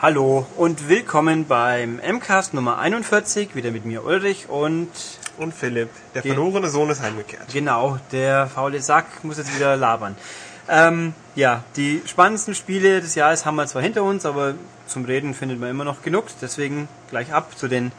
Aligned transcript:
Hallo 0.00 0.46
und 0.56 0.88
willkommen 0.88 1.46
beim 1.46 1.96
MCAST 1.96 2.52
Nummer 2.54 2.78
41, 2.78 3.54
wieder 3.54 3.70
mit 3.70 3.84
mir 3.86 4.04
Ulrich 4.04 4.48
und 4.48 4.88
Und 5.38 5.52
Philipp, 5.54 5.88
der 6.14 6.22
Den- 6.22 6.34
verlorene 6.34 6.68
Sohn 6.68 6.90
ist 6.90 7.00
heimgekehrt. 7.00 7.48
genau, 7.52 7.98
der 8.12 8.46
faule 8.46 8.80
Sack 8.80 9.06
muss 9.24 9.38
jetzt 9.38 9.54
wieder 9.54 9.76
labern. 9.76 10.16
Ähm, 10.68 11.14
ja, 11.34 11.62
die 11.76 12.02
spannendsten 12.06 12.54
Spiele 12.54 13.00
des 13.00 13.14
Jahres 13.14 13.46
haben 13.46 13.56
wir 13.56 13.66
zwar 13.66 13.82
hinter 13.82 14.02
uns, 14.02 14.26
aber 14.26 14.54
zum 14.86 15.04
Reden 15.04 15.32
findet 15.34 15.60
man 15.60 15.70
immer 15.70 15.84
noch 15.84 16.02
genug, 16.02 16.24
deswegen 16.42 16.88
gleich 17.10 17.32
ab 17.32 17.56
zu 17.56 17.68
den 17.68 17.92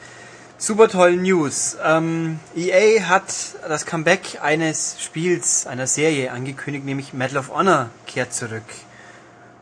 super 0.57 0.89
tollen 0.89 1.21
News. 1.23 1.77
Ähm, 1.83 2.39
EA 2.55 3.03
hat 3.07 3.25
das 3.67 3.85
Comeback 3.85 4.39
eines 4.41 4.97
Spiels, 5.01 5.65
einer 5.67 5.87
Serie 5.87 6.31
angekündigt, 6.31 6.85
nämlich 6.85 7.13
Medal 7.13 7.37
of 7.37 7.49
Honor 7.49 7.89
kehrt 8.05 8.33
zurück. 8.33 8.63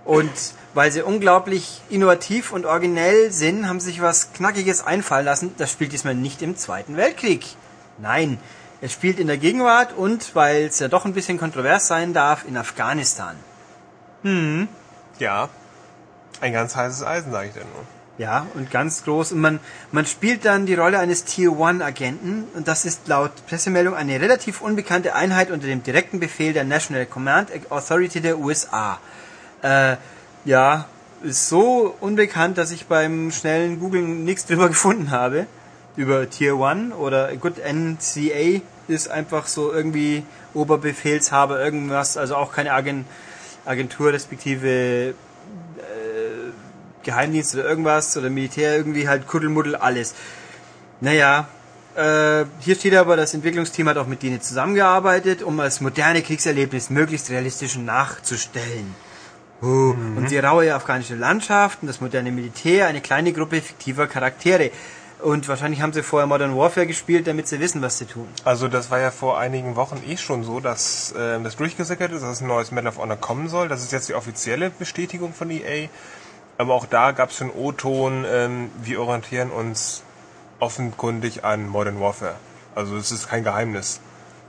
Und 0.04 0.32
weil 0.76 0.92
sie 0.92 1.02
unglaublich 1.02 1.82
innovativ 1.90 2.52
und 2.52 2.66
originell 2.66 3.32
sind, 3.32 3.68
haben 3.68 3.80
sie 3.80 3.88
sich 3.88 4.02
was 4.02 4.34
Knackiges 4.34 4.86
einfallen 4.86 5.26
lassen. 5.26 5.56
Das 5.58 5.72
spielt 5.72 5.94
diesmal 5.94 6.16
nicht 6.16 6.42
im 6.42 6.58
Zweiten 6.58 6.98
Weltkrieg. 6.98 7.46
Nein, 7.98 8.38
es 8.82 8.92
spielt 8.92 9.18
in 9.18 9.28
der 9.28 9.38
Gegenwart 9.38 9.94
und, 9.94 10.36
weil 10.36 10.66
es 10.66 10.80
ja 10.80 10.90
doch 10.90 11.06
ein 11.06 11.14
bisschen 11.14 11.38
kontrovers 11.38 11.88
sein 11.88 12.14
darf, 12.14 12.44
in 12.46 12.58
Afghanistan. 12.58 13.38
Ja, 15.18 15.48
ein 16.42 16.52
ganz 16.52 16.76
heißes 16.76 17.04
Eisen, 17.04 17.32
sage 17.32 17.48
ich 17.48 17.54
dir 17.54 17.62
nur. 17.62 17.86
Ja, 18.18 18.46
und 18.54 18.70
ganz 18.70 19.04
groß. 19.04 19.32
Und 19.32 19.40
man, 19.40 19.60
man 19.92 20.06
spielt 20.06 20.44
dann 20.44 20.66
die 20.66 20.76
Rolle 20.76 21.00
eines 21.00 21.24
Tier-1-Agenten. 21.24 22.46
Und 22.54 22.68
das 22.68 22.86
ist 22.86 23.08
laut 23.08 23.32
Pressemeldung 23.48 23.94
eine 23.94 24.20
relativ 24.20 24.62
unbekannte 24.62 25.16
Einheit 25.16 25.52
unter 25.52 25.68
dem 25.68 25.84
direkten 25.84 26.20
Befehl 26.20 26.54
der 26.54 26.64
National 26.66 27.06
Command 27.06 27.50
Authority 27.70 28.22
der 28.22 28.40
USA. 28.40 29.00
Äh, 29.62 29.96
ja, 30.46 30.86
ist 31.24 31.50
so 31.50 31.96
unbekannt, 32.00 32.58
dass 32.58 32.72
ich 32.72 32.86
beim 32.86 33.32
schnellen 33.32 33.80
Googlen 33.80 34.24
nichts 34.24 34.46
drüber 34.48 34.68
gefunden 34.68 35.12
habe. 35.12 35.48
Über 35.98 36.30
Tier 36.30 36.56
1 36.56 36.94
oder 36.94 37.34
gut, 37.38 37.54
NCA 37.58 38.62
ist 38.88 39.10
einfach 39.10 39.48
so 39.48 39.72
irgendwie 39.72 40.24
Oberbefehlshaber, 40.54 41.60
irgendwas, 41.64 42.18
also 42.18 42.36
auch 42.36 42.52
keine 42.52 42.74
Agen- 42.74 43.06
Agentur 43.66 44.14
respektive 44.14 45.16
Geheimdienst 47.06 47.56
oder 47.56 47.64
irgendwas 47.66 48.18
oder 48.18 48.30
Militär 48.30 48.76
irgendwie 48.76 49.08
halt 49.08 49.28
Kuddelmuddel, 49.28 49.76
alles. 49.76 50.14
Naja, 51.00 51.48
äh, 51.96 52.46
hier 52.60 52.76
steht 52.76 52.96
aber, 52.96 53.16
das 53.16 53.34
Entwicklungsteam 53.34 53.88
hat 53.88 53.98
auch 53.98 54.08
mit 54.08 54.24
denen 54.24 54.42
zusammengearbeitet, 54.42 55.44
um 55.44 55.58
das 55.58 55.80
moderne 55.80 56.22
Kriegserlebnis 56.22 56.90
möglichst 56.90 57.30
realistisch 57.30 57.78
nachzustellen. 57.78 58.96
Uh, 59.62 59.96
Und 60.18 60.28
die 60.30 60.38
raue 60.38 60.74
afghanische 60.74 61.16
Landschaft 61.16 61.80
und 61.82 61.88
das 61.88 62.02
moderne 62.02 62.32
Militär, 62.32 62.88
eine 62.88 63.02
kleine 63.02 63.32
Gruppe 63.32 63.62
fiktiver 63.62 64.08
Charaktere. 64.08 64.72
Und 65.20 65.48
wahrscheinlich 65.48 65.82
haben 65.82 65.94
sie 65.94 66.04
vorher 66.04 66.28
Modern 66.28 66.56
Warfare 66.58 66.86
gespielt, 66.86 67.26
damit 67.26 67.48
sie 67.48 67.60
wissen, 67.60 67.82
was 67.82 67.98
sie 67.98 68.06
tun. 68.06 68.28
Also 68.44 68.68
das 68.68 68.92
war 68.92 69.00
ja 69.00 69.12
vor 69.12 69.40
einigen 69.40 69.76
Wochen 69.76 70.02
eh 70.08 70.18
schon 70.18 70.44
so, 70.44 70.60
dass 70.60 71.14
äh, 71.14 71.42
das 71.42 71.56
durchgesickert 71.56 72.12
ist, 72.12 72.22
dass 72.22 72.42
ein 72.42 72.48
neues 72.48 72.72
Medal 72.72 72.90
of 72.90 72.98
Honor 72.98 73.16
kommen 73.16 73.48
soll. 73.48 73.70
Das 73.70 73.82
ist 73.82 73.92
jetzt 73.92 74.10
die 74.10 74.14
offizielle 74.14 74.70
Bestätigung 74.70 75.34
von 75.34 75.50
EA. 75.50 75.88
Aber 76.58 76.74
auch 76.74 76.86
da 76.86 77.12
gab 77.12 77.30
es 77.30 77.38
schon 77.38 77.50
O-Ton, 77.50 78.26
ähm, 78.28 78.70
wir 78.84 79.02
orientieren 79.02 79.52
uns 79.52 80.04
offenkundig 80.60 81.44
an 81.44 81.68
Modern 81.68 82.00
Warfare. 82.00 82.36
Also 82.76 82.98
es 82.98 83.12
ist 83.12 83.30
kein 83.30 83.44
Geheimnis, 83.44 84.00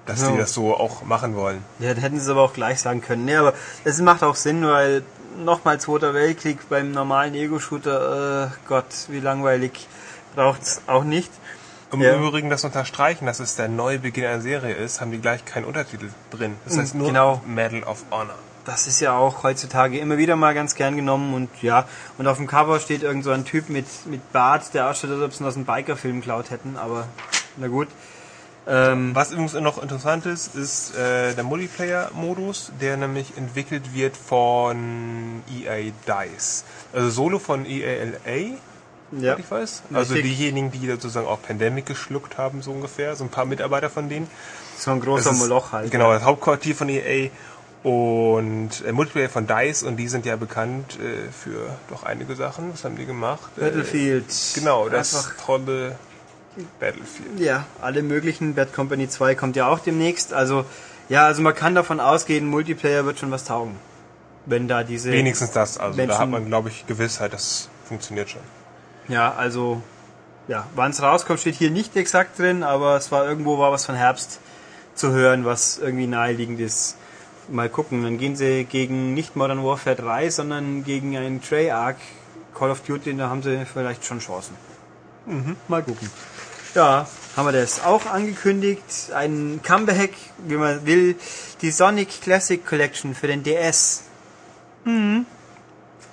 dass 0.07 0.23
Ja. 0.23 0.31
die 0.33 0.39
das 0.39 0.55
so 0.55 0.75
auch 0.75 1.03
machen 1.05 1.37
wollen. 1.37 1.63
Ja, 1.79 1.93
dann 1.93 2.03
hätten 2.03 2.17
sie 2.17 2.23
es 2.25 2.29
aber 2.29 2.43
auch 2.43 2.53
gleich 2.53 2.81
sagen 2.81 3.01
können. 3.01 3.25
Nee, 3.25 3.37
aber 3.37 3.53
es 3.85 4.01
macht 4.01 4.23
auch 4.23 4.37
Sinn, 4.37 4.65
weil 4.67 5.03
nochmal 5.45 5.79
Zweiter 5.81 6.15
Weltkrieg 6.15 6.69
beim 6.69 6.93
normalen 6.93 7.35
Ego-Shooter, 7.35 8.47
äh, 8.47 8.69
Gott, 8.69 8.87
wie 9.09 9.21
langweilig, 9.21 9.87
braucht's 10.35 10.81
auch 10.87 11.05
nicht. 11.05 11.31
Um 11.93 12.01
Ja. 12.03 12.15
im 12.15 12.23
Übrigen 12.25 12.51
das 12.51 12.65
unterstreichen, 12.65 13.27
dass 13.27 13.39
es 13.41 13.55
der 13.57 13.69
neue 13.69 13.99
Beginn 13.99 14.25
einer 14.25 14.41
Serie 14.41 14.75
ist, 14.75 15.01
haben 15.01 15.13
die 15.13 15.21
gleich 15.21 15.45
keinen 15.45 15.65
Untertitel 15.65 16.09
drin. 16.31 16.57
Das 16.65 16.75
Mm, 16.75 16.81
heißt 16.81 16.95
nur 16.97 17.07
genau. 17.09 17.43
Medal 17.47 17.85
of 17.85 18.05
Honor. 18.11 18.35
Das 18.65 18.89
ist 18.89 18.99
ja 19.01 19.17
auch 19.17 19.45
heutzutage 19.45 19.97
immer 19.99 20.17
wieder 20.19 20.35
mal 20.35 20.53
ganz 20.53 20.75
gern 20.75 20.97
genommen 20.97 21.35
und 21.35 21.49
ja, 21.63 21.87
und 22.19 22.27
auf 22.27 22.39
dem 22.39 22.49
Cover 22.49 22.81
steht 22.81 23.05
irgend 23.05 23.23
so 23.23 23.31
ein 23.31 23.45
Typ 23.45 23.69
mit, 23.69 23.87
mit 24.07 24.33
Bart, 24.33 24.75
der 24.75 24.89
ausschaut, 24.91 25.11
als 25.11 25.23
ob 25.23 25.33
sie 25.33 25.45
ihn 25.45 25.47
aus 25.47 25.55
einem 25.55 25.65
Biker-Film 25.67 26.17
geklaut 26.21 26.51
hätten, 26.51 26.77
aber 26.77 27.07
na 27.57 27.69
gut. 27.69 27.87
Ähm, 28.69 29.15
Was 29.15 29.31
übrigens 29.31 29.55
noch 29.55 29.81
interessant 29.81 30.27
ist, 30.27 30.55
ist 30.57 30.97
äh, 30.97 31.35
der 31.35 31.45
Multiplayer-Modus, 31.45 32.73
der 32.81 32.97
nämlich 32.97 33.37
entwickelt 33.37 33.95
wird 33.95 34.17
von 34.17 35.43
EA 35.55 35.93
DICE. 36.07 36.65
Also 36.93 37.11
Solo 37.11 37.39
von 37.39 37.65
E 37.65 37.81
EALA, 37.83 38.19
ja. 38.27 38.53
soweit 39.13 39.39
ich 39.39 39.51
weiß. 39.51 39.83
Also 39.93 40.15
Richtig. 40.15 40.37
diejenigen, 40.37 40.73
die 40.73 40.87
sozusagen 40.89 41.27
auch 41.29 41.41
Pandemic 41.43 41.87
geschluckt 41.87 42.39
haben, 42.39 42.61
so 42.63 42.73
ungefähr. 42.73 43.15
So 43.15 43.23
ein 43.25 43.31
paar 43.31 43.45
Mitarbeiter 43.45 43.89
von 43.89 44.09
denen. 44.09 44.29
So 44.77 44.91
ein 44.91 45.01
großer 45.01 45.31
Das 45.31 45.35
ist- 45.35 45.39
Moloch 45.49 45.71
halt. 45.73 45.91
Genau, 45.93 46.13
das 46.13 46.25
Hauptquartier 46.25 46.75
von 46.75 46.89
EA 46.89 47.31
und 47.85 48.71
äh, 48.85 48.91
Multiplayer 48.91 49.29
von 49.29 49.47
DICE 49.47 49.85
und 49.85 49.97
die 49.97 50.09
sind 50.09 50.27
ja 50.27 50.35
bekannt 50.35 50.99
äh, 50.99 51.31
für 51.31 51.69
doch 51.89 52.03
einige 52.03 52.35
Sachen. 52.35 52.73
Was 52.73 52.83
haben 52.85 52.97
die 52.97 53.07
gemacht? 53.07 53.49
Battlefield. 53.55 54.25
Äh, 54.29 54.59
genau, 54.59 54.89
das 54.89 55.15
Einfach 55.15 55.37
tolle 55.47 55.97
Battlefield. 56.81 57.39
Ja, 57.39 57.67
alle 57.81 58.03
möglichen. 58.03 58.55
Bad 58.55 58.73
Company 58.73 59.09
2 59.09 59.35
kommt 59.35 59.57
ja 59.57 59.69
auch 59.69 59.79
demnächst. 59.79 60.33
Also, 60.33 60.65
ja, 61.09 61.27
also 61.27 61.43
man 61.43 61.55
kann 61.55 61.75
davon 61.75 62.01
ausgehen, 62.01 62.47
Multiplayer 62.47 63.05
wird 63.05 63.19
schon 63.19 63.31
was 63.31 63.45
taugen. 63.45 63.77
Wenn 64.47 64.69
da 64.69 64.83
diese. 64.85 65.11
Wenigstens 65.13 65.51
das, 65.53 65.79
also 65.79 65.97
da 65.97 66.05
Menschen- 66.07 66.19
hat 66.21 66.29
man, 66.31 66.47
glaube 66.47 66.69
ich, 66.69 66.87
Gewissheit, 66.87 67.33
das 67.33 67.69
funktioniert 67.87 68.31
schon. 68.31 68.41
Ja, 69.09 69.35
also, 69.35 69.83
ja, 70.49 70.67
wann 70.75 70.91
es 70.93 71.03
rauskommt, 71.03 71.41
steht 71.41 71.57
hier 71.57 71.71
nicht 71.71 71.97
exakt 71.97 72.39
drin, 72.39 72.63
aber 72.63 72.97
es 72.97 73.11
war 73.13 73.27
irgendwo 73.27 73.59
war 73.59 73.73
was 73.73 73.85
von 73.87 73.95
Herbst 73.95 74.41
zu 74.95 75.11
hören, 75.11 75.45
was 75.45 75.79
irgendwie 75.79 76.07
naheliegend 76.07 76.61
ist. 76.61 76.97
Mal 77.49 77.69
gucken, 77.69 78.03
dann 78.03 78.19
gehen 78.19 78.35
sie 78.35 78.65
gegen 78.65 79.15
nicht 79.15 79.37
Modern 79.37 79.63
Warfare 79.65 79.95
3, 79.95 80.31
sondern 80.31 80.83
gegen 80.85 81.17
ein 81.17 81.41
Treyarch 81.43 81.97
Call 82.55 82.71
of 82.71 82.81
Duty, 82.81 83.17
da 83.17 83.29
haben 83.29 83.43
sie 83.43 83.65
vielleicht 83.67 84.05
schon 84.05 84.19
Chancen. 84.21 84.57
Mhm, 85.27 85.57
mal 85.69 85.83
gucken. 85.83 86.09
Ja, 86.77 87.07
haben 87.39 87.47
wir 87.47 87.53
das 87.53 87.83
auch 87.83 88.05
angekündigt. 88.05 89.11
Ein 89.15 89.61
Comeback, 89.67 90.13
wie 90.47 90.57
man 90.57 90.85
will, 90.85 91.17
die 91.63 91.71
Sonic 91.71 92.21
Classic 92.21 92.65
Collection 92.67 93.15
für 93.15 93.29
den 93.29 93.43
DS. 93.43 94.03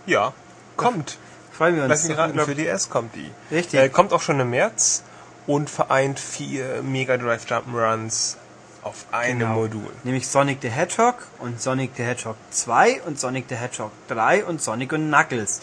Ja, 0.05 0.31
kommt. 0.77 1.17
Freuen 1.51 1.75
wir 1.75 1.83
uns. 1.83 1.89
Lass 1.89 2.07
mich 2.07 2.17
raten, 2.17 2.39
für 2.39 2.55
DS 2.55 2.89
kommt 2.89 3.13
die. 3.13 3.29
Richtig. 3.53 3.77
Äh, 3.77 3.89
kommt 3.89 4.13
auch 4.13 4.21
schon 4.21 4.39
im 4.39 4.51
März 4.51 5.03
und 5.47 5.69
vereint 5.69 6.17
vier 6.17 6.81
Mega 6.81 7.17
Drive 7.17 7.45
Jump'n'Runs 7.45 8.37
auf 8.83 9.05
einem 9.11 9.39
Genau. 9.39 9.55
Modul. 9.55 9.89
Nämlich 10.05 10.29
Sonic 10.29 10.59
the 10.61 10.69
Hedgehog 10.69 11.15
und 11.39 11.61
Sonic 11.61 11.91
the 11.97 12.03
Hedgehog 12.03 12.37
2 12.51 13.01
und 13.01 13.19
Sonic 13.19 13.45
the 13.49 13.55
Hedgehog 13.55 13.91
3 14.07 14.45
und 14.45 14.61
Sonic 14.61 14.93
und 14.93 15.09
Knuckles. 15.09 15.59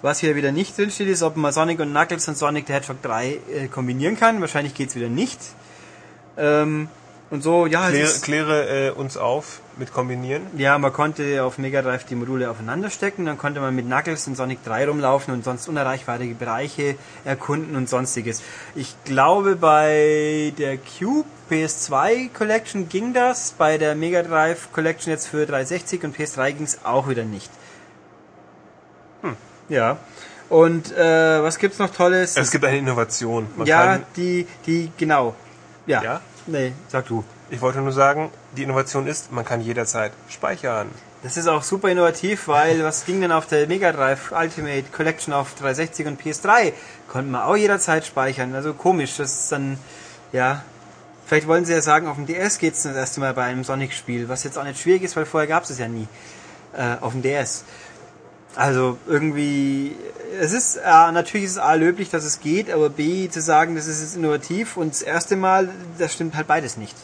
Was 0.00 0.20
hier 0.20 0.36
wieder 0.36 0.52
nicht 0.52 0.78
drin 0.78 0.90
steht, 0.90 1.08
ist, 1.08 1.22
ob 1.22 1.36
man 1.36 1.52
Sonic 1.52 1.80
und 1.80 1.90
Knuckles 1.90 2.28
und 2.28 2.38
Sonic 2.38 2.66
the 2.68 2.72
Hedgehog 2.72 3.02
3 3.02 3.26
äh, 3.26 3.68
kombinieren 3.68 4.16
kann. 4.16 4.40
Wahrscheinlich 4.40 4.74
geht's 4.74 4.94
wieder 4.94 5.08
nicht. 5.08 5.40
Ähm, 6.36 6.88
und 7.30 7.42
so, 7.42 7.66
ja, 7.66 7.88
es 7.88 7.90
Kläre, 7.90 8.06
ist, 8.06 8.22
kläre 8.22 8.88
äh, 8.88 8.90
uns 8.90 9.16
auf 9.18 9.60
mit 9.76 9.92
Kombinieren. 9.92 10.42
ja, 10.56 10.78
man 10.78 10.92
konnte 10.92 11.44
auf 11.44 11.58
Mega 11.58 11.82
Drive 11.82 12.04
die 12.04 12.14
Module 12.14 12.50
aufeinander 12.50 12.90
stecken, 12.90 13.26
dann 13.26 13.36
konnte 13.36 13.60
man 13.60 13.74
mit 13.74 13.86
Knuckles 13.86 14.26
in 14.26 14.34
Sonic 14.34 14.64
3 14.64 14.88
rumlaufen 14.88 15.34
und 15.34 15.44
sonst 15.44 15.68
unerreichbare 15.68 16.26
Bereiche 16.28 16.96
erkunden 17.24 17.76
und 17.76 17.88
sonstiges. 17.88 18.42
Ich 18.74 18.94
glaube, 19.04 19.56
bei 19.56 20.54
der 20.58 20.78
Cube 20.78 21.28
PS2 21.50 22.30
Collection 22.32 22.88
ging 22.88 23.12
das, 23.12 23.52
bei 23.58 23.76
der 23.76 23.94
Mega 23.94 24.22
Drive 24.22 24.72
Collection 24.72 25.12
jetzt 25.12 25.26
für 25.26 25.44
360 25.44 26.04
und 26.04 26.16
PS3 26.16 26.52
ging 26.52 26.64
es 26.64 26.84
auch 26.84 27.08
wieder 27.08 27.24
nicht. 27.24 27.50
Ja. 29.68 29.98
Und 30.48 30.92
äh, 30.96 31.42
was 31.42 31.58
gibt's 31.58 31.78
noch 31.78 31.90
Tolles? 31.90 32.36
Es 32.36 32.50
gibt 32.50 32.64
eine 32.64 32.78
Innovation. 32.78 33.48
Man 33.56 33.66
ja, 33.66 34.00
die, 34.16 34.46
die, 34.66 34.90
genau. 34.96 35.34
Ja. 35.86 36.02
Ja? 36.02 36.20
Nee, 36.46 36.72
sag 36.88 37.06
du. 37.06 37.24
ich 37.50 37.60
wollte 37.60 37.80
nur 37.80 37.92
sagen, 37.92 38.30
die 38.56 38.62
Innovation 38.62 39.06
ist, 39.06 39.30
man 39.32 39.44
kann 39.44 39.60
jederzeit 39.60 40.12
speichern. 40.28 40.88
Das 41.22 41.36
ist 41.36 41.48
auch 41.48 41.62
super 41.62 41.90
innovativ, 41.90 42.48
weil 42.48 42.84
was 42.84 43.04
ging 43.04 43.20
denn 43.20 43.32
auf 43.32 43.46
der 43.46 43.66
Mega 43.66 43.92
Drive 43.92 44.32
Ultimate 44.32 44.84
Collection 44.92 45.34
auf 45.34 45.54
360 45.54 46.06
und 46.06 46.20
PS3? 46.20 46.72
Konnte 47.08 47.30
man 47.30 47.42
auch 47.42 47.56
jederzeit 47.56 48.06
speichern. 48.06 48.54
Also 48.54 48.72
komisch, 48.72 49.16
das 49.16 49.32
ist 49.32 49.52
dann, 49.52 49.78
ja. 50.32 50.62
Vielleicht 51.26 51.46
wollen 51.46 51.64
sie 51.64 51.72
ja 51.72 51.82
sagen, 51.82 52.06
auf 52.06 52.16
dem 52.16 52.26
DS 52.26 52.58
geht's 52.58 52.84
das 52.84 52.96
erste 52.96 53.20
Mal 53.20 53.34
bei 53.34 53.44
einem 53.44 53.64
Sonic-Spiel, 53.64 54.28
was 54.28 54.44
jetzt 54.44 54.56
auch 54.56 54.64
nicht 54.64 54.80
schwierig 54.80 55.02
ist, 55.02 55.16
weil 55.16 55.26
vorher 55.26 55.48
gab's 55.48 55.68
es 55.68 55.78
ja 55.78 55.88
nie. 55.88 56.06
Äh, 56.72 56.96
auf 57.00 57.12
dem 57.12 57.22
DS. 57.22 57.64
Also 58.58 58.98
irgendwie, 59.06 59.94
es 60.40 60.52
ist, 60.52 60.78
äh, 60.78 61.12
natürlich 61.12 61.44
ist 61.44 61.52
es 61.52 61.58
A 61.58 61.74
löblich, 61.74 62.10
dass 62.10 62.24
es 62.24 62.40
geht, 62.40 62.72
aber 62.72 62.90
B 62.90 63.28
zu 63.28 63.40
sagen, 63.40 63.76
das 63.76 63.86
ist 63.86 64.00
jetzt 64.00 64.16
innovativ 64.16 64.76
und 64.76 64.92
das 64.92 65.02
erste 65.02 65.36
Mal, 65.36 65.68
das 65.96 66.12
stimmt 66.12 66.34
halt 66.34 66.48
beides 66.48 66.76
nicht. 66.76 66.96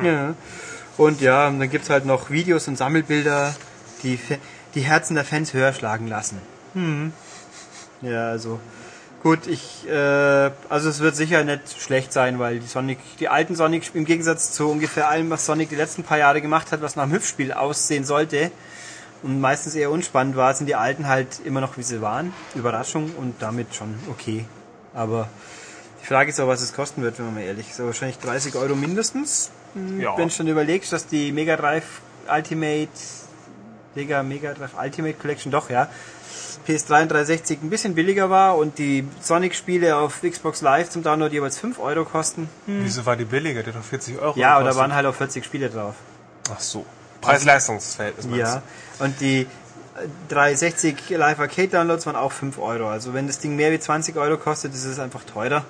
Ja. 0.00 0.34
Und 0.98 1.20
ja, 1.20 1.48
und 1.48 1.58
dann 1.58 1.68
gibt's 1.68 1.90
halt 1.90 2.06
noch 2.06 2.30
Videos 2.30 2.68
und 2.68 2.78
Sammelbilder, 2.78 3.56
die 4.04 4.20
die 4.76 4.82
Herzen 4.82 5.16
der 5.16 5.24
Fans 5.24 5.52
höher 5.52 5.72
schlagen 5.72 6.06
lassen. 6.06 6.40
Ja, 8.00 8.28
also 8.28 8.60
gut, 9.24 9.48
ich 9.48 9.84
äh, 9.88 10.50
also 10.68 10.90
es 10.90 11.00
wird 11.00 11.16
sicher 11.16 11.42
nicht 11.42 11.82
schlecht 11.82 12.12
sein, 12.12 12.38
weil 12.38 12.60
die 12.60 12.68
Sonic, 12.68 13.00
die 13.18 13.28
alten 13.28 13.56
Sonic 13.56 13.90
im 13.94 14.04
Gegensatz 14.04 14.52
zu 14.52 14.68
ungefähr 14.70 15.08
allem, 15.08 15.28
was 15.30 15.44
Sonic 15.44 15.70
die 15.70 15.74
letzten 15.74 16.04
paar 16.04 16.18
Jahre 16.18 16.40
gemacht 16.40 16.70
hat, 16.70 16.82
was 16.82 16.94
nach 16.94 17.02
einem 17.02 17.14
Hüpfspiel 17.14 17.52
aussehen 17.52 18.04
sollte 18.04 18.52
und 19.22 19.40
meistens 19.40 19.74
eher 19.74 19.90
unspannend 19.90 20.36
war, 20.36 20.54
sind 20.54 20.66
die 20.66 20.74
alten 20.74 21.08
halt 21.08 21.40
immer 21.44 21.60
noch 21.60 21.76
wie 21.76 21.82
sie 21.82 22.00
waren. 22.00 22.32
Überraschung 22.54 23.10
und 23.16 23.34
damit 23.42 23.74
schon 23.74 23.94
okay. 24.10 24.44
Aber 24.94 25.28
die 26.02 26.06
Frage 26.06 26.30
ist 26.30 26.40
auch, 26.40 26.48
was 26.48 26.60
es 26.62 26.72
kosten 26.74 27.02
wird, 27.02 27.18
wenn 27.18 27.26
man 27.26 27.34
mal 27.34 27.42
ehrlich 27.42 27.70
ist. 27.70 27.76
So 27.76 27.86
wahrscheinlich 27.86 28.18
30 28.18 28.54
Euro 28.56 28.74
mindestens. 28.74 29.50
Hm, 29.74 30.00
Ja. 30.00 30.16
Wenn 30.16 30.28
du 30.28 30.34
schon 30.34 30.46
überlegst, 30.48 30.92
dass 30.92 31.06
die 31.06 31.32
Mega 31.32 31.56
Drive 31.56 31.84
Ultimate, 32.32 32.88
Mega, 33.94 34.22
Mega 34.22 34.54
Drive 34.54 34.72
Ultimate 34.80 35.14
Collection 35.14 35.50
doch, 35.52 35.70
ja, 35.70 35.88
PS3 36.66 37.02
und 37.02 37.08
360 37.12 37.62
ein 37.62 37.70
bisschen 37.70 37.94
billiger 37.94 38.28
war 38.30 38.56
und 38.58 38.78
die 38.78 39.06
Sonic-Spiele 39.20 39.96
auf 39.96 40.20
Xbox 40.22 40.60
Live 40.60 40.90
zum 40.90 41.02
Download 41.02 41.32
jeweils 41.34 41.58
5 41.58 41.78
Euro 41.78 42.04
kosten. 42.04 42.48
Wieso 42.66 43.04
war 43.06 43.16
die 43.16 43.24
billiger? 43.24 43.62
Die 43.62 43.70
hat 43.70 43.76
doch 43.76 43.82
40 43.84 44.18
Euro 44.20 44.38
Ja, 44.38 44.56
oder 44.56 44.64
gekostet. 44.64 44.80
waren 44.82 44.94
halt 44.94 45.06
auch 45.06 45.14
40 45.14 45.44
Spiele 45.44 45.70
drauf. 45.70 45.94
Ach 46.52 46.60
so. 46.60 46.84
Preis-Leistungs-Verhältnis 47.20 48.26
Ja, 48.36 48.62
und 48.98 49.20
die 49.20 49.42
äh, 49.42 49.46
360 50.28 51.10
Live 51.10 51.40
Arcade 51.40 51.68
Downloads 51.68 52.06
waren 52.06 52.16
auch 52.16 52.32
5 52.32 52.58
Euro. 52.58 52.88
Also 52.88 53.14
wenn 53.14 53.26
das 53.26 53.38
Ding 53.38 53.56
mehr 53.56 53.72
wie 53.72 53.78
20 53.78 54.16
Euro 54.16 54.36
kostet, 54.36 54.74
ist 54.74 54.84
es 54.84 54.98
einfach 54.98 55.24
teurer. 55.24 55.64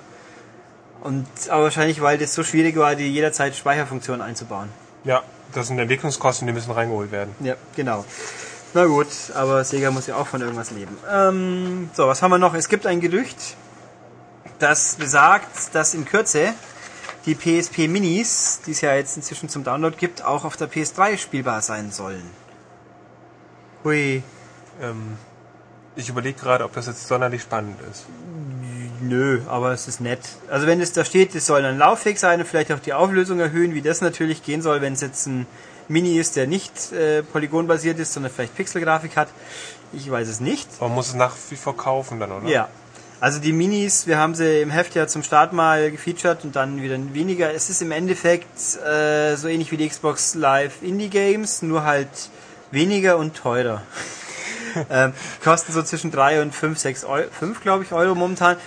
Und 1.01 1.27
aber 1.49 1.63
wahrscheinlich, 1.63 2.01
weil 2.01 2.17
das 2.17 2.33
so 2.33 2.43
schwierig 2.43 2.75
war, 2.75 2.95
die 2.95 3.07
jederzeit 3.07 3.55
Speicherfunktion 3.55 4.21
einzubauen. 4.21 4.69
Ja, 5.03 5.23
das 5.53 5.67
sind 5.67 5.79
Entwicklungskosten, 5.79 6.45
die 6.45 6.53
müssen 6.53 6.71
reingeholt 6.71 7.11
werden. 7.11 7.33
Ja, 7.39 7.55
genau. 7.75 8.03
Na 8.73 8.85
gut, 8.85 9.07
aber 9.33 9.63
Sega 9.63 9.89
muss 9.91 10.07
ja 10.07 10.15
auch 10.15 10.27
von 10.27 10.41
irgendwas 10.41 10.71
leben. 10.71 10.95
Ähm, 11.11 11.89
so, 11.93 12.07
was 12.07 12.21
haben 12.21 12.31
wir 12.31 12.37
noch? 12.37 12.53
Es 12.53 12.69
gibt 12.69 12.85
ein 12.85 12.99
Gerücht, 12.99 13.55
das 14.59 14.95
besagt, 14.95 15.73
dass 15.73 15.93
in 15.93 16.05
Kürze 16.05 16.53
die 17.25 17.33
PSP 17.33 17.87
Minis, 17.87 18.61
die 18.65 18.71
es 18.71 18.81
ja 18.81 18.93
jetzt 18.93 19.17
inzwischen 19.17 19.49
zum 19.49 19.63
Download 19.63 19.95
gibt, 19.97 20.23
auch 20.23 20.45
auf 20.45 20.57
der 20.57 20.69
PS3 20.69 21.17
spielbar 21.17 21.61
sein 21.61 21.91
sollen. 21.91 22.29
Hui. 23.83 24.23
Ähm, 24.81 25.17
ich 25.95 26.09
überlege 26.09 26.39
gerade, 26.39 26.63
ob 26.63 26.73
das 26.73 26.87
jetzt 26.87 27.07
sonderlich 27.07 27.41
spannend 27.41 27.77
ist. 27.91 28.05
Nö, 29.01 29.41
aber 29.47 29.71
es 29.71 29.87
ist 29.87 30.01
nett. 30.01 30.19
Also 30.49 30.67
wenn 30.67 30.81
es 30.81 30.93
da 30.93 31.03
steht, 31.05 31.35
es 31.35 31.45
soll 31.45 31.61
dann 31.61 31.77
lauffähig 31.77 32.19
sein 32.19 32.39
und 32.39 32.45
vielleicht 32.45 32.71
auch 32.71 32.79
die 32.79 32.93
Auflösung 32.93 33.39
erhöhen, 33.39 33.73
wie 33.73 33.81
das 33.81 34.01
natürlich 34.01 34.43
gehen 34.43 34.61
soll, 34.61 34.81
wenn 34.81 34.93
es 34.93 35.01
jetzt 35.01 35.25
ein 35.27 35.47
Mini 35.87 36.17
ist, 36.17 36.35
der 36.35 36.47
nicht 36.47 36.91
äh, 36.91 37.23
polygonbasiert 37.23 37.99
ist, 37.99 38.13
sondern 38.13 38.31
vielleicht 38.31 38.55
Pixelgrafik 38.55 39.17
hat. 39.17 39.29
Ich 39.91 40.09
weiß 40.09 40.27
es 40.27 40.39
nicht. 40.39 40.67
Man 40.79 40.93
muss 40.93 41.07
es 41.07 41.15
nach 41.15 41.35
wie 41.49 41.55
vor 41.55 41.75
kaufen 41.75 42.19
dann, 42.19 42.31
oder? 42.31 42.47
Ja. 42.47 42.69
Also 43.21 43.39
die 43.39 43.51
Minis, 43.51 44.07
wir 44.07 44.17
haben 44.17 44.35
sie 44.35 44.61
im 44.61 44.69
Heft 44.69 44.95
ja 44.95 45.07
zum 45.07 45.23
Start 45.23 45.51
mal 45.51 45.91
gefeatured 45.91 46.45
und 46.45 46.55
dann 46.55 46.81
wieder 46.81 46.97
weniger. 47.13 47.53
Es 47.53 47.69
ist 47.69 47.81
im 47.81 47.91
Endeffekt 47.91 48.77
äh, 48.77 49.35
so 49.35 49.49
ähnlich 49.49 49.71
wie 49.71 49.77
die 49.77 49.89
Xbox 49.89 50.35
Live 50.35 50.81
Indie 50.81 51.09
Games, 51.09 51.61
nur 51.61 51.83
halt 51.83 52.07
weniger 52.71 53.17
und 53.17 53.35
teurer. 53.35 53.81
ähm, 54.89 55.13
kosten 55.43 55.73
so 55.73 55.81
zwischen 55.83 56.11
3 56.11 56.41
und 56.41 56.53
5, 56.53 56.77
6 56.77 57.03
Euro, 57.05 57.27
5 57.31 57.61
glaube 57.61 57.83
ich 57.83 57.91
Euro 57.91 58.15
momentan. 58.15 58.57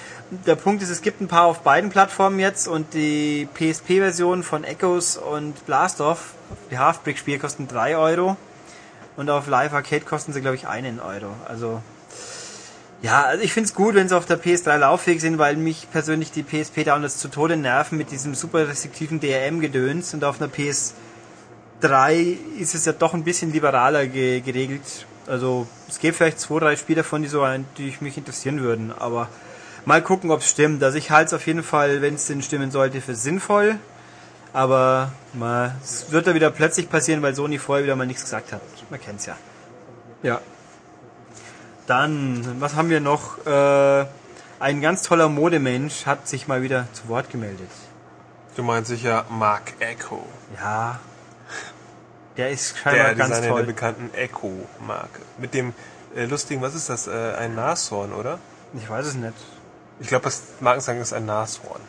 Der 0.47 0.57
Punkt 0.57 0.83
ist, 0.83 0.89
es 0.89 1.03
gibt 1.03 1.21
ein 1.21 1.29
paar 1.29 1.45
auf 1.45 1.61
beiden 1.61 1.91
Plattformen 1.91 2.39
jetzt 2.39 2.67
und 2.67 2.95
die 2.95 3.47
PSP-Version 3.55 4.43
von 4.43 4.65
Echoes 4.65 5.19
und 5.19 5.67
Blastoff, 5.67 6.33
die 6.71 6.79
Half-Brick-Spiele 6.79 7.39
kosten 7.39 7.69
3 7.69 7.97
Euro 7.97 8.37
und 9.17 9.29
auf 9.29 9.47
Live 9.47 9.75
Arcade 9.75 10.05
kosten 10.05 10.33
sie 10.33 10.41
glaube 10.41 10.57
ich 10.57 10.67
einen 10.67 11.01
Euro. 11.01 11.35
Also 11.47 11.83
ja, 13.03 13.25
also 13.25 13.43
ich 13.43 13.53
find's 13.53 13.75
gut, 13.75 13.97
wenn 13.97 14.09
sie 14.09 14.17
auf 14.17 14.27
der 14.27 14.41
PS3 14.41 14.77
lauffähig 14.77 15.21
sind, 15.21 15.37
weil 15.37 15.57
mich 15.57 15.91
persönlich 15.91 16.31
die 16.31 16.45
PSP-Downloads 16.45 17.19
zu 17.19 17.29
Tode 17.29 17.57
nerven 17.57 17.99
mit 17.99 18.13
diesem 18.13 18.37
super 18.37 18.69
restriktiven 18.69 19.19
DRM-Gedöns 19.19 20.15
und 20.15 20.23
auf 20.23 20.41
einer 20.41 20.49
PS3 21.83 22.37
ist 22.59 22.75
es 22.75 22.85
ja 22.85 22.93
doch 22.93 23.15
ein 23.15 23.25
bisschen 23.25 23.53
liberaler 23.53 24.07
ge 24.07 24.41
geregelt. 24.41 25.07
Also 25.27 25.67
es 25.89 25.99
gibt 25.99 26.17
vielleicht 26.17 26.41
zwei, 26.41 26.59
drei 26.61 26.77
Spiele 26.77 26.99
davon, 26.99 27.23
die 27.23 27.29
so 27.29 27.43
ein, 27.43 27.65
die 27.79 27.95
mich 28.01 28.17
interessieren 28.17 28.61
würden, 28.61 28.93
aber 28.97 29.29
mal 29.85 30.03
gucken, 30.03 30.31
ob 30.31 30.41
es 30.41 30.51
stimmt. 30.51 30.83
Also 30.83 30.99
ich 30.99 31.11
halte 31.11 31.27
es 31.29 31.35
auf 31.35 31.47
jeden 31.47 31.63
Fall, 31.63 32.03
wenn 32.03 32.15
es 32.15 32.27
denn 32.27 32.43
stimmen 32.43 32.71
sollte, 32.71 33.01
für 33.01 33.15
sinnvoll. 33.15 33.77
Aber 34.53 35.13
mal, 35.33 35.77
es 35.83 36.11
wird 36.11 36.27
da 36.27 36.35
wieder 36.35 36.51
plötzlich 36.51 36.91
passieren, 36.91 37.23
weil 37.23 37.35
Sony 37.35 37.59
vorher 37.59 37.85
wieder 37.85 37.97
mal 37.97 38.07
nichts 38.07 38.23
gesagt 38.23 38.53
hat. 38.53 38.61
Man 38.91 39.01
kennt's 39.01 39.27
ja. 39.27 39.37
Ja. 40.23 40.41
Dann, 41.87 42.61
was 42.61 42.75
haben 42.75 42.91
wir 42.91 43.01
noch? 43.01 43.45
Äh, 43.47 44.07
ein 44.61 44.81
ganz 44.81 45.03
toller 45.03 45.29
Modemensch 45.29 46.07
hat 46.07 46.29
sich 46.29 46.47
mal 46.49 46.63
wieder 46.63 46.87
zu 46.93 47.09
Wort 47.09 47.31
gemeldet. 47.31 47.71
Du 48.55 48.63
meinst 48.63 48.91
sicher 48.91 49.25
Mark 49.31 49.73
Echo. 49.81 50.25
Ja. 50.61 51.01
Der 52.37 52.51
ist 52.51 52.79
scheinbar 52.79 53.07
Der 53.07 53.15
ganz 53.15 53.29
Designer 53.31 53.47
der 53.47 53.51
toll. 53.57 53.65
bekannten 53.65 54.15
Echo-Marke. 54.15 55.21
Mit 55.39 55.55
dem 55.55 55.75
äh, 56.15 56.25
lustigen, 56.25 56.63
was 56.63 56.75
ist 56.75 56.89
das? 56.89 57.07
Äh, 57.07 57.35
ein 57.39 57.55
Nashorn, 57.55 58.13
oder? 58.13 58.39
Ich 58.75 58.89
weiß 58.89 59.07
es 59.07 59.15
nicht. 59.15 59.35
Ich 60.01 60.09
glaube, 60.09 60.25
das 60.25 60.43
Markenzeichen 60.61 61.01
ist 61.03 61.13
ein 61.13 61.27
Nashorn. 61.27 61.81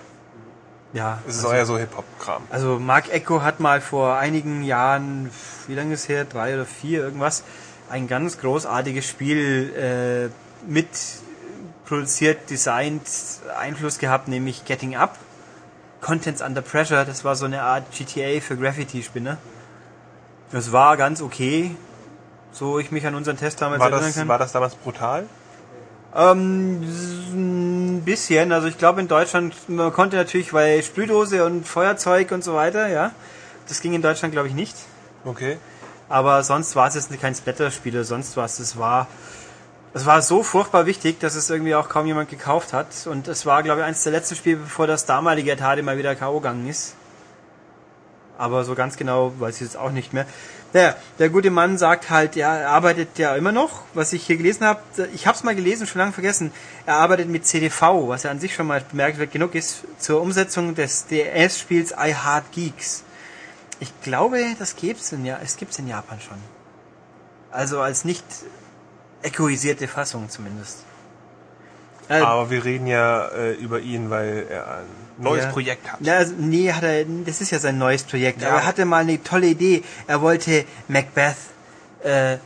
Ja. 0.91 1.19
Es 1.27 1.37
ist 1.37 1.45
also, 1.45 1.55
eher 1.55 1.65
so 1.65 1.77
Hip-Hop-Kram. 1.77 2.43
also 2.49 2.77
Mark 2.79 3.11
Echo 3.11 3.41
hat 3.41 3.59
mal 3.59 3.81
vor 3.81 4.17
einigen 4.17 4.63
Jahren, 4.63 5.31
wie 5.67 5.75
lange 5.75 5.93
ist 5.93 6.01
es 6.01 6.09
her? 6.09 6.25
Drei 6.25 6.53
oder 6.53 6.65
vier, 6.65 7.01
irgendwas, 7.01 7.43
ein 7.89 8.07
ganz 8.07 8.37
großartiges 8.39 9.07
Spiel 9.07 9.73
äh, 9.75 10.69
mit 10.71 10.87
produziert, 11.85 12.49
designt, 12.49 13.01
Einfluss 13.59 13.97
gehabt, 13.97 14.27
nämlich 14.27 14.65
Getting 14.65 14.95
Up. 14.95 15.17
Contents 16.01 16.41
Under 16.41 16.61
Pressure, 16.61 17.05
das 17.05 17.23
war 17.23 17.35
so 17.35 17.45
eine 17.45 17.63
Art 17.63 17.85
GTA 17.91 18.41
für 18.41 18.57
Graffiti-Spinner. 18.57 19.37
Das 20.53 20.71
war 20.71 20.97
ganz 20.97 21.19
okay, 21.21 21.75
so 22.51 22.77
ich 22.77 22.91
mich 22.91 23.07
an 23.07 23.15
unseren 23.15 23.37
Test 23.37 23.59
damals 23.59 23.79
War 23.79 23.87
erinnern 23.89 24.05
das, 24.05 24.15
kann. 24.15 24.27
war 24.27 24.37
das 24.37 24.51
damals 24.51 24.75
brutal? 24.75 25.25
Ähm, 26.15 26.83
ein 27.33 28.01
bisschen. 28.05 28.51
Also 28.51 28.67
ich 28.67 28.77
glaube 28.77 29.01
in 29.01 29.07
Deutschland, 29.07 29.55
man 29.67 29.91
konnte 29.91 30.15
natürlich, 30.15 30.53
weil 30.53 30.83
Sprühdose 30.83 31.43
und 31.43 31.67
Feuerzeug 31.67 32.31
und 32.31 32.43
so 32.43 32.53
weiter, 32.53 32.87
ja. 32.87 33.11
Das 33.67 33.81
ging 33.81 33.93
in 33.93 34.03
Deutschland 34.03 34.31
glaube 34.31 34.47
ich 34.47 34.53
nicht. 34.53 34.75
Okay. 35.25 35.57
Aber 36.07 36.43
sonst 36.43 36.75
war 36.75 36.87
es 36.87 36.93
jetzt 36.93 37.19
kein 37.19 37.33
Splatter-Spiel 37.33 37.95
oder 37.95 38.03
sonst 38.03 38.37
was. 38.37 38.59
Es 38.59 38.77
war, 38.77 39.07
es 39.95 40.05
war 40.05 40.21
so 40.21 40.43
furchtbar 40.43 40.85
wichtig, 40.85 41.19
dass 41.19 41.33
es 41.33 41.49
irgendwie 41.49 41.73
auch 41.73 41.89
kaum 41.89 42.05
jemand 42.05 42.29
gekauft 42.29 42.73
hat. 42.73 43.07
Und 43.07 43.27
es 43.27 43.47
war, 43.47 43.63
glaube 43.63 43.81
ich, 43.81 43.87
eines 43.87 44.03
der 44.03 44.11
letzten 44.11 44.35
Spiele, 44.35 44.57
bevor 44.57 44.85
das 44.85 45.07
damalige 45.07 45.53
Atari 45.53 45.81
mal 45.81 45.97
wieder 45.97 46.13
K.O. 46.13 46.41
gegangen 46.41 46.67
ist. 46.67 46.93
Aber 48.37 48.63
so 48.63 48.75
ganz 48.75 48.97
genau 48.97 49.33
weiß 49.39 49.55
ich 49.55 49.61
jetzt 49.61 49.77
auch 49.77 49.91
nicht 49.91 50.13
mehr. 50.13 50.25
Naja, 50.73 50.95
der 51.19 51.29
gute 51.29 51.51
Mann 51.51 51.77
sagt 51.77 52.09
halt, 52.09 52.35
er 52.35 52.67
arbeitet 52.67 53.19
ja 53.19 53.35
immer 53.35 53.51
noch, 53.51 53.83
was 53.93 54.11
ich 54.11 54.25
hier 54.25 54.37
gelesen 54.37 54.65
habe. 54.65 54.81
Ich 55.13 55.27
habe 55.27 55.37
es 55.37 55.43
mal 55.43 55.55
gelesen, 55.55 55.85
schon 55.85 55.99
lange 55.99 56.13
vergessen. 56.13 56.51
Er 56.87 56.95
arbeitet 56.95 57.29
mit 57.29 57.45
CDV, 57.45 58.07
was 58.07 58.23
ja 58.23 58.31
an 58.31 58.39
sich 58.39 58.55
schon 58.55 58.65
mal 58.65 58.83
bemerkenswert 58.89 59.31
genug 59.31 59.53
ist, 59.53 59.83
zur 59.99 60.19
Umsetzung 60.19 60.73
des 60.73 61.05
DS-Spiels 61.05 61.91
I 61.91 62.15
Heart 62.15 62.51
Geeks. 62.51 63.03
Ich 63.79 64.01
glaube, 64.01 64.39
das 64.57 64.75
gibt's 64.75 65.11
in, 65.11 65.25
ja 65.25 65.39
es 65.43 65.57
gibt's 65.57 65.77
in 65.77 65.87
Japan 65.87 66.19
schon. 66.19 66.37
Also 67.51 67.81
als 67.81 68.03
nicht 68.03 68.25
echoisierte 69.21 69.87
Fassung 69.87 70.29
zumindest. 70.29 70.79
Äh, 72.09 72.21
Aber 72.21 72.49
wir 72.49 72.65
reden 72.65 72.87
ja 72.87 73.27
äh, 73.27 73.53
über 73.53 73.79
ihn, 73.79 74.09
weil 74.09 74.47
er 74.49 74.77
ein 74.77 75.02
neues 75.17 75.43
ja. 75.45 75.51
Projekt 75.51 75.91
hat. 75.91 76.01
Ja, 76.01 76.17
also, 76.17 76.33
nee, 76.37 76.71
hat 76.71 76.83
er, 76.83 77.05
das 77.25 77.41
ist 77.41 77.51
ja 77.51 77.59
sein 77.59 77.77
neues 77.77 78.03
Projekt. 78.03 78.41
Ja. 78.41 78.49
Aber 78.49 78.57
er 78.59 78.65
hatte 78.65 78.85
mal 78.85 79.01
eine 79.03 79.21
tolle 79.23 79.47
Idee. 79.47 79.83
Er 80.07 80.21
wollte 80.21 80.65
Macbeth 80.87 81.35
äh, 82.03 82.37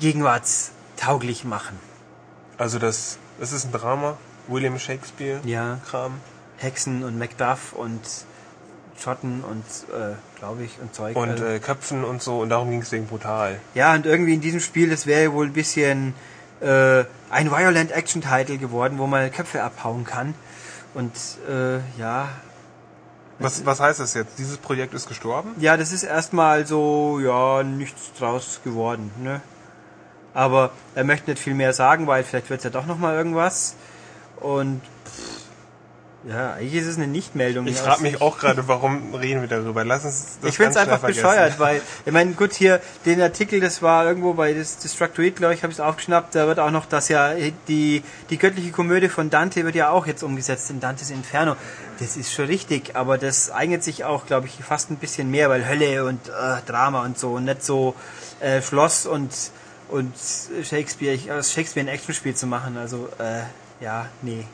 gegenwartstauglich 0.00 1.44
machen. 1.44 1.78
Also 2.56 2.78
das, 2.78 3.18
das 3.38 3.52
ist 3.52 3.66
ein 3.66 3.72
Drama. 3.72 4.16
William 4.48 4.78
Shakespeare 4.78 5.40
Ja. 5.44 5.78
Kram. 5.88 6.20
Hexen 6.56 7.04
und 7.04 7.18
Macduff 7.18 7.72
und 7.72 8.00
Schotten 8.98 9.44
und, 9.44 9.64
äh, 9.94 10.14
glaube 10.38 10.64
ich, 10.64 10.72
und 10.80 10.92
Zeug. 10.92 11.14
Und 11.16 11.30
Also- 11.30 11.44
äh, 11.44 11.58
Köpfen 11.60 12.02
und 12.04 12.20
so. 12.20 12.40
Und 12.40 12.48
darum 12.48 12.70
ging 12.70 12.82
es 12.82 12.90
wegen 12.90 13.06
brutal. 13.06 13.60
Ja, 13.74 13.94
und 13.94 14.06
irgendwie 14.06 14.34
in 14.34 14.40
diesem 14.40 14.58
Spiel, 14.60 14.90
das 14.90 15.06
wäre 15.06 15.32
wohl 15.32 15.46
ein 15.46 15.52
bisschen 15.52 16.14
äh, 16.60 17.04
ein 17.30 17.52
Violent 17.52 17.92
Action 17.92 18.20
Title 18.20 18.58
geworden, 18.58 18.98
wo 18.98 19.06
man 19.06 19.30
Köpfe 19.30 19.62
abhauen 19.62 20.04
kann. 20.04 20.34
Und 20.94 21.12
äh, 21.48 21.78
ja, 21.98 22.28
Was, 23.38 23.64
was 23.64 23.78
heißt 23.80 24.00
das 24.00 24.14
jetzt? 24.14 24.38
Dieses 24.38 24.56
Projekt 24.56 24.94
ist 24.94 25.06
gestorben? 25.06 25.54
ja, 25.60 25.76
das 25.76 25.92
ist 25.92 26.02
erstmal 26.02 26.66
so, 26.66 27.20
ja, 27.20 27.62
nichts 27.62 28.12
draus 28.18 28.60
geworden, 28.64 29.10
ne? 29.22 29.40
Aber 30.34 30.70
er 30.94 31.04
möchte 31.04 31.30
nicht 31.30 31.42
viel 31.42 31.54
mehr 31.54 31.72
sagen, 31.72 32.06
weil 32.06 32.22
vielleicht 32.22 32.50
wird 32.50 32.58
es 32.58 32.64
ja 32.64 32.70
doch 32.70 32.86
nochmal 32.86 33.16
irgendwas. 33.16 33.74
Und 34.40 34.80
Ja, 36.26 36.54
eigentlich 36.54 36.74
ist 36.74 36.88
es 36.88 36.96
eine 36.96 37.06
Nichtmeldung. 37.06 37.66
Ich 37.68 37.76
frage 37.76 38.02
mich 38.02 38.20
auch 38.20 38.38
gerade, 38.38 38.66
warum 38.66 39.14
reden 39.14 39.40
wir 39.40 39.48
darüber? 39.48 39.84
Lass 39.84 40.04
uns 40.04 40.38
das 40.40 40.50
Ich 40.50 40.56
finde 40.56 40.72
es 40.72 40.76
einfach 40.76 40.98
bescheuert, 40.98 41.58
weil, 41.60 41.80
ich 42.04 42.12
meine, 42.12 42.32
gut, 42.32 42.54
hier, 42.54 42.80
den 43.06 43.20
Artikel, 43.20 43.60
das 43.60 43.82
war 43.82 44.04
irgendwo 44.04 44.34
bei 44.34 44.52
Destructoid, 44.52 45.36
glaube 45.36 45.54
ich, 45.54 45.62
habe 45.62 45.70
ich 45.70 45.78
es 45.78 45.80
aufgeschnappt, 45.80 46.34
da 46.34 46.48
wird 46.48 46.58
auch 46.58 46.72
noch, 46.72 46.86
dass 46.86 47.08
ja 47.08 47.34
die, 47.68 48.02
die 48.30 48.38
göttliche 48.38 48.72
Komödie 48.72 49.08
von 49.08 49.30
Dante 49.30 49.64
wird 49.64 49.76
ja 49.76 49.90
auch 49.90 50.08
jetzt 50.08 50.24
umgesetzt 50.24 50.70
in 50.70 50.80
Dantes 50.80 51.10
Inferno. 51.10 51.54
Das 52.00 52.16
ist 52.16 52.32
schon 52.32 52.46
richtig, 52.46 52.96
aber 52.96 53.16
das 53.16 53.52
eignet 53.52 53.84
sich 53.84 54.04
auch, 54.04 54.26
glaube 54.26 54.48
ich, 54.48 54.54
fast 54.64 54.90
ein 54.90 54.96
bisschen 54.96 55.30
mehr, 55.30 55.50
weil 55.50 55.68
Hölle 55.68 56.04
und 56.04 56.28
äh, 56.28 56.32
Drama 56.66 57.04
und 57.04 57.16
so 57.16 57.34
und 57.34 57.44
nicht 57.44 57.64
so 57.64 57.94
äh, 58.40 58.60
Schloss 58.60 59.06
und, 59.06 59.32
und 59.88 60.12
Shakespeare, 60.64 61.16
aus 61.38 61.52
Shakespeare 61.52 61.86
ein 61.86 61.94
Actionspiel 61.94 62.34
zu 62.34 62.48
machen, 62.48 62.76
also, 62.76 63.08
äh, 63.20 63.42
ja, 63.80 64.06
nee. 64.22 64.44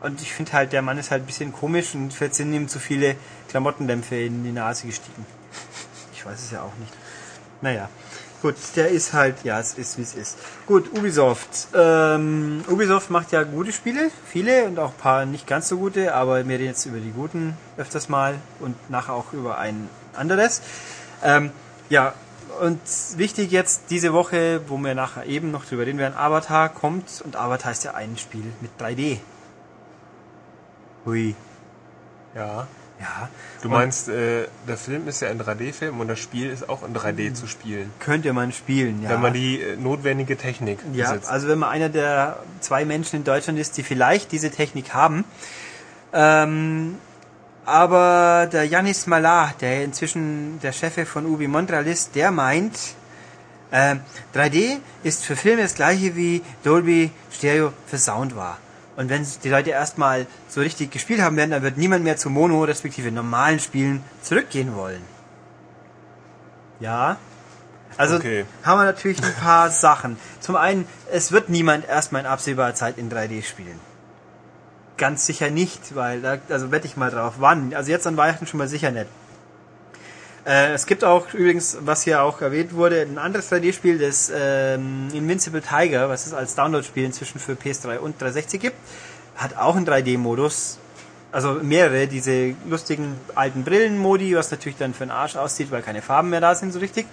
Und 0.00 0.22
ich 0.22 0.32
finde 0.32 0.52
halt, 0.52 0.72
der 0.72 0.82
Mann 0.82 0.98
ist 0.98 1.10
halt 1.10 1.22
ein 1.22 1.26
bisschen 1.26 1.52
komisch 1.52 1.94
und 1.94 2.12
vielleicht 2.12 2.34
sind 2.34 2.52
ihm 2.52 2.68
zu 2.68 2.78
viele 2.78 3.16
Klamottendämpfe 3.48 4.16
in 4.16 4.44
die 4.44 4.52
Nase 4.52 4.86
gestiegen. 4.86 5.26
Ich 6.14 6.24
weiß 6.24 6.38
es 6.38 6.50
ja 6.50 6.62
auch 6.62 6.74
nicht. 6.78 6.92
Naja. 7.60 7.88
Gut, 8.42 8.54
der 8.74 8.88
ist 8.88 9.12
halt, 9.12 9.44
ja, 9.44 9.60
es 9.60 9.74
ist 9.74 9.98
wie 9.98 10.02
es 10.02 10.14
ist. 10.14 10.38
Gut, 10.66 10.90
Ubisoft. 10.96 11.68
Ähm, 11.74 12.64
Ubisoft 12.68 13.10
macht 13.10 13.32
ja 13.32 13.42
gute 13.42 13.70
Spiele, 13.70 14.10
viele 14.26 14.64
und 14.64 14.78
auch 14.78 14.92
ein 14.92 14.98
paar 14.98 15.26
nicht 15.26 15.46
ganz 15.46 15.68
so 15.68 15.76
gute, 15.76 16.14
aber 16.14 16.48
wir 16.48 16.54
reden 16.54 16.68
jetzt 16.68 16.86
über 16.86 16.98
die 16.98 17.10
guten 17.10 17.54
öfters 17.76 18.08
mal 18.08 18.36
und 18.60 18.76
nachher 18.88 19.12
auch 19.12 19.34
über 19.34 19.58
ein 19.58 19.90
anderes. 20.14 20.62
Ähm, 21.22 21.50
ja, 21.90 22.14
und 22.62 22.80
wichtig 23.16 23.50
jetzt 23.50 23.82
diese 23.90 24.14
Woche, 24.14 24.62
wo 24.68 24.78
wir 24.78 24.94
nachher 24.94 25.26
eben 25.26 25.50
noch 25.50 25.66
drüber 25.66 25.84
reden 25.84 25.98
werden, 25.98 26.16
Avatar 26.16 26.70
kommt 26.70 27.22
und 27.22 27.36
Avatar 27.36 27.72
ist 27.72 27.84
ja 27.84 27.92
ein 27.92 28.16
Spiel 28.16 28.44
mit 28.62 28.70
3D. 28.80 29.18
Hui. 31.04 31.34
Ja. 32.34 32.66
Ja. 33.00 33.30
Du 33.62 33.68
Und 33.68 33.74
meinst, 33.74 34.08
äh, 34.08 34.46
der 34.68 34.76
Film 34.76 35.08
ist 35.08 35.20
ja 35.22 35.30
ein 35.30 35.40
3D-Film 35.40 36.00
und 36.00 36.08
das 36.08 36.18
Spiel 36.18 36.50
ist 36.50 36.68
auch 36.68 36.86
in 36.86 36.94
3D 36.94 37.32
zu 37.32 37.46
spielen. 37.46 37.90
könnte 37.98 38.32
man 38.34 38.52
spielen, 38.52 39.02
ja. 39.02 39.08
Wenn 39.10 39.22
man 39.22 39.32
die 39.32 39.60
äh, 39.60 39.76
notwendige 39.76 40.36
Technik 40.36 40.80
ja, 40.92 41.08
besitzt. 41.08 41.30
also 41.30 41.48
wenn 41.48 41.58
man 41.58 41.70
einer 41.70 41.88
der 41.88 42.42
zwei 42.60 42.84
Menschen 42.84 43.16
in 43.16 43.24
Deutschland 43.24 43.58
ist, 43.58 43.78
die 43.78 43.82
vielleicht 43.82 44.32
diese 44.32 44.50
Technik 44.50 44.92
haben. 44.92 45.24
Ähm, 46.12 46.98
aber 47.64 48.48
der 48.52 48.64
Janis 48.64 49.06
Malar, 49.06 49.54
der 49.60 49.84
inzwischen 49.84 50.60
der 50.60 50.72
Chef 50.72 51.08
von 51.08 51.24
Ubi 51.24 51.48
Montreal 51.48 51.86
ist, 51.86 52.14
der 52.16 52.30
meint, 52.30 52.76
ähm, 53.72 54.00
3D 54.34 54.78
ist 55.04 55.24
für 55.24 55.36
Filme 55.36 55.62
das 55.62 55.74
gleiche 55.74 56.16
wie 56.16 56.42
Dolby 56.64 57.12
Stereo 57.32 57.72
für 57.86 57.98
Sound 57.98 58.36
war. 58.36 58.58
Und 59.00 59.08
wenn 59.08 59.26
die 59.42 59.48
Leute 59.48 59.70
erstmal 59.70 60.26
so 60.46 60.60
richtig 60.60 60.90
gespielt 60.90 61.22
haben 61.22 61.34
werden, 61.38 61.52
dann 61.52 61.62
wird 61.62 61.78
niemand 61.78 62.04
mehr 62.04 62.18
zu 62.18 62.28
Mono 62.28 62.64
respektive 62.64 63.10
normalen 63.10 63.58
Spielen 63.58 64.04
zurückgehen 64.20 64.76
wollen. 64.76 65.00
Ja. 66.80 67.16
Also 67.96 68.16
Okay. 68.16 68.44
haben 68.62 68.78
wir 68.78 68.84
natürlich 68.84 69.24
ein 69.24 69.34
paar 69.36 69.70
Sachen. 69.86 70.18
Zum 70.40 70.54
einen, 70.54 70.86
es 71.10 71.32
wird 71.32 71.48
niemand 71.48 71.88
erstmal 71.88 72.20
in 72.20 72.26
absehbarer 72.26 72.74
Zeit 72.74 72.98
in 72.98 73.10
3D 73.10 73.42
spielen. 73.42 73.80
Ganz 74.98 75.24
sicher 75.24 75.48
nicht, 75.48 75.96
weil 75.96 76.20
da, 76.20 76.36
also 76.50 76.70
wette 76.70 76.86
ich 76.86 76.98
mal 76.98 77.10
drauf. 77.10 77.36
Wann? 77.38 77.72
Also 77.72 77.90
jetzt 77.90 78.06
an 78.06 78.18
Weihnachten 78.18 78.46
schon 78.46 78.58
mal 78.58 78.68
sicher 78.68 78.90
nicht. 78.90 79.06
Äh, 80.46 80.72
es 80.72 80.86
gibt 80.86 81.04
auch 81.04 81.32
übrigens, 81.34 81.78
was 81.80 82.02
hier 82.02 82.22
auch 82.22 82.40
erwähnt 82.40 82.74
wurde, 82.74 83.02
ein 83.02 83.18
anderes 83.18 83.52
3D-Spiel, 83.52 83.98
das 83.98 84.32
ähm, 84.34 85.08
Invincible 85.12 85.60
Tiger, 85.60 86.08
was 86.08 86.26
es 86.26 86.32
als 86.32 86.54
Download-Spiel 86.54 87.04
inzwischen 87.04 87.38
für 87.38 87.52
PS3 87.52 87.98
und 87.98 88.20
360 88.20 88.60
gibt, 88.60 88.76
hat 89.36 89.56
auch 89.56 89.76
einen 89.76 89.86
3D-Modus. 89.86 90.78
Also 91.32 91.60
mehrere, 91.62 92.08
diese 92.08 92.56
lustigen 92.68 93.16
alten 93.36 93.62
Brillenmodi, 93.62 94.34
was 94.34 94.50
natürlich 94.50 94.78
dann 94.78 94.94
für 94.94 95.04
den 95.04 95.12
Arsch 95.12 95.36
aussieht, 95.36 95.70
weil 95.70 95.82
keine 95.82 96.02
Farben 96.02 96.30
mehr 96.30 96.40
da 96.40 96.56
sind 96.56 96.72
so 96.72 96.80
richtig. 96.80 97.06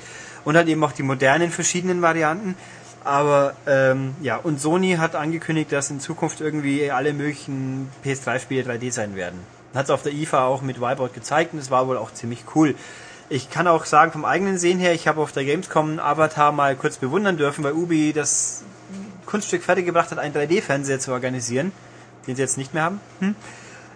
Und 0.43 0.55
halt 0.55 0.67
eben 0.67 0.84
auch 0.84 0.91
die 0.91 1.03
modernen 1.03 1.51
verschiedenen 1.51 2.01
Varianten. 2.01 2.55
Aber 3.03 3.53
ähm, 3.67 4.15
ja, 4.22 4.38
und 4.38 4.60
Sony 4.60 4.96
hat 4.96 5.15
angekündigt, 5.15 5.72
dass 5.72 5.91
in 5.91 6.00
Zukunft 6.00 6.41
irgendwie 6.41 6.89
alle 6.89 7.13
möglichen 7.13 7.89
PS3-Spiele 8.03 8.69
3D 8.69 8.91
sein 8.91 9.15
werden. 9.15 9.39
Hat 9.75 9.86
es 9.86 9.91
auf 9.91 10.01
der 10.01 10.13
IFA 10.13 10.46
auch 10.46 10.62
mit 10.62 10.81
Wipeout 10.81 11.12
gezeigt 11.13 11.53
und 11.53 11.60
es 11.60 11.69
war 11.69 11.88
wohl 11.88 11.98
auch 11.98 12.12
ziemlich 12.12 12.43
cool. 12.55 12.74
Ich 13.29 13.50
kann 13.50 13.67
auch 13.67 13.86
sagen, 13.86 14.13
vom 14.13 14.24
eigenen 14.24 14.57
Sehen 14.57 14.79
her, 14.79 14.93
ich 14.93 15.07
habe 15.07 15.19
auf 15.19 15.34
der 15.34 15.43
Gamescom 15.43 16.00
Avatar 16.00 16.53
mal 16.53 16.75
kurz 16.77 16.98
bewundern 16.98 17.36
dürfen, 17.36 17.63
weil 17.63 17.74
Ubi 17.74 18.13
das 18.13 18.63
Kunststück 19.25 19.63
fertiggebracht 19.63 20.12
hat, 20.12 20.19
einen 20.19 20.34
3D-Fernseher 20.34 21.00
zu 21.00 21.12
organisieren, 21.12 21.74
den 22.25 22.38
sie 22.38 22.41
jetzt 22.41 22.57
nicht 22.57 22.74
mehr 22.74 22.84
haben. 22.84 23.01
Hm? 23.19 23.36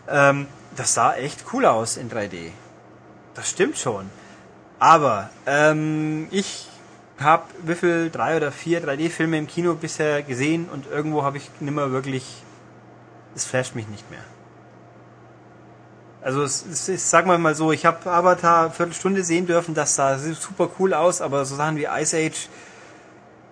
Ähm, 0.09 0.47
das 0.75 0.93
sah 0.93 1.15
echt 1.15 1.45
cool 1.53 1.65
aus 1.65 1.95
in 1.95 2.09
3D. 2.09 2.51
Das 3.33 3.49
stimmt 3.49 3.77
schon. 3.77 4.09
Aber 4.79 5.29
ähm, 5.45 6.27
ich 6.31 6.67
habe 7.19 7.43
wie 7.63 7.75
viel 7.75 8.09
drei 8.09 8.35
oder 8.35 8.51
vier 8.51 8.83
3D-Filme 8.83 9.37
im 9.37 9.47
Kino 9.47 9.75
bisher 9.75 10.23
gesehen 10.23 10.67
und 10.67 10.87
irgendwo 10.87 11.23
habe 11.23 11.37
ich 11.37 11.49
nimmer 11.59 11.91
wirklich. 11.91 12.25
Es 13.33 13.45
flasht 13.45 13.75
mich 13.75 13.87
nicht 13.87 14.09
mehr. 14.11 14.23
Also 16.23 16.43
es, 16.43 16.63
es 16.71 16.87
ist, 16.87 17.09
sag 17.09 17.25
mal 17.25 17.37
mal 17.39 17.55
so, 17.55 17.71
ich 17.71 17.85
habe 17.85 18.09
Avatar 18.09 18.65
eine 18.65 18.71
Viertelstunde 18.71 19.23
sehen 19.23 19.47
dürfen, 19.47 19.73
das 19.73 19.95
sah 19.95 20.17
super 20.19 20.69
cool 20.79 20.93
aus, 20.93 21.19
aber 21.19 21.45
so 21.45 21.55
Sachen 21.55 21.77
wie 21.77 21.85
Ice 21.85 22.15
Age 22.15 22.47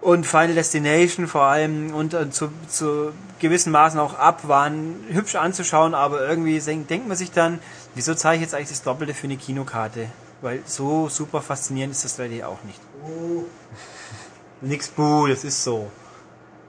und 0.01 0.25
Final 0.25 0.53
Destination 0.53 1.27
vor 1.27 1.41
allem 1.43 1.93
und 1.93 2.13
äh, 2.13 2.29
zu, 2.29 2.49
zu 2.67 3.11
gewissen 3.39 3.71
Maßen 3.71 3.99
auch 3.99 4.17
ab 4.17 4.47
waren 4.47 4.95
hübsch 5.09 5.35
anzuschauen, 5.35 5.93
aber 5.95 6.27
irgendwie 6.27 6.59
denk- 6.59 6.87
denkt 6.87 7.07
man 7.07 7.17
sich 7.17 7.31
dann, 7.31 7.59
wieso 7.95 8.13
zahle 8.13 8.35
ich 8.35 8.41
jetzt 8.41 8.53
eigentlich 8.53 8.69
das 8.69 8.83
Doppelte 8.83 9.13
für 9.13 9.25
eine 9.25 9.37
Kinokarte? 9.37 10.07
Weil 10.41 10.61
so 10.65 11.09
super 11.09 11.41
faszinierend 11.41 11.93
ist 11.93 12.05
das 12.05 12.17
3D 12.19 12.45
auch 12.45 12.63
nicht. 12.63 12.79
Nix 14.61 14.87
buh, 14.89 15.27
das 15.27 15.43
ist 15.43 15.63
so. 15.63 15.91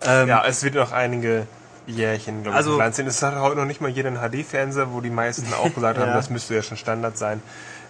Ähm, 0.03 0.29
ja, 0.29 0.45
es 0.47 0.63
wird 0.65 0.75
noch 0.75 0.93
einige 0.93 1.47
Jährchen, 1.91 2.43
glaube 2.43 2.51
ich, 2.51 2.57
Also- 2.57 2.81
also, 2.81 2.97
sein. 2.97 3.07
Es 3.07 3.23
hat 3.23 3.35
heute 3.37 3.57
noch 3.57 3.65
nicht 3.67 3.81
mal 3.81 3.91
jeder 3.91 4.09
einen 4.09 4.19
HD-Fernseher, 4.19 4.93
wo 4.93 5.01
die 5.01 5.11
meisten 5.11 5.53
auch 5.55 5.75
gesagt 5.75 5.99
haben, 5.99 6.09
Ja. 6.09 6.15
das 6.17 6.31
müsste 6.31 6.55
ja 6.55 6.63
schon 6.63 6.77
Standard 6.77 7.17
sein. 7.19 7.43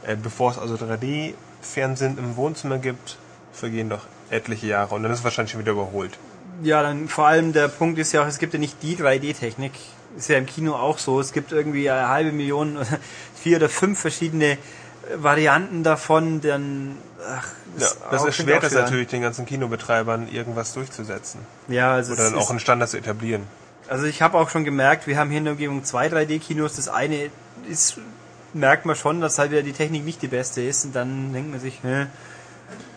Äh, 0.06 0.16
bevor 0.16 0.50
es 0.52 0.58
also 0.58 0.76
3D-Fernsehen 0.76 2.18
im 2.18 2.36
Wohnzimmer 2.36 2.78
gibt, 2.78 3.16
vergehen 3.52 3.88
doch 3.90 4.02
etliche 4.30 4.66
Jahre 4.68 4.94
und 4.94 5.02
dann 5.02 5.12
ist 5.12 5.18
es 5.18 5.24
wahrscheinlich 5.24 5.52
schon 5.52 5.60
wieder 5.60 5.72
überholt. 5.72 6.18
Ja, 6.62 6.82
dann 6.82 7.08
vor 7.08 7.26
allem 7.26 7.52
der 7.52 7.68
Punkt 7.68 7.98
ist 7.98 8.12
ja 8.12 8.22
auch, 8.22 8.26
es 8.26 8.38
gibt 8.38 8.52
ja 8.52 8.58
nicht 8.58 8.82
die 8.82 8.96
3D-Technik. 8.96 9.72
Ist 10.16 10.28
ja 10.28 10.36
im 10.38 10.46
Kino 10.46 10.74
auch 10.74 10.98
so. 10.98 11.20
Es 11.20 11.32
gibt 11.32 11.52
irgendwie 11.52 11.88
eine 11.88 12.08
halbe 12.08 12.32
Million 12.32 12.76
oder 12.78 12.86
vier 13.34 13.56
oder 13.58 13.68
fünf 13.68 13.98
verschiedene 14.00 14.52
äh, 14.52 14.56
Varianten 15.16 15.82
davon. 15.84 16.40
Dann, 16.40 16.96
ach, 17.26 17.48
Ja, 17.78 17.86
ist 17.86 17.98
das 18.10 18.24
erschwert 18.24 18.64
es 18.64 18.72
natürlich 18.74 19.08
den 19.08 19.22
ganzen 19.22 19.46
Kinobetreibern, 19.46 20.28
irgendwas 20.28 20.72
durchzusetzen. 20.74 21.40
Ja, 21.68 21.92
also, 21.92 22.12
Oder 22.14 22.24
dann 22.30 22.34
auch 22.38 22.50
einen 22.50 22.60
Standard 22.60 22.90
zu 22.90 22.96
etablieren. 22.98 23.44
Also 23.90 24.06
ich 24.06 24.22
habe 24.22 24.38
auch 24.38 24.48
schon 24.50 24.64
gemerkt, 24.64 25.08
wir 25.08 25.18
haben 25.18 25.30
hier 25.30 25.38
in 25.38 25.44
der 25.44 25.54
Umgebung 25.54 25.82
zwei 25.82 26.06
3D-Kinos. 26.06 26.76
Das 26.76 26.88
eine 26.88 27.28
ist, 27.68 27.98
merkt 28.54 28.86
man 28.86 28.94
schon, 28.94 29.20
dass 29.20 29.38
halt 29.38 29.50
wieder 29.50 29.62
die 29.62 29.72
Technik 29.72 30.04
nicht 30.04 30.22
die 30.22 30.28
beste 30.28 30.62
ist. 30.62 30.84
Und 30.84 30.94
dann 30.94 31.32
denkt 31.32 31.50
man 31.50 31.58
sich, 31.58 31.80
hä? 31.82 32.06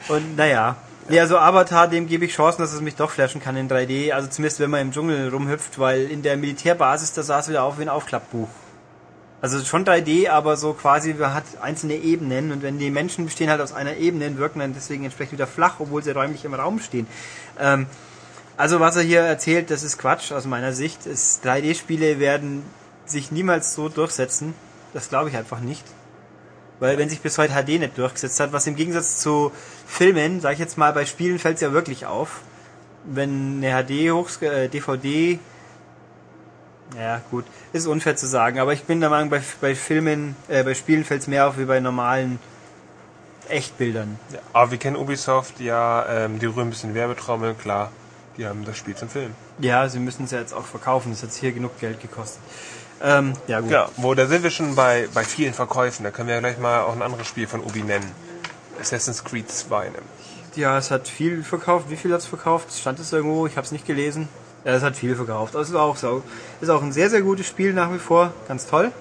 Und 0.08 0.38
naja. 0.38 0.76
Ja, 1.10 1.24
also 1.24 1.40
Avatar, 1.40 1.88
dem 1.88 2.08
gebe 2.08 2.26
ich 2.26 2.34
Chancen, 2.34 2.62
dass 2.62 2.74
es 2.74 2.80
mich 2.80 2.96
doch 2.96 3.10
flashen 3.10 3.42
kann 3.42 3.58
in 3.58 3.68
3D. 3.68 4.12
Also 4.12 4.30
zumindest 4.30 4.60
wenn 4.60 4.70
man 4.70 4.82
im 4.82 4.92
Dschungel 4.92 5.30
rumhüpft, 5.30 5.80
weil 5.80 6.04
in 6.04 6.22
der 6.22 6.38
Militärbasis, 6.38 7.12
da 7.14 7.24
sah 7.24 7.40
es 7.40 7.50
wieder 7.50 7.64
auf 7.64 7.80
wie 7.80 7.82
ein 7.82 7.90
Aufklappbuch. 7.90 8.48
Also 9.42 9.66
schon 9.66 9.86
3D, 9.86 10.30
aber 10.30 10.58
so 10.58 10.74
quasi, 10.74 11.16
man 11.16 11.34
hat 11.34 11.44
einzelne 11.60 11.96
Ebenen 11.96 12.52
und 12.52 12.62
wenn 12.62 12.78
die 12.78 12.92
Menschen 12.92 13.26
bestehen 13.26 13.50
halt 13.50 13.62
aus 13.62 13.74
einer 13.74 13.98
Ebene 13.98 14.38
wirken 14.38 14.60
dann 14.60 14.74
deswegen 14.74 15.04
entsprechend 15.04 15.34
wieder 15.34 15.48
flach, 15.48 15.80
obwohl 15.80 16.04
sie 16.04 16.12
räumlich 16.12 16.46
im 16.46 16.54
Raum 16.54 16.80
stehen. 16.80 17.08
Ähm, 17.60 17.88
also 18.58 18.80
was 18.80 18.96
er 18.96 19.04
hier 19.04 19.22
erzählt, 19.22 19.70
das 19.72 19.84
ist 19.84 19.98
Quatsch 19.98 20.32
aus 20.32 20.46
meiner 20.46 20.74
Sicht. 20.74 21.06
Es- 21.06 21.42
3D-Spiele 21.44 22.20
werden 22.20 22.64
sich 23.06 23.32
niemals 23.32 23.74
so 23.74 23.90
durchsetzen. 23.90 24.54
Das 24.94 25.10
glaube 25.10 25.30
ich 25.30 25.38
einfach 25.38 25.60
nicht. 25.60 25.84
Weil 26.80 26.98
wenn 26.98 27.10
sich 27.10 27.22
bis 27.22 27.38
heute 27.38 27.54
HD 27.54 27.80
nicht 27.80 27.98
durchgesetzt 27.98 28.40
hat, 28.40 28.52
was 28.54 28.68
im 28.68 28.76
Gegensatz 28.76 29.20
zu 29.20 29.52
Filmen, 29.88 30.42
sag 30.42 30.54
ich 30.54 30.60
jetzt 30.60 30.78
mal, 30.78 30.92
bei 30.94 31.06
Spielen 31.06 31.40
fällt 31.40 31.56
es 31.56 31.62
ja 31.62 31.72
wirklich 31.72 32.06
auf. 32.06 32.42
Wenn 33.06 33.64
eine 33.64 33.84
HD 33.84 34.12
hoch 34.12 34.30
äh, 34.42 34.68
DVD 34.68 35.40
ja, 36.98 37.22
gut. 37.32 37.46
Ist 37.72 37.88
unfair 37.88 38.16
zu 38.16 38.28
sagen, 38.28 38.60
aber 38.60 38.74
ich 38.74 38.84
bin 38.84 39.00
der 39.00 39.10
Meinung, 39.10 39.30
bei, 39.30 39.42
bei 39.62 39.74
Filmen, 39.74 40.36
äh, 40.48 40.64
bei 40.64 40.76
Spielen 40.76 41.04
fällt 41.04 41.22
es 41.22 41.28
mehr 41.28 41.48
auf 41.48 41.58
wie 41.58 41.66
bei 41.66 41.80
normalen 41.80 42.40
Echtbildern. 43.50 44.20
Ja, 44.32 44.40
aber 44.54 44.72
wir 44.72 44.78
kennen 44.78 44.96
Ubisoft 44.96 45.60
ja, 45.60 46.06
ähm, 46.08 46.40
die 46.40 46.46
rühren 46.46 46.68
ein 46.68 46.70
bisschen 46.70 46.94
Werbetrommel, 46.94 47.56
klar. 47.56 47.92
Die 48.38 48.46
haben 48.48 48.66
das 48.66 48.78
Spiel 48.78 48.96
zum 48.96 49.10
Film. 49.10 49.36
Ja, 49.60 49.88
sie 49.90 50.00
müssen 50.00 50.26
es 50.26 50.32
ja 50.32 50.40
jetzt 50.40 50.54
auch 50.54 50.66
verkaufen. 50.66 51.12
Das 51.12 51.22
hat 51.24 51.32
hier 51.34 51.52
genug 51.52 51.80
Geld 51.80 52.02
gekostet. 52.02 52.42
Ähm, 53.02 53.34
ja, 53.48 53.60
gut. 53.60 53.72
Ja, 53.72 53.90
wo, 53.98 54.14
da 54.14 54.26
sind 54.28 54.44
wir 54.44 54.50
schon 54.50 54.76
bei, 54.76 55.08
bei 55.14 55.24
vielen 55.24 55.54
Verkäufen. 55.54 56.04
Da 56.04 56.12
können 56.12 56.28
wir 56.30 56.36
ja 56.36 56.42
gleich 56.42 56.58
mal 56.58 56.82
auch 56.82 56.94
ein 56.94 57.02
anderes 57.02 57.28
Spiel 57.28 57.48
von 57.48 57.62
Ubi 57.62 57.84
nennen. 57.84 58.10
Assassin's 58.80 59.24
Creed 59.24 59.52
2 59.52 59.86
nämlich. 59.86 60.04
Ja, 60.56 60.78
es 60.78 60.92
hat 60.92 61.08
viel 61.08 61.44
verkauft. 61.44 61.90
Wie 61.90 61.96
viel 61.96 62.14
hat 62.14 62.22
es 62.22 62.26
verkauft? 62.28 62.72
Stand 62.74 63.00
es 63.00 63.12
irgendwo? 63.12 63.48
Ich 63.48 63.58
habe 63.58 63.66
es 63.66 63.72
nicht 63.72 63.86
gelesen. 63.86 64.30
Ja, 64.66 64.74
es 64.74 64.84
hat 64.84 64.96
viel 64.96 65.16
verkauft. 65.16 65.56
Das 65.56 65.70
ist 65.70 65.76
auch 65.76 65.98
so. 65.98 66.24
Ist 66.62 66.70
auch 66.70 66.82
ein 66.82 66.94
sehr, 66.94 67.10
sehr 67.10 67.22
gutes 67.22 67.48
Spiel 67.48 67.74
nach 67.74 67.92
wie 67.92 68.00
vor. 68.00 68.34
Ganz 68.48 68.68
toll. 68.68 68.92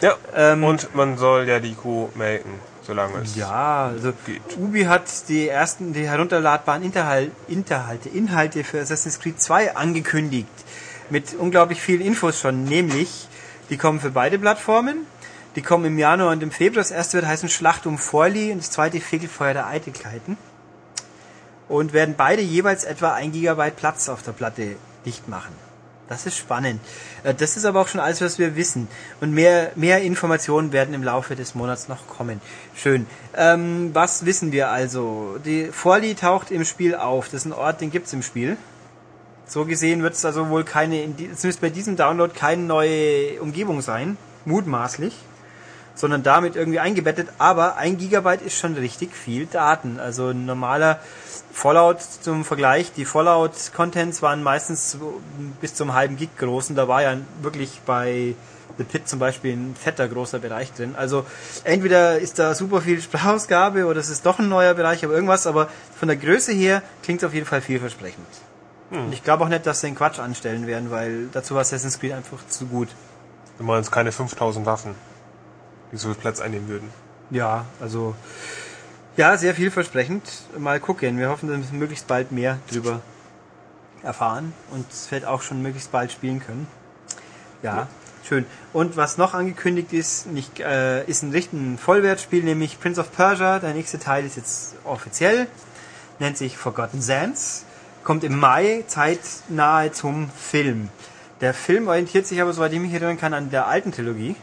Ja. 0.00 0.14
Ähm, 0.34 0.62
Und 0.62 0.94
man 0.94 1.18
soll 1.18 1.48
ja 1.48 1.58
die 1.58 1.74
Kuh 1.74 2.08
melken, 2.14 2.52
solange 2.88 3.18
es. 3.18 3.36
Ja, 3.36 3.86
also 3.88 4.12
Geht. 4.26 4.56
Ubi 4.56 4.84
hat 4.84 5.28
die 5.28 5.46
ersten, 5.46 5.92
die 5.92 6.08
herunterladbaren 6.08 6.82
Interhal 6.82 7.30
Interhalte, 7.46 8.08
Inhalte 8.08 8.64
für 8.64 8.80
Assassin's 8.80 9.20
Creed 9.20 9.40
2 9.40 9.76
angekündigt. 9.76 10.48
Mit 11.10 11.34
unglaublich 11.34 11.80
vielen 11.80 12.00
Infos 12.00 12.40
schon, 12.40 12.64
nämlich, 12.64 13.28
die 13.70 13.76
kommen 13.76 14.00
für 14.00 14.10
beide 14.10 14.38
Plattformen. 14.38 15.06
Die 15.54 15.62
kommen 15.62 15.84
im 15.84 15.98
Januar 15.98 16.32
und 16.32 16.42
im 16.42 16.50
Februar. 16.50 16.82
Das 16.82 16.90
erste 16.90 17.18
wird 17.18 17.26
heißen 17.26 17.48
Schlacht 17.48 17.86
um 17.86 17.98
Forli 17.98 18.52
und 18.52 18.58
das 18.58 18.70
zweite 18.70 19.00
Fegelfeuer 19.00 19.54
der 19.54 19.66
Eitelkeiten. 19.66 20.38
Und 21.68 21.92
werden 21.92 22.14
beide 22.16 22.40
jeweils 22.40 22.84
etwa 22.84 23.12
ein 23.12 23.32
Gigabyte 23.32 23.76
Platz 23.76 24.08
auf 24.08 24.22
der 24.22 24.32
Platte 24.32 24.76
dicht 25.04 25.28
machen. 25.28 25.67
Das 26.08 26.24
ist 26.24 26.36
spannend. 26.36 26.80
Äh, 27.22 27.34
Das 27.34 27.56
ist 27.56 27.64
aber 27.64 27.80
auch 27.80 27.88
schon 27.88 28.00
alles, 28.00 28.20
was 28.20 28.38
wir 28.38 28.56
wissen. 28.56 28.88
Und 29.20 29.32
mehr, 29.32 29.72
mehr 29.74 30.02
Informationen 30.02 30.72
werden 30.72 30.94
im 30.94 31.02
Laufe 31.02 31.36
des 31.36 31.54
Monats 31.54 31.88
noch 31.88 32.06
kommen. 32.08 32.40
Schön. 32.74 33.06
Ähm, 33.36 33.90
was 33.92 34.24
wissen 34.24 34.50
wir 34.52 34.70
also? 34.70 35.38
Die 35.44 35.66
Forli 35.66 36.14
taucht 36.14 36.50
im 36.50 36.64
Spiel 36.64 36.94
auf. 36.94 37.26
Das 37.26 37.42
ist 37.42 37.46
ein 37.46 37.52
Ort, 37.52 37.80
den 37.80 37.90
gibt's 37.90 38.12
im 38.12 38.22
Spiel. 38.22 38.56
So 39.46 39.64
gesehen 39.64 40.02
wird 40.02 40.14
es 40.14 40.24
also 40.24 40.48
wohl 40.48 40.64
keine, 40.64 41.14
zumindest 41.16 41.60
bei 41.60 41.70
diesem 41.70 41.96
Download, 41.96 42.32
keine 42.34 42.62
neue 42.62 43.40
Umgebung 43.40 43.82
sein. 43.82 44.16
Mutmaßlich. 44.44 45.14
Sondern 45.94 46.22
damit 46.22 46.56
irgendwie 46.56 46.78
eingebettet. 46.78 47.28
Aber 47.38 47.76
ein 47.76 47.98
Gigabyte 47.98 48.40
ist 48.42 48.56
schon 48.56 48.74
richtig 48.74 49.14
viel 49.14 49.46
Daten. 49.46 50.00
Also 50.00 50.28
ein 50.28 50.46
normaler 50.46 51.00
Fallout 51.58 52.00
zum 52.00 52.44
Vergleich, 52.44 52.92
die 52.92 53.04
Fallout-Contents 53.04 54.22
waren 54.22 54.44
meistens 54.44 54.96
bis 55.60 55.74
zum 55.74 55.92
halben 55.92 56.16
Gig 56.16 56.28
groß 56.38 56.70
und 56.70 56.76
da 56.76 56.86
war 56.86 57.02
ja 57.02 57.16
wirklich 57.42 57.80
bei 57.84 58.36
The 58.76 58.84
Pit 58.84 59.08
zum 59.08 59.18
Beispiel 59.18 59.54
ein 59.54 59.74
fetter 59.74 60.06
großer 60.06 60.38
Bereich 60.38 60.72
drin. 60.72 60.94
Also 60.96 61.26
entweder 61.64 62.20
ist 62.20 62.38
da 62.38 62.54
super 62.54 62.80
viel 62.80 63.02
Sprachausgabe 63.02 63.86
oder 63.86 63.98
es 63.98 64.08
ist 64.08 64.24
doch 64.24 64.38
ein 64.38 64.48
neuer 64.48 64.74
Bereich, 64.74 65.04
aber 65.04 65.14
irgendwas, 65.14 65.48
aber 65.48 65.68
von 65.98 66.06
der 66.06 66.16
Größe 66.16 66.52
her 66.52 66.80
klingt 67.02 67.22
es 67.22 67.26
auf 67.26 67.34
jeden 67.34 67.46
Fall 67.46 67.60
vielversprechend. 67.60 68.28
Und 68.92 69.12
ich 69.12 69.24
glaube 69.24 69.42
auch 69.42 69.48
nicht, 69.48 69.66
dass 69.66 69.80
sie 69.80 69.88
den 69.88 69.96
Quatsch 69.96 70.20
anstellen 70.20 70.68
werden, 70.68 70.92
weil 70.92 71.26
dazu 71.32 71.54
war 71.54 71.62
Assassin's 71.62 71.98
Creed 71.98 72.12
einfach 72.12 72.38
zu 72.48 72.66
gut. 72.66 72.88
Wir 73.56 73.66
meinen 73.66 73.80
es 73.80 73.90
keine 73.90 74.12
5000 74.12 74.64
Waffen, 74.64 74.94
die 75.90 75.96
so 75.96 76.06
viel 76.06 76.16
Platz 76.16 76.38
einnehmen 76.38 76.68
würden. 76.68 76.88
Ja, 77.30 77.64
also 77.80 78.14
ja, 79.18 79.36
sehr 79.36 79.52
vielversprechend. 79.52 80.22
Mal 80.56 80.78
gucken. 80.78 81.18
Wir 81.18 81.28
hoffen, 81.28 81.48
dass 81.48 81.72
wir 81.72 81.78
möglichst 81.78 82.06
bald 82.06 82.30
mehr 82.30 82.58
drüber 82.70 83.00
erfahren 84.04 84.52
und 84.70 84.86
es 84.92 85.10
wird 85.10 85.24
auch 85.24 85.42
schon 85.42 85.60
möglichst 85.60 85.90
bald 85.90 86.12
spielen 86.12 86.38
können. 86.38 86.68
Ja, 87.64 87.88
schön. 88.26 88.46
Und 88.72 88.96
was 88.96 89.18
noch 89.18 89.34
angekündigt 89.34 89.92
ist, 89.92 90.28
nicht, 90.28 90.60
äh, 90.60 91.04
ist 91.06 91.24
ein 91.24 91.32
richtiges 91.32 91.80
Vollwertspiel, 91.80 92.44
nämlich 92.44 92.78
Prince 92.78 93.00
of 93.00 93.10
Persia. 93.10 93.58
Der 93.58 93.74
nächste 93.74 93.98
Teil 93.98 94.24
ist 94.24 94.36
jetzt 94.36 94.76
offiziell, 94.84 95.48
nennt 96.20 96.38
sich 96.38 96.56
Forgotten 96.56 97.02
Sands, 97.02 97.64
kommt 98.04 98.22
im 98.22 98.38
Mai 98.38 98.84
zeitnahe 98.86 99.90
zum 99.90 100.30
Film. 100.30 100.90
Der 101.40 101.54
Film 101.54 101.88
orientiert 101.88 102.28
sich 102.28 102.40
aber, 102.40 102.52
soweit 102.52 102.72
ich 102.72 102.78
mich 102.78 102.92
erinnern 102.92 103.18
kann, 103.18 103.34
an 103.34 103.50
der 103.50 103.66
alten 103.66 103.90
Trilogie. 103.90 104.36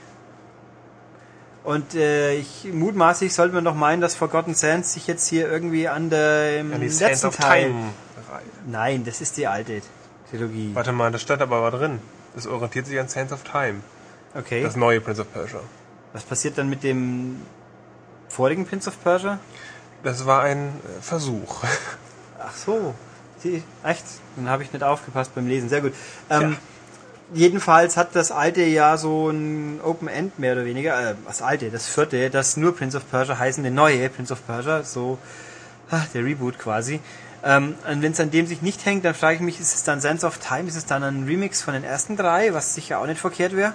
Und 1.66 1.96
äh, 1.96 2.36
ich 2.36 2.68
mutmaßlich 2.72 3.34
sollte 3.34 3.56
man 3.56 3.66
doch 3.66 3.74
meinen, 3.74 4.00
dass 4.00 4.14
Forgotten 4.16 4.54
Sands 4.54 4.94
sich 4.94 5.08
jetzt 5.08 5.28
hier 5.28 5.52
irgendwie 5.52 5.88
an 5.88 6.12
der 6.12 6.60
im 6.60 6.72
Ja, 6.72 6.78
letzten 6.78 7.28
of 7.28 7.36
Teil. 7.36 7.64
Time. 7.66 7.94
Nein, 8.68 9.04
das 9.04 9.20
ist 9.20 9.36
die 9.38 9.48
alte 9.48 9.82
Trilogie. 10.30 10.72
Warte 10.76 10.92
mal, 10.92 11.12
das 11.12 11.24
stand 11.24 11.42
aber 11.42 11.62
mal 11.62 11.72
drin. 11.72 12.00
Das 12.36 12.46
orientiert 12.46 12.86
sich 12.86 13.00
an 13.00 13.08
Sands 13.08 13.34
of 13.34 13.44
Time. 13.44 13.82
Okay. 14.36 14.62
Das 14.62 14.76
neue 14.76 15.02
Prince 15.02 15.22
of 15.22 15.34
Persia. 15.34 15.60
Was 16.14 16.24
passiert 16.24 16.58
dann 16.58 16.70
mit 16.70 16.84
dem 16.84 17.42
vorigen 18.30 18.68
Prince 18.68 18.90
of 18.90 19.02
Persia? 19.04 19.40
Das 20.04 20.26
war 20.28 20.44
ein 20.44 20.68
äh, 20.68 21.02
Versuch. 21.02 21.64
Ach 22.40 22.56
so. 22.56 22.94
Echt? 23.84 24.06
Dann 24.36 24.50
habe 24.50 24.64
ich 24.64 24.72
nicht 24.74 24.84
aufgepasst 24.84 25.34
beim 25.36 25.48
Lesen. 25.48 25.70
Sehr 25.70 25.82
gut. 25.82 25.94
Ähm, 26.30 26.58
Jedenfalls 27.34 27.98
hat 27.98 28.16
das 28.16 28.32
alte 28.32 28.62
ja 28.62 28.98
so 28.98 29.30
ein 29.30 29.82
Open 29.84 30.08
End 30.08 30.38
mehr 30.38 30.54
oder 30.54 30.66
weniger. 30.66 31.12
Äh, 31.12 31.16
das 31.26 31.42
alte, 31.42 31.72
das 31.72 31.88
vierte, 31.88 32.30
das 32.30 32.56
nur 32.56 32.76
Prince 32.76 32.98
of 32.98 33.10
Persia 33.10 33.38
heißende 33.38 33.72
neue 33.72 34.10
Prince 34.10 34.32
of 34.32 34.46
Persia. 34.46 34.84
So 34.84 35.18
ah, 35.90 36.04
der 36.14 36.24
Reboot 36.24 36.60
quasi. 36.60 37.00
Ähm, 37.44 37.76
und 37.90 38.02
wenn 38.02 38.12
es 38.12 38.20
an 38.20 38.32
dem 38.32 38.48
sich 38.48 38.62
nicht 38.62 38.86
hängt, 38.86 39.06
dann 39.06 39.14
frage 39.14 39.36
ich 39.36 39.42
mich, 39.42 39.60
ist 39.60 39.74
es 39.74 39.84
dann 39.84 40.02
Sense 40.02 40.26
of 40.26 40.38
Time? 40.40 40.68
Ist 40.68 40.76
es 40.76 40.86
dann 40.86 41.04
ein 41.04 41.26
Remix 41.26 41.62
von 41.62 41.74
den 41.74 41.84
ersten 41.84 42.18
drei, 42.18 42.54
was 42.54 42.76
sicher 42.76 43.00
auch 43.00 43.08
nicht 43.08 43.20
verkehrt 43.20 43.56
wäre? 43.56 43.74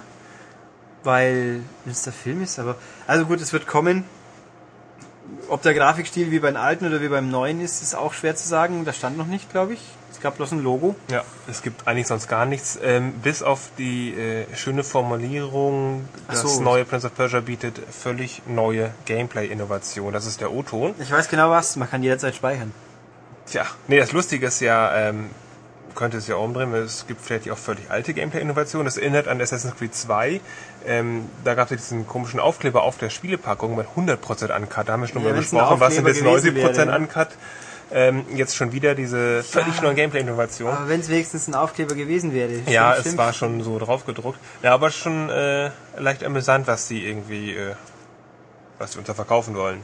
Weil, 1.03 1.61
wenn 1.83 1.91
es 1.91 2.03
der 2.03 2.13
Film 2.13 2.43
ist, 2.43 2.59
aber. 2.59 2.75
Also 3.07 3.25
gut, 3.25 3.41
es 3.41 3.53
wird 3.53 3.67
kommen. 3.67 4.05
Ob 5.49 5.61
der 5.61 5.73
Grafikstil 5.73 6.31
wie 6.31 6.39
beim 6.39 6.55
alten 6.55 6.85
oder 6.85 7.01
wie 7.01 7.07
beim 7.07 7.29
neuen 7.29 7.61
ist, 7.61 7.81
ist 7.81 7.95
auch 7.95 8.13
schwer 8.13 8.35
zu 8.35 8.47
sagen. 8.47 8.85
Da 8.85 8.93
stand 8.93 9.17
noch 9.17 9.25
nicht, 9.25 9.49
glaube 9.51 9.73
ich. 9.73 9.81
Es 10.21 10.23
gab 10.23 10.35
bloß 10.37 10.51
ein 10.51 10.61
Logo. 10.61 10.93
Ja, 11.09 11.23
es 11.49 11.63
gibt 11.63 11.87
eigentlich 11.87 12.05
sonst 12.05 12.27
gar 12.27 12.45
nichts, 12.45 12.77
ähm, 12.83 13.11
bis 13.23 13.41
auf 13.41 13.69
die 13.79 14.13
äh, 14.13 14.45
schöne 14.55 14.83
Formulierung, 14.83 16.07
Ach 16.27 16.33
das 16.33 16.41
so. 16.43 16.61
neue 16.61 16.85
Prince 16.85 17.07
of 17.07 17.15
Persia 17.15 17.39
bietet 17.39 17.81
völlig 17.89 18.43
neue 18.45 18.91
Gameplay-Innovation. 19.05 20.13
Das 20.13 20.27
ist 20.27 20.39
der 20.39 20.51
O-Ton. 20.53 20.93
Ich 20.99 21.09
weiß 21.11 21.27
genau 21.27 21.49
was, 21.49 21.75
man 21.75 21.89
kann 21.89 22.03
jederzeit 22.03 22.35
speichern. 22.35 22.71
Tja, 23.47 23.65
nee, 23.87 23.97
das 23.97 24.11
Lustige 24.11 24.45
ist 24.45 24.59
ja, 24.59 24.95
ähm, 24.95 25.31
könnte 25.95 26.17
es 26.17 26.27
ja 26.27 26.35
umdrehen, 26.35 26.71
es 26.75 27.07
gibt 27.07 27.19
vielleicht 27.19 27.49
auch 27.49 27.57
völlig 27.57 27.89
alte 27.89 28.13
Gameplay-Innovationen. 28.13 28.85
Das 28.85 28.97
erinnert 28.97 29.27
an 29.27 29.41
Assassin's 29.41 29.75
Creed 29.75 29.95
2. 29.95 30.39
Ähm, 30.85 31.29
da 31.43 31.55
gab 31.55 31.65
es 31.65 31.71
ja 31.71 31.77
diesen 31.77 32.05
komischen 32.07 32.39
Aufkleber 32.39 32.83
auf 32.83 32.99
der 32.99 33.09
Spielepackung 33.09 33.75
mit 33.75 33.87
100% 33.97 34.55
Uncut. 34.55 34.87
Da 34.87 34.93
haben 34.93 35.01
wir 35.01 35.07
schon 35.07 35.23
Ja, 35.23 35.29
ein 35.29 35.35
besprochen. 35.37 35.79
Was 35.79 35.95
sind 35.95 36.05
jetzt 36.05 36.23
Aufkleber 36.23 36.51
gewesen 36.53 36.75
90% 36.75 36.77
wäre, 36.77 37.07
ja. 37.07 37.27
Ähm, 37.93 38.25
jetzt 38.35 38.55
schon 38.55 38.71
wieder 38.71 38.95
diese 38.95 39.43
völlig 39.43 39.75
Ja. 39.77 39.81
neue 39.83 39.95
Gameplay-Innovation. 39.95 40.71
Aber 40.71 40.87
wenn 40.87 41.01
es 41.01 41.09
wenigstens 41.09 41.47
ein 41.49 41.55
Aufkleber 41.55 41.93
gewesen 41.95 42.33
wäre. 42.33 42.51
Ja, 42.67 42.93
Stimmt, 42.93 43.07
es 43.07 43.17
war 43.17 43.33
schon 43.33 43.61
so 43.63 43.79
drauf 43.79 44.05
gedruckt. 44.05 44.39
Ja, 44.63 44.73
aber 44.73 44.91
schon 44.91 45.29
äh, 45.29 45.71
leicht 45.97 46.23
amüsant, 46.23 46.67
was 46.67 46.87
sie 46.87 47.05
irgendwie, 47.05 47.53
äh, 47.53 47.75
was 48.79 48.93
sie 48.93 48.99
uns 48.99 49.07
da 49.07 49.13
verkaufen 49.13 49.55
wollen. 49.55 49.81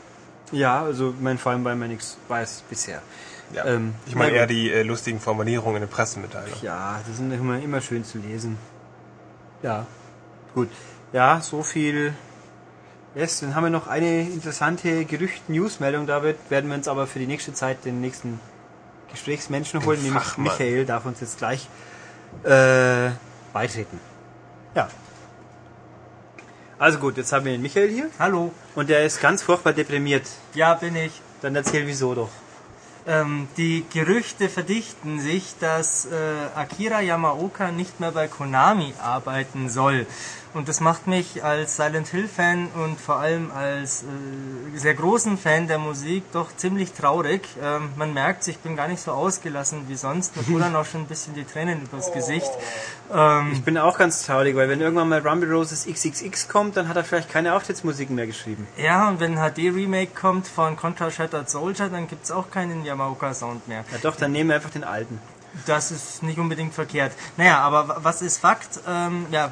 Ja, 0.53 0.83
also 0.83 1.13
mein 1.19 1.37
vor 1.37 1.51
allem, 1.51 1.65
weil 1.65 1.75
man 1.75 1.89
nichts 1.89 2.17
weiß 2.29 2.63
bisher. 2.69 3.01
Ja. 3.53 3.65
Ähm, 3.65 3.93
ich 4.05 4.15
meine 4.15 4.31
eher 4.31 4.47
die 4.47 4.71
äh, 4.71 4.83
lustigen 4.83 5.19
Formulierungen 5.19 5.81
in 5.81 5.87
den 5.87 5.91
Pressemitteilungen. 5.91 6.55
Ja, 6.61 7.01
die 7.07 7.13
sind 7.13 7.31
immer, 7.33 7.59
immer 7.61 7.81
schön 7.81 8.05
zu 8.05 8.17
lesen. 8.19 8.57
Ja, 9.61 9.85
gut. 10.53 10.69
Ja, 11.11 11.41
so 11.41 11.63
viel. 11.63 12.13
Yes, 13.15 13.39
dann 13.39 13.55
haben 13.55 13.63
wir 13.63 13.69
noch 13.69 13.87
eine 13.87 14.21
interessante 14.21 15.05
Gerücht-News-Meldung. 15.05 16.05
Da 16.05 16.21
wird, 16.21 16.37
werden 16.49 16.69
wir 16.69 16.75
uns 16.75 16.87
aber 16.87 17.07
für 17.07 17.19
die 17.19 17.27
nächste 17.27 17.53
Zeit 17.53 17.83
den 17.85 17.99
nächsten 17.99 18.39
Gesprächsmenschen 19.11 19.85
holen, 19.85 20.01
nämlich 20.03 20.23
Fachmann. 20.23 20.47
Michael 20.47 20.85
darf 20.85 21.05
uns 21.05 21.21
jetzt 21.21 21.37
gleich 21.37 21.67
äh, 22.43 23.09
beitreten. 23.53 23.99
Ja. 24.75 24.89
Also 26.79 26.99
gut, 26.99 27.17
jetzt 27.17 27.33
haben 27.33 27.45
wir 27.45 27.53
den 27.53 27.61
Michael 27.61 27.89
hier 27.89 28.09
Hallo. 28.19 28.51
und 28.75 28.89
der 28.89 29.03
ist 29.03 29.19
ganz 29.19 29.41
furchtbar 29.41 29.73
deprimiert. 29.73 30.27
Ja, 30.53 30.75
bin 30.75 30.95
ich. 30.95 31.11
Dann 31.41 31.55
erzähl 31.55 31.87
wieso 31.87 32.13
doch. 32.13 32.29
Ähm, 33.07 33.47
die 33.57 33.85
Gerüchte 33.93 34.49
verdichten 34.49 35.19
sich, 35.19 35.55
dass 35.59 36.05
äh, 36.05 36.09
Akira 36.55 36.99
Yamaoka 36.99 37.71
nicht 37.71 37.99
mehr 37.99 38.11
bei 38.11 38.27
Konami 38.27 38.93
arbeiten 39.01 39.69
soll. 39.69 40.05
Und 40.53 40.67
das 40.69 40.79
macht 40.79 41.05
mich 41.07 41.43
als 41.43 41.75
Silent 41.75 42.07
Hill 42.07 42.27
Fan 42.27 42.67
und 42.73 42.99
vor 42.99 43.17
allem 43.17 43.51
als 43.51 44.03
äh, 44.03 44.77
sehr 44.77 44.95
großen 44.95 45.37
Fan 45.37 45.67
der 45.67 45.77
Musik 45.77 46.23
doch 46.31 46.47
ziemlich 46.55 46.93
traurig. 46.93 47.47
Ähm, 47.61 47.89
man 47.95 48.13
merkt, 48.13 48.47
ich 48.47 48.57
bin 48.59 48.75
gar 48.75 48.87
nicht 48.87 49.01
so 49.01 49.11
ausgelassen 49.11 49.83
wie 49.87 49.95
sonst. 49.95 50.35
Mir 50.35 50.43
fuhren 50.43 50.75
auch 50.75 50.85
schon 50.85 51.01
ein 51.01 51.07
bisschen 51.07 51.35
die 51.35 51.43
Tränen 51.43 51.83
übers 51.83 52.11
Gesicht. 52.11 52.49
Ähm, 53.13 53.51
Ich 53.53 53.63
bin 53.63 53.77
auch 53.77 53.97
ganz 53.97 54.25
traurig, 54.25 54.55
weil 54.55 54.67
wenn 54.69 54.81
irgendwann 54.81 55.09
mal 55.09 55.19
Rumble 55.25 55.51
Roses 55.51 55.85
XXX 55.85 56.47
kommt, 56.49 56.75
dann 56.77 56.87
hat 56.87 56.95
er 56.97 57.03
vielleicht 57.03 57.29
keine 57.31 57.53
Auftrittsmusiken 57.53 58.15
mehr 58.15 58.27
geschrieben. 58.27 58.67
ja, 58.77 59.07
und 59.09 59.19
wenn 59.19 59.37
ein 59.37 59.51
HD-Remake 59.53 60.11
kommt 60.19 60.47
von 60.47 60.75
Contra 60.75 61.11
Shattered 61.11 61.49
Soldier, 61.49 61.89
dann 61.89 62.07
gibt's 62.07 62.31
auch 62.31 62.49
keinen 62.49 62.83
Yamaoka-Sound 62.83 63.67
mehr. 63.67 63.83
Ja 63.91 63.97
doch, 64.01 64.15
dann 64.15 64.31
nehmen 64.31 64.49
wir 64.49 64.55
einfach 64.55 64.71
den 64.71 64.83
alten. 64.83 65.19
Das 65.65 65.91
ist 65.91 66.21
nicht 66.23 66.37
unbedingt 66.39 66.73
verkehrt. 66.73 67.13
Naja, 67.35 67.59
aber 67.59 67.87
wa- 67.87 67.97
was 68.03 68.21
ist 68.21 68.37
Fakt? 68.39 68.79
Ähm, 68.87 69.25
ja, 69.31 69.51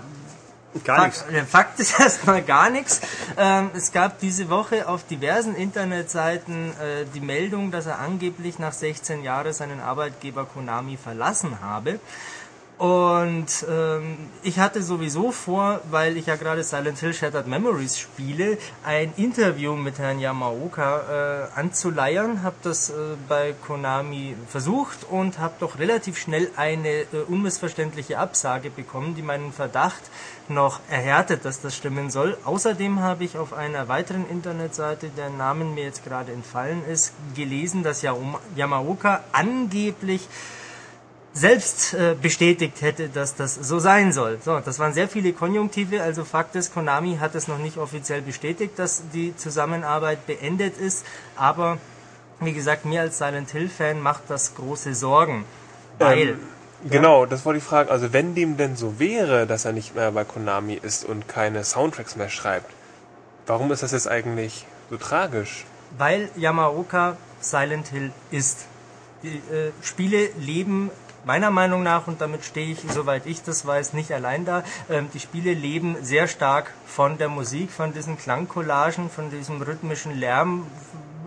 Gar 0.84 1.06
nichts. 1.06 1.22
Fakt, 1.30 1.50
Fakt 1.50 1.80
ist 1.80 2.00
erstmal 2.00 2.42
gar 2.42 2.70
nichts. 2.70 3.02
Ähm, 3.38 3.72
es 3.74 3.92
gab 3.92 4.20
diese 4.20 4.50
Woche 4.50 4.88
auf 4.88 5.06
diversen 5.06 5.56
Internetseiten 5.56 6.72
äh, 6.72 7.06
die 7.14 7.22
Meldung, 7.22 7.72
dass 7.72 7.86
er 7.86 8.00
angeblich 8.00 8.60
nach 8.60 8.74
16 8.74 9.24
Jahren 9.24 9.54
seinen 9.54 9.80
Arbeitgeber 9.80 10.46
Konami 10.46 10.98
verlassen 10.98 11.62
habe. 11.62 12.00
Und 12.78 13.66
ähm, 13.70 14.18
ich 14.44 14.60
hatte 14.60 14.82
sowieso 14.84 15.32
vor, 15.32 15.80
weil 15.90 16.18
ich 16.18 16.26
ja 16.26 16.36
gerade 16.36 16.62
Silent 16.62 17.00
Hill 17.00 17.14
Shattered 17.14 17.48
Memories 17.48 17.98
spiele, 17.98 18.58
ein 18.84 19.14
Interview 19.16 19.76
mit 19.76 19.98
Herrn 19.98 20.20
Yamaoka 20.20 21.48
äh, 21.56 21.58
anzuleiern. 21.60 22.44
Habe 22.44 22.58
das 22.64 22.90
äh, 22.90 22.94
bei 23.30 23.54
Konami 23.66 24.36
versucht 24.50 25.06
und 25.10 25.40
habe 25.40 25.54
doch 25.62 25.80
relativ 25.80 26.18
schnell 26.18 26.50
eine 26.58 26.90
äh, 26.90 27.06
unmissverständliche 27.28 28.20
Absage 28.20 28.70
bekommen, 28.70 29.16
die 29.16 29.22
meinen 29.22 29.54
Verdacht 29.54 30.02
noch 30.49 30.79
erhärtet, 30.89 31.45
dass 31.45 31.62
das 31.62 31.75
stimmen 31.75 32.10
soll. 32.10 32.38
Außerdem 32.45 33.01
habe 33.01 33.23
ich 33.23 33.38
auf 33.38 33.53
einer 33.53 33.88
weiteren 33.88 34.29
Internetseite, 34.29 35.10
deren 35.10 35.38
Namen 35.38 35.73
mir 35.73 35.86
jetzt 35.86 36.03
gerade 36.03 36.31
entfallen 36.31 36.84
ist, 36.86 37.13
gelesen, 37.36 37.84
dass 37.84 38.03
Yamaoka 38.55 39.23
angeblich 39.31 40.27
selbst 41.34 41.93
äh, 41.93 42.15
bestätigt 42.19 42.81
hätte, 42.81 43.10
dass 43.10 43.36
das 43.36 43.55
so 43.55 43.79
sein 43.79 44.13
soll. 44.13 44.39
So, 44.43 44.60
das 44.62 44.79
waren 44.79 44.93
sehr 44.93 45.10
viele 45.10 45.34
Konjunktive, 45.34 46.01
also 46.01 46.23
Fakt 46.23 46.55
ist, 46.55 46.73
Konami 46.73 47.17
hat 47.19 47.36
es 47.36 47.49
noch 47.49 47.58
nicht 47.58 47.77
offiziell 47.77 48.21
bestätigt, 48.21 48.79
dass 48.79 49.03
die 49.13 49.36
Zusammenarbeit 49.36 50.25
beendet 50.27 50.77
ist, 50.77 51.05
aber 51.36 51.77
wie 52.39 52.53
gesagt, 52.53 52.86
mir 52.86 53.01
als 53.01 53.17
Silent 53.17 53.51
Hill 53.51 53.67
Fan 53.67 54.01
macht 54.01 54.23
das 54.29 54.55
große 54.55 54.95
Sorgen, 54.95 55.43
weil 55.99 56.29
ähm, 56.29 56.39
Genau, 56.89 57.26
das 57.26 57.45
wollte 57.45 57.58
ich 57.58 57.63
fragen. 57.63 57.89
Also 57.89 58.13
wenn 58.13 58.36
dem 58.36 58.58
denn 58.58 58.76
so 58.76 59.00
wäre, 59.00 59.48
dass 59.48 59.65
er 59.65 59.74
nicht 59.74 59.95
mehr 59.95 60.12
bei 60.12 60.24
Konami 60.24 60.76
ist 60.76 61.04
und 61.04 61.28
keine 61.28 61.63
Soundtracks 61.63 62.15
mehr 62.15 62.30
schreibt, 62.30 62.69
warum 63.48 63.71
ist 63.71 63.82
das 63.82 63.91
jetzt 63.91 64.08
eigentlich 64.08 64.65
so 64.89 64.98
tragisch? 64.98 65.65
Weil 65.98 66.30
Yamaoka 66.36 67.17
Silent 67.39 67.88
Hill 67.88 68.12
ist. 68.32 68.67
Die 69.24 69.38
äh, 69.38 69.71
Spiele 69.82 70.30
leben 70.38 70.91
meiner 71.26 71.50
Meinung 71.50 71.82
nach, 71.82 72.06
und 72.08 72.21
damit 72.21 72.45
stehe 72.45 72.71
ich, 72.71 72.80
soweit 72.91 73.26
ich 73.26 73.41
das 73.41 73.65
weiß, 73.65 73.93
nicht 73.93 74.12
allein 74.12 74.45
da, 74.45 74.63
ähm, 74.89 75.10
die 75.13 75.19
Spiele 75.19 75.54
leben 75.54 75.98
sehr 76.02 76.28
stark 76.28 76.71
von 76.86 77.17
der 77.17 77.30
Musik, 77.30 77.71
von 77.71 77.93
diesen 77.93 78.17
Klangcollagen, 78.17 79.10
von 79.10 79.32
diesem 79.32 79.62
rhythmischen 79.62 80.15
Lärm, 80.17 80.67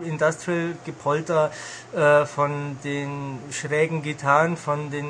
Industrial 0.03 0.75
Gepolter 0.85 1.51
äh, 1.93 2.25
von 2.25 2.77
den 2.83 3.39
schrägen 3.51 4.01
Gitarren, 4.01 4.57
von 4.57 4.91
den, 4.91 5.07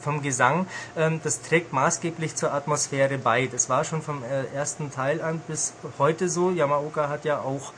vom 0.00 0.22
Gesang, 0.22 0.66
ähm, 0.96 1.20
das 1.22 1.42
trägt 1.42 1.72
maßgeblich 1.72 2.36
zur 2.36 2.52
Atmosphäre 2.52 3.18
bei. 3.18 3.46
Das 3.46 3.68
war 3.68 3.84
schon 3.84 4.02
vom 4.02 4.22
äh, 4.22 4.44
ersten 4.54 4.90
Teil 4.90 5.22
an 5.22 5.40
bis 5.46 5.72
heute 5.98 6.28
so. 6.28 6.50
Yamaoka 6.50 7.08
hat 7.08 7.24
ja 7.24 7.40
auch 7.40 7.72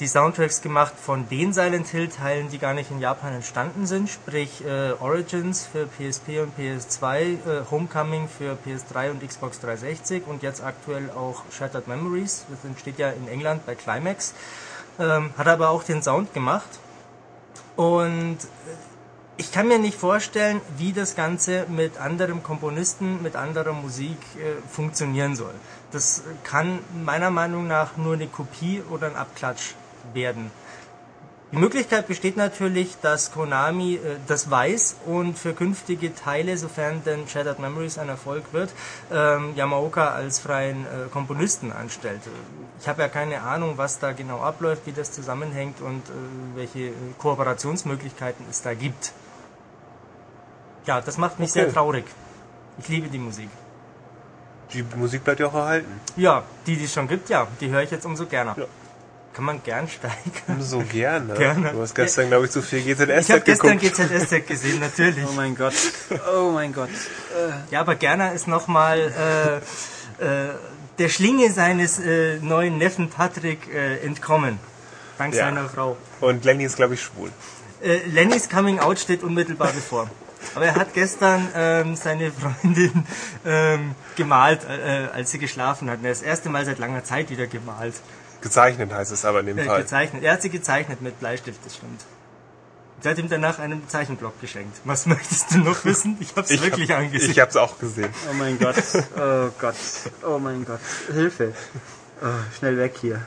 die 0.00 0.08
Soundtracks 0.08 0.60
gemacht 0.60 0.94
von 1.00 1.28
den 1.28 1.52
Silent 1.52 1.86
Hill 1.86 2.08
Teilen, 2.08 2.48
die 2.48 2.58
gar 2.58 2.74
nicht 2.74 2.90
in 2.90 2.98
Japan 2.98 3.34
entstanden 3.34 3.86
sind, 3.86 4.10
sprich 4.10 4.64
äh, 4.64 4.92
Origins 5.00 5.66
für 5.66 5.86
PSP 5.86 6.40
und 6.40 6.58
PS2, 6.58 7.20
äh, 7.20 7.36
Homecoming 7.70 8.28
für 8.28 8.58
PS3 8.66 9.12
und 9.12 9.26
Xbox 9.26 9.60
360 9.60 10.26
und 10.26 10.42
jetzt 10.42 10.64
aktuell 10.64 11.10
auch 11.10 11.42
Shattered 11.52 11.86
Memories. 11.86 12.44
Das 12.50 12.64
entsteht 12.64 12.98
ja 12.98 13.10
in 13.10 13.28
England 13.28 13.66
bei 13.66 13.76
Climax. 13.76 14.34
Ähm, 14.98 15.30
hat 15.36 15.48
aber 15.48 15.70
auch 15.70 15.82
den 15.82 16.02
Sound 16.02 16.32
gemacht. 16.34 16.68
Und 17.76 18.38
ich 19.36 19.50
kann 19.50 19.66
mir 19.66 19.78
nicht 19.78 19.98
vorstellen, 19.98 20.60
wie 20.76 20.92
das 20.92 21.16
Ganze 21.16 21.66
mit 21.68 21.98
anderen 21.98 22.42
Komponisten, 22.42 23.22
mit 23.22 23.34
anderer 23.34 23.72
Musik 23.72 24.18
äh, 24.36 24.54
funktionieren 24.70 25.34
soll. 25.34 25.54
Das 25.90 26.22
kann 26.44 26.78
meiner 27.04 27.30
Meinung 27.30 27.66
nach 27.66 27.96
nur 27.96 28.14
eine 28.14 28.28
Kopie 28.28 28.82
oder 28.90 29.08
ein 29.08 29.16
Abklatsch 29.16 29.74
werden. 30.12 30.52
Die 31.52 31.58
Möglichkeit 31.58 32.08
besteht 32.08 32.36
natürlich, 32.36 32.96
dass 33.00 33.30
Konami 33.30 33.94
äh, 33.94 34.16
das 34.26 34.50
weiß 34.50 34.96
und 35.06 35.38
für 35.38 35.52
künftige 35.52 36.14
Teile, 36.14 36.56
sofern 36.58 37.02
denn 37.04 37.28
Shattered 37.28 37.60
Memories 37.60 37.98
ein 37.98 38.08
Erfolg 38.08 38.44
wird, 38.52 38.70
ähm, 39.12 39.54
Yamaoka 39.54 40.08
als 40.08 40.40
freien 40.40 40.84
äh, 40.84 41.08
Komponisten 41.12 41.70
anstellt. 41.70 42.22
Ich 42.80 42.88
habe 42.88 43.02
ja 43.02 43.08
keine 43.08 43.42
Ahnung, 43.42 43.74
was 43.76 44.00
da 44.00 44.12
genau 44.12 44.40
abläuft, 44.40 44.86
wie 44.86 44.92
das 44.92 45.12
zusammenhängt 45.12 45.80
und 45.80 46.02
äh, 46.08 46.56
welche 46.56 46.92
Kooperationsmöglichkeiten 47.18 48.44
es 48.50 48.62
da 48.62 48.74
gibt. 48.74 49.12
Ja, 50.86 51.00
das 51.00 51.18
macht 51.18 51.38
mich 51.38 51.50
okay. 51.50 51.60
sehr 51.60 51.72
traurig. 51.72 52.04
Ich 52.78 52.88
liebe 52.88 53.08
die 53.08 53.18
Musik. 53.18 53.48
Die 54.72 54.82
Musik 54.96 55.22
bleibt 55.22 55.38
ja 55.38 55.46
auch 55.46 55.54
erhalten. 55.54 56.00
Ja, 56.16 56.42
die, 56.66 56.76
die 56.76 56.84
es 56.84 56.92
schon 56.92 57.06
gibt, 57.06 57.28
ja, 57.28 57.46
die 57.60 57.68
höre 57.68 57.82
ich 57.82 57.92
jetzt 57.92 58.06
umso 58.06 58.26
gerne. 58.26 58.54
Ja 58.56 58.64
kann 59.34 59.44
man 59.44 59.62
gern 59.62 59.88
steigern. 59.88 60.62
So 60.62 60.80
gerne. 60.80 61.34
gerne. 61.38 61.72
Du 61.72 61.80
hast 61.80 61.94
gestern, 61.94 62.28
glaube 62.28 62.46
ich, 62.46 62.52
zu 62.52 62.62
viel 62.62 62.82
GZSZ 62.82 63.44
geguckt. 63.44 63.48
Ich 63.48 63.60
habe 63.60 63.78
gestern 63.78 64.08
GZSZ 64.08 64.46
gesehen, 64.46 64.80
natürlich. 64.80 65.24
Oh 65.28 65.32
mein 65.32 65.56
Gott. 65.56 65.74
Oh 66.34 66.50
mein 66.52 66.72
Gott. 66.72 66.90
Ja, 67.70 67.80
aber 67.80 67.96
Gerner 67.96 68.32
ist 68.32 68.46
nochmal 68.46 69.12
äh, 70.20 70.24
äh, 70.24 70.50
der 70.98 71.08
Schlinge 71.08 71.50
seines 71.50 71.98
äh, 71.98 72.38
neuen 72.40 72.78
Neffen 72.78 73.10
Patrick 73.10 73.72
äh, 73.72 73.98
entkommen. 73.98 74.58
Dank 75.18 75.34
ja. 75.34 75.44
seiner 75.44 75.68
Frau. 75.68 75.96
Und 76.20 76.44
Lenny 76.44 76.64
ist, 76.64 76.76
glaube 76.76 76.94
ich, 76.94 77.02
schwul. 77.02 77.30
Äh, 77.82 77.98
Lennys 78.06 78.48
Coming 78.48 78.78
Out 78.78 78.98
steht 78.98 79.22
unmittelbar 79.22 79.72
bevor. 79.72 80.08
Aber 80.54 80.66
er 80.66 80.74
hat 80.74 80.94
gestern 80.94 81.48
ähm, 81.54 81.96
seine 81.96 82.30
Freundin 82.30 83.06
ähm, 83.46 83.94
gemalt, 84.16 84.60
äh, 84.64 85.08
als 85.12 85.30
sie 85.30 85.38
geschlafen 85.38 85.90
hat. 85.90 86.00
das 86.02 86.22
erste 86.22 86.48
Mal 86.50 86.64
seit 86.64 86.78
langer 86.78 87.02
Zeit 87.02 87.30
wieder 87.30 87.46
gemalt. 87.46 87.94
Gezeichnet 88.44 88.92
heißt 88.92 89.10
es 89.10 89.24
aber 89.24 89.40
in 89.40 89.46
dem 89.46 89.58
ja, 89.58 89.64
Fall. 89.64 89.82
Gezeichnet. 89.82 90.22
Er 90.22 90.34
hat 90.34 90.42
sie 90.42 90.50
gezeichnet 90.50 91.00
mit 91.00 91.18
Bleistift, 91.18 91.58
das 91.64 91.76
stimmt. 91.76 92.02
Sie 93.00 93.08
hat 93.08 93.16
ihm 93.16 93.30
danach 93.30 93.58
einen 93.58 93.88
Zeichenblock 93.88 94.38
geschenkt. 94.38 94.76
Was 94.84 95.06
möchtest 95.14 95.54
du 95.54 95.58
noch 95.58 95.82
wissen? 95.86 96.18
Ich 96.20 96.32
habe 96.32 96.42
es 96.42 96.62
wirklich 96.62 96.90
hab, 96.90 96.98
angesehen. 96.98 97.30
Ich 97.30 97.40
habe 97.40 97.48
es 97.48 97.56
auch 97.56 97.78
gesehen. 97.78 98.10
Oh 98.30 98.34
mein 98.34 98.58
Gott. 98.58 98.76
Oh 99.16 99.48
Gott. 99.58 99.74
Oh 100.22 100.38
mein 100.38 100.66
Gott. 100.66 100.80
Hilfe. 101.10 101.54
Oh, 102.22 102.26
schnell 102.58 102.76
weg 102.76 102.94
hier. 103.00 103.22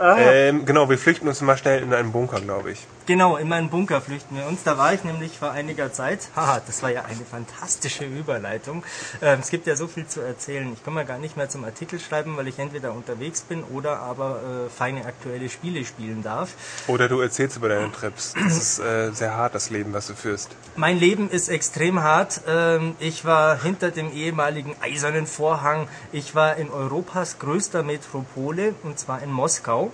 Ähm, 0.00 0.64
genau, 0.64 0.88
wir 0.88 0.96
flüchten 0.96 1.26
uns 1.26 1.40
mal 1.40 1.56
schnell 1.56 1.82
in 1.82 1.92
einen 1.92 2.12
Bunker, 2.12 2.40
glaube 2.40 2.70
ich. 2.70 2.86
Genau, 3.04 3.36
in 3.36 3.48
meinen 3.48 3.68
Bunker 3.68 4.00
flüchten 4.00 4.36
wir 4.36 4.46
uns. 4.46 4.62
Da 4.62 4.78
war 4.78 4.94
ich 4.94 5.02
nämlich 5.02 5.36
vor 5.36 5.50
einiger 5.50 5.92
Zeit. 5.92 6.28
Haha, 6.36 6.62
das 6.64 6.82
war 6.82 6.90
ja 6.90 7.02
eine 7.02 7.24
fantastische 7.28 8.04
Überleitung. 8.04 8.84
Ähm, 9.20 9.40
es 9.40 9.50
gibt 9.50 9.66
ja 9.66 9.74
so 9.74 9.88
viel 9.88 10.06
zu 10.06 10.20
erzählen. 10.20 10.72
Ich 10.72 10.84
komme 10.84 11.00
ja 11.00 11.06
gar 11.06 11.18
nicht 11.18 11.36
mehr 11.36 11.48
zum 11.48 11.64
Artikel 11.64 11.98
schreiben, 11.98 12.36
weil 12.36 12.46
ich 12.46 12.60
entweder 12.60 12.92
unterwegs 12.92 13.40
bin 13.40 13.64
oder 13.64 13.98
aber 13.98 14.40
äh, 14.66 14.70
feine 14.70 15.04
aktuelle 15.04 15.48
Spiele 15.48 15.84
spielen 15.84 16.22
darf. 16.22 16.50
Oder 16.86 17.08
du 17.08 17.20
erzählst 17.20 17.56
über 17.56 17.68
deine 17.68 17.90
Trips. 17.90 18.34
Das 18.34 18.56
ist 18.56 18.78
äh, 18.78 19.10
sehr 19.12 19.36
hart, 19.36 19.54
das 19.54 19.70
Leben, 19.70 19.92
was 19.92 20.06
du 20.06 20.14
führst. 20.14 20.50
Mein 20.76 20.98
Leben 20.98 21.28
ist 21.28 21.48
extrem 21.48 22.02
hart. 22.02 22.42
Ähm, 22.46 22.94
ich 23.00 23.24
war 23.24 23.60
hinter 23.60 23.90
dem 23.90 24.12
ehemaligen 24.12 24.76
Eisernen 24.80 25.26
Vorhang. 25.26 25.88
Ich 26.12 26.34
war 26.36 26.56
in 26.56 26.70
Europas 26.70 27.40
größter 27.40 27.82
Metropole, 27.82 28.74
und 28.84 28.98
zwar 28.98 29.22
in 29.22 29.32
Moskau 29.32 29.92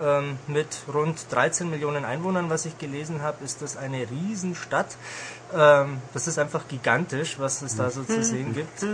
ähm, 0.00 0.38
mit 0.46 0.66
rund 0.92 1.26
13 1.30 1.70
Millionen 1.70 2.04
Einwohnern, 2.04 2.50
was 2.50 2.66
ich 2.66 2.78
gelesen 2.78 3.22
habe, 3.22 3.44
ist 3.44 3.62
das 3.62 3.76
eine 3.76 4.06
Riesenstadt. 4.10 4.96
Ähm, 5.56 5.98
das 6.12 6.26
ist 6.26 6.38
einfach 6.38 6.66
gigantisch, 6.66 7.38
was 7.38 7.62
es 7.62 7.76
da 7.76 7.90
so 7.90 8.02
zu 8.02 8.22
sehen 8.24 8.54
gibt. 8.54 8.84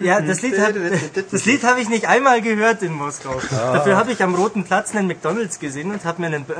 Ja, 0.00 0.20
das 0.20 0.40
Lied, 0.42 0.58
hat, 0.58 0.74
das 1.30 1.44
Lied 1.44 1.62
habe 1.64 1.80
ich 1.80 1.88
nicht 1.88 2.08
einmal 2.08 2.40
gehört 2.40 2.82
in 2.82 2.92
Moskau. 2.92 3.40
Ah. 3.50 3.74
Dafür 3.74 3.96
habe 3.96 4.12
ich 4.12 4.22
am 4.22 4.34
Roten 4.34 4.64
Platz 4.64 4.94
einen 4.94 5.08
McDonalds 5.08 5.58
gesehen 5.58 5.90
und 5.90 6.04
habe 6.04 6.22
mir 6.22 6.28
einen, 6.28 6.46
äh, 6.48 6.52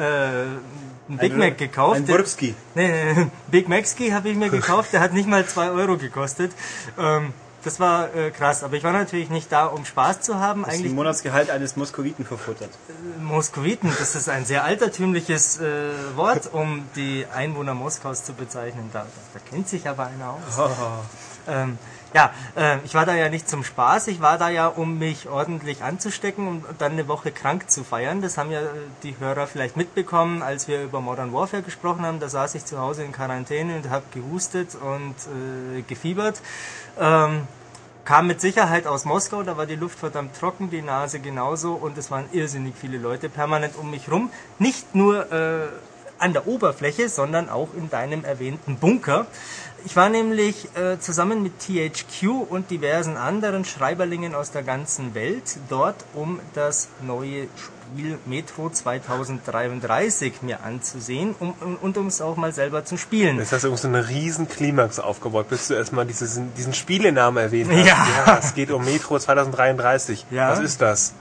einen 1.09 1.19
Big 1.19 1.37
Mac 1.37 1.57
gekauft. 1.57 1.97
Ein 1.97 2.07
Burbski. 2.07 2.55
Nee, 2.75 3.29
Big 3.51 3.69
Macski 3.69 4.11
habe 4.11 4.29
ich 4.29 4.37
mir 4.37 4.51
gekauft, 4.51 4.93
der 4.93 5.01
hat 5.01 5.15
nicht 5.15 5.29
mal 5.29 5.47
2 5.47 5.71
Euro 5.71 5.97
gekostet. 5.97 6.53
Ähm, 6.99 7.33
das 7.65 7.81
war 7.81 8.15
äh, 8.15 8.31
krass, 8.31 8.63
aber 8.63 8.77
ich 8.77 8.85
war 8.85 8.93
natürlich 8.93 9.31
nicht 9.31 9.51
da, 9.53 9.67
um 9.67 9.85
Spaß 9.85 10.21
zu 10.21 10.39
haben. 10.39 10.63
Das 10.63 10.75
Eigentlich 10.75 10.87
ist 10.87 10.95
Monatsgehalt 10.95 11.51
eines 11.51 11.77
Moskowiten 11.77 12.25
verfuttert. 12.25 12.71
Äh, 12.89 13.23
Moskowiten, 13.23 13.93
das 13.99 14.15
ist 14.15 14.29
ein 14.29 14.45
sehr 14.45 14.65
altertümliches 14.65 15.61
äh, 15.61 15.91
Wort, 16.17 16.53
um 16.53 16.85
die 16.97 17.27
Einwohner 17.35 17.75
Moskaus 17.75 18.25
zu 18.25 18.33
bezeichnen. 18.35 18.91
Da, 18.93 19.07
da 19.33 19.41
kennt 19.51 19.69
sich 19.69 19.89
aber 19.89 20.07
einer 20.07 20.31
aus. 20.31 20.59
Oh. 20.59 20.69
Ähm, 21.49 21.77
ja, 22.15 22.33
äh, 22.57 22.79
ich 22.85 22.95
war 22.95 23.07
da 23.07 23.15
ja 23.15 23.29
nicht 23.29 23.49
zum 23.49 23.65
Spaß, 23.65 24.09
ich 24.09 24.21
war 24.21 24.39
da 24.39 24.49
ja, 24.49 24.67
um 24.67 24.99
mich 24.99 25.29
ordentlich 25.29 25.83
anzustecken 25.83 26.49
und 26.49 26.65
dann 26.79 26.93
eine 26.93 27.09
Woche 27.09 27.33
krank 27.33 27.71
zu 27.71 27.85
feiern. 27.85 28.23
Das 28.23 28.39
haben 28.39 28.51
ja 28.51 28.61
die 29.03 29.17
Hörer 29.19 29.47
vielleicht 29.47 29.77
mitbekommen, 29.77 30.43
als 30.43 30.69
wir 30.69 30.83
über 30.83 31.01
Modern 31.01 31.33
Warfare 31.33 31.63
gesprochen 31.63 32.05
haben. 32.05 32.21
Da 32.21 32.29
saß 32.29 32.55
ich 32.55 32.65
zu 32.65 32.79
Hause 32.79 33.05
in 33.05 33.13
Quarantäne 33.13 33.77
und 33.77 33.91
habe 33.91 34.05
gehustet 34.13 34.75
und 34.75 35.15
äh, 35.79 35.83
gefiebert. 35.83 36.41
Ähm, 37.01 37.47
kam 38.05 38.27
mit 38.27 38.41
Sicherheit 38.41 38.87
aus 38.87 39.05
Moskau, 39.05 39.43
da 39.43 39.57
war 39.57 39.67
die 39.67 39.77
Luft 39.77 39.99
verdammt 39.99 40.37
trocken, 40.37 40.71
die 40.71 40.83
Nase 40.83 41.21
genauso 41.21 41.75
und 41.75 41.97
es 41.97 42.11
waren 42.11 42.25
irrsinnig 42.33 42.75
viele 42.79 42.99
Leute 42.99 43.29
permanent 43.29 43.77
um 43.77 43.91
mich 43.91 44.11
rum. 44.11 44.31
Nicht 44.59 44.95
nur 44.95 45.31
äh, 45.31 45.69
an 46.19 46.33
der 46.33 46.47
Oberfläche, 46.47 47.09
sondern 47.09 47.49
auch 47.49 47.69
in 47.77 47.91
deinem 47.91 48.25
erwähnten 48.25 48.77
Bunker. 48.77 49.27
Ich 49.85 49.97
war 49.97 50.09
nämlich 50.09 50.69
äh, 50.77 50.99
zusammen 50.99 51.43
mit 51.43 51.59
THQ 51.59 52.49
und 52.49 52.71
diversen 52.71 53.17
anderen 53.17 53.65
Schreiberlingen 53.65 54.35
aus 54.35 54.53
der 54.53 54.63
ganzen 54.63 55.15
Welt 55.15 55.59
dort, 55.69 55.97
um 56.15 56.41
das 56.55 56.89
neue 57.03 57.49
Spiel 57.57 58.19
Metro 58.25 58.71
2033 58.71 60.43
mir 60.43 60.63
anzusehen 60.63 61.35
um, 61.39 61.55
und 61.81 61.97
um 61.99 62.07
es 62.07 62.21
auch 62.21 62.37
mal 62.37 62.53
selber 62.53 62.85
zu 62.85 62.97
spielen. 62.97 63.39
Jetzt 63.39 63.53
hast 63.53 63.65
du 63.65 63.77
so 63.77 63.89
eine 63.89 64.09
riesen 64.09 64.49
Klimax 64.49 64.99
aufgebaut, 64.99 65.49
bis 65.49 65.69
du 65.69 65.75
erstmal 65.75 66.07
dieses, 66.07 66.41
diesen 66.57 66.75
Spielenamen 66.75 67.43
erwähnt 67.43 67.71
hast. 67.71 67.83
Ja. 67.83 68.07
ja. 68.27 68.39
Es 68.39 68.55
geht 68.55 68.71
um 68.71 68.85
Metro 68.85 69.19
2033. 69.19 70.27
Ja. 70.31 70.51
Was 70.51 70.61
ist 70.61 70.81
das? 70.81 71.15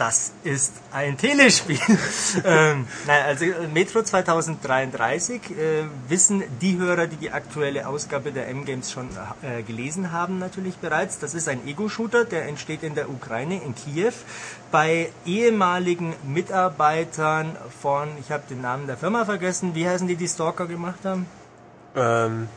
Das 0.00 0.32
ist 0.44 0.72
ein 0.92 1.18
Telespiel. 1.18 1.78
ähm, 2.46 2.86
nein, 3.06 3.22
also 3.26 3.44
äh, 3.44 3.66
Metro 3.66 4.02
2033 4.02 5.50
äh, 5.50 5.84
wissen 6.08 6.42
die 6.62 6.78
Hörer, 6.78 7.06
die 7.06 7.16
die 7.16 7.30
aktuelle 7.30 7.86
Ausgabe 7.86 8.32
der 8.32 8.48
M-Games 8.48 8.90
schon 8.90 9.10
äh, 9.42 9.62
gelesen 9.62 10.10
haben, 10.10 10.38
natürlich 10.38 10.76
bereits. 10.76 11.18
Das 11.18 11.34
ist 11.34 11.50
ein 11.50 11.68
Ego-Shooter, 11.68 12.24
der 12.24 12.48
entsteht 12.48 12.82
in 12.82 12.94
der 12.94 13.10
Ukraine, 13.10 13.62
in 13.62 13.74
Kiew, 13.74 14.14
bei 14.70 15.12
ehemaligen 15.26 16.14
Mitarbeitern 16.22 17.54
von, 17.82 18.08
ich 18.20 18.32
habe 18.32 18.44
den 18.48 18.62
Namen 18.62 18.86
der 18.86 18.96
Firma 18.96 19.26
vergessen, 19.26 19.74
wie 19.74 19.86
heißen 19.86 20.08
die, 20.08 20.16
die 20.16 20.28
Stalker 20.28 20.64
gemacht 20.64 21.00
haben? 21.04 21.26
Ähm, 21.94 22.48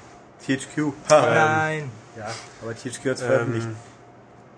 THQ. 0.47 0.93
Nein. 1.09 1.91
Ja, 2.17 2.27
aber 2.61 2.73
THQ 2.73 3.05
hat 3.05 3.15
es 3.15 3.21
veröffentlicht. 3.21 3.67
ähm, 3.67 3.92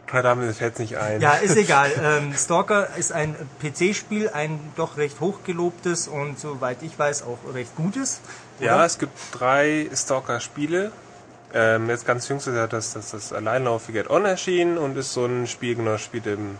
verdammt, 0.07 0.43
mir 0.43 0.53
fällt 0.53 0.79
nicht 0.79 0.97
ein. 0.97 1.21
Ja, 1.21 1.33
ist 1.33 1.55
egal. 1.57 1.91
Ähm, 2.01 2.33
Stalker 2.35 2.89
ist 2.97 3.11
ein 3.11 3.35
PC-Spiel, 3.61 4.29
ein 4.29 4.59
doch 4.75 4.97
recht 4.97 5.19
hochgelobtes 5.19 6.07
und 6.07 6.39
soweit 6.39 6.83
ich 6.83 6.97
weiß 6.97 7.23
auch 7.23 7.39
recht 7.53 7.75
gutes. 7.75 8.21
Ja, 8.59 8.75
oder? 8.75 8.85
es 8.85 8.97
gibt 8.97 9.13
drei 9.31 9.89
Stalker-Spiele. 9.93 10.91
Ähm, 11.53 11.89
jetzt 11.89 12.05
ganz 12.05 12.27
jüngst 12.27 12.47
ist 12.47 12.55
ja 12.55 12.67
das, 12.67 12.93
das, 12.93 13.11
das 13.11 13.31
Alleinlauf 13.31 13.87
Get 13.87 14.09
On 14.09 14.25
erschienen 14.25 14.77
und 14.77 14.97
ist 14.97 15.13
so 15.13 15.25
ein 15.25 15.47
Spiel, 15.47 15.75
genau, 15.75 15.97
spielt 15.97 16.27
im, 16.27 16.57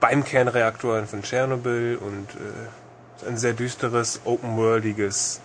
beim 0.00 0.24
Kernreaktor 0.24 1.04
von 1.06 1.22
Tschernobyl 1.22 1.96
und 1.96 2.28
äh, 2.30 3.28
ein 3.28 3.36
sehr 3.36 3.52
düsteres, 3.52 4.20
open-worldiges 4.24 5.40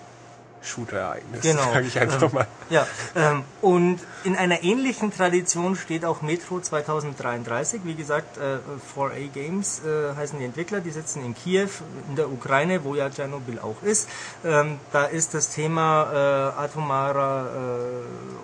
Shooter-Ereignis, 0.66 1.42
Genau. 1.42 1.72
sage 1.74 1.88
ich 1.88 2.00
einfach 2.00 2.22
Ähm, 2.24 2.30
mal. 2.34 2.48
Ja, 2.70 2.88
ähm, 3.16 3.44
und 3.62 4.00
in 4.24 4.36
einer 4.36 4.64
ähnlichen 4.64 5.14
Tradition 5.16 5.76
steht 5.76 6.04
auch 6.06 6.22
Metro 6.22 6.60
2033. 6.60 7.82
Wie 7.84 7.96
gesagt, 7.96 8.38
äh, 8.38 8.58
4A 8.96 9.28
Games 9.32 9.82
äh, 9.86 10.16
heißen 10.16 10.40
die 10.40 10.46
Entwickler, 10.46 10.82
die 10.82 10.90
sitzen 10.92 11.24
in 11.24 11.36
Kiew, 11.36 11.70
in 12.10 12.16
der 12.16 12.30
Ukraine, 12.32 12.84
wo 12.84 12.96
ja 12.96 13.10
Tschernobyl 13.10 13.60
auch 13.60 13.82
ist. 13.84 14.10
Ähm, 14.44 14.80
da 14.92 15.06
ist 15.06 15.34
das 15.34 15.50
Thema 15.50 16.54
äh, 16.58 16.62
atomarer 16.64 17.48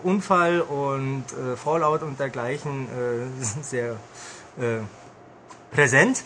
äh, 0.03 0.07
Unfall 0.07 0.61
und 0.61 1.25
äh, 1.31 1.55
Fallout 1.57 2.03
und 2.03 2.19
dergleichen 2.19 2.87
äh, 2.87 3.43
sehr 3.63 3.95
präsent. 5.71 6.23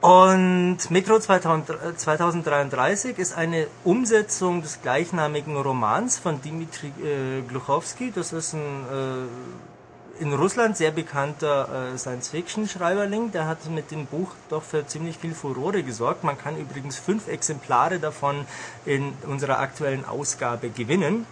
Und 0.00 0.78
Metro 0.90 1.18
2000, 1.18 1.70
äh, 1.70 1.96
2033 1.96 3.18
ist 3.18 3.36
eine 3.36 3.66
Umsetzung 3.82 4.62
des 4.62 4.80
gleichnamigen 4.80 5.56
Romans 5.56 6.18
von 6.18 6.40
Dmitri 6.40 6.92
äh, 7.02 7.42
Gluchowski. 7.42 8.12
Das 8.14 8.32
ist 8.32 8.52
ein 8.52 8.60
äh, 8.60 10.22
in 10.22 10.32
Russland 10.32 10.76
sehr 10.76 10.90
bekannter 10.90 11.92
äh, 11.94 11.98
Science-Fiction-Schreiberling. 11.98 13.32
Der 13.32 13.46
hat 13.46 13.68
mit 13.70 13.90
dem 13.90 14.06
Buch 14.06 14.30
doch 14.48 14.62
für 14.62 14.86
ziemlich 14.86 15.18
viel 15.18 15.34
Furore 15.34 15.82
gesorgt. 15.82 16.24
Man 16.24 16.38
kann 16.38 16.56
übrigens 16.56 16.96
fünf 16.96 17.28
Exemplare 17.28 17.98
davon 17.98 18.46
in 18.84 19.12
unserer 19.26 19.58
aktuellen 19.58 20.04
Ausgabe 20.04 20.70
gewinnen. 20.70 21.26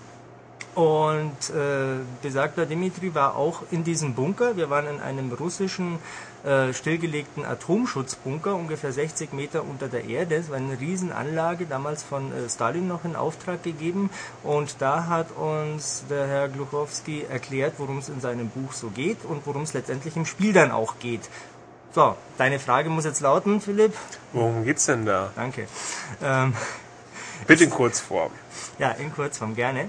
Und 0.74 1.50
äh, 1.50 2.00
besagter 2.20 2.66
Dimitri 2.66 3.14
war 3.14 3.34
auch 3.36 3.62
in 3.70 3.82
diesem 3.82 4.14
Bunker. 4.14 4.56
Wir 4.56 4.68
waren 4.68 4.86
in 4.86 5.00
einem 5.00 5.32
russischen 5.32 5.98
äh, 6.46 6.72
stillgelegten 6.72 7.44
Atomschutzbunker, 7.44 8.54
ungefähr 8.54 8.92
60 8.92 9.32
Meter 9.32 9.64
unter 9.64 9.88
der 9.88 10.04
Erde. 10.04 10.36
Es 10.36 10.48
war 10.48 10.56
eine 10.58 10.78
Riesenanlage, 10.78 11.66
damals 11.66 12.04
von 12.04 12.32
äh, 12.32 12.48
Stalin 12.48 12.86
noch 12.86 13.04
in 13.04 13.16
Auftrag 13.16 13.64
gegeben. 13.64 14.10
Und 14.44 14.76
da 14.78 15.06
hat 15.08 15.32
uns 15.32 16.04
der 16.08 16.26
Herr 16.28 16.48
Gluchowski 16.48 17.24
erklärt, 17.28 17.74
worum 17.78 17.98
es 17.98 18.08
in 18.08 18.20
seinem 18.20 18.48
Buch 18.48 18.72
so 18.72 18.90
geht 18.90 19.24
und 19.24 19.44
worum 19.44 19.62
es 19.62 19.74
letztendlich 19.74 20.16
im 20.16 20.24
Spiel 20.24 20.52
dann 20.52 20.70
auch 20.70 21.00
geht. 21.00 21.28
So, 21.92 22.14
deine 22.38 22.60
Frage 22.60 22.90
muss 22.90 23.04
jetzt 23.04 23.20
lauten, 23.20 23.60
Philipp. 23.60 23.94
Worum 24.32 24.64
geht's 24.64 24.86
denn 24.86 25.04
da? 25.04 25.32
Danke. 25.34 25.66
Ähm, 26.22 26.54
Bitte 27.46 27.64
in 27.64 27.70
Kurzform. 27.70 28.30
ja, 28.78 28.92
in 28.92 29.12
Kurzform 29.12 29.56
gerne. 29.56 29.88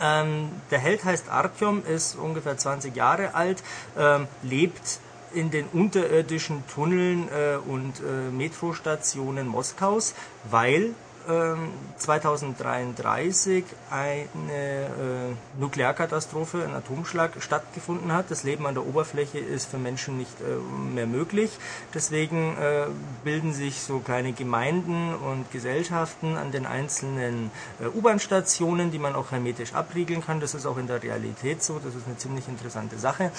Ähm, 0.00 0.50
der 0.70 0.78
Held 0.78 1.04
heißt 1.04 1.28
Artyom, 1.28 1.84
ist 1.84 2.16
ungefähr 2.16 2.56
20 2.56 2.96
Jahre 2.96 3.34
alt, 3.34 3.62
ähm, 3.98 4.26
lebt 4.42 4.98
in 5.32 5.50
den 5.50 5.66
unterirdischen 5.72 6.64
Tunneln 6.72 7.28
äh, 7.28 7.56
und 7.56 8.00
äh, 8.00 8.30
Metrostationen 8.30 9.46
Moskaus, 9.46 10.14
weil 10.50 10.94
ähm, 11.28 11.70
2033 11.98 13.64
eine 13.90 14.52
äh, 14.54 15.60
Nuklearkatastrophe, 15.60 16.64
ein 16.64 16.74
Atomschlag 16.74 17.32
stattgefunden 17.40 18.12
hat. 18.12 18.30
Das 18.30 18.42
Leben 18.42 18.66
an 18.66 18.74
der 18.74 18.86
Oberfläche 18.86 19.38
ist 19.38 19.70
für 19.70 19.78
Menschen 19.78 20.16
nicht 20.16 20.40
äh, 20.40 20.94
mehr 20.94 21.06
möglich. 21.06 21.50
Deswegen 21.92 22.56
äh, 22.56 22.86
bilden 23.22 23.52
sich 23.52 23.80
so 23.82 23.98
kleine 23.98 24.32
Gemeinden 24.32 25.14
und 25.14 25.50
Gesellschaften 25.50 26.36
an 26.36 26.52
den 26.52 26.64
einzelnen 26.64 27.50
äh, 27.80 27.86
U-Bahn-Stationen, 27.86 28.90
die 28.90 28.98
man 28.98 29.14
auch 29.14 29.30
hermetisch 29.30 29.74
abriegeln 29.74 30.24
kann. 30.24 30.40
Das 30.40 30.54
ist 30.54 30.64
auch 30.64 30.78
in 30.78 30.86
der 30.86 31.02
Realität 31.02 31.62
so. 31.62 31.78
Das 31.78 31.94
ist 31.94 32.06
eine 32.06 32.16
ziemlich 32.16 32.48
interessante 32.48 32.98
Sache. 32.98 33.30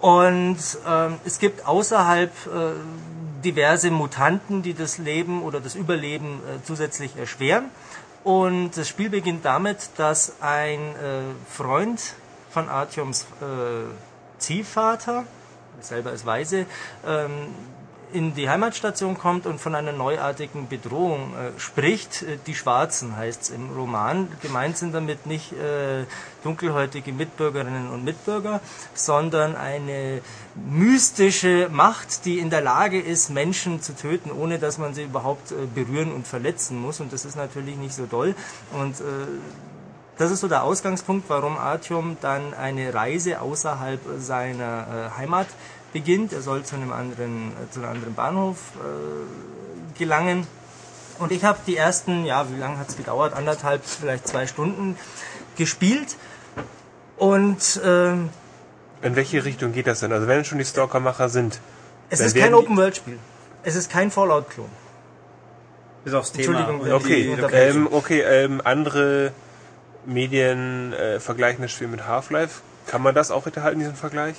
Und 0.00 0.58
ähm, 0.86 1.18
es 1.24 1.38
gibt 1.38 1.66
außerhalb 1.66 2.30
äh, 2.46 2.50
diverse 3.44 3.90
Mutanten, 3.90 4.62
die 4.62 4.74
das 4.74 4.98
Leben 4.98 5.42
oder 5.42 5.60
das 5.60 5.74
Überleben 5.74 6.40
äh, 6.40 6.62
zusätzlich 6.64 7.16
erschweren. 7.16 7.70
Und 8.24 8.76
das 8.76 8.88
Spiel 8.88 9.08
beginnt 9.08 9.44
damit, 9.44 9.90
dass 9.96 10.40
ein 10.40 10.80
äh, 10.80 11.22
Freund 11.48 12.00
von 12.50 12.68
Artyoms 12.68 13.22
äh, 13.40 13.84
Ziehvater, 14.38 15.24
selber 15.80 16.12
ist 16.12 16.26
Weise, 16.26 16.66
ähm, 17.06 17.54
in 18.12 18.34
die 18.34 18.48
Heimatstation 18.48 19.18
kommt 19.18 19.46
und 19.46 19.60
von 19.60 19.74
einer 19.74 19.92
neuartigen 19.92 20.68
Bedrohung 20.68 21.34
äh, 21.34 21.58
spricht. 21.58 22.22
Äh, 22.22 22.38
Die 22.46 22.54
Schwarzen 22.54 23.16
heißt 23.16 23.42
es 23.42 23.50
im 23.50 23.70
Roman. 23.70 24.28
Gemeint 24.42 24.76
sind 24.76 24.94
damit 24.94 25.26
nicht 25.26 25.52
äh, 25.52 26.04
dunkelhäutige 26.42 27.12
Mitbürgerinnen 27.12 27.90
und 27.90 28.04
Mitbürger, 28.04 28.60
sondern 28.94 29.56
eine 29.56 30.20
mystische 30.54 31.68
Macht, 31.70 32.24
die 32.24 32.38
in 32.38 32.50
der 32.50 32.60
Lage 32.60 33.00
ist, 33.00 33.30
Menschen 33.30 33.82
zu 33.82 33.94
töten, 33.94 34.30
ohne 34.30 34.58
dass 34.58 34.78
man 34.78 34.94
sie 34.94 35.04
überhaupt 35.04 35.52
äh, 35.52 35.66
berühren 35.74 36.12
und 36.12 36.26
verletzen 36.26 36.80
muss. 36.80 37.00
Und 37.00 37.12
das 37.12 37.24
ist 37.24 37.36
natürlich 37.36 37.76
nicht 37.76 37.94
so 37.94 38.06
doll. 38.06 38.34
Und 38.72 39.00
äh, 39.00 39.04
das 40.18 40.30
ist 40.30 40.40
so 40.40 40.48
der 40.48 40.62
Ausgangspunkt, 40.62 41.28
warum 41.28 41.58
Artyom 41.58 42.16
dann 42.22 42.54
eine 42.54 42.94
Reise 42.94 43.42
außerhalb 43.42 44.00
seiner 44.18 45.10
äh, 45.14 45.18
Heimat 45.18 45.46
beginnt. 45.98 46.32
Er 46.32 46.42
soll 46.42 46.60
zu 46.64 46.76
einem 46.76 46.92
anderen, 46.92 47.52
äh, 47.52 47.70
zu 47.72 47.80
einem 47.80 47.90
anderen 47.96 48.14
Bahnhof 48.14 48.58
äh, 48.76 49.98
gelangen. 49.98 50.46
Und 51.18 51.32
ich 51.32 51.42
habe 51.44 51.58
die 51.66 51.76
ersten, 51.76 52.26
ja, 52.26 52.46
wie 52.52 52.58
lange 52.60 52.76
hat 52.78 52.88
es 52.90 52.96
gedauert? 52.98 53.32
Anderthalb, 53.34 53.82
vielleicht 53.84 54.28
zwei 54.28 54.46
Stunden 54.46 54.96
gespielt. 55.56 56.16
Und 57.16 57.80
ähm, 57.82 58.28
In 59.00 59.16
welche 59.16 59.42
Richtung 59.44 59.72
geht 59.72 59.86
das 59.86 60.00
denn? 60.00 60.12
Also 60.12 60.26
wenn 60.26 60.44
schon 60.44 60.58
die 60.58 60.66
Stalkermacher 60.66 61.28
sind. 61.30 61.60
es 62.10 62.20
ist 62.20 62.34
kein 62.34 62.42
werden 62.42 62.52
die- 62.52 62.58
Open-World-Spiel. 62.66 63.18
Es 63.62 63.74
ist 63.74 63.90
kein 63.90 64.10
Fallout-Klon. 64.10 64.68
Bis 66.04 66.12
aufs 66.14 66.32
Thema. 66.32 66.58
Entschuldigung, 66.58 66.84
wenn 66.84 66.92
Okay, 66.92 67.22
die 67.22 67.28
Unterbrechung. 67.30 67.86
ähm, 67.86 67.88
okay, 67.92 68.20
ähm, 68.20 68.60
andere 68.62 69.32
Medien 70.04 70.92
äh, 70.92 71.18
vergleichen 71.20 71.62
das 71.62 71.72
Spiel 71.72 71.88
mit 71.88 72.06
Half-Life. 72.06 72.60
Kann 72.86 73.02
man 73.02 73.14
das 73.14 73.30
auch 73.30 73.44
hinterhalten, 73.44 73.80
diesen 73.80 73.96
Vergleich? 73.96 74.36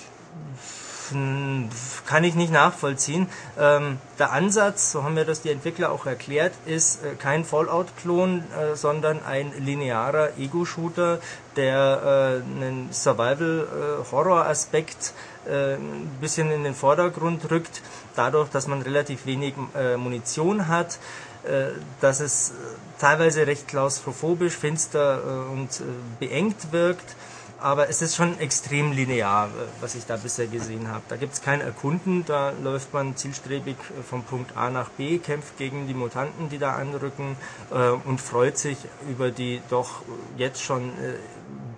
Kann 1.11 2.23
ich 2.23 2.35
nicht 2.35 2.51
nachvollziehen. 2.51 3.27
Ähm, 3.59 3.97
der 4.19 4.31
Ansatz, 4.31 4.91
so 4.91 5.03
haben 5.03 5.13
mir 5.13 5.25
das 5.25 5.41
die 5.41 5.49
Entwickler 5.49 5.91
auch 5.91 6.05
erklärt, 6.05 6.53
ist 6.65 7.03
äh, 7.03 7.15
kein 7.15 7.43
Fallout-Klon, 7.45 8.39
äh, 8.39 8.75
sondern 8.75 9.23
ein 9.25 9.51
linearer 9.59 10.37
Ego-Shooter, 10.37 11.19
der 11.55 12.01
äh, 12.03 12.41
einen 12.63 12.89
Survival-Horror-Aspekt 12.91 15.13
äh, 15.47 15.75
ein 15.75 16.09
bisschen 16.19 16.51
in 16.51 16.63
den 16.63 16.73
Vordergrund 16.73 17.49
rückt, 17.49 17.81
dadurch, 18.15 18.49
dass 18.49 18.67
man 18.67 18.81
relativ 18.81 19.25
wenig 19.25 19.53
äh, 19.75 19.95
Munition 19.95 20.67
hat, 20.67 20.99
äh, 21.43 21.67
dass 22.01 22.19
es 22.19 22.53
teilweise 22.99 23.47
recht 23.47 23.67
klaustrophobisch, 23.67 24.55
finster 24.55 25.47
und 25.51 25.81
beengt 26.19 26.71
wirkt 26.71 27.15
aber 27.59 27.89
es 27.89 28.01
ist 28.01 28.15
schon 28.15 28.39
extrem 28.39 28.91
linear, 28.91 29.47
äh, 29.47 29.49
was 29.81 29.95
ich 29.95 30.05
da 30.05 30.17
bisher 30.17 30.47
gesehen 30.47 30.89
habe. 30.89 31.03
Da 31.09 31.15
gibt 31.15 31.33
es 31.33 31.41
kein 31.41 31.61
Erkunden, 31.61 32.25
da 32.25 32.51
läuft 32.63 32.93
man 32.93 33.15
zielstrebig 33.15 33.75
äh, 33.75 34.03
vom 34.03 34.23
Punkt 34.23 34.55
A 34.55 34.69
nach 34.69 34.89
B, 34.89 35.17
kämpft 35.19 35.57
gegen 35.57 35.87
die 35.87 35.93
Mutanten, 35.93 36.49
die 36.49 36.57
da 36.57 36.73
anrücken 36.75 37.37
äh, 37.71 37.89
und 37.89 38.21
freut 38.21 38.57
sich 38.57 38.77
über 39.09 39.31
die 39.31 39.61
doch 39.69 40.01
jetzt 40.37 40.61
schon 40.61 40.89
äh, 40.89 41.13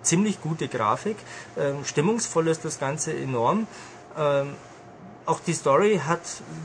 ziemlich 0.02 0.40
gute 0.40 0.68
Grafik. 0.68 1.16
Ähm, 1.58 1.84
stimmungsvoll 1.84 2.48
ist 2.48 2.64
das 2.64 2.78
Ganze 2.78 3.16
enorm. 3.16 3.66
Ähm, 5.20 5.28
auch 5.30 5.40
die 5.40 5.52
Story 5.52 6.00
hat 6.06 6.20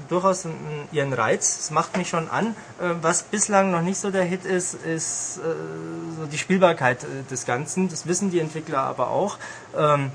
durchaus 0.10 0.48
ihren 0.92 1.14
Reiz. 1.14 1.60
Es 1.60 1.72
macht 1.72 1.98
mich 1.98 2.10
schon 2.10 2.30
an. 2.30 2.56
Äh, 2.80 2.96
was 3.02 3.24
bislang 3.24 3.72
noch 3.72 3.82
nicht 3.82 4.00
so 4.00 4.12
der 4.12 4.24
Hit 4.24 4.46
ist, 4.46 4.74
ist 4.74 5.38
äh, 5.38 6.28
die 6.32 6.38
Spielbarkeit 6.38 7.04
äh, 7.04 7.08
des 7.30 7.46
Ganzen. 7.46 7.90
Das 7.90 8.08
wissen 8.08 8.32
die 8.32 8.40
Entwickler 8.40 8.80
aber 8.80 9.10
auch. 9.10 9.38
Ähm, 9.78 10.12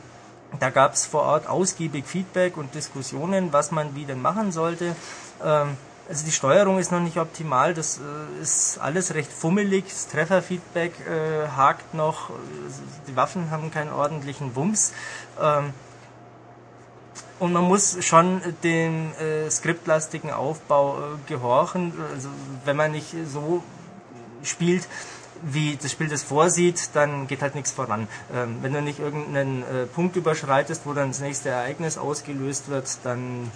da 0.59 0.71
gab 0.71 0.95
es 0.95 1.07
vor 1.07 1.23
Ort 1.23 1.49
ausgiebig 1.49 2.07
Feedback 2.07 2.57
und 2.57 2.75
Diskussionen, 2.75 3.53
was 3.53 3.71
man 3.71 3.95
wie 3.95 4.05
denn 4.05 4.21
machen 4.21 4.53
sollte. 4.53 4.97
Ähm, 5.45 5.77
also 6.09 6.25
die 6.25 6.33
Steuerung 6.33 6.81
ist 6.81 6.91
noch 6.91 6.99
nicht 6.99 7.19
optimal, 7.19 7.73
das 7.73 8.01
ist 8.43 8.79
alles 8.81 9.15
recht 9.15 9.31
fummelig, 9.33 9.85
das 9.85 10.09
Trefferfeedback 10.09 10.93
hakt 11.57 11.95
noch, 11.95 12.31
die 13.07 13.15
Waffen 13.15 13.53
haben 13.53 13.71
keinen 13.71 13.93
ordentlichen 13.93 14.57
Wumms. 14.57 14.93
Und 17.41 17.53
man 17.53 17.65
muss 17.65 18.05
schon 18.05 18.41
dem 18.63 19.13
äh, 19.15 19.51
skriptlastigen 19.51 20.31
Aufbau 20.31 20.99
äh, 20.99 21.01
gehorchen. 21.27 21.93
Also 22.15 22.29
wenn 22.65 22.77
man 22.77 22.93
nicht 22.93 23.15
so 23.27 23.63
spielt, 24.43 24.87
wie 25.43 25.79
das 25.81 25.91
Spiel 25.91 26.09
das 26.09 26.23
vorsieht, 26.23 26.91
dann 26.93 27.27
geht 27.27 27.41
halt 27.41 27.55
nichts 27.55 27.73
voran. 27.73 28.09
Ähm, 28.35 28.59
wenn 28.61 28.75
du 28.75 28.83
nicht 28.83 28.99
irgendeinen 28.99 29.63
äh, 29.63 29.87
Punkt 29.87 30.17
überschreitest, 30.17 30.83
wo 30.85 30.93
dann 30.93 31.09
das 31.09 31.21
nächste 31.21 31.49
Ereignis 31.49 31.97
ausgelöst 31.97 32.69
wird, 32.69 32.87
dann 33.05 33.51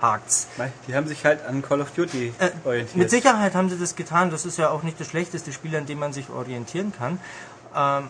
hakt's. 0.00 0.46
Die 0.86 0.94
haben 0.94 1.08
sich 1.08 1.24
halt 1.24 1.44
an 1.44 1.62
Call 1.62 1.80
of 1.80 1.90
Duty 1.90 2.32
äh, 2.38 2.50
orientiert. 2.64 2.96
Mit 2.96 3.10
Sicherheit 3.10 3.54
haben 3.54 3.68
sie 3.68 3.78
das 3.78 3.96
getan. 3.96 4.30
Das 4.30 4.46
ist 4.46 4.56
ja 4.56 4.70
auch 4.70 4.84
nicht 4.84 5.00
das 5.00 5.08
schlechteste 5.08 5.52
Spiel, 5.52 5.74
an 5.76 5.86
dem 5.86 5.98
man 5.98 6.12
sich 6.12 6.30
orientieren 6.30 6.92
kann. 6.96 7.20
Ähm, 7.74 8.08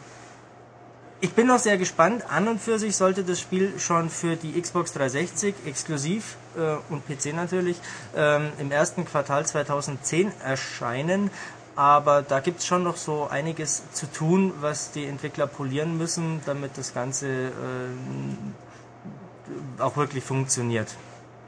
ich 1.20 1.32
bin 1.32 1.46
noch 1.46 1.58
sehr 1.58 1.76
gespannt. 1.76 2.24
An 2.30 2.48
und 2.48 2.60
für 2.60 2.78
sich 2.78 2.96
sollte 2.96 3.24
das 3.24 3.40
Spiel 3.40 3.78
schon 3.78 4.08
für 4.08 4.36
die 4.36 4.60
Xbox 4.60 4.92
360 4.92 5.54
exklusiv 5.66 6.36
äh, 6.56 6.76
und 6.92 7.06
PC 7.06 7.34
natürlich 7.34 7.76
ähm, 8.16 8.50
im 8.58 8.72
ersten 8.72 9.04
Quartal 9.04 9.46
2010 9.46 10.32
erscheinen. 10.42 11.30
Aber 11.76 12.22
da 12.22 12.40
gibt 12.40 12.60
es 12.60 12.66
schon 12.66 12.82
noch 12.82 12.96
so 12.96 13.28
einiges 13.28 13.82
zu 13.92 14.06
tun, 14.10 14.52
was 14.60 14.92
die 14.92 15.04
Entwickler 15.04 15.46
polieren 15.46 15.98
müssen, 15.98 16.40
damit 16.46 16.76
das 16.76 16.94
Ganze 16.94 17.26
äh, 17.28 17.50
auch 19.78 19.96
wirklich 19.96 20.24
funktioniert. 20.24 20.88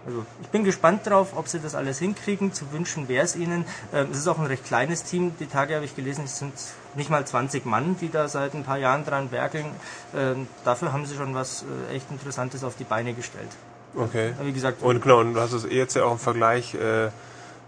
Also 0.05 0.25
ich 0.41 0.49
bin 0.49 0.65
gespannt 0.65 1.07
darauf, 1.07 1.37
ob 1.37 1.49
sie 1.49 1.61
das 1.61 1.75
alles 1.75 1.99
hinkriegen. 1.99 2.53
Zu 2.53 2.73
wünschen 2.73 3.09
wäre 3.09 3.25
es 3.25 3.37
ihnen. 3.37 3.65
Ähm, 3.93 4.09
es 4.11 4.19
ist 4.19 4.29
auch 4.29 4.39
ein 4.39 4.47
recht 4.47 4.65
kleines 4.65 5.05
Team. 5.05 5.35
Die 5.39 5.47
Tage 5.47 5.75
habe 5.77 5.85
ich 5.85 5.95
gelesen, 5.95 6.25
es 6.25 6.39
sind 6.39 6.53
nicht 6.95 7.09
mal 7.11 7.25
20 7.25 7.65
Mann, 7.67 7.97
die 8.01 8.11
da 8.11 8.29
seit 8.29 8.55
ein 8.55 8.65
paar 8.65 8.79
Jahren 8.79 9.05
dran 9.05 9.31
werkeln. 9.31 9.67
Ähm, 10.15 10.49
dafür 10.65 10.93
haben 10.93 11.07
sie 11.07 11.15
schon 11.15 11.35
was 11.35 11.65
äh, 11.91 11.97
echt 11.97 12.11
Interessantes 12.11 12.65
auf 12.65 12.77
die 12.77 12.85
Beine 12.85 13.15
gestellt. 13.15 13.51
Okay. 13.95 14.33
Aber 14.39 14.47
wie 14.47 14.53
gesagt. 14.53 14.83
Und 14.83 15.03
genau, 15.03 15.21
und 15.21 15.35
du 15.35 15.41
hast 15.41 15.53
es 15.53 15.67
jetzt 15.71 15.95
ja 15.95 16.05
auch 16.05 16.13
im 16.13 16.19
Vergleich 16.19 16.75
äh, 16.75 17.11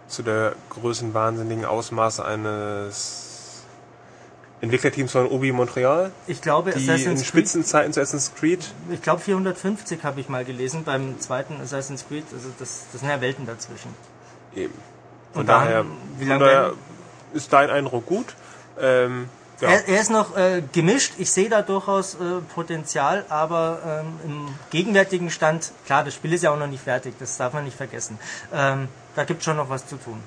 zu 0.08 0.22
der 0.22 0.54
größenwahnsinnigen 0.70 1.64
Ausmaße 1.64 2.24
eines 2.24 3.33
Entwicklerteams 4.64 5.12
von 5.12 5.26
Obi 5.26 5.52
Montreal. 5.52 6.10
Ich 6.26 6.40
glaube, 6.40 6.72
die 6.72 6.78
Assassin's 6.78 7.20
in 7.20 7.26
Spitzenzeiten 7.26 7.92
zu 7.92 8.00
Assassin's 8.00 8.34
Creed. 8.34 8.72
Ich 8.90 9.02
glaube 9.02 9.20
450 9.20 10.02
habe 10.02 10.20
ich 10.20 10.28
mal 10.28 10.44
gelesen 10.44 10.84
beim 10.84 11.20
zweiten 11.20 11.60
Assassin's 11.60 12.04
Creed. 12.06 12.24
Also 12.32 12.48
das, 12.58 12.86
das 12.90 13.00
sind 13.00 13.10
ja 13.10 13.20
Welten 13.20 13.46
dazwischen. 13.46 13.94
Eben. 14.54 14.74
Von 15.32 15.40
Und 15.40 15.46
daher, 15.48 15.78
dann, 15.78 15.96
wie 16.18 16.24
lange 16.24 16.44
daher 16.44 16.72
ist 17.32 17.52
dein 17.52 17.70
Eindruck 17.70 18.06
gut? 18.06 18.34
Ähm, 18.80 19.28
ja. 19.60 19.68
er, 19.68 19.88
er, 19.88 20.00
ist 20.00 20.10
noch 20.10 20.36
äh, 20.36 20.62
gemischt. 20.72 21.14
Ich 21.18 21.30
sehe 21.30 21.48
da 21.48 21.62
durchaus 21.62 22.14
äh, 22.14 22.40
Potenzial, 22.54 23.24
aber 23.28 24.02
ähm, 24.24 24.30
im 24.30 24.54
gegenwärtigen 24.70 25.30
Stand, 25.30 25.72
klar, 25.86 26.04
das 26.04 26.14
Spiel 26.14 26.32
ist 26.32 26.42
ja 26.42 26.52
auch 26.52 26.58
noch 26.58 26.66
nicht 26.66 26.82
fertig, 26.82 27.14
das 27.18 27.36
darf 27.36 27.52
man 27.52 27.64
nicht 27.64 27.76
vergessen. 27.76 28.18
Ähm, 28.52 28.88
da 29.14 29.24
gibt 29.24 29.40
es 29.40 29.44
schon 29.44 29.56
noch 29.56 29.68
was 29.68 29.86
zu 29.86 29.96
tun. 29.96 30.20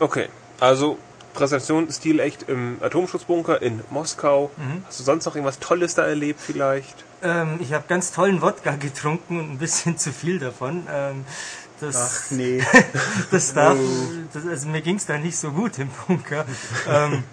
Okay, 0.00 0.28
also 0.60 0.98
Präsentation 1.34 1.90
stilecht 1.90 2.44
im 2.48 2.78
Atomschutzbunker 2.80 3.60
in 3.60 3.82
Moskau. 3.90 4.50
Mhm. 4.56 4.84
Hast 4.86 5.00
du 5.00 5.04
sonst 5.04 5.26
noch 5.26 5.34
irgendwas 5.34 5.58
Tolles 5.58 5.94
da 5.94 6.06
erlebt 6.06 6.40
vielleicht? 6.40 7.04
Ähm, 7.22 7.58
ich 7.60 7.72
habe 7.72 7.84
ganz 7.88 8.12
tollen 8.12 8.40
Wodka 8.40 8.76
getrunken 8.76 9.38
und 9.38 9.50
ein 9.52 9.58
bisschen 9.58 9.98
zu 9.98 10.12
viel 10.12 10.38
davon. 10.38 10.86
Ähm, 10.90 11.24
das, 11.80 11.96
Ach 11.96 12.30
nee. 12.30 12.62
das 13.30 13.52
darf, 13.54 13.76
das, 14.32 14.46
also 14.46 14.68
mir 14.68 14.80
ging 14.80 14.96
es 14.96 15.06
da 15.06 15.18
nicht 15.18 15.36
so 15.36 15.50
gut 15.50 15.78
im 15.78 15.90
Bunker. 16.06 16.46
ähm, 16.88 17.24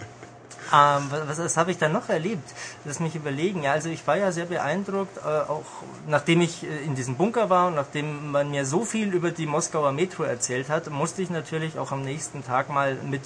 ähm, 0.74 1.12
was, 1.28 1.38
was 1.38 1.58
habe 1.58 1.72
ich 1.72 1.78
dann 1.78 1.92
noch 1.92 2.08
erlebt? 2.08 2.50
Lass 2.86 3.02
mich 3.02 3.16
überlegen. 3.16 3.64
Ja, 3.64 3.74
also 3.74 3.90
ich 3.90 4.08
war 4.08 4.18
ja 4.18 4.32
sehr 4.32 4.46
beeindruckt, 4.46 5.18
äh, 5.18 5.22
auch 5.28 5.66
nachdem 6.08 6.40
ich 6.42 6.64
äh, 6.64 6.86
in 6.86 6.96
diesem 6.96 7.16
Bunker 7.16 7.50
war 7.50 7.68
und 7.68 7.76
nachdem 7.76 8.32
man 8.32 8.50
mir 8.50 8.66
so 8.66 8.86
viel 8.86 9.14
über 9.14 9.32
die 9.32 9.46
Moskauer 9.46 9.92
Metro 9.92 10.24
erzählt 10.24 10.70
hat, 10.70 10.90
musste 10.90 11.22
ich 11.22 11.30
natürlich 11.30 11.78
auch 11.78 11.92
am 11.92 12.04
nächsten 12.04 12.46
Tag 12.46 12.70
mal 12.70 12.96
mit 12.96 13.22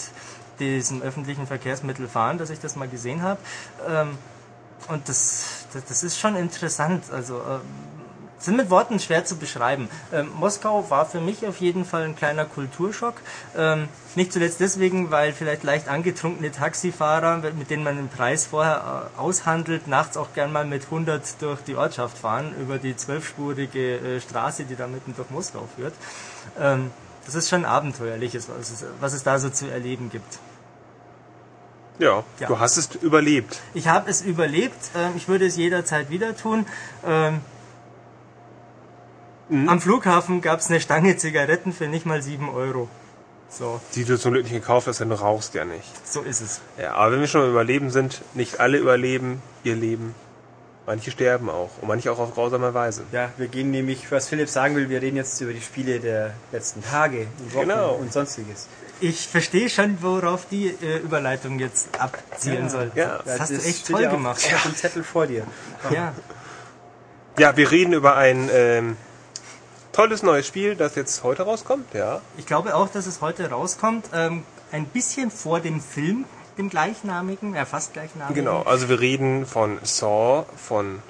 diesem 0.59 1.01
öffentlichen 1.01 1.47
Verkehrsmittel 1.47 2.07
fahren, 2.07 2.37
dass 2.37 2.49
ich 2.49 2.59
das 2.59 2.75
mal 2.75 2.87
gesehen 2.87 3.21
habe. 3.21 3.39
Ähm, 3.87 4.17
und 4.87 5.07
das, 5.09 5.65
das, 5.73 5.85
das, 5.85 6.03
ist 6.03 6.19
schon 6.19 6.35
interessant. 6.35 7.05
Also 7.11 7.37
äh, 7.37 7.59
sind 8.37 8.57
mit 8.57 8.69
Worten 8.69 8.99
schwer 8.99 9.25
zu 9.25 9.37
beschreiben. 9.37 9.89
Ähm, 10.13 10.29
Moskau 10.35 10.89
war 10.89 11.05
für 11.05 11.19
mich 11.19 11.45
auf 11.45 11.57
jeden 11.57 11.85
Fall 11.85 12.03
ein 12.03 12.15
kleiner 12.15 12.45
Kulturschock. 12.45 13.15
Ähm, 13.57 13.87
nicht 14.15 14.31
zuletzt 14.31 14.59
deswegen, 14.59 15.11
weil 15.11 15.33
vielleicht 15.33 15.63
leicht 15.63 15.87
angetrunkene 15.87 16.51
Taxifahrer, 16.51 17.37
mit 17.57 17.69
denen 17.69 17.83
man 17.83 17.97
den 17.97 18.09
Preis 18.09 18.47
vorher 18.47 19.09
äh, 19.15 19.19
aushandelt, 19.19 19.87
nachts 19.87 20.17
auch 20.17 20.33
gern 20.33 20.51
mal 20.51 20.65
mit 20.65 20.85
100 20.85 21.41
durch 21.41 21.61
die 21.61 21.75
Ortschaft 21.75 22.17
fahren, 22.17 22.53
über 22.61 22.77
die 22.77 22.95
zwölfspurige 22.95 23.97
äh, 23.97 24.21
Straße, 24.21 24.65
die 24.65 24.75
da 24.75 24.87
mitten 24.87 25.15
durch 25.15 25.29
Moskau 25.29 25.67
führt. 25.75 25.93
Ähm, 26.59 26.91
das 27.25 27.35
ist 27.35 27.49
schon 27.49 27.65
abenteuerliches, 27.65 28.47
was 28.49 28.71
es, 28.71 28.85
was 28.99 29.13
es 29.13 29.23
da 29.23 29.39
so 29.39 29.49
zu 29.49 29.69
erleben 29.69 30.09
gibt. 30.09 30.39
Ja, 31.97 32.23
ja, 32.39 32.47
du 32.47 32.59
hast 32.59 32.77
es 32.77 32.89
überlebt. 32.95 33.61
Ich 33.73 33.87
habe 33.87 34.09
es 34.09 34.21
überlebt. 34.21 34.91
Ähm, 34.95 35.13
ich 35.15 35.27
würde 35.27 35.45
es 35.45 35.55
jederzeit 35.55 36.09
wieder 36.09 36.35
tun. 36.35 36.65
Ähm, 37.05 37.39
mhm. 39.49 39.69
Am 39.69 39.81
Flughafen 39.81 40.41
gab 40.41 40.59
es 40.59 40.69
eine 40.69 40.81
Stange 40.81 41.17
Zigaretten 41.17 41.71
für 41.71 41.87
nicht 41.87 42.05
mal 42.05 42.21
7 42.21 42.49
Euro. 42.49 42.89
So. 43.49 43.79
Die 43.93 44.03
du 44.03 44.19
zum 44.19 44.33
Glück 44.33 44.43
nicht 44.43 44.53
gekauft 44.53 44.87
hast, 44.87 44.99
denn 44.99 45.09
du 45.09 45.15
rauchst 45.15 45.53
ja 45.53 45.63
nicht. 45.63 45.89
So 46.05 46.21
ist 46.21 46.41
es. 46.41 46.59
Ja, 46.77 46.95
aber 46.95 47.13
wenn 47.13 47.21
wir 47.21 47.27
schon 47.27 47.49
überleben 47.49 47.89
sind, 47.89 48.21
nicht 48.33 48.59
alle 48.59 48.77
überleben 48.77 49.41
ihr 49.63 49.75
Leben. 49.75 50.13
Manche 50.87 51.09
sterben 51.09 51.49
auch 51.49 51.71
und 51.81 51.87
manche 51.87 52.11
auch 52.11 52.19
auf 52.19 52.35
grausame 52.35 52.73
Weise. 52.73 53.03
Ja, 53.11 53.31
wir 53.37 53.47
gehen 53.47 53.71
nämlich, 53.71 54.11
was 54.11 54.27
Philipp 54.27 54.49
sagen 54.49 54.75
will, 54.75 54.87
wir 54.89 55.01
reden 55.01 55.17
jetzt 55.17 55.41
über 55.41 55.51
die 55.51 55.61
Spiele 55.61 55.99
der 55.99 56.33
letzten 56.51 56.83
Tage 56.83 57.25
und 57.39 57.53
Wochen 57.55 57.69
genau. 57.69 57.95
und 57.95 58.13
sonstiges. 58.13 58.67
Ich 59.01 59.27
verstehe 59.27 59.69
schon, 59.69 59.97
worauf 60.01 60.47
die 60.49 60.67
äh, 60.67 60.97
Überleitung 60.97 61.59
jetzt 61.59 61.89
abzielen 61.99 62.65
ja. 62.65 62.69
soll. 62.69 62.91
Ja, 62.95 63.19
das 63.25 63.39
hast 63.39 63.51
das 63.51 63.63
du 63.63 63.69
echt 63.69 63.87
toll 63.87 64.01
ja 64.01 64.11
gemacht. 64.11 64.39
Ich 64.39 64.53
habe 64.53 64.65
einen 64.65 64.75
Zettel 64.75 65.03
vor 65.03 65.25
dir. 65.25 65.45
Ja. 65.89 66.13
Ja, 67.37 67.57
wir 67.57 67.69
reden 67.71 67.93
über 67.93 68.15
ein 68.15 68.49
ähm, 68.53 68.95
tolles 69.91 70.23
neues 70.23 70.47
Spiel, 70.47 70.75
das 70.75 70.95
jetzt 70.95 71.23
heute 71.23 71.43
rauskommt, 71.43 71.93
ja. 71.93 72.21
Ich 72.37 72.45
glaube 72.45 72.75
auch, 72.75 72.89
dass 72.89 73.07
es 73.07 73.21
heute 73.21 73.49
rauskommt. 73.49 74.05
Ähm, 74.13 74.43
ein 74.71 74.85
bisschen 74.85 75.31
vor 75.31 75.59
dem 75.59 75.81
Film 75.81 76.25
dem 76.57 76.69
gleichnamigen, 76.69 77.55
ja 77.55 77.65
fast 77.65 77.93
gleichnamigen. 77.93 78.35
Genau, 78.35 78.61
also 78.63 78.89
wir 78.89 78.99
reden 78.99 79.45
von 79.45 79.79
Saw, 79.83 80.45
von 80.55 81.01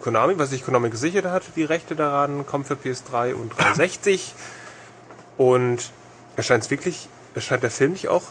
Konami, 0.00 0.38
was 0.38 0.50
sich 0.50 0.64
Konami 0.64 0.90
gesichert 0.90 1.26
hat, 1.26 1.42
die 1.56 1.64
Rechte 1.64 1.96
daran, 1.96 2.46
kommt 2.46 2.66
für 2.66 2.74
PS3 2.74 3.34
und 3.34 3.56
360. 3.58 4.34
Und 5.38 5.92
erscheint 6.34 6.64
es 6.64 6.70
wirklich, 6.70 7.08
erscheint 7.36 7.62
der 7.62 7.70
Film 7.70 7.92
nicht 7.92 8.08
auch 8.08 8.24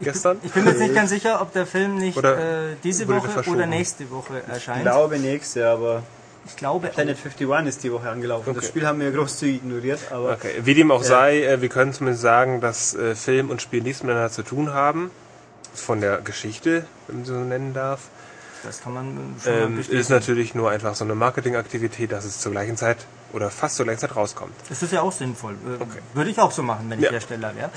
gestern? 0.00 0.38
Ich 0.42 0.52
bin, 0.52 0.64
mir 0.64 0.72
nicht 0.72 0.94
ganz 0.94 1.10
sicher, 1.10 1.42
ob 1.42 1.52
der 1.52 1.66
Film 1.66 1.96
nicht 1.96 2.16
oder 2.16 2.70
äh, 2.70 2.76
diese 2.82 3.08
Woche 3.08 3.50
oder 3.50 3.66
nächste 3.66 4.10
Woche 4.10 4.42
erscheint. 4.46 4.78
Ich 4.78 4.84
glaube 4.84 5.18
nächste, 5.18 5.68
aber 5.68 6.04
ich 6.46 6.56
glaube. 6.56 6.88
Planet 6.88 7.16
51 7.16 7.68
ist 7.68 7.84
die 7.84 7.92
Woche 7.92 8.08
angelaufen. 8.08 8.50
Okay. 8.50 8.60
Das 8.60 8.68
Spiel 8.68 8.86
haben 8.86 9.00
wir 9.00 9.10
großzügig 9.10 9.56
ignoriert. 9.56 10.00
Aber, 10.10 10.32
okay. 10.32 10.60
Wie 10.62 10.74
dem 10.74 10.90
auch 10.90 11.02
ja. 11.02 11.08
sei, 11.08 11.44
äh, 11.44 11.60
wir 11.60 11.68
können 11.68 11.92
zumindest 11.92 12.22
sagen, 12.22 12.60
dass 12.60 12.94
äh, 12.94 13.14
Film 13.14 13.50
und 13.50 13.62
Spiel 13.62 13.82
nichts 13.82 14.02
miteinander 14.02 14.30
zu 14.30 14.42
tun 14.42 14.72
haben. 14.72 15.10
Von 15.74 16.00
der 16.00 16.18
Geschichte, 16.18 16.86
wenn 17.08 17.16
man 17.16 17.24
so 17.24 17.34
nennen 17.34 17.74
darf. 17.74 18.08
Das 18.62 18.80
kann 18.80 18.94
man 18.94 19.34
schon 19.42 19.52
ähm, 19.52 19.84
Ist 19.90 20.08
natürlich 20.08 20.54
nur 20.54 20.70
einfach 20.70 20.94
so 20.94 21.04
eine 21.04 21.14
Marketingaktivität, 21.14 22.12
dass 22.12 22.24
es 22.24 22.40
zur 22.40 22.52
gleichen 22.52 22.76
Zeit 22.76 22.98
oder 23.32 23.50
fast 23.50 23.76
zur 23.76 23.84
gleichen 23.84 24.00
Zeit 24.00 24.14
rauskommt. 24.16 24.52
Das 24.68 24.82
ist 24.82 24.92
ja 24.92 25.02
auch 25.02 25.12
sinnvoll. 25.12 25.54
Äh, 25.66 25.82
okay. 25.82 25.98
Würde 26.14 26.30
ich 26.30 26.38
auch 26.38 26.52
so 26.52 26.62
machen, 26.62 26.88
wenn 26.88 26.98
ich 27.00 27.06
ja. 27.06 27.10
Hersteller 27.10 27.54
wäre. 27.56 27.70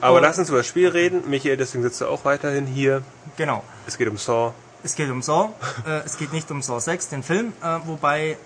Aber 0.00 0.20
lass 0.20 0.38
uns 0.38 0.48
über 0.48 0.58
das 0.58 0.66
Spiel 0.66 0.88
reden. 0.88 1.22
Michael, 1.30 1.56
deswegen 1.56 1.84
sitzt 1.84 2.00
du 2.00 2.06
auch 2.06 2.24
weiterhin 2.24 2.66
hier. 2.66 3.02
Genau. 3.36 3.62
Es 3.86 3.96
geht 3.96 4.08
um 4.08 4.18
Saw 4.18 4.52
es 4.84 4.94
geht 4.94 5.10
um 5.10 5.22
Saw, 5.22 5.52
äh, 5.86 6.02
es 6.04 6.18
geht 6.18 6.32
nicht 6.32 6.50
um 6.50 6.62
Saw 6.62 6.78
6, 6.78 7.08
den 7.08 7.22
Film, 7.22 7.52
äh, 7.62 7.78
wobei 7.86 8.30
äh, 8.30 8.36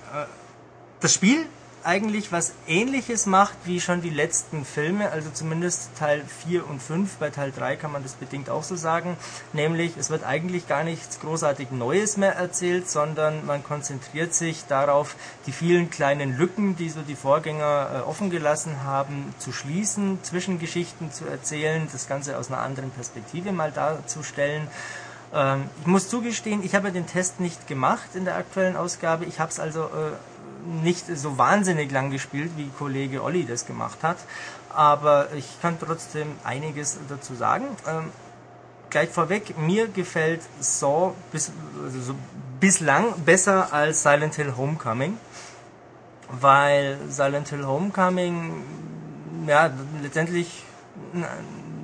das 1.00 1.12
Spiel 1.12 1.44
eigentlich 1.84 2.32
was 2.32 2.52
ähnliches 2.66 3.26
macht 3.26 3.56
wie 3.64 3.80
schon 3.80 4.02
die 4.02 4.10
letzten 4.10 4.64
Filme, 4.64 5.10
also 5.10 5.30
zumindest 5.30 5.90
Teil 5.96 6.22
4 6.44 6.68
und 6.68 6.82
5, 6.82 7.16
bei 7.16 7.30
Teil 7.30 7.50
3 7.50 7.76
kann 7.76 7.92
man 7.92 8.02
das 8.02 8.12
bedingt 8.12 8.50
auch 8.50 8.62
so 8.62 8.76
sagen, 8.76 9.16
nämlich 9.52 9.96
es 9.96 10.10
wird 10.10 10.24
eigentlich 10.24 10.68
gar 10.68 10.84
nichts 10.84 11.18
großartig 11.20 11.70
Neues 11.70 12.16
mehr 12.16 12.34
erzählt, 12.34 12.88
sondern 12.88 13.46
man 13.46 13.64
konzentriert 13.64 14.34
sich 14.34 14.64
darauf, 14.66 15.16
die 15.46 15.52
vielen 15.52 15.90
kleinen 15.90 16.36
Lücken, 16.36 16.76
die 16.76 16.90
so 16.90 17.00
die 17.00 17.16
Vorgänger 17.16 18.04
äh, 18.04 18.08
offen 18.08 18.30
gelassen 18.30 18.84
haben, 18.84 19.34
zu 19.38 19.52
schließen, 19.52 20.18
Zwischengeschichten 20.22 21.12
zu 21.12 21.26
erzählen, 21.26 21.88
das 21.90 22.06
Ganze 22.06 22.38
aus 22.38 22.48
einer 22.48 22.60
anderen 22.60 22.90
Perspektive 22.90 23.52
mal 23.52 23.72
darzustellen. 23.72 24.68
Ähm, 25.34 25.64
ich 25.80 25.86
muss 25.86 26.08
zugestehen, 26.08 26.64
ich 26.64 26.74
habe 26.74 26.92
den 26.92 27.06
Test 27.06 27.40
nicht 27.40 27.66
gemacht 27.66 28.10
in 28.14 28.24
der 28.24 28.36
aktuellen 28.36 28.76
Ausgabe, 28.76 29.24
ich 29.24 29.40
habe 29.40 29.50
es 29.50 29.60
also 29.60 29.84
äh, 29.84 30.12
nicht 30.82 31.06
so 31.06 31.38
wahnsinnig 31.38 31.90
lang 31.90 32.10
gespielt, 32.10 32.52
wie 32.56 32.68
Kollege 32.68 33.22
Olli 33.22 33.44
das 33.44 33.66
gemacht 33.66 33.98
hat. 34.02 34.18
Aber 34.70 35.32
ich 35.34 35.46
kann 35.62 35.78
trotzdem 35.78 36.28
einiges 36.44 36.98
dazu 37.08 37.34
sagen. 37.34 37.64
Ähm, 37.86 38.10
gleich 38.90 39.10
vorweg, 39.10 39.58
mir 39.58 39.88
gefällt 39.88 40.42
Saw 40.60 41.14
bis, 41.32 41.52
also 41.82 42.00
so 42.00 42.14
bislang 42.60 43.14
besser 43.24 43.72
als 43.72 44.02
Silent 44.02 44.34
Hill 44.34 44.54
Homecoming. 44.56 45.18
Weil 46.28 46.98
Silent 47.08 47.48
Hill 47.48 47.66
Homecoming 47.66 48.62
ja 49.46 49.70
letztendlich 50.02 50.64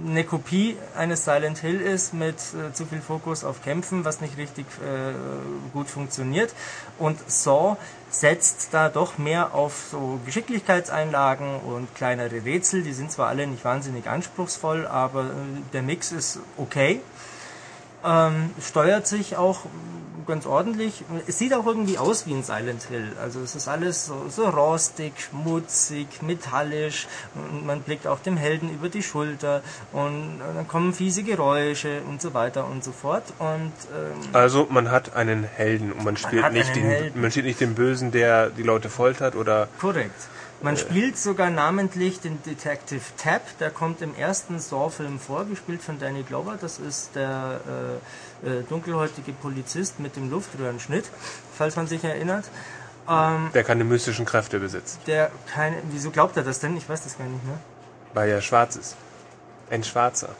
eine 0.07 0.24
Kopie 0.24 0.76
eines 0.96 1.24
Silent 1.24 1.59
Hill 1.59 1.80
ist 1.80 2.12
mit 2.12 2.36
äh, 2.36 2.72
zu 2.72 2.84
viel 2.86 3.00
Fokus 3.00 3.44
auf 3.44 3.62
Kämpfen, 3.62 4.05
was 4.05 4.20
nicht 4.20 4.36
richtig 4.36 4.66
äh, 4.82 5.12
gut 5.72 5.88
funktioniert. 5.88 6.55
Und 6.98 7.18
Saw 7.30 7.76
setzt 8.11 8.68
da 8.72 8.88
doch 8.88 9.18
mehr 9.18 9.55
auf 9.55 9.88
so 9.90 10.20
Geschicklichkeitseinlagen 10.24 11.61
und 11.61 11.94
kleinere 11.94 12.44
Rätsel. 12.44 12.82
Die 12.82 12.92
sind 12.92 13.11
zwar 13.11 13.28
alle 13.28 13.46
nicht 13.46 13.64
wahnsinnig 13.64 14.07
anspruchsvoll, 14.09 14.86
aber 14.86 15.24
äh, 15.24 15.26
der 15.72 15.82
Mix 15.82 16.12
ist 16.12 16.38
okay. 16.57 17.00
Ähm, 18.05 18.50
steuert 18.61 19.07
sich 19.07 19.36
auch 19.36 19.61
ganz 20.26 20.46
ordentlich. 20.46 21.05
Es 21.26 21.38
sieht 21.38 21.55
auch 21.55 21.66
irgendwie 21.66 21.98
aus 21.98 22.26
wie 22.26 22.34
ein 22.34 22.42
Silent 22.42 22.84
Hill. 22.84 23.12
Also 23.20 23.40
es 23.40 23.55
ist 23.55 23.68
alles 23.68 24.07
so, 24.07 24.26
so 24.28 24.48
rostig, 24.48 25.12
schmutzig, 25.18 26.22
metallisch. 26.22 27.07
Und 27.34 27.66
man 27.66 27.80
blickt 27.80 28.07
auch 28.07 28.20
dem 28.20 28.36
Helden 28.36 28.70
über 28.70 28.88
die 28.88 29.02
Schulter 29.02 29.62
und 29.92 30.40
dann 30.55 30.66
kommen 30.68 30.92
fiese 30.92 31.22
Geräusche 31.22 32.02
und 32.09 32.20
so 32.20 32.34
weiter 32.34 32.66
und 32.66 32.84
so 32.84 32.92
fort. 32.92 33.24
Und 33.38 33.72
ähm, 33.94 34.28
also 34.32 34.66
man 34.70 34.90
hat 34.90 35.14
einen 35.14 35.44
Helden 35.44 35.92
und 35.92 36.05
man 36.05 36.16
spielt 36.16 36.42
man 36.42 36.52
nicht 36.52 36.74
den, 36.74 36.84
Helden. 36.84 37.20
man 37.20 37.30
spielt 37.30 37.46
nicht 37.46 37.61
den 37.61 37.74
Bösen, 37.74 38.11
der 38.11 38.50
die 38.50 38.62
Leute 38.62 38.88
foltert 38.88 39.36
oder. 39.36 39.68
Korrekt. 39.80 40.28
Man 40.62 40.76
spielt 40.76 41.18
sogar 41.18 41.50
namentlich 41.50 42.20
den 42.20 42.42
Detective 42.42 43.02
Tab, 43.18 43.42
der 43.59 43.70
kommt 43.70 44.00
im 44.00 44.14
ersten 44.14 44.59
Saw-Film 44.59 45.18
vor, 45.18 45.44
gespielt 45.44 45.82
von 45.82 45.98
Danny 45.98 46.22
Glover. 46.22 46.57
Das 46.59 46.78
ist 46.78 47.14
der 47.14 47.61
äh, 48.42 48.48
äh, 48.48 48.62
dunkelhäutige 48.62 49.32
Polizist 49.32 50.00
mit 50.00 50.16
dem 50.16 50.30
Luftröhrenschnitt, 50.30 51.05
falls 51.57 51.76
man 51.76 51.86
sich 51.86 52.02
erinnert. 52.02 52.46
Ähm, 53.09 53.50
der 53.52 53.64
keine 53.64 53.84
mystischen 53.84 54.24
Kräfte 54.24 54.59
besitzt. 54.59 55.00
Der 55.07 55.30
keine. 55.52 55.76
Wieso 55.90 56.11
glaubt 56.11 56.36
er 56.36 56.42
das 56.42 56.61
denn? 56.61 56.76
Ich 56.76 56.88
weiß 56.88 57.05
das 57.05 57.18
gar 57.18 57.26
nicht 57.26 57.44
mehr. 57.44 57.59
Weil 58.14 58.30
er 58.30 58.40
schwarz 58.40 58.76
ist. 58.76 58.96
Ein 59.70 59.84
Schwarzer. 59.84 60.30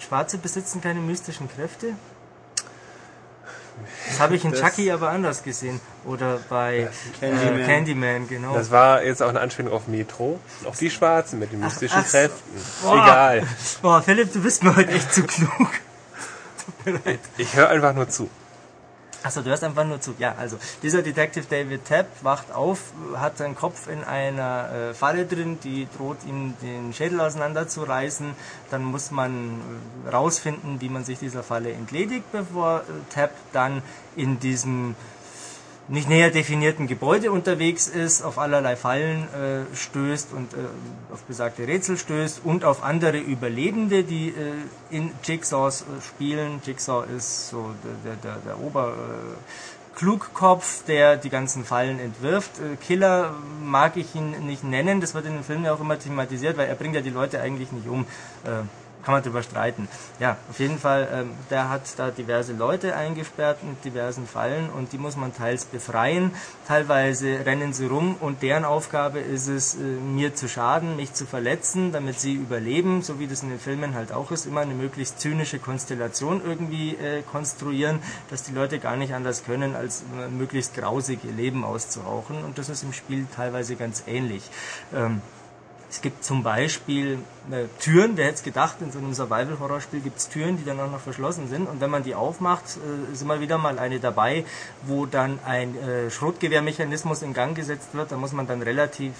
Schwarze 0.00 0.38
besitzen 0.38 0.80
keine 0.80 1.00
mystischen 1.00 1.48
Kräfte? 1.48 1.94
Das 4.08 4.20
habe 4.20 4.36
ich 4.36 4.44
in 4.44 4.52
das 4.52 4.60
Chucky 4.60 4.90
aber 4.90 5.10
anders 5.10 5.42
gesehen. 5.42 5.80
Oder 6.04 6.38
bei 6.48 6.88
Candyman. 7.20 7.60
Äh, 7.60 7.66
Candyman, 7.66 8.28
genau. 8.28 8.54
Das 8.54 8.70
war 8.70 9.02
jetzt 9.02 9.22
auch 9.22 9.28
eine 9.28 9.40
Anspielung 9.40 9.72
auf 9.72 9.88
Metro. 9.88 10.38
Auch 10.64 10.76
die 10.76 10.90
Schwarzen 10.90 11.38
mit 11.38 11.52
den 11.52 11.60
mystischen 11.60 11.98
ach, 11.98 12.04
ach, 12.06 12.10
Kräften. 12.10 12.60
Boah. 12.82 13.02
Egal. 13.02 13.46
Boah, 13.82 14.02
Philipp, 14.02 14.32
du 14.32 14.42
bist 14.42 14.62
mir 14.62 14.76
heute 14.76 14.90
echt 14.90 15.12
zu 15.12 15.24
klug. 15.24 15.50
Tut 16.64 16.86
mir 16.86 16.92
leid. 17.04 17.20
Ich, 17.36 17.46
ich 17.46 17.56
höre 17.56 17.68
einfach 17.68 17.94
nur 17.94 18.08
zu. 18.08 18.28
Achso, 19.24 19.40
du 19.40 19.48
hörst 19.48 19.64
einfach 19.64 19.86
nur 19.86 20.02
zu. 20.02 20.14
Ja, 20.18 20.34
also 20.36 20.58
dieser 20.82 21.00
Detective 21.00 21.46
David 21.48 21.86
Tapp 21.86 22.08
wacht 22.20 22.52
auf, 22.52 22.92
hat 23.16 23.38
seinen 23.38 23.54
Kopf 23.54 23.88
in 23.88 24.04
einer 24.04 24.90
äh, 24.90 24.94
Falle 24.94 25.24
drin, 25.24 25.58
die 25.64 25.88
droht 25.96 26.18
ihm 26.26 26.52
den 26.60 26.92
Schädel 26.92 27.22
auseinanderzureißen. 27.22 28.34
Dann 28.70 28.84
muss 28.84 29.10
man 29.10 29.62
äh, 30.04 30.10
rausfinden, 30.10 30.82
wie 30.82 30.90
man 30.90 31.04
sich 31.04 31.20
dieser 31.20 31.42
Falle 31.42 31.72
entledigt, 31.72 32.30
bevor 32.32 32.80
äh, 32.80 33.14
Tapp 33.14 33.30
dann 33.54 33.80
in 34.14 34.40
diesem 34.40 34.94
nicht 35.88 36.08
näher 36.08 36.30
definierten 36.30 36.86
Gebäude 36.86 37.30
unterwegs 37.30 37.88
ist, 37.88 38.22
auf 38.22 38.38
allerlei 38.38 38.76
Fallen 38.76 39.28
äh, 39.34 39.76
stößt 39.76 40.32
und 40.32 40.54
äh, 40.54 40.56
auf 41.12 41.22
besagte 41.24 41.66
Rätsel 41.66 41.98
stößt 41.98 42.40
und 42.44 42.64
auf 42.64 42.82
andere 42.82 43.18
Überlebende, 43.18 44.02
die 44.02 44.28
äh, 44.28 44.32
in 44.90 45.10
Jigsaws 45.22 45.82
äh, 45.82 46.00
spielen. 46.00 46.62
Jigsaw 46.64 47.04
ist 47.14 47.48
so 47.48 47.70
der, 48.04 48.16
der, 48.16 48.38
der 48.40 48.60
Ober... 48.60 48.88
Äh, 48.88 49.74
Klugkopf, 49.94 50.84
der 50.86 51.16
die 51.16 51.30
ganzen 51.30 51.64
Fallen 51.64 52.00
entwirft. 52.00 52.58
Äh, 52.58 52.76
Killer 52.84 53.34
mag 53.62 53.96
ich 53.96 54.12
ihn 54.16 54.46
nicht 54.46 54.64
nennen, 54.64 55.00
das 55.00 55.14
wird 55.14 55.26
in 55.26 55.34
den 55.34 55.44
Filmen 55.44 55.66
ja 55.66 55.72
auch 55.72 55.80
immer 55.80 55.98
thematisiert, 55.98 56.56
weil 56.56 56.66
er 56.66 56.74
bringt 56.74 56.96
ja 56.96 57.00
die 57.00 57.10
Leute 57.10 57.40
eigentlich 57.40 57.70
nicht 57.70 57.86
um 57.86 58.04
kann 59.04 59.14
man 59.14 59.22
drüber 59.22 59.42
streiten. 59.42 59.88
Ja, 60.18 60.36
auf 60.50 60.58
jeden 60.58 60.78
Fall, 60.78 61.08
ähm, 61.12 61.30
der 61.50 61.68
hat 61.68 61.82
da 61.96 62.10
diverse 62.10 62.52
Leute 62.52 62.96
eingesperrt 62.96 63.62
mit 63.62 63.84
diversen 63.84 64.26
Fallen 64.26 64.70
und 64.70 64.92
die 64.92 64.98
muss 64.98 65.16
man 65.16 65.34
teils 65.34 65.64
befreien. 65.64 66.32
Teilweise 66.66 67.44
rennen 67.44 67.72
sie 67.72 67.86
rum 67.86 68.16
und 68.20 68.42
deren 68.42 68.64
Aufgabe 68.64 69.20
ist 69.20 69.48
es, 69.48 69.74
äh, 69.74 69.78
mir 69.78 70.34
zu 70.34 70.48
schaden, 70.48 70.96
mich 70.96 71.12
zu 71.12 71.26
verletzen, 71.26 71.92
damit 71.92 72.18
sie 72.20 72.34
überleben, 72.34 73.02
so 73.02 73.18
wie 73.18 73.26
das 73.26 73.42
in 73.42 73.50
den 73.50 73.60
Filmen 73.60 73.94
halt 73.94 74.12
auch 74.12 74.30
ist, 74.30 74.46
immer 74.46 74.62
eine 74.62 74.74
möglichst 74.74 75.20
zynische 75.20 75.58
Konstellation 75.58 76.40
irgendwie 76.44 76.94
äh, 76.96 77.22
konstruieren, 77.22 77.98
dass 78.30 78.42
die 78.42 78.52
Leute 78.52 78.78
gar 78.78 78.96
nicht 78.96 79.12
anders 79.14 79.44
können, 79.44 79.76
als 79.76 80.04
äh, 80.18 80.28
möglichst 80.28 80.74
grausig 80.74 81.20
ihr 81.24 81.32
Leben 81.32 81.64
auszuhauchen 81.64 82.44
und 82.44 82.58
das 82.58 82.68
ist 82.68 82.82
im 82.82 82.92
Spiel 82.92 83.26
teilweise 83.34 83.76
ganz 83.76 84.04
ähnlich. 84.06 84.42
Ähm, 84.94 85.20
es 85.94 86.00
gibt 86.00 86.24
zum 86.24 86.42
Beispiel 86.42 87.20
äh, 87.52 87.66
Türen, 87.78 88.16
wer 88.16 88.24
hätte 88.24 88.34
es 88.34 88.42
gedacht, 88.42 88.78
in 88.80 88.90
so 88.90 88.98
einem 88.98 89.14
Survival-Horror-Spiel 89.14 90.00
gibt 90.00 90.18
es 90.18 90.28
Türen, 90.28 90.56
die 90.56 90.64
dann 90.64 90.80
auch 90.80 90.90
noch 90.90 90.98
verschlossen 90.98 91.48
sind. 91.48 91.68
Und 91.68 91.80
wenn 91.80 91.88
man 91.88 92.02
die 92.02 92.16
aufmacht, 92.16 92.64
äh, 92.64 93.12
ist 93.12 93.22
immer 93.22 93.40
wieder 93.40 93.58
mal 93.58 93.78
eine 93.78 94.00
dabei, 94.00 94.44
wo 94.82 95.06
dann 95.06 95.38
ein 95.46 95.78
äh, 95.78 96.10
Schrotgewehrmechanismus 96.10 97.22
in 97.22 97.32
Gang 97.32 97.54
gesetzt 97.54 97.90
wird. 97.92 98.10
Da 98.10 98.16
muss 98.16 98.32
man 98.32 98.48
dann 98.48 98.60
relativ 98.60 99.12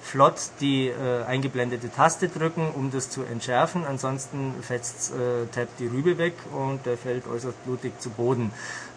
flott 0.00 0.36
die 0.60 0.88
äh, 0.88 1.24
eingeblendete 1.24 1.92
Taste 1.92 2.28
drücken, 2.28 2.70
um 2.74 2.90
das 2.90 3.10
zu 3.10 3.24
entschärfen. 3.24 3.84
Ansonsten 3.84 4.54
fetzt 4.62 5.12
äh, 5.12 5.46
Tab 5.54 5.68
die 5.78 5.86
Rübe 5.86 6.16
weg 6.16 6.32
und 6.50 6.86
der 6.86 6.96
fällt 6.96 7.26
äußerst 7.26 7.62
blutig 7.66 8.00
zu 8.00 8.08
Boden. 8.08 8.52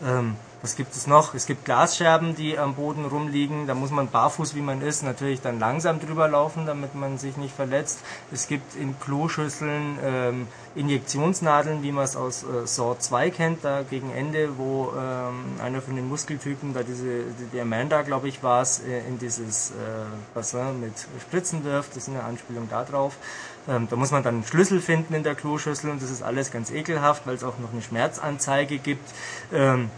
Ähm, 0.05 0.37
was 0.65 0.75
gibt 0.75 0.95
es 0.95 1.05
noch? 1.05 1.35
Es 1.35 1.45
gibt 1.45 1.63
Glasscherben, 1.63 2.35
die 2.35 2.57
am 2.57 2.73
Boden 2.73 3.05
rumliegen. 3.05 3.67
Da 3.67 3.75
muss 3.75 3.91
man 3.91 4.07
barfuß, 4.07 4.55
wie 4.55 4.61
man 4.61 4.81
ist, 4.81 5.03
natürlich 5.03 5.39
dann 5.39 5.59
langsam 5.59 5.99
drüber 5.99 6.27
laufen, 6.27 6.65
damit 6.65 6.95
man 6.95 7.19
sich 7.19 7.37
nicht 7.37 7.55
verletzt. 7.55 7.99
Es 8.31 8.47
gibt 8.47 8.75
in 8.75 8.99
Kloschüsseln 8.99 9.99
ähm, 10.03 10.47
Injektionsnadeln, 10.73 11.83
wie 11.83 11.91
man 11.91 12.05
es 12.05 12.15
aus 12.15 12.41
äh, 12.41 12.65
Saw 12.65 12.97
2 12.97 13.29
kennt, 13.29 13.63
da 13.63 13.83
gegen 13.83 14.09
Ende, 14.11 14.57
wo 14.57 14.91
ähm, 14.97 15.61
einer 15.63 15.83
von 15.83 15.95
den 15.95 16.09
Muskeltypen, 16.09 16.73
da 16.73 16.81
diese, 16.81 17.25
die 17.53 17.61
Amanda, 17.61 18.01
glaube 18.01 18.27
ich, 18.27 18.41
war 18.41 18.63
es, 18.63 18.79
äh, 18.79 19.07
in 19.07 19.19
dieses 19.19 19.69
äh, 19.69 19.73
Bassin 20.33 20.79
mit 20.81 20.93
Spritzen 21.21 21.63
wirft. 21.63 21.91
Das 21.91 22.07
ist 22.07 22.09
eine 22.09 22.23
Anspielung 22.23 22.67
darauf. 22.69 23.17
Ähm, 23.67 23.87
da 23.87 23.95
muss 23.95 24.09
man 24.09 24.23
dann 24.23 24.33
einen 24.33 24.45
Schlüssel 24.45 24.81
finden 24.81 25.13
in 25.13 25.21
der 25.21 25.35
Kloschüssel 25.35 25.91
und 25.91 26.01
das 26.01 26.09
ist 26.09 26.23
alles 26.23 26.51
ganz 26.51 26.71
ekelhaft, 26.71 27.27
weil 27.27 27.35
es 27.35 27.43
auch 27.43 27.59
noch 27.59 27.71
eine 27.71 27.83
Schmerzanzeige 27.83 28.79
gibt. 28.79 29.07
Ähm, 29.53 29.91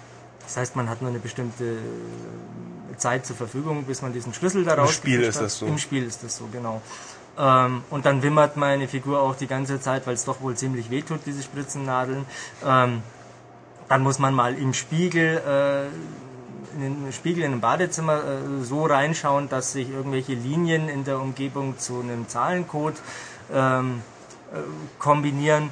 das 0.48 0.56
heißt, 0.56 0.76
man 0.78 0.90
hat 0.90 1.02
nur 1.02 1.10
eine 1.10 1.20
bestimmte 1.20 1.66
äh, 1.66 2.98
Zeit 2.98 3.26
zur 3.26 3.36
Verfügung, 3.36 3.84
bis 3.84 4.02
man 4.02 4.14
diesen 4.14 4.34
Schlüssel 4.34 4.64
daraus 4.64 4.92
Im 4.92 4.96
Spiel 4.96 5.22
ist 5.24 5.42
das 5.42 5.60
so. 5.60 5.66
Im 5.66 5.78
Spiel 5.78 6.04
ist 6.06 6.24
das 6.24 6.38
so, 6.38 6.48
genau. 6.50 6.82
Ähm, 7.38 7.84
und 7.90 8.06
dann 8.06 8.24
wimmert 8.24 8.56
meine 8.56 8.88
Figur 8.88 9.20
auch 9.20 9.36
die 9.36 9.48
ganze 9.48 9.82
Zeit, 9.82 10.08
weil 10.08 10.14
es 10.14 10.24
doch 10.24 10.40
wohl 10.40 10.56
ziemlich 10.56 10.90
wehtut, 10.90 11.20
diese 11.26 11.44
Spritzennadeln. 11.44 12.26
Ähm, 12.66 13.04
dann 13.90 14.02
muss 14.02 14.20
man 14.20 14.34
mal 14.34 14.56
im 14.56 14.74
Spiegel, 14.74 15.42
äh, 15.46 15.88
in 16.78 17.04
den 17.04 17.14
Spiegel 17.14 17.44
in 17.44 17.52
einem 17.52 17.62
Badezimmer 17.62 18.24
äh, 18.24 18.64
so 18.64 18.86
reinschauen, 18.86 19.50
dass 19.50 19.74
sich 19.74 19.90
irgendwelche 19.90 20.34
Linien 20.34 20.88
in 20.88 21.04
der 21.04 21.20
Umgebung 21.20 21.78
zu 21.78 22.00
einem 22.00 22.30
Zahlencode 22.30 22.96
ähm, 23.54 24.02
äh, 24.54 24.60
kombinieren. 24.98 25.72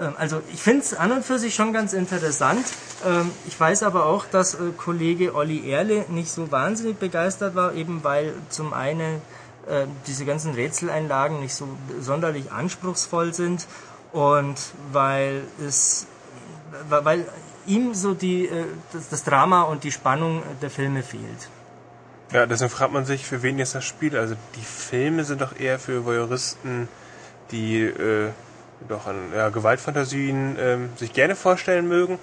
Ähm, 0.00 0.14
also 0.18 0.42
ich 0.52 0.62
finde 0.62 0.80
es 0.80 0.94
an 0.94 1.12
und 1.12 1.24
für 1.24 1.38
sich 1.38 1.54
schon 1.54 1.72
ganz 1.72 1.92
interessant. 1.92 2.64
Ähm, 3.06 3.30
ich 3.46 3.58
weiß 3.58 3.82
aber 3.82 4.06
auch, 4.06 4.26
dass 4.26 4.54
äh, 4.54 4.58
Kollege 4.76 5.34
Olli 5.34 5.70
Erle 5.70 6.04
nicht 6.08 6.30
so 6.30 6.50
wahnsinnig 6.50 6.98
begeistert 6.98 7.54
war, 7.54 7.74
eben 7.74 8.04
weil 8.04 8.32
zum 8.48 8.72
einen 8.72 9.20
äh, 9.66 9.86
diese 10.06 10.24
ganzen 10.24 10.54
Rätseleinlagen 10.54 11.40
nicht 11.40 11.54
so 11.54 11.68
sonderlich 12.00 12.50
anspruchsvoll 12.50 13.34
sind 13.34 13.66
und 14.12 14.56
weil 14.92 15.42
es 15.64 16.06
weil 16.88 17.26
ihm 17.66 17.94
so 17.94 18.14
die, 18.14 18.46
äh, 18.46 18.64
das, 18.92 19.24
Drama 19.24 19.62
und 19.62 19.84
die 19.84 19.92
Spannung 19.92 20.42
der 20.60 20.70
Filme 20.70 21.02
fehlt. 21.02 21.48
Ja, 22.32 22.46
deswegen 22.46 22.70
fragt 22.70 22.92
man 22.92 23.04
sich, 23.04 23.26
für 23.26 23.42
wen 23.42 23.58
ist 23.58 23.74
das 23.74 23.84
Spiel? 23.84 24.16
Also 24.16 24.34
die 24.56 24.64
Filme 24.64 25.24
sind 25.24 25.42
doch 25.42 25.58
eher 25.58 25.78
für 25.78 26.06
Voyeuristen, 26.06 26.88
die 27.50 27.82
äh, 27.82 28.30
doch 28.88 29.06
an 29.06 29.16
ja, 29.34 29.48
Gewaltfantasien 29.48 30.56
ähm, 30.58 30.88
sich 30.96 31.12
gerne 31.12 31.34
vorstellen 31.36 31.88
mögen. 31.88 32.18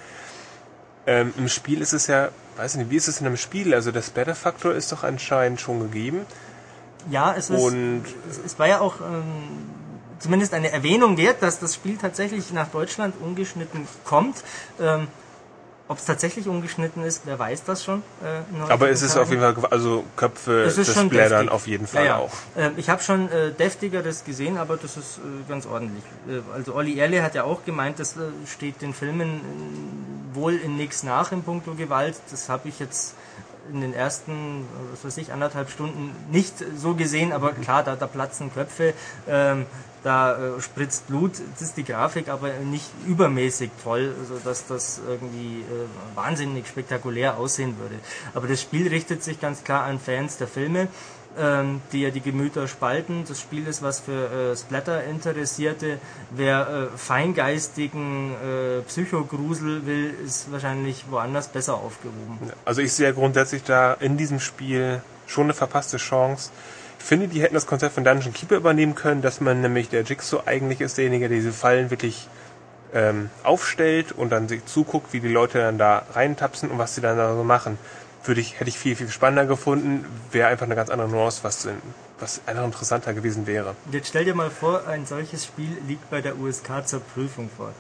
Ähm, 1.08 1.34
Im 1.38 1.48
Spiel 1.48 1.82
ist 1.82 1.94
es 1.94 2.08
ja, 2.08 2.30
weiß 2.58 2.76
nicht, 2.76 2.90
wie 2.92 2.96
ist 2.98 3.08
es 3.08 3.20
in 3.22 3.28
einem 3.28 3.38
Spiel? 3.38 3.74
Also 3.74 3.92
der 3.92 4.02
Splatter-Faktor 4.02 4.74
ist 4.74 4.92
doch 4.92 5.04
anscheinend 5.04 5.62
schon 5.62 5.80
gegeben. 5.80 6.26
Ja, 7.10 7.34
es, 7.36 7.50
ist, 7.50 7.62
Und- 7.62 8.04
es, 8.30 8.40
es 8.46 8.60
war 8.60 8.68
ja 8.68 8.80
auch 8.82 9.00
ähm, 9.02 9.24
zumindest 10.20 10.54
eine 10.54 10.72
Erwähnung 10.72 11.18
wert, 11.18 11.42
dass 11.42 11.60
das 11.60 11.76
Spiel 11.76 11.98
tatsächlich 11.98 12.52
nach 12.52 12.68
Deutschland 12.68 13.16
ungeschnitten 13.22 13.88
kommt. 14.04 14.44
Ähm, 14.80 15.08
Ob 15.90 15.98
es 15.98 16.06
tatsächlich 16.06 16.48
ungeschnitten 16.48 17.04
ist, 17.04 17.24
wer 17.26 17.40
weiß 17.40 17.64
das 17.64 17.84
schon. 17.84 18.04
Äh, 18.24 18.72
Aber 18.72 18.92
es 18.92 19.02
ist 19.02 19.14
Tagen. 19.14 19.24
auf 19.24 19.30
jeden 19.32 19.42
Fall, 19.42 19.56
also 19.72 20.04
Köpfe 20.16 20.62
Es 20.62 20.78
ist 20.78 20.88
des 20.90 20.96
schon 20.96 21.08
Splattern 21.08 21.32
deftig. 21.48 21.52
auf 21.52 21.68
jeden 21.68 21.88
Fall 21.88 22.06
ja, 22.06 22.10
ja. 22.10 22.18
auch. 22.18 22.32
Ähm, 22.56 22.74
ich 22.78 22.90
habe 22.90 23.02
schon 23.02 23.32
äh, 23.32 23.52
deftigeres 23.52 24.24
gesehen, 24.24 24.58
aber 24.58 24.78
das 24.78 24.98
ist 24.98 25.18
äh, 25.18 25.50
ganz 25.50 25.66
ordentlich. 25.66 26.04
Äh, 26.28 26.42
also 26.54 26.76
Olli 26.76 27.00
Erle 27.00 27.24
hat 27.24 27.34
ja 27.34 27.44
auch 27.44 27.66
gemeint, 27.66 27.98
das 28.00 28.16
äh, 28.18 28.20
steht 28.46 28.84
den 28.84 28.94
Filmen 28.94 29.42
äh, 29.42 30.36
wohl 30.36 30.54
in 30.58 30.78
nichts 30.78 31.02
nach 31.02 31.32
in 31.32 31.42
puncto 31.42 31.74
Gewalt. 31.74 32.16
Das 32.30 32.50
habe 32.50 32.70
ich 32.70 32.80
jetzt 32.80 33.16
in 33.72 33.82
den 33.82 33.94
ersten, 33.94 34.66
was 34.92 35.06
weiß 35.06 35.18
ich, 35.18 35.32
anderthalb 35.32 35.70
Stunden 35.70 36.16
nicht 36.32 36.56
so 36.78 36.96
gesehen, 36.96 37.32
aber 37.32 37.52
klar, 37.54 37.84
da, 37.84 37.96
da 37.96 38.08
platzen 38.08 38.54
Köpfe, 38.54 38.94
ähm, 39.28 39.66
da 40.04 40.56
äh, 40.58 40.62
spritzt 40.62 41.08
Blut, 41.08 41.34
das 41.54 41.62
ist 41.62 41.78
die 41.78 41.84
Grafik 41.84 42.30
aber 42.30 42.50
nicht 42.64 42.90
übermäßig 43.06 43.70
toll, 43.84 44.16
also 44.20 44.40
dass 44.44 44.66
das 44.68 45.02
irgendwie 45.06 45.62
äh, 45.62 46.16
wahnsinnig 46.16 46.68
spektakulär 46.68 47.38
aussehen 47.38 47.78
würde. 47.80 47.96
Aber 48.34 48.48
das 48.48 48.62
Spiel 48.62 48.88
richtet 48.88 49.24
sich 49.24 49.40
ganz 49.42 49.64
klar 49.64 49.84
an 49.84 50.00
Fans 50.00 50.38
der 50.38 50.48
Filme, 50.48 50.88
die 51.94 52.02
ja 52.02 52.10
die 52.10 52.22
Gemüter 52.22 52.68
spalten. 52.68 53.24
Das 53.28 53.40
Spiel 53.40 53.68
ist 53.68 53.82
was 53.82 54.00
für 54.00 54.52
äh, 54.52 54.56
Splatter-Interessierte. 54.58 56.00
Wer 56.32 56.90
äh, 56.94 56.98
feingeistigen 56.98 58.34
äh, 58.34 58.82
Psychogrusel 58.82 59.86
will, 59.86 60.14
ist 60.26 60.52
wahrscheinlich 60.52 61.06
woanders 61.10 61.48
besser 61.48 61.76
aufgehoben. 61.76 62.40
Also 62.66 62.82
ich 62.82 62.92
sehe 62.92 63.14
grundsätzlich 63.14 63.64
da 63.64 63.94
in 63.94 64.18
diesem 64.18 64.40
Spiel 64.40 65.02
schon 65.28 65.46
eine 65.46 65.54
verpasste 65.54 65.98
Chance. 65.98 66.52
Ich 67.00 67.06
finde, 67.06 67.28
die 67.28 67.42
hätten 67.42 67.54
das 67.54 67.66
Konzept 67.66 67.96
von 67.96 68.04
Dungeon 68.04 68.34
Keeper 68.34 68.58
übernehmen 68.58 68.96
können, 68.96 69.22
dass 69.22 69.40
man 69.40 69.62
nämlich, 69.62 69.90
der 69.90 70.04
Jigsaw 70.04 70.44
eigentlich 70.46 70.82
ist 70.82 70.98
derjenige, 70.98 71.30
der 71.30 71.38
diese 71.38 71.54
Fallen 71.54 71.90
wirklich 71.90 72.28
ähm, 72.94 73.30
aufstellt 73.44 74.12
und 74.12 74.32
dann 74.32 74.48
sich 74.48 74.66
zuguckt, 74.66 75.14
wie 75.14 75.20
die 75.20 75.28
Leute 75.28 75.60
dann 75.60 75.78
da 75.78 76.04
reintapsen 76.14 76.70
und 76.70 76.78
was 76.78 76.96
sie 76.96 77.02
dann 77.02 77.18
da 77.18 77.36
so 77.36 77.44
machen. 77.44 77.78
Würde 78.26 78.42
ich, 78.42 78.60
hätte 78.60 78.70
ich 78.70 78.78
viel, 78.78 78.96
viel 78.96 79.10
spannender 79.10 79.46
gefunden, 79.46 80.06
wäre 80.32 80.50
einfach 80.50 80.66
eine 80.66 80.76
ganz 80.76 80.90
andere 80.90 81.08
Nuance, 81.10 81.40
was, 81.44 81.68
was 82.20 82.42
einfach 82.46 82.66
interessanter 82.66 83.14
gewesen 83.14 83.48
wäre. 83.48 83.76
Jetzt 83.92 84.10
stell 84.10 84.26
dir 84.26 84.36
mal 84.36 84.50
vor, 84.50 84.88
ein 84.88 85.06
solches 85.06 85.46
Spiel 85.46 85.78
liegt 85.88 86.10
bei 86.10 86.22
der 86.22 86.38
USK 86.38 86.86
zur 86.86 87.00
Prüfung 87.00 87.50
vor. 87.56 87.72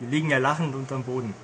Die 0.00 0.06
liegen 0.06 0.30
ja 0.30 0.38
lachend 0.38 0.74
unterm 0.74 1.02
Boden. 1.02 1.34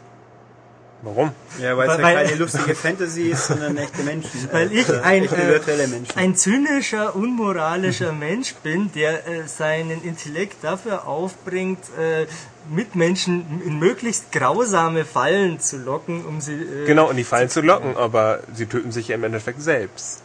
Warum? 1.04 1.32
Ja, 1.60 1.76
weil 1.76 1.88
es 1.90 1.98
ja 1.98 2.02
keine 2.02 2.34
lustige 2.36 2.74
Fantasy 2.74 3.22
ist, 3.30 3.46
sondern 3.48 3.76
echte 3.76 4.02
Menschen. 4.02 4.48
Weil 4.52 4.72
ich 4.72 4.88
Äh, 4.88 5.00
ein, 5.00 5.24
echte 5.24 5.36
äh, 5.36 5.48
virtuelle 5.48 5.86
Menschen. 5.86 6.16
ein 6.16 6.34
zynischer, 6.34 7.14
unmoralischer 7.14 8.12
Mensch 8.12 8.54
bin, 8.62 8.90
der 8.94 9.26
äh, 9.28 9.46
seinen 9.46 10.02
Intellekt 10.02 10.64
dafür 10.64 11.06
aufbringt, 11.06 11.80
äh, 11.98 12.26
Mitmenschen 12.74 13.62
in 13.66 13.78
möglichst 13.78 14.32
grausame 14.32 15.04
Fallen 15.04 15.60
zu 15.60 15.76
locken, 15.76 16.24
um 16.24 16.40
sie... 16.40 16.54
Äh, 16.54 16.86
Genau, 16.86 17.10
in 17.10 17.16
die 17.18 17.24
Fallen 17.24 17.50
zu 17.50 17.60
locken, 17.60 17.96
aber 17.96 18.40
sie 18.54 18.66
töten 18.66 18.90
sich 18.90 19.08
ja 19.08 19.14
im 19.16 19.24
Endeffekt 19.24 19.60
selbst. 19.62 20.22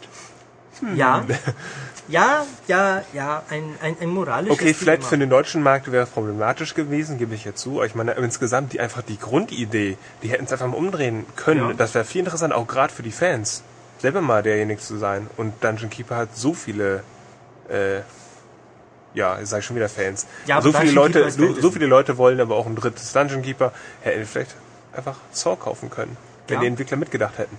Ja, 0.94 1.26
ja, 2.10 2.44
ja, 2.66 3.02
ja, 3.12 3.42
ein, 3.50 3.74
ein, 3.82 3.96
ein 4.00 4.08
moralisches 4.08 4.58
Okay, 4.58 4.74
vielleicht 4.74 4.98
Dilemma. 5.02 5.08
für 5.08 5.18
den 5.18 5.30
deutschen 5.30 5.62
Markt 5.62 5.90
wäre 5.90 6.04
es 6.04 6.10
problematisch 6.10 6.74
gewesen, 6.74 7.18
gebe 7.18 7.34
ich 7.34 7.44
ja 7.44 7.54
zu. 7.54 7.76
Aber 7.76 7.86
ich 7.86 7.94
meine, 7.94 8.12
insgesamt 8.12 8.72
die 8.72 8.80
einfach 8.80 9.02
die 9.02 9.18
Grundidee, 9.18 9.96
die 10.22 10.28
hätten 10.28 10.44
es 10.44 10.52
einfach 10.52 10.66
mal 10.66 10.76
umdrehen 10.76 11.24
können. 11.36 11.68
Ja. 11.68 11.74
Das 11.74 11.94
wäre 11.94 12.04
viel 12.04 12.20
interessanter, 12.20 12.56
auch 12.56 12.66
gerade 12.66 12.92
für 12.92 13.02
die 13.02 13.12
Fans. 13.12 13.62
Selber 13.98 14.20
mal 14.20 14.42
derjenige 14.42 14.80
zu 14.80 14.96
sein. 14.98 15.28
Und 15.36 15.62
Dungeon 15.62 15.90
Keeper 15.90 16.16
hat 16.16 16.36
so 16.36 16.54
viele, 16.54 17.02
äh, 17.68 18.00
ja, 19.14 19.40
ich 19.40 19.48
sage 19.48 19.62
schon 19.62 19.76
wieder 19.76 19.88
Fans. 19.88 20.26
Ja, 20.46 20.56
aber 20.56 20.64
so 20.64 20.72
viele 20.72 20.92
Dungeon 20.94 21.22
Leute, 21.24 21.30
so, 21.30 21.60
so 21.60 21.70
viele 21.70 21.86
Leute 21.86 22.16
wollen 22.18 22.40
aber 22.40 22.56
auch 22.56 22.66
ein 22.66 22.76
drittes 22.76 23.12
Dungeon 23.12 23.42
Keeper. 23.42 23.72
Hätten 24.00 24.24
vielleicht 24.26 24.54
einfach 24.92 25.16
Saw 25.32 25.56
kaufen 25.56 25.90
können, 25.90 26.16
wenn 26.48 26.56
Ja. 26.56 26.60
die 26.62 26.66
Entwickler 26.66 26.96
mitgedacht 26.96 27.38
hätten. 27.38 27.56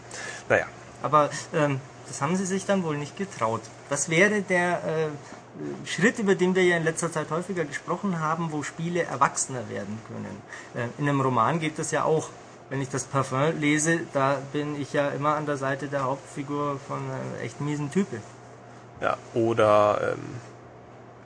Naja. 0.50 0.66
Aber 1.04 1.30
ähm, 1.54 1.80
das 2.12 2.22
haben 2.22 2.36
sie 2.36 2.46
sich 2.46 2.66
dann 2.66 2.84
wohl 2.84 2.98
nicht 2.98 3.16
getraut. 3.16 3.62
Das 3.90 4.10
wäre 4.10 4.42
der 4.42 4.84
äh, 4.84 5.88
Schritt, 5.88 6.20
über 6.20 6.36
den 6.36 6.56
wir 6.56 6.64
ja 6.66 6.76
in 6.76 6.84
letzter 6.84 7.10
Zeit 7.10 7.32
häufiger 7.32 7.64
gesprochen 7.64 8.20
haben, 8.20 8.52
wo 8.52 8.64
Spiele 8.64 9.04
erwachsener 9.04 9.70
werden 9.70 9.98
können. 10.10 10.42
Äh, 10.76 10.90
in 11.02 11.08
einem 11.08 11.22
Roman 11.22 11.62
geht 11.62 11.80
das 11.80 11.92
ja 11.92 12.04
auch. 12.04 12.28
Wenn 12.70 12.82
ich 12.82 12.90
das 12.90 13.06
Parfum 13.06 13.60
lese, 13.60 14.02
da 14.12 14.40
bin 14.52 14.80
ich 14.82 14.92
ja 14.92 15.08
immer 15.10 15.36
an 15.36 15.46
der 15.46 15.56
Seite 15.56 15.88
der 15.88 16.04
Hauptfigur 16.04 16.80
von 16.86 16.98
einem 16.98 17.42
echt 17.44 17.62
miesen 17.62 17.92
Type. 17.92 18.18
Ja, 19.00 19.18
oder, 19.34 20.14
ähm, 20.14 20.20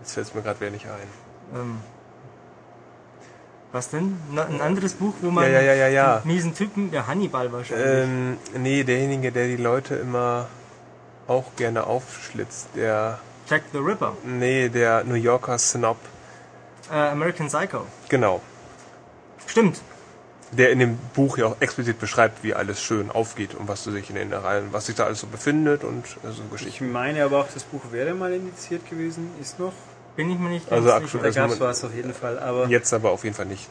jetzt 0.01 0.13
fällt 0.13 0.27
es 0.27 0.35
mir 0.35 0.43
gerade 0.43 0.59
wieder 0.59 0.71
nicht 0.71 0.85
ein. 0.85 1.59
Ähm, 1.59 1.77
was 3.71 3.89
denn? 3.89 4.17
Na, 4.31 4.45
ein 4.45 4.61
anderes 4.61 4.93
Buch, 4.93 5.13
wo 5.21 5.31
man 5.31 5.45
Ja, 5.45 5.49
ja, 5.49 5.61
ja, 5.61 5.73
ja, 5.73 5.87
ja. 5.87 6.17
den 6.19 6.27
miesen 6.31 6.53
Typen, 6.53 6.91
der 6.91 7.07
Hannibal 7.07 7.51
wahrscheinlich. 7.51 7.87
Ähm, 7.87 8.37
nee, 8.57 8.83
derjenige, 8.83 9.31
der 9.31 9.47
die 9.47 9.57
Leute 9.57 9.95
immer 9.95 10.47
auch 11.27 11.55
gerne 11.55 11.85
aufschlitzt. 11.87 12.67
Der, 12.75 13.19
Jack 13.49 13.63
the 13.71 13.77
Ripper, 13.79 14.13
nee, 14.23 14.69
der 14.69 15.03
New 15.03 15.15
Yorker 15.15 15.57
Snob. 15.57 15.97
äh, 16.91 16.95
American 16.95 17.47
Psycho. 17.47 17.85
Genau. 18.09 18.41
Stimmt. 19.47 19.81
Der 20.51 20.69
in 20.71 20.79
dem 20.79 20.97
Buch 21.13 21.37
ja 21.37 21.47
auch 21.47 21.55
explizit 21.59 21.99
beschreibt, 21.99 22.43
wie 22.43 22.53
alles 22.53 22.81
schön 22.81 23.11
aufgeht 23.11 23.55
und 23.55 23.67
was 23.67 23.83
sich 23.83 24.09
in 24.09 24.15
den 24.15 24.31
Reihen, 24.31 24.71
was 24.71 24.85
sich 24.85 24.95
da 24.95 25.05
alles 25.05 25.19
so 25.19 25.27
befindet 25.27 25.83
und 25.83 26.05
so 26.23 26.29
Ich 26.43 26.51
Geschichten. 26.51 26.91
meine 26.91 27.23
aber 27.25 27.39
auch, 27.41 27.47
das 27.53 27.63
Buch 27.63 27.81
wäre 27.91 28.13
mal 28.13 28.31
indiziert 28.33 28.87
gewesen, 28.89 29.31
ist 29.41 29.59
noch. 29.59 29.73
Bin 30.15 30.29
ich 30.31 30.39
mir 30.39 30.49
nicht 30.49 30.71
Also 30.71 30.87
ganz 30.87 31.03
aktuell- 31.03 31.23
Da 31.23 31.29
sicher. 31.31 31.41
gab 31.41 31.51
es 31.51 31.59
was 31.59 31.83
auf 31.83 31.93
jeden 31.93 32.13
Fall, 32.13 32.39
aber 32.39 32.67
Jetzt 32.67 32.93
aber 32.93 33.11
auf 33.11 33.23
jeden 33.23 33.35
Fall 33.35 33.47
nicht. 33.47 33.67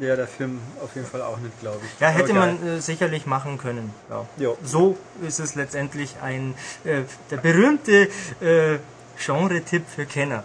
Ja, 0.00 0.16
der 0.16 0.26
Film 0.26 0.60
auf 0.82 0.94
jeden 0.94 1.06
Fall 1.06 1.22
auch 1.22 1.38
nicht, 1.38 1.58
glaube 1.60 1.78
ich. 1.84 2.00
Ja, 2.00 2.08
hätte 2.08 2.32
man 2.32 2.66
äh, 2.66 2.80
sicherlich 2.80 3.26
machen 3.26 3.58
können. 3.58 3.92
Ja. 4.38 4.52
So 4.64 4.96
ist 5.26 5.40
es 5.40 5.54
letztendlich 5.54 6.16
ein 6.22 6.54
äh, 6.84 7.02
der 7.30 7.36
berühmte 7.36 8.08
äh, 8.40 8.78
Genre-Tipp 9.18 9.84
für 9.94 10.06
Kenner. 10.06 10.42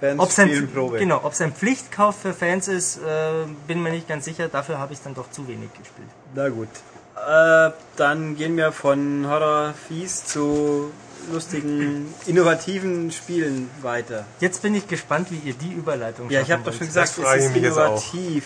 Fans 0.00 0.20
Ob 0.20 0.28
es 0.28 0.38
ein, 0.38 0.68
genau, 0.98 1.24
ob's 1.24 1.40
ein 1.40 1.54
Pflichtkauf 1.54 2.20
für 2.20 2.34
Fans 2.34 2.68
ist, 2.68 2.98
äh, 2.98 3.46
bin 3.66 3.82
mir 3.82 3.90
nicht 3.90 4.06
ganz 4.06 4.26
sicher. 4.26 4.48
Dafür 4.48 4.78
habe 4.78 4.92
ich 4.92 5.00
dann 5.00 5.14
doch 5.14 5.30
zu 5.30 5.48
wenig 5.48 5.70
gespielt. 5.72 6.08
Na 6.34 6.50
gut. 6.50 6.68
Äh, 7.16 7.70
dann 7.96 8.36
gehen 8.36 8.58
wir 8.58 8.72
von 8.72 9.26
Horror 9.26 9.72
Fies 9.88 10.26
zu 10.26 10.92
lustigen, 11.32 12.12
innovativen 12.26 13.10
Spielen 13.10 13.70
weiter. 13.82 14.24
Jetzt 14.40 14.62
bin 14.62 14.74
ich 14.74 14.88
gespannt, 14.88 15.28
wie 15.30 15.38
ihr 15.38 15.54
die 15.54 15.72
Überleitung 15.72 16.30
Ja, 16.30 16.40
ich 16.40 16.50
habe 16.50 16.62
doch 16.64 16.72
schon 16.72 16.86
gesagt, 16.86 17.10
es 17.18 17.18
ist 17.18 17.56
innovativ. 17.56 18.44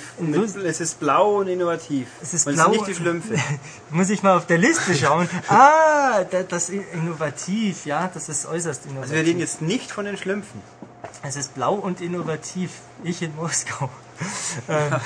Es 0.65 0.81
ist 0.81 1.01
blau 1.01 1.37
und 1.39 1.49
innovativ. 1.49 2.09
Es 2.23 2.35
ist 2.35 2.47
und 2.47 2.55
blau 2.55 2.65
Es 2.65 2.71
sind 2.71 2.81
nicht 2.81 2.89
die 2.89 2.95
Schlümpfe. 3.03 3.35
Muss 3.91 4.11
ich 4.11 4.23
mal 4.23 4.37
auf 4.37 4.47
der 4.47 4.59
Liste 4.59 4.95
schauen. 4.95 5.29
ah, 5.49 6.25
da- 6.31 6.43
das 6.43 6.71
ist 6.71 6.85
innovativ, 6.93 7.87
ja, 7.87 8.11
das 8.13 8.29
ist 8.29 8.47
äußerst 8.47 8.87
innovativ. 8.87 9.03
Also 9.03 9.15
wir 9.15 9.25
reden 9.25 9.41
jetzt 9.41 9.63
nicht 9.63 9.91
von 9.91 10.05
den 10.05 10.17
Schlümpfen. 10.17 10.61
Es 11.23 11.37
ist 11.37 11.55
blau 11.55 11.75
und 11.75 12.01
innovativ. 12.01 12.71
Ich 13.05 13.23
in 13.23 13.35
Moskau. 13.37 13.89
ähm, 14.69 14.97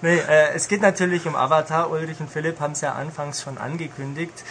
nee, 0.00 0.16
äh, 0.16 0.54
es 0.54 0.68
geht 0.68 0.80
natürlich 0.80 1.26
um 1.26 1.36
Avatar. 1.36 1.90
Ulrich 1.90 2.20
und 2.20 2.30
Philipp 2.30 2.60
haben 2.60 2.72
es 2.72 2.80
ja 2.80 2.92
anfangs 2.94 3.42
schon 3.42 3.58
angekündigt. 3.58 4.44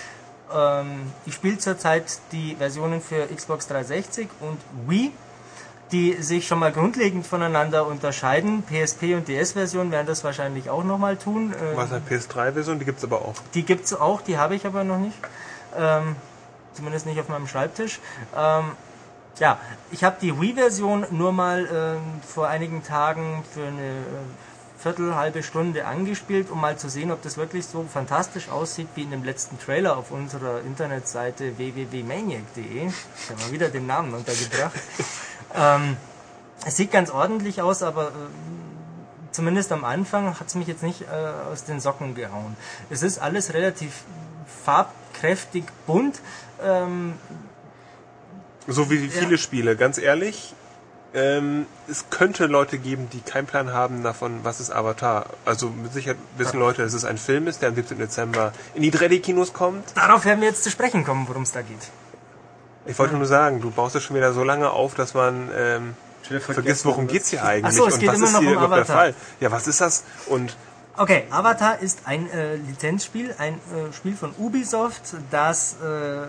Ähm, 0.53 1.11
ich 1.25 1.33
spiele 1.33 1.57
zurzeit 1.57 2.03
die 2.31 2.55
Versionen 2.55 3.01
für 3.01 3.27
Xbox 3.27 3.67
360 3.67 4.27
und 4.41 4.57
Wii, 4.87 5.11
die 5.91 6.13
sich 6.21 6.47
schon 6.47 6.59
mal 6.59 6.71
grundlegend 6.71 7.25
voneinander 7.25 7.85
unterscheiden. 7.87 8.63
PSP 8.63 9.15
und 9.15 9.27
DS-Version 9.27 9.91
werden 9.91 10.07
das 10.07 10.23
wahrscheinlich 10.23 10.69
auch 10.69 10.83
nochmal 10.83 11.15
tun. 11.17 11.53
Ähm, 11.53 11.77
Was 11.77 11.91
eine 11.91 12.01
PS3-Version, 12.09 12.79
die 12.79 12.85
gibt's 12.85 13.03
aber 13.03 13.21
auch. 13.21 13.35
die 13.53 13.63
gibt 13.63 13.85
es 13.85 13.93
auch, 13.93 14.21
die 14.21 14.37
habe 14.37 14.55
ich 14.55 14.65
aber 14.65 14.83
noch 14.83 14.97
nicht. 14.97 15.17
Ähm, 15.77 16.15
zumindest 16.73 17.05
nicht 17.05 17.19
auf 17.19 17.29
meinem 17.29 17.47
Schreibtisch. 17.47 17.99
Ähm, 18.35 18.71
ja, 19.39 19.57
ich 19.91 20.03
habe 20.03 20.15
die 20.21 20.39
Wii-Version 20.39 21.07
nur 21.11 21.31
mal 21.33 21.67
ähm, 21.71 22.21
vor 22.25 22.47
einigen 22.47 22.83
Tagen 22.83 23.43
für 23.53 23.65
eine 23.67 23.81
äh, 23.81 24.55
Viertel, 24.86 25.15
halbe 25.15 25.41
Stunde 25.41 25.88
angespielt, 25.88 26.51
um 26.51 26.61
mal 26.61 26.77
zu 26.77 26.89
sehen, 26.89 27.11
ob 27.11 27.23
das 27.23 27.38
wirklich 27.38 27.65
so 27.65 27.88
fantastisch 27.91 28.49
aussieht 28.49 28.88
wie 28.93 29.01
in 29.01 29.09
dem 29.09 29.23
letzten 29.23 29.57
Trailer 29.57 29.97
auf 29.97 30.11
unserer 30.11 30.61
Internetseite 30.61 31.57
www.maniac.de. 31.57 32.63
Ich 32.86 33.29
habe 33.31 33.41
mal 33.41 33.51
wieder 33.51 33.69
den 33.69 33.88
Namen 33.88 34.13
untergebracht. 34.13 34.79
ähm, 35.55 35.97
es 36.67 36.77
sieht 36.77 36.91
ganz 36.91 37.09
ordentlich 37.09 37.63
aus, 37.63 37.81
aber 37.81 38.09
ähm, 38.09 38.31
zumindest 39.31 39.71
am 39.71 39.86
Anfang 39.86 40.39
hat 40.39 40.45
es 40.45 40.53
mich 40.53 40.67
jetzt 40.67 40.83
nicht 40.83 41.01
äh, 41.01 41.51
aus 41.51 41.63
den 41.63 41.79
Socken 41.79 42.13
gehauen. 42.13 42.55
Es 42.91 43.01
ist 43.01 43.17
alles 43.17 43.55
relativ 43.55 44.03
farbkräftig, 44.65 45.63
bunt. 45.88 46.21
Ähm, 46.63 47.15
So 48.67 48.91
wie 48.91 49.09
viele 49.09 49.39
Spiele, 49.39 49.75
ganz 49.75 49.97
ehrlich. 49.97 50.53
Ähm, 51.16 51.66
es 51.89 52.09
könnte 52.09 52.45
Leute 52.45 52.78
geben, 52.78 53.07
die 53.11 53.22
keinen 53.22 53.47
Plan 53.47 53.72
haben 53.72 54.03
davon, 54.03 54.41
was 54.43 54.59
ist 54.59 54.70
Avatar. 54.70 55.28
Also 55.45 55.70
mit 55.70 55.93
Sicherheit 55.93 56.18
wissen 56.38 56.59
Leute, 56.59 56.82
dass 56.84 56.93
es 56.93 57.05
ein 57.05 57.18
Film 57.18 57.47
ist, 57.47 57.61
der 57.61 57.70
am 57.70 57.76
17. 57.76 57.97
Dezember 57.97 58.51
in 58.74 58.82
die 58.82 58.91
3D-Kinos 58.91 59.53
kommt. 59.53 59.95
darauf 59.95 60.26
werden 60.26 60.41
wir 60.41 60.49
jetzt 60.49 60.63
zu 60.63 60.70
sprechen 60.70 61.05
kommen, 61.05 61.26
worum 61.30 61.43
es 61.43 61.53
da 61.53 61.61
geht. 61.61 61.89
Ich 62.86 62.99
wollte 62.99 63.16
nur 63.16 63.26
sagen, 63.26 63.61
du 63.61 63.72
baust 63.72 63.95
es 63.95 64.03
schon 64.03 64.16
wieder 64.18 64.34
so 64.34 64.43
lange 64.43 64.70
auf, 64.70 64.93
dass 64.93 65.13
man 65.13 65.49
ähm, 65.55 65.95
vergisst, 66.22 66.86
worum 66.86 67.07
geht's 67.07 67.30
hier 67.30 67.43
eigentlich 67.45 67.66
Ach 67.80 67.84
so, 67.84 67.88
es 67.88 67.93
und 67.93 67.99
geht 68.01 68.09
was 68.09 68.18
immer 68.18 68.28
ist 68.28 68.34
noch 68.34 68.39
hier 68.41 68.49
um 68.49 68.55
überhaupt 68.55 68.74
der 68.74 68.82
Avatar. 68.82 68.95
Fall. 68.97 69.16
Ja, 69.39 69.51
was 69.51 69.68
ist 69.68 69.80
das? 69.82 70.03
Und 70.28 70.55
Okay, 70.97 71.26
Avatar 71.30 71.80
ist 71.80 71.99
ein 72.05 72.30
äh, 72.30 72.55
Lizenzspiel, 72.55 73.36
ein 73.38 73.55
äh, 73.55 73.91
Spiel 73.91 74.16
von 74.16 74.34
Ubisoft, 74.38 75.16
das 75.30 75.76
äh, 75.84 76.28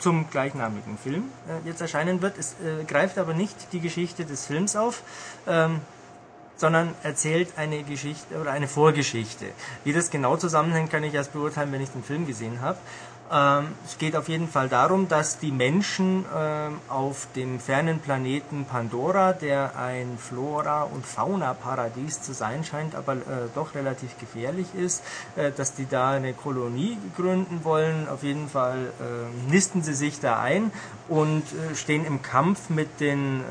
zum 0.00 0.28
gleichnamigen 0.30 0.98
Film 0.98 1.24
äh, 1.48 1.66
jetzt 1.68 1.80
erscheinen 1.80 2.22
wird. 2.22 2.38
Es 2.38 2.54
äh, 2.54 2.84
greift 2.84 3.18
aber 3.18 3.34
nicht 3.34 3.72
die 3.72 3.80
Geschichte 3.80 4.24
des 4.24 4.46
Films 4.46 4.74
auf, 4.76 5.02
ähm, 5.46 5.80
sondern 6.56 6.94
erzählt 7.02 7.54
eine 7.56 7.82
Geschichte 7.82 8.38
oder 8.38 8.52
eine 8.52 8.68
Vorgeschichte. 8.68 9.46
Wie 9.84 9.92
das 9.92 10.10
genau 10.10 10.36
zusammenhängt, 10.36 10.90
kann 10.90 11.04
ich 11.04 11.14
erst 11.14 11.32
beurteilen, 11.32 11.72
wenn 11.72 11.80
ich 11.80 11.90
den 11.90 12.02
Film 12.02 12.26
gesehen 12.26 12.60
habe. 12.60 12.78
Ähm, 13.32 13.68
es 13.86 13.96
geht 13.98 14.16
auf 14.16 14.28
jeden 14.28 14.48
Fall 14.48 14.68
darum, 14.68 15.06
dass 15.08 15.38
die 15.38 15.52
Menschen 15.52 16.24
ähm, 16.36 16.80
auf 16.88 17.28
dem 17.36 17.60
fernen 17.60 18.00
Planeten 18.00 18.64
Pandora, 18.64 19.32
der 19.32 19.76
ein 19.76 20.18
Flora- 20.18 20.82
und 20.82 21.06
Fauna-Paradies 21.06 22.22
zu 22.22 22.32
sein 22.32 22.64
scheint, 22.64 22.96
aber 22.96 23.14
äh, 23.14 23.48
doch 23.54 23.76
relativ 23.76 24.18
gefährlich 24.18 24.74
ist, 24.74 25.04
äh, 25.36 25.52
dass 25.52 25.74
die 25.74 25.86
da 25.88 26.10
eine 26.10 26.32
Kolonie 26.32 26.98
gründen 27.16 27.60
wollen. 27.62 28.08
Auf 28.08 28.24
jeden 28.24 28.48
Fall 28.48 28.78
äh, 29.00 29.50
nisten 29.50 29.82
sie 29.82 29.94
sich 29.94 30.18
da 30.18 30.40
ein 30.40 30.72
und 31.08 31.44
äh, 31.52 31.76
stehen 31.76 32.04
im 32.04 32.22
Kampf 32.22 32.68
mit 32.68 33.00
den 33.00 33.42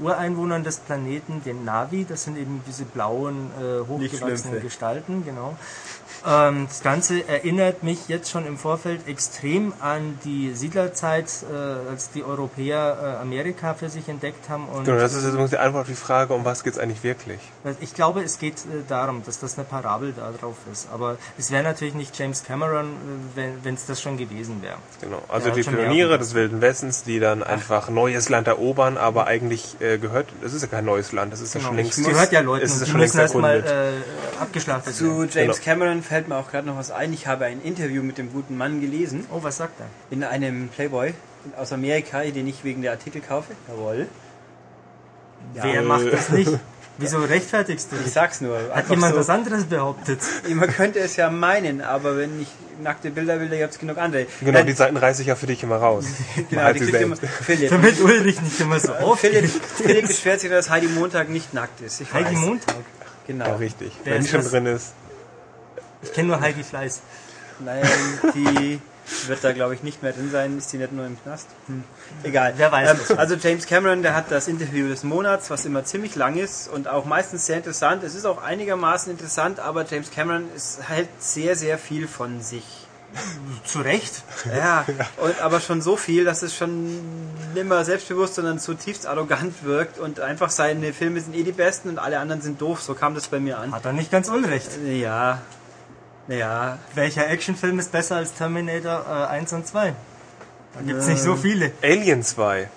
Ureinwohnern 0.00 0.64
des 0.64 0.78
Planeten, 0.78 1.42
den 1.44 1.64
Navi. 1.64 2.04
Das 2.08 2.24
sind 2.24 2.36
eben 2.36 2.62
diese 2.66 2.84
blauen, 2.84 3.50
hochgewachsenen. 3.88 4.60
Gestalten, 4.62 5.24
genau. 5.24 5.56
Ähm, 6.26 6.66
das 6.68 6.82
Ganze 6.82 7.26
erinnert 7.28 7.82
mich 7.82 8.08
jetzt 8.08 8.30
schon 8.30 8.46
im 8.46 8.56
Vorfeld 8.58 9.08
extrem 9.08 9.72
an 9.80 10.18
die 10.24 10.52
Siedlerzeit, 10.54 11.26
äh, 11.50 11.90
als 11.90 12.10
die 12.10 12.22
Europäer 12.22 13.16
äh, 13.18 13.22
Amerika 13.22 13.74
für 13.74 13.88
sich 13.88 14.08
entdeckt 14.08 14.48
haben. 14.48 14.68
Und 14.68 14.84
genau, 14.84 14.98
das 14.98 15.14
ist 15.14 15.24
jetzt 15.24 15.52
die 15.52 15.58
Antwort 15.58 15.82
auf 15.82 15.88
die 15.88 15.94
Frage, 15.94 16.34
um 16.34 16.44
was 16.44 16.62
geht's 16.64 16.78
eigentlich 16.78 17.02
wirklich? 17.02 17.40
ich 17.80 17.94
glaube, 17.94 18.22
es 18.22 18.38
geht 18.38 18.56
äh, 18.58 18.82
darum, 18.88 19.22
dass 19.24 19.38
das 19.40 19.56
eine 19.58 19.64
Parabel 19.64 20.12
da 20.16 20.30
drauf 20.32 20.56
ist. 20.70 20.88
Aber 20.92 21.16
es 21.38 21.50
wäre 21.50 21.62
natürlich 21.62 21.94
nicht 21.94 22.16
James 22.18 22.44
Cameron, 22.44 22.86
äh, 23.36 23.42
wenn 23.62 23.74
es 23.74 23.86
das 23.86 24.00
schon 24.00 24.16
gewesen 24.16 24.62
wäre. 24.62 24.76
Genau. 25.00 25.22
Also 25.28 25.50
die 25.50 25.62
Pioniere 25.62 26.18
des 26.18 26.34
Wilden 26.34 26.60
Westens, 26.60 27.02
die 27.04 27.18
dann 27.20 27.42
einfach 27.42 27.88
neues 27.88 28.28
Land 28.28 28.46
erobern, 28.46 28.96
aber 28.96 29.26
eigentlich 29.26 29.76
äh, 29.80 29.98
gehört, 29.98 30.28
es 30.44 30.52
ist 30.52 30.62
ja 30.62 30.68
kein 30.68 30.84
neues 30.84 31.12
Land, 31.12 31.32
das 31.32 31.40
ist 31.40 31.54
ja 31.54 31.60
schon 31.60 31.76
längst, 31.76 31.98
Es 31.98 32.06
gehört 32.06 32.32
ja 32.32 32.40
Leuten, 32.40 32.64
es 32.64 32.72
ist 32.72 32.86
die 32.86 32.90
schon 32.90 33.00
längst 33.00 33.14
müssen 33.14 33.20
erstmal 33.22 33.56
erkundet. 33.56 33.72
äh, 34.38 34.40
abgeschlachtet 34.42 34.94
Zu. 34.94 35.24
James 35.24 35.32
Genau. 35.34 35.54
Cameron 35.64 36.02
fällt 36.12 36.28
mir 36.28 36.36
auch 36.36 36.50
gerade 36.50 36.66
noch 36.66 36.76
was 36.76 36.90
ein. 36.90 37.10
Ich 37.14 37.26
habe 37.26 37.46
ein 37.46 37.62
Interview 37.62 38.02
mit 38.02 38.18
dem 38.18 38.30
guten 38.34 38.54
Mann 38.58 38.82
gelesen 38.82 39.24
Oh, 39.32 39.38
was 39.42 39.56
sagt 39.56 39.80
er? 39.80 39.86
in 40.10 40.22
einem 40.24 40.68
Playboy 40.68 41.14
aus 41.56 41.72
Amerika, 41.72 42.20
den 42.22 42.46
ich 42.46 42.64
wegen 42.64 42.82
der 42.82 42.90
Artikel 42.90 43.22
kaufe. 43.22 43.54
Jawohl. 43.66 44.06
Wer 45.54 45.80
macht 45.80 46.12
das 46.12 46.28
nicht? 46.28 46.50
Wieso 46.98 47.20
rechtfertigst 47.20 47.90
du 47.90 47.96
Ich 48.04 48.12
sag's 48.12 48.42
nur. 48.42 48.58
Hat 48.74 48.90
jemand 48.90 49.14
so, 49.14 49.20
was 49.20 49.30
anderes 49.30 49.64
behauptet? 49.64 50.18
Man 50.50 50.68
könnte 50.70 50.98
es 50.98 51.16
ja 51.16 51.30
meinen, 51.30 51.80
aber 51.80 52.18
wenn 52.18 52.42
ich 52.42 52.48
nackte 52.82 53.10
Bilder 53.10 53.40
will, 53.40 53.48
da 53.48 53.56
gibt's 53.56 53.78
genug 53.78 53.96
andere. 53.96 54.26
Genau, 54.40 54.58
Äh, 54.58 54.64
die 54.66 54.72
Seiten 54.72 54.98
reiße 54.98 55.22
ich 55.22 55.28
ja 55.28 55.34
für 55.34 55.46
dich 55.46 55.62
immer 55.62 55.76
raus. 55.76 56.04
genau, 56.50 56.60
Halt 56.62 56.76
die 56.78 56.84
sie 56.84 56.90
kriegt 56.90 57.04
immer. 57.04 57.16
Philipp. 57.16 57.70
Damit 57.70 57.98
Ulrich 58.02 58.42
nicht 58.42 58.60
immer 58.60 58.78
so 58.78 58.92
Philipp, 58.92 59.02
aufgeht. 59.02 59.50
Philipp 59.76 60.06
beschwert 60.08 60.40
sich, 60.40 60.50
dass 60.50 60.68
Heidi 60.68 60.88
Montag 60.88 61.30
nicht 61.30 61.54
nackt 61.54 61.80
ist. 61.80 62.02
Ich 62.02 62.12
Heidi 62.12 62.34
weiß. 62.34 62.40
Montag? 62.42 62.76
Genau. 63.26 63.46
Ja, 63.46 63.54
richtig. 63.56 63.92
Wer 64.04 64.16
Wenn 64.16 64.26
schon 64.26 64.42
das? 64.42 64.50
drin 64.50 64.66
ist. 64.66 64.92
Ich 66.02 66.12
kenne 66.12 66.28
nur 66.28 66.40
Heidi 66.40 66.62
Fleiß. 66.62 67.00
Nein, 67.60 67.82
die 68.34 68.80
wird 69.26 69.42
da 69.44 69.52
glaube 69.52 69.74
ich 69.74 69.82
nicht 69.82 70.02
mehr 70.02 70.12
drin 70.12 70.30
sein. 70.30 70.58
Ist 70.58 70.72
die 70.72 70.78
nicht 70.78 70.92
nur 70.92 71.06
im 71.06 71.20
Knast? 71.22 71.46
Hm. 71.66 71.84
Egal. 72.22 72.54
Wer 72.56 72.72
weiß 72.72 72.90
Ähm, 72.90 72.98
das. 73.08 73.18
also 73.18 73.34
James 73.36 73.66
Cameron, 73.66 74.02
der 74.02 74.14
hat 74.14 74.30
das 74.30 74.48
Interview 74.48 74.88
des 74.88 75.04
Monats, 75.04 75.50
was 75.50 75.64
immer 75.64 75.84
ziemlich 75.84 76.14
lang 76.16 76.36
ist 76.36 76.68
und 76.68 76.88
auch 76.88 77.04
meistens 77.04 77.46
sehr 77.46 77.56
interessant. 77.56 78.02
Es 78.04 78.14
ist 78.14 78.24
auch 78.26 78.42
einigermaßen 78.42 79.10
interessant, 79.12 79.60
aber 79.60 79.84
James 79.84 80.10
Cameron 80.10 80.44
ist 80.56 80.88
halt 80.88 81.08
sehr, 81.18 81.56
sehr 81.56 81.78
viel 81.78 82.08
von 82.08 82.40
sich. 82.42 82.64
Zu 83.66 83.80
Recht. 83.82 84.22
Ja, 84.56 84.86
und 85.18 85.38
aber 85.42 85.60
schon 85.60 85.82
so 85.82 85.96
viel, 85.98 86.24
dass 86.24 86.40
es 86.40 86.56
schon 86.56 86.98
nimmer 87.52 87.84
selbstbewusst, 87.84 88.36
sondern 88.36 88.58
zutiefst 88.58 89.06
arrogant 89.06 89.64
wirkt 89.64 89.98
und 89.98 90.18
einfach 90.20 90.48
seine 90.48 90.94
Filme 90.94 91.20
sind 91.20 91.36
eh 91.36 91.42
die 91.42 91.52
besten 91.52 91.90
und 91.90 91.98
alle 91.98 92.18
anderen 92.20 92.40
sind 92.40 92.58
doof. 92.62 92.80
So 92.80 92.94
kam 92.94 93.14
das 93.14 93.28
bei 93.28 93.38
mir 93.38 93.58
an. 93.58 93.72
Hat 93.72 93.84
er 93.84 93.92
nicht 93.92 94.10
ganz 94.10 94.30
unrecht. 94.30 94.70
Ja, 94.86 95.42
ja, 96.28 96.78
Welcher 96.94 97.28
Actionfilm 97.28 97.78
ist 97.78 97.92
besser 97.92 98.16
als 98.16 98.34
Terminator 98.34 99.04
äh, 99.08 99.26
1 99.26 99.52
und 99.52 99.66
2? 99.66 99.94
Da 100.74 100.80
gibt 100.80 101.00
es 101.00 101.06
nicht 101.08 101.22
so 101.22 101.36
viele. 101.36 101.72
Alien 101.82 102.22
2. 102.22 102.68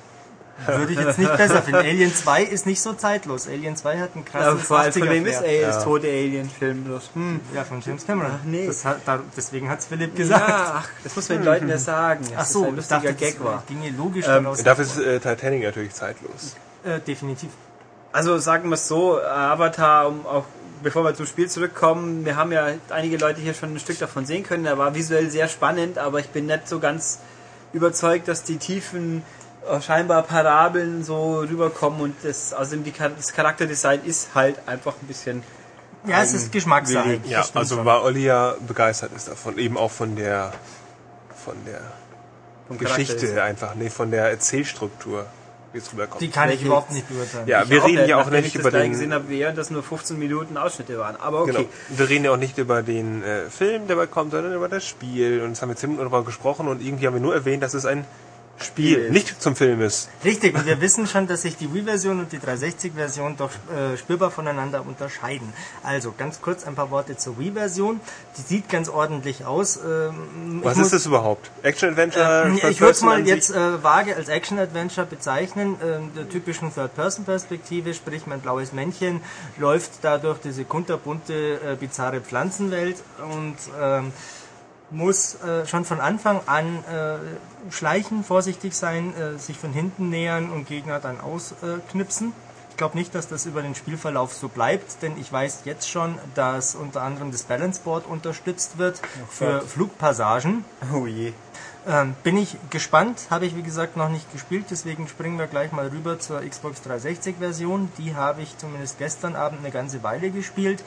Würde 0.68 0.94
ich 0.94 1.00
jetzt 1.00 1.20
nicht 1.20 1.36
besser 1.38 1.62
finden. 1.62 1.82
Alien 1.82 2.14
2 2.14 2.44
ist 2.44 2.66
nicht 2.66 2.82
so 2.82 2.94
zeitlos. 2.94 3.48
Alien 3.48 3.76
2 3.76 4.00
hat 4.00 4.16
einen 4.16 4.26
aber 4.32 4.44
krassen 4.56 4.60
vor 4.60 4.80
allem 4.80 4.94
von 4.94 5.02
80er 5.04 5.10
wem 5.10 5.26
ist 5.26 5.42
ey, 5.42 5.62
das 5.62 5.84
tote 5.84 6.08
Alien-Film 6.08 6.84
bloß? 6.86 7.10
Hm. 7.14 7.42
Ja, 7.54 7.64
von 7.66 7.82
James 7.82 8.06
Cameron. 8.06 8.32
Ach, 8.36 8.44
nee. 8.46 8.66
Das 8.66 8.86
hat, 8.86 9.00
da, 9.06 9.20
deswegen 9.36 9.70
hat 9.70 9.80
es 9.80 9.88
Philipp 9.88 10.16
gesagt. 10.16 10.48
Ja, 10.48 10.74
ach, 10.78 10.90
das 11.04 11.16
muss 11.16 11.28
man 11.28 11.40
den 11.40 11.46
Leuten 11.46 11.68
ja 11.68 11.78
sagen. 11.78 12.26
Ach 12.38 12.46
so, 12.46 12.62
das 12.62 12.70
ein 12.70 12.76
lustiger 12.78 13.02
dachte, 13.02 13.14
Gag 13.16 13.38
das 13.38 13.44
war. 13.46 13.64
ginge 13.68 13.90
logisch 13.92 14.26
Ähm. 14.28 14.48
Dafür 14.64 14.86
ist 14.86 14.98
äh, 14.98 15.20
Titanic 15.20 15.64
natürlich 15.64 15.94
zeitlos. 15.94 16.56
äh, 16.86 17.00
definitiv. 17.02 17.50
Also 18.14 18.38
sagen 18.38 18.70
wir 18.70 18.76
es 18.76 18.88
so, 18.88 19.20
äh, 19.20 19.24
Avatar, 19.26 20.08
um 20.08 20.26
auch 20.26 20.46
bevor 20.86 21.04
wir 21.04 21.16
zum 21.16 21.26
Spiel 21.26 21.50
zurückkommen, 21.50 22.26
wir 22.26 22.36
haben 22.36 22.52
ja 22.52 22.68
einige 22.92 23.18
Leute 23.18 23.42
hier 23.42 23.56
schon 23.56 23.74
ein 23.74 23.80
Stück 23.80 23.98
davon 23.98 24.28
sehen 24.28 24.44
können. 24.44 24.66
Er 24.68 24.78
war 24.78 24.94
visuell 24.94 25.32
sehr 25.32 25.48
spannend, 25.48 25.98
aber 25.98 26.20
ich 26.20 26.30
bin 26.30 26.46
nicht 26.46 26.68
so 26.70 26.80
ganz 26.80 27.18
überzeugt, 27.74 28.28
dass 28.28 28.44
die 28.44 28.58
tiefen 28.58 29.24
äh, 29.68 29.82
scheinbar 29.82 30.22
Parabeln 30.22 31.04
so 31.04 31.40
rüberkommen 31.40 32.02
und 32.02 32.16
das, 32.22 32.54
Char- 32.54 33.10
das 33.18 33.34
Charakterdesign 33.34 34.06
ist 34.06 34.36
halt 34.36 34.58
einfach 34.68 34.94
ein 35.02 35.08
bisschen 35.08 35.42
Ja, 36.06 36.22
es 36.22 36.34
ist 36.34 36.52
Geschmackssache. 36.52 37.20
Ja, 37.26 37.44
also 37.56 37.84
weil 37.84 38.02
Olli 38.02 38.26
ja 38.26 38.54
begeistert 38.68 39.12
ist 39.16 39.28
davon, 39.28 39.58
eben 39.58 39.78
auch 39.78 39.92
von 39.92 40.16
der 40.16 40.54
von 41.44 41.56
der 41.66 41.82
Geschichte 42.78 43.42
einfach, 43.42 43.74
nee, 43.74 43.90
von 43.90 44.12
der 44.12 44.30
Erzählstruktur, 44.30 45.26
wie 45.76 45.80
es 45.80 45.92
rüberkommt. 45.94 46.22
Die 46.22 46.30
kann 46.30 46.46
ich 46.50 46.54
Welche- 46.56 46.66
überhaupt 46.66 46.92
nicht 46.92 47.08
beurteilen. 47.08 47.48
ja, 47.48 47.62
Ich 47.64 47.70
wir 47.70 47.84
reden 47.84 48.08
ja 48.10 48.18
auch 48.22 48.30
nicht 48.32 48.48
ich 48.48 48.56
über 48.56 48.72
das 48.72 48.82
den 48.82 48.92
gesehen 48.94 49.14
habe, 49.14 49.30
wie 49.30 49.40
er, 49.42 49.52
dass 49.52 49.70
nur 49.70 49.84
15 49.84 50.18
Minuten 50.18 50.58
Ausschnitte 50.58 50.98
waren. 50.98 51.16
Aber 51.18 51.42
okay. 51.42 51.52
Genau. 51.52 51.70
Wir 51.90 52.10
reden 52.10 52.26
ja 52.26 52.32
auch 52.32 52.38
nicht 52.38 52.58
über 52.58 52.82
den 52.82 53.22
äh, 53.24 53.50
Film, 53.50 53.88
der 53.88 53.96
bald 53.98 54.10
kommt, 54.12 54.32
sondern 54.32 54.54
über 54.54 54.70
das 54.70 54.88
Spiel. 54.88 55.42
Und 55.44 55.52
das 55.52 55.62
haben 55.62 55.70
wir 55.70 55.76
Minuten 55.76 55.98
darüber 55.98 56.24
gesprochen 56.24 56.68
und 56.68 56.82
irgendwie 56.82 57.06
haben 57.06 57.14
wir 57.14 57.22
nur 57.22 57.36
erwähnt, 57.36 57.62
dass 57.62 57.74
es 57.74 57.86
ein 57.86 58.06
Spiel, 58.58 58.94
Spiel 59.00 59.12
nicht 59.12 59.42
zum 59.42 59.56
Film 59.56 59.82
ist. 59.82 60.10
Richtig, 60.24 60.56
und 60.56 60.66
wir 60.66 60.80
wissen 60.80 61.08
schon, 61.08 61.28
dass 61.28 61.42
sich 61.42 61.58
die 61.58 61.74
Wii-Version 61.74 62.20
und 62.20 62.32
die 62.32 62.40
360-Version 62.40 63.36
doch 63.38 63.50
äh, 63.52 63.98
spürbar 63.98 64.32
voneinander 64.32 64.86
unterscheiden. 64.86 65.52
Also 65.84 66.14
ganz 66.18 66.42
kurz 66.42 66.66
ein 66.66 66.74
paar 66.74 66.90
Worte 66.90 67.18
zur 67.18 67.38
Wii-Version. 67.38 68.00
Die 68.38 68.42
sieht 68.42 68.70
ganz 68.70 68.88
ordentlich 68.88 69.46
aus. 69.46 69.78
Ähm, 69.78 70.62
Was 70.64 70.78
muss- 70.78 70.86
ist 70.88 70.94
das 70.94 71.06
überhaupt? 71.06 71.52
Action-Adventure? 71.64 72.52
First 72.60 72.72
ich 72.72 72.80
würde 72.80 72.92
es 72.94 73.02
mal 73.02 73.28
jetzt 73.28 73.52
äh, 73.54 73.84
vage 73.84 74.16
als 74.16 74.30
Action-Adventure 74.30 75.06
bezeichnen, 75.06 75.76
ähm, 75.84 76.12
der 76.16 76.30
typischen 76.30 76.74
Third-Person-Perspektive, 76.74 77.94
sprich 77.94 78.26
mein 78.26 78.40
blaues 78.40 78.72
Männchen 78.72 79.22
läuft 79.58 80.04
da 80.04 80.18
durch 80.18 80.40
diese 80.40 80.64
kunterbunte, 80.64 81.34
äh, 81.34 81.76
bizarre 81.76 82.22
Pflanzenwelt 82.22 82.98
und 83.34 83.56
ähm, 83.82 84.14
muss 84.92 85.36
äh, 85.42 85.66
schon 85.66 85.84
von 85.84 86.00
Anfang 86.00 86.40
an 86.46 86.84
äh, 86.90 87.18
schleichen, 87.70 88.24
vorsichtig 88.24 88.76
sein, 88.76 89.14
äh, 89.16 89.38
sich 89.38 89.58
von 89.58 89.74
hinten 89.74 90.10
nähern 90.10 90.50
und 90.50 90.68
Gegner 90.68 91.00
dann 91.00 91.20
ausknipsen. 91.20 92.34
Ich 92.76 92.78
glaube 92.78 92.98
nicht, 92.98 93.16
dass 93.16 93.30
das 93.30 93.46
über 93.46 93.62
den 93.62 93.74
Spielverlauf 93.74 94.34
so 94.34 94.50
bleibt, 94.50 95.02
denn 95.02 95.14
ich 95.18 95.32
weiß 95.32 95.62
jetzt 95.64 95.90
schon, 95.90 96.20
dass 96.36 96.76
unter 96.76 97.04
anderem 97.04 97.32
das 97.32 97.44
Balanceboard 97.44 98.06
unterstützt 98.06 98.78
wird 98.78 99.00
für 99.30 99.62
Flugpassagen. 99.62 100.66
Oh 100.94 101.08
je. 101.08 101.32
Ähm, 101.88 102.16
bin 102.24 102.36
ich 102.36 102.58
gespannt, 102.72 103.28
habe 103.30 103.46
ich 103.46 103.56
wie 103.56 103.62
gesagt 103.62 103.96
noch 103.96 104.10
nicht 104.10 104.32
gespielt, 104.34 104.66
deswegen 104.72 105.08
springen 105.08 105.38
wir 105.38 105.46
gleich 105.46 105.72
mal 105.72 105.88
rüber 105.88 106.20
zur 106.20 106.42
Xbox 106.42 106.82
360 106.82 107.38
Version. 107.38 107.92
Die 108.00 108.16
habe 108.16 108.42
ich 108.42 108.58
zumindest 108.58 108.98
gestern 108.98 109.36
Abend 109.36 109.60
eine 109.60 109.72
ganze 109.72 110.02
Weile 110.02 110.32
gespielt. 110.32 110.84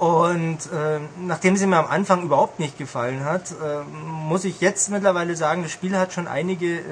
Und 0.00 0.60
ähm, 0.74 1.10
nachdem 1.26 1.58
sie 1.58 1.66
mir 1.66 1.76
am 1.76 1.86
Anfang 1.86 2.22
überhaupt 2.22 2.58
nicht 2.58 2.78
gefallen 2.78 3.26
hat, 3.26 3.52
ähm, 3.62 3.84
muss 4.00 4.46
ich 4.46 4.62
jetzt 4.62 4.88
mittlerweile 4.88 5.36
sagen, 5.36 5.62
das 5.62 5.72
Spiel 5.72 5.94
hat 5.94 6.14
schon 6.14 6.26
einige 6.26 6.78
äh, 6.78 6.82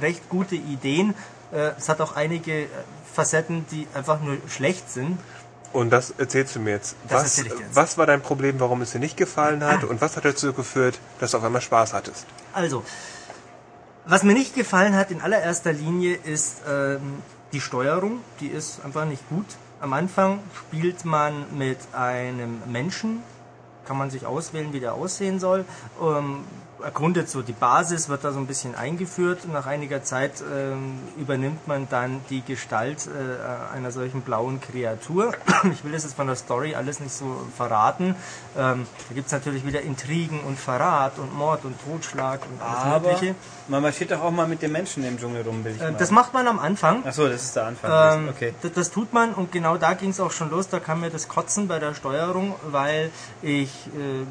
recht 0.00 0.30
gute 0.30 0.54
Ideen. 0.54 1.14
Äh, 1.52 1.72
es 1.76 1.90
hat 1.90 2.00
auch 2.00 2.16
einige 2.16 2.62
äh, 2.62 2.68
Facetten, 3.12 3.66
die 3.70 3.86
einfach 3.92 4.22
nur 4.22 4.38
schlecht 4.48 4.90
sind. 4.90 5.18
Und 5.74 5.90
das 5.90 6.14
erzählst 6.16 6.56
du 6.56 6.60
mir 6.60 6.70
jetzt. 6.70 6.96
Was, 7.06 7.36
jetzt. 7.36 7.54
was 7.74 7.98
war 7.98 8.06
dein 8.06 8.22
Problem, 8.22 8.58
warum 8.60 8.80
es 8.80 8.92
dir 8.92 8.98
nicht 8.98 9.18
gefallen 9.18 9.62
hat 9.62 9.84
und 9.84 10.00
was 10.00 10.16
hat 10.16 10.24
dazu 10.24 10.54
geführt, 10.54 10.98
dass 11.20 11.32
du 11.32 11.36
auf 11.36 11.44
einmal 11.44 11.60
Spaß 11.60 11.92
hattest? 11.92 12.24
Also, 12.54 12.82
was 14.06 14.22
mir 14.22 14.32
nicht 14.32 14.54
gefallen 14.54 14.96
hat 14.96 15.10
in 15.10 15.20
allererster 15.20 15.74
Linie 15.74 16.14
ist 16.14 16.62
ähm, 16.66 17.22
die 17.52 17.60
Steuerung. 17.60 18.20
Die 18.40 18.46
ist 18.46 18.82
einfach 18.86 19.04
nicht 19.04 19.28
gut. 19.28 19.44
Am 19.84 19.92
Anfang 19.92 20.40
spielt 20.54 21.04
man 21.04 21.44
mit 21.58 21.76
einem 21.92 22.62
Menschen, 22.72 23.22
kann 23.84 23.98
man 23.98 24.08
sich 24.08 24.24
auswählen, 24.24 24.72
wie 24.72 24.80
der 24.80 24.94
aussehen 24.94 25.38
soll. 25.38 25.66
Ähm, 26.00 26.44
ergründet 26.82 27.28
so 27.28 27.42
die 27.42 27.52
Basis, 27.52 28.08
wird 28.08 28.24
da 28.24 28.32
so 28.32 28.38
ein 28.38 28.46
bisschen 28.46 28.74
eingeführt. 28.74 29.46
Nach 29.52 29.66
einiger 29.66 30.02
Zeit 30.02 30.42
ähm, 30.52 30.98
übernimmt 31.16 31.66
man 31.66 31.88
dann 31.88 32.20
die 32.30 32.42
Gestalt 32.42 33.06
äh, 33.06 33.74
einer 33.74 33.90
solchen 33.90 34.22
blauen 34.22 34.60
Kreatur. 34.60 35.32
Ich 35.72 35.82
will 35.82 35.92
das 35.92 36.04
jetzt 36.04 36.14
von 36.14 36.26
der 36.26 36.36
Story 36.36 36.74
alles 36.74 37.00
nicht 37.00 37.14
so 37.14 37.46
verraten. 37.56 38.14
Ähm, 38.56 38.86
da 39.08 39.14
gibt 39.14 39.26
es 39.26 39.32
natürlich 39.32 39.66
wieder 39.66 39.80
Intrigen 39.80 40.40
und 40.40 40.58
Verrat 40.58 41.18
und 41.18 41.34
Mord 41.34 41.64
und 41.64 41.74
Totschlag 41.84 42.40
und 42.42 42.60
alles 42.60 42.82
Aber 42.84 43.08
Mögliche. 43.12 43.34
man 43.68 43.82
marschiert 43.82 44.10
doch 44.10 44.20
auch 44.22 44.30
mal 44.30 44.46
mit 44.46 44.60
den 44.60 44.72
Menschen 44.72 45.04
im 45.04 45.18
Dschungel 45.18 45.42
rum, 45.42 45.64
will 45.64 45.74
ich 45.74 45.80
Äh, 45.80 45.94
das 45.98 46.10
macht 46.10 46.34
man 46.34 46.46
am 46.48 46.58
Anfang. 46.58 47.04
Achso, 47.06 47.28
das 47.28 47.44
ist 47.44 47.56
der 47.56 47.66
Anfang. 47.66 48.24
Ähm, 48.24 48.28
okay. 48.28 48.54
das, 48.62 48.72
das 48.72 48.90
tut 48.90 49.12
man 49.12 49.32
und 49.32 49.52
genau 49.52 49.76
da 49.78 49.94
ging 49.94 50.10
es 50.10 50.20
auch 50.20 50.32
schon 50.32 50.50
los. 50.50 50.68
Da 50.68 50.80
kam 50.80 51.00
mir 51.00 51.10
das 51.10 51.28
Kotzen 51.28 51.66
bei 51.66 51.78
der 51.78 51.94
Steuerung, 51.94 52.54
weil 52.70 53.10
ich 53.42 53.70
äh, 53.96 54.24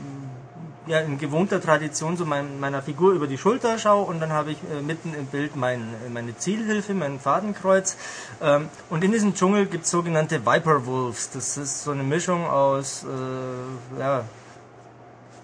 ja, 0.88 1.00
in 1.00 1.18
gewohnter 1.18 1.62
Tradition 1.62 2.18
so 2.18 2.26
mein, 2.26 2.60
meiner 2.60 2.82
Figur 2.82 3.14
über 3.14 3.28
die 3.28 3.38
Schulter 3.38 3.78
schaue 3.78 4.06
und 4.06 4.20
dann 4.20 4.32
habe 4.32 4.52
ich 4.52 4.58
äh, 4.72 4.82
mitten 4.82 5.14
im 5.14 5.26
Bild 5.28 5.56
mein, 5.56 5.88
meine 6.12 6.38
Zielhilfe, 6.38 6.94
mein 6.94 7.20
Fadenkreuz. 7.20 7.98
Ähm, 8.42 8.70
und 8.90 9.04
in 9.04 9.12
diesem 9.12 9.34
Dschungel 9.34 9.66
gibt 9.66 9.86
es 9.86 9.92
sogenannte 9.92 10.46
Viper 10.46 10.86
Wolves. 10.86 11.30
Das 11.32 11.58
ist 11.58 11.84
so 11.84 11.92
eine 11.92 12.04
Mischung 12.04 12.46
aus 12.46 13.04
äh, 13.04 14.00
ja, 14.00 14.24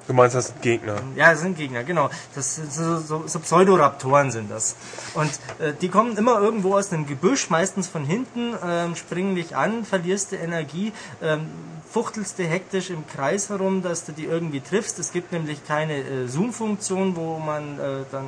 Du 0.09 0.15
meinst, 0.15 0.35
das 0.35 0.47
sind 0.47 0.63
Gegner. 0.63 0.95
ja, 1.15 1.29
das 1.29 1.41
sind 1.41 1.55
Gegner, 1.55 1.83
genau. 1.83 2.09
Das 2.33 2.55
sind 2.55 2.73
so, 2.73 2.97
so, 2.97 3.27
so 3.27 3.39
Pseudoraptoren 3.39 4.31
sind 4.31 4.49
das. 4.49 4.75
Und 5.13 5.29
äh, 5.59 5.71
die 5.79 5.89
kommen 5.89 6.17
immer 6.17 6.41
irgendwo 6.41 6.75
aus 6.75 6.91
einem 6.91 7.05
Gebüsch, 7.05 7.51
meistens 7.51 7.87
von 7.87 8.05
hinten, 8.05 8.55
ähm, 8.65 8.95
springen 8.95 9.35
dich 9.35 9.55
an, 9.55 9.85
verlierst 9.85 10.31
du 10.31 10.37
Energie, 10.37 10.93
ähm, 11.21 11.51
fuchtelst 11.91 12.37
du 12.37 12.43
hektisch 12.43 12.91
im 12.91 13.07
Kreis 13.07 13.49
herum, 13.49 13.81
dass 13.81 14.05
du 14.05 14.11
die 14.11 14.25
irgendwie 14.25 14.59
triffst. 14.59 14.99
Es 14.99 15.11
gibt 15.11 15.31
nämlich 15.31 15.65
keine 15.65 15.97
äh, 15.97 16.27
Zoom-Funktion, 16.27 17.15
wo 17.15 17.39
man 17.39 17.79
äh, 17.79 18.05
dann, 18.11 18.25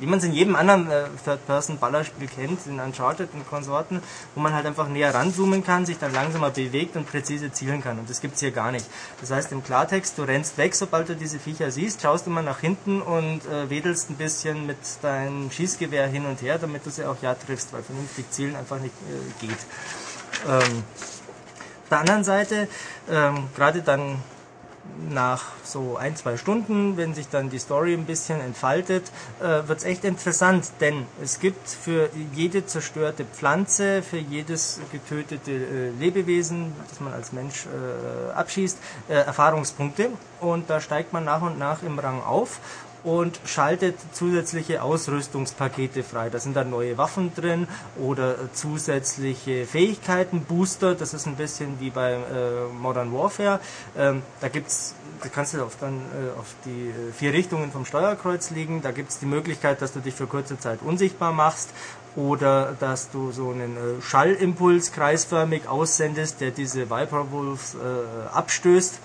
wie 0.00 0.06
man 0.06 0.18
es 0.18 0.24
in 0.24 0.32
jedem 0.32 0.54
anderen 0.54 0.90
äh, 0.90 1.04
Third-Person-Ballerspiel 1.24 2.28
kennt, 2.28 2.66
in 2.66 2.78
Uncharted 2.78 3.30
und 3.32 3.48
Konsorten, 3.48 4.02
wo 4.34 4.40
man 4.42 4.52
halt 4.52 4.66
einfach 4.66 4.88
näher 4.88 5.14
ranzoomen 5.14 5.64
kann, 5.64 5.86
sich 5.86 5.98
dann 5.98 6.12
langsamer 6.12 6.50
bewegt 6.50 6.96
und 6.96 7.08
präzise 7.08 7.50
zielen 7.52 7.82
kann. 7.82 7.98
Und 7.98 8.10
das 8.10 8.20
gibt's 8.20 8.40
hier 8.40 8.50
gar 8.50 8.70
nicht. 8.70 8.84
Das 9.20 9.30
heißt 9.30 9.50
im 9.52 9.64
Klartext, 9.64 10.18
du 10.18 10.22
rennst 10.22 10.58
weg, 10.58 10.74
sobald 10.74 11.08
du 11.08 11.16
diese 11.16 11.38
Viecher 11.38 11.70
siehst, 11.70 12.02
schaust 12.02 12.26
immer 12.26 12.42
nach 12.42 12.60
hinten 12.60 13.00
und 13.00 13.46
äh, 13.46 13.70
wedelst 13.70 14.10
ein 14.10 14.16
bisschen 14.16 14.66
mit 14.66 14.76
deinem 15.00 15.50
Schießgewehr 15.50 16.06
hin 16.06 16.26
und 16.26 16.42
her, 16.42 16.58
damit 16.58 16.84
du 16.84 16.90
sie 16.90 17.06
auch 17.06 17.16
ja 17.22 17.34
triffst, 17.34 17.72
weil 17.72 17.82
vernünftig 17.82 18.30
zielen 18.30 18.56
einfach 18.56 18.78
nicht 18.78 18.94
äh, 19.08 19.46
geht. 19.46 19.58
Ähm, 20.48 20.84
der 21.90 22.00
anderen 22.00 22.24
Seite, 22.24 22.68
ähm, 23.10 23.48
gerade 23.54 23.82
dann 23.82 24.22
nach 25.08 25.44
so 25.64 25.96
ein, 25.96 26.16
zwei 26.16 26.36
Stunden, 26.36 26.96
wenn 26.96 27.14
sich 27.14 27.28
dann 27.28 27.50
die 27.50 27.58
Story 27.58 27.94
ein 27.94 28.04
bisschen 28.04 28.40
entfaltet, 28.40 29.04
äh, 29.40 29.68
wird 29.68 29.78
es 29.78 29.84
echt 29.84 30.04
interessant, 30.04 30.70
denn 30.80 31.06
es 31.22 31.40
gibt 31.40 31.68
für 31.68 32.10
jede 32.34 32.66
zerstörte 32.66 33.24
Pflanze, 33.24 34.02
für 34.02 34.18
jedes 34.18 34.80
getötete 34.92 35.52
äh, 35.52 35.90
Lebewesen, 35.98 36.72
das 36.88 37.00
man 37.00 37.12
als 37.12 37.32
Mensch 37.32 37.66
äh, 37.66 38.32
abschießt, 38.32 38.78
äh, 39.08 39.14
Erfahrungspunkte. 39.14 40.10
Und 40.40 40.70
da 40.70 40.80
steigt 40.80 41.12
man 41.12 41.24
nach 41.24 41.42
und 41.42 41.58
nach 41.58 41.82
im 41.82 41.98
Rang 41.98 42.22
auf 42.22 42.60
und 43.04 43.40
schaltet 43.44 43.96
zusätzliche 44.12 44.82
Ausrüstungspakete 44.82 46.02
frei. 46.02 46.30
Da 46.30 46.38
sind 46.38 46.56
dann 46.56 46.70
neue 46.70 46.98
Waffen 46.98 47.34
drin 47.34 47.66
oder 47.98 48.52
zusätzliche 48.52 49.66
Fähigkeiten, 49.66 50.42
Booster. 50.42 50.94
Das 50.94 51.14
ist 51.14 51.26
ein 51.26 51.36
bisschen 51.36 51.80
wie 51.80 51.90
bei 51.90 52.12
äh, 52.12 52.18
Modern 52.80 53.12
Warfare. 53.12 53.60
Ähm, 53.96 54.22
da 54.40 54.48
gibt's, 54.48 54.94
da 55.22 55.28
kannst 55.28 55.54
du 55.54 55.62
auf, 55.62 55.76
dann, 55.80 55.94
äh, 55.94 56.38
auf 56.38 56.54
die 56.64 56.88
äh, 56.88 57.12
vier 57.12 57.32
Richtungen 57.32 57.72
vom 57.72 57.84
Steuerkreuz 57.84 58.50
liegen. 58.50 58.82
Da 58.82 58.90
gibt's 58.90 59.18
die 59.18 59.26
Möglichkeit, 59.26 59.82
dass 59.82 59.92
du 59.92 60.00
dich 60.00 60.14
für 60.14 60.26
kurze 60.26 60.58
Zeit 60.58 60.80
unsichtbar 60.82 61.32
machst 61.32 61.70
oder 62.16 62.76
dass 62.80 63.10
du 63.10 63.30
so 63.32 63.50
einen 63.50 63.76
äh, 63.76 64.02
Schallimpuls 64.02 64.92
kreisförmig 64.92 65.68
aussendest, 65.68 66.40
der 66.40 66.50
diese 66.50 66.90
Viper 66.90 67.30
Wolves 67.30 67.74
äh, 67.74 68.34
abstößt. 68.34 68.98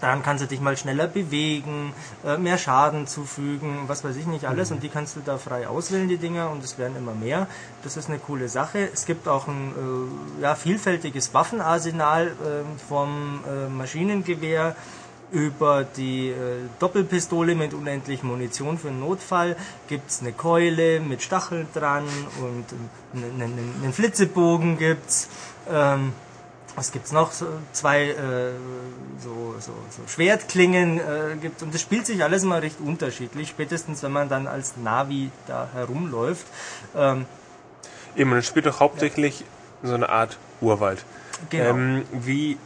Dann 0.00 0.22
kannst 0.22 0.42
du 0.42 0.48
dich 0.48 0.60
mal 0.60 0.76
schneller 0.76 1.06
bewegen, 1.06 1.92
äh, 2.24 2.36
mehr 2.36 2.58
Schaden 2.58 3.06
zufügen, 3.06 3.84
was 3.86 4.02
weiß 4.02 4.16
ich 4.16 4.26
nicht 4.26 4.46
alles. 4.46 4.70
Und 4.70 4.82
die 4.82 4.88
kannst 4.88 5.16
du 5.16 5.20
da 5.24 5.38
frei 5.38 5.68
auswählen, 5.68 6.08
die 6.08 6.16
Dinger, 6.16 6.50
und 6.50 6.64
es 6.64 6.78
werden 6.78 6.96
immer 6.96 7.14
mehr. 7.14 7.46
Das 7.82 7.96
ist 7.96 8.08
eine 8.08 8.18
coole 8.18 8.48
Sache. 8.48 8.88
Es 8.92 9.06
gibt 9.06 9.28
auch 9.28 9.46
ein 9.46 9.72
äh, 10.40 10.42
ja, 10.42 10.54
vielfältiges 10.54 11.32
Waffenarsenal 11.32 12.28
äh, 12.28 12.88
vom 12.88 13.40
äh, 13.46 13.68
Maschinengewehr 13.68 14.74
über 15.30 15.84
die 15.84 16.28
äh, 16.28 16.34
Doppelpistole 16.78 17.54
mit 17.54 17.74
unendlich 17.74 18.22
Munition 18.22 18.78
für 18.78 18.88
einen 18.88 19.00
Notfall 19.00 19.56
gibt's 19.88 20.20
eine 20.20 20.32
Keule 20.32 21.00
mit 21.00 21.22
Stacheln 21.22 21.66
dran 21.74 22.04
und 22.40 22.64
einen, 23.14 23.42
einen, 23.42 23.74
einen 23.82 23.92
Flitzebogen 23.92 24.78
gibt's. 24.78 25.28
Ähm, 25.68 26.12
was 26.76 26.92
gibt's 26.92 27.12
noch? 27.12 27.32
So, 27.32 27.46
zwei 27.72 28.10
äh, 28.10 28.52
so, 29.22 29.54
so, 29.60 29.72
so 29.90 30.02
Schwertklingen 30.08 30.98
äh, 30.98 31.36
gibt 31.40 31.62
und 31.62 31.72
das 31.74 31.80
spielt 31.80 32.06
sich 32.06 32.22
alles 32.22 32.42
immer 32.42 32.62
recht 32.62 32.80
unterschiedlich, 32.80 33.48
spätestens 33.48 34.02
wenn 34.02 34.12
man 34.12 34.28
dann 34.28 34.46
als 34.46 34.76
Navi 34.76 35.30
da 35.46 35.68
herumläuft. 35.72 36.46
Ähm, 36.96 37.26
Eben, 38.16 38.30
man 38.30 38.42
spielt 38.42 38.66
doch 38.66 38.80
hauptsächlich 38.80 39.44
so 39.82 39.94
eine 39.94 40.08
Art 40.08 40.38
Urwald. 40.60 41.04
Genau. 41.50 41.70
Ähm, 41.70 42.02
wie 42.12 42.58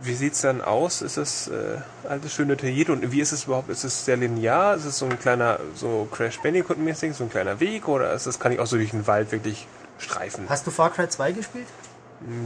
wie 0.00 0.14
sieht's 0.14 0.42
dann 0.42 0.60
aus? 0.62 1.02
Ist 1.02 1.16
es 1.16 1.48
äh, 1.48 1.78
alles 2.08 2.32
schön 2.32 2.48
detailliert 2.48 2.90
und 2.90 3.10
wie 3.10 3.20
ist 3.20 3.32
es 3.32 3.44
überhaupt? 3.44 3.68
Ist 3.68 3.84
es 3.84 4.04
sehr 4.04 4.16
linear? 4.16 4.76
Ist 4.76 4.84
es 4.84 4.98
so 4.98 5.06
ein 5.06 5.18
kleiner, 5.18 5.58
so 5.74 6.08
Crash 6.10 6.38
Bandicoot 6.40 6.78
mäßig, 6.78 7.14
so 7.16 7.24
ein 7.24 7.30
kleiner 7.30 7.58
Weg 7.60 7.88
oder 7.88 8.12
ist 8.12 8.26
es 8.26 8.38
kann 8.38 8.52
ich 8.52 8.60
auch 8.60 8.66
so 8.66 8.76
durch 8.76 8.90
den 8.90 9.06
Wald 9.06 9.32
wirklich 9.32 9.66
streifen? 9.98 10.46
hast 10.48 10.66
du 10.66 10.70
Far 10.70 10.90
Cry 10.90 11.08
2 11.08 11.32
gespielt? 11.32 11.66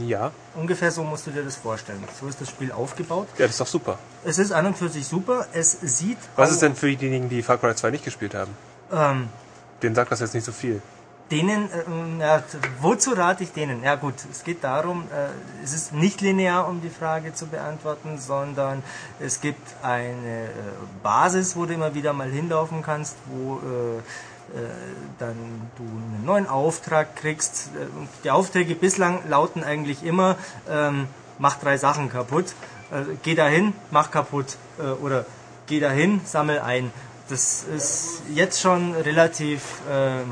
Ja, 0.01 0.31
Ungefähr 0.55 0.91
so 0.91 1.03
musst 1.03 1.25
du 1.27 1.31
dir 1.31 1.43
das 1.43 1.55
vorstellen. 1.55 2.03
So 2.19 2.27
ist 2.27 2.39
das 2.39 2.49
Spiel 2.49 2.71
aufgebaut. 2.71 3.27
ja, 3.37 3.45
das 3.45 3.51
ist 3.55 3.61
doch 3.61 3.67
super. 3.67 3.97
Es 4.23 4.37
ist 4.37 4.51
an 4.51 4.67
und 4.67 4.77
für 4.77 4.89
sich 4.89 5.07
super. 5.07 5.47
Es 5.53 5.71
sieht 5.81 6.17
Was 6.35 6.51
ist 6.51 6.61
denn 6.61 6.75
für 6.75 6.87
diejenigen, 6.95 7.27
die 7.29 7.41
Far 7.41 7.57
Cry 7.57 7.75
2 7.75 7.89
nicht 7.91 8.05
gespielt 8.05 8.35
haben? 8.35 8.51
ähm, 8.91 9.29
Denen 9.81 9.95
sagt 9.95 10.11
das 10.11 10.19
jetzt 10.19 10.33
nicht 10.35 10.45
so 10.45 10.51
viel. 10.51 10.81
Denen, 11.31 11.69
ähm, 11.87 12.19
ja, 12.19 12.43
wozu 12.81 13.11
rate 13.13 13.43
ich 13.43 13.51
denen? 13.53 13.81
Ja 13.81 13.95
gut, 13.95 14.13
es 14.29 14.43
geht 14.43 14.63
darum, 14.63 15.05
äh, 15.11 15.63
es 15.63 15.73
ist 15.73 15.93
nicht 15.93 16.21
linear, 16.21 16.67
um 16.67 16.81
die 16.81 16.89
Frage 16.89 17.33
zu 17.33 17.47
beantworten, 17.47 18.19
sondern 18.19 18.83
es 19.19 19.41
gibt 19.41 19.65
eine 19.81 20.43
äh, 20.45 20.49
Basis, 21.01 21.55
wo 21.55 21.65
du 21.65 21.73
immer 21.73 21.95
wieder 21.95 22.13
mal 22.13 22.29
hinlaufen 22.29 22.83
kannst, 22.83 23.15
wo 23.25 23.57
äh, 23.57 23.97
äh, 23.97 24.01
dann 25.19 25.35
du 25.77 25.83
einen 25.83 26.23
neuen 26.25 26.47
Auftrag 26.47 27.15
kriegst. 27.15 27.71
Äh, 27.75 27.87
die 28.23 28.31
Aufträge 28.31 28.75
bislang 28.75 29.19
lauten 29.29 29.63
eigentlich 29.63 30.03
immer, 30.03 30.37
ähm, 30.69 31.07
mach 31.39 31.59
drei 31.59 31.77
Sachen 31.77 32.09
kaputt, 32.09 32.53
äh, 32.91 33.15
geh 33.23 33.35
dahin, 33.35 33.73
mach 33.91 34.11
kaputt 34.11 34.57
äh, 34.79 34.83
oder 34.83 35.25
geh 35.67 35.79
dahin, 35.79 36.21
sammel 36.25 36.59
ein. 36.59 36.91
Das 37.29 37.63
ist 37.63 38.21
jetzt 38.33 38.61
schon 38.61 38.93
relativ... 38.95 39.61
Äh, 39.89 40.23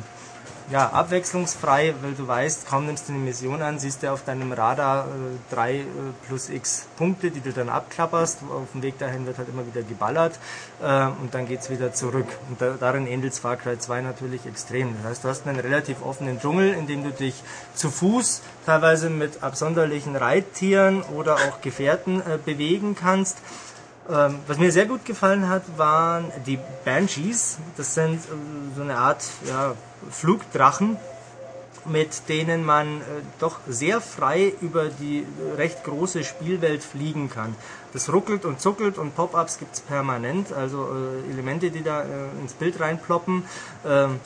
ja, 0.71 0.89
abwechslungsfrei, 0.89 1.93
weil 2.01 2.13
du 2.13 2.27
weißt, 2.27 2.65
kaum 2.65 2.85
nimmst 2.85 3.09
du 3.09 3.13
eine 3.13 3.21
Mission 3.21 3.61
an, 3.61 3.77
siehst 3.77 4.03
du 4.03 4.11
auf 4.11 4.23
deinem 4.23 4.53
Radar 4.53 5.05
äh, 5.05 5.53
drei 5.53 5.79
äh, 5.79 5.85
plus 6.27 6.49
x 6.49 6.87
Punkte, 6.97 7.29
die 7.29 7.41
du 7.41 7.51
dann 7.51 7.67
abklapperst. 7.67 8.39
Auf 8.49 8.71
dem 8.73 8.81
Weg 8.81 8.97
dahin 8.97 9.25
wird 9.25 9.37
halt 9.37 9.49
immer 9.49 9.67
wieder 9.67 9.83
geballert 9.83 10.39
äh, 10.81 11.07
und 11.21 11.33
dann 11.33 11.45
geht's 11.47 11.69
wieder 11.69 11.93
zurück. 11.93 12.27
Und 12.49 12.61
da, 12.61 12.75
darin 12.79 13.05
ähnelt 13.05 13.35
Far 13.35 13.57
Cry 13.57 13.77
2 13.77 14.01
natürlich 14.01 14.45
extrem. 14.45 14.95
Das 14.97 15.11
heißt, 15.11 15.23
du 15.25 15.29
hast 15.29 15.47
einen 15.47 15.59
relativ 15.59 16.01
offenen 16.03 16.39
Dschungel, 16.39 16.73
in 16.73 16.87
dem 16.87 17.03
du 17.03 17.11
dich 17.11 17.35
zu 17.75 17.91
Fuß, 17.91 18.41
teilweise 18.65 19.09
mit 19.09 19.43
absonderlichen 19.43 20.15
Reittieren 20.15 21.03
oder 21.03 21.35
auch 21.35 21.61
Gefährten 21.61 22.21
äh, 22.21 22.37
bewegen 22.43 22.95
kannst. 22.95 23.39
Ähm, 24.09 24.39
was 24.47 24.57
mir 24.57 24.71
sehr 24.71 24.85
gut 24.85 25.05
gefallen 25.05 25.47
hat, 25.47 25.63
waren 25.77 26.31
die 26.45 26.59
Banshees. 26.85 27.57
Das 27.77 27.93
sind 27.93 28.15
äh, 28.15 28.75
so 28.75 28.81
eine 28.81 28.97
Art 28.97 29.23
ja, 29.47 29.75
Flugdrachen, 30.09 30.97
mit 31.85 32.27
denen 32.27 32.65
man 32.65 32.87
äh, 32.87 33.03
doch 33.39 33.59
sehr 33.67 34.01
frei 34.01 34.53
über 34.61 34.85
die 34.85 35.19
äh, 35.19 35.55
recht 35.55 35.83
große 35.83 36.23
Spielwelt 36.23 36.83
fliegen 36.83 37.29
kann. 37.29 37.55
Das 37.93 38.11
ruckelt 38.11 38.45
und 38.45 38.59
zuckelt 38.59 38.97
und 38.97 39.15
Pop-ups 39.15 39.59
gibt 39.59 39.75
es 39.75 39.81
permanent, 39.81 40.51
also 40.51 40.89
äh, 41.27 41.31
Elemente, 41.31 41.69
die 41.69 41.83
da 41.83 42.01
äh, 42.01 42.05
ins 42.41 42.53
Bild 42.53 42.79
reinploppen. 42.79 43.43
Ähm, 43.85 44.19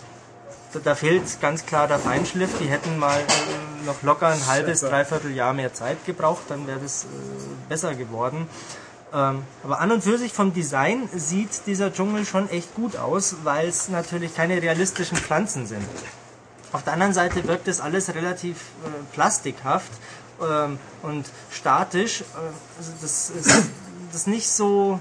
da, 0.72 0.80
da 0.80 0.96
fehlt 0.96 1.42
ganz 1.42 1.66
klar 1.66 1.88
der 1.88 2.00
Feinschliff. 2.00 2.58
Die 2.60 2.68
hätten 2.68 2.98
mal 2.98 3.20
äh, 3.20 3.86
noch 3.86 4.02
locker 4.04 4.28
ein 4.28 4.48
halbes, 4.48 4.82
dreiviertel 4.82 5.32
Jahr 5.32 5.54
mehr 5.54 5.74
Zeit 5.74 6.06
gebraucht, 6.06 6.44
dann 6.48 6.66
wäre 6.66 6.80
das 6.80 7.06
besser 7.68 7.94
geworden. 7.94 8.48
Ähm, 9.14 9.44
aber 9.64 9.80
an 9.80 9.92
und 9.92 10.04
für 10.04 10.18
sich 10.18 10.34
vom 10.34 10.54
Design 10.54 11.10
sieht 11.14 11.68
dieser 11.68 11.94
Dschungel 11.94 12.26
schon 12.26 12.50
echt 12.50 12.76
gut 12.76 12.98
aus, 12.98 13.38
weil 13.44 13.68
es 13.68 13.90
natürlich 13.90 14.36
keine 14.36 14.62
realistischen 14.62 15.18
Pflanzen 15.18 15.68
sind. 15.68 15.86
Auf 16.72 16.84
der 16.84 16.94
anderen 16.94 17.14
Seite 17.14 17.48
wirkt 17.48 17.68
das 17.68 17.80
alles 17.80 18.14
relativ 18.14 18.58
äh, 18.58 18.90
plastikhaft 19.14 19.92
ähm, 20.42 20.80
und 21.04 21.30
statisch. 21.50 22.22
Äh, 22.22 22.26
also 22.78 22.92
das 23.02 23.30
ist 23.30 23.70
das 24.12 24.28
nicht 24.28 24.50
so, 24.50 25.00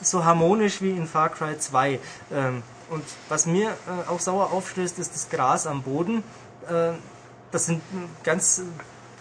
so 0.00 0.24
harmonisch 0.24 0.80
wie 0.80 0.90
in 0.90 1.06
Far 1.06 1.28
Cry 1.28 1.58
2. 1.58 2.00
Ähm, 2.32 2.62
und 2.90 3.04
was 3.28 3.46
mir 3.46 3.70
äh, 3.70 4.10
auch 4.10 4.20
sauer 4.20 4.52
aufstößt, 4.52 4.98
ist 4.98 5.14
das 5.14 5.28
Gras 5.30 5.66
am 5.66 5.82
Boden. 5.82 6.22
Äh, 6.68 6.92
das 7.50 7.66
sind 7.66 7.82
ganz 8.24 8.62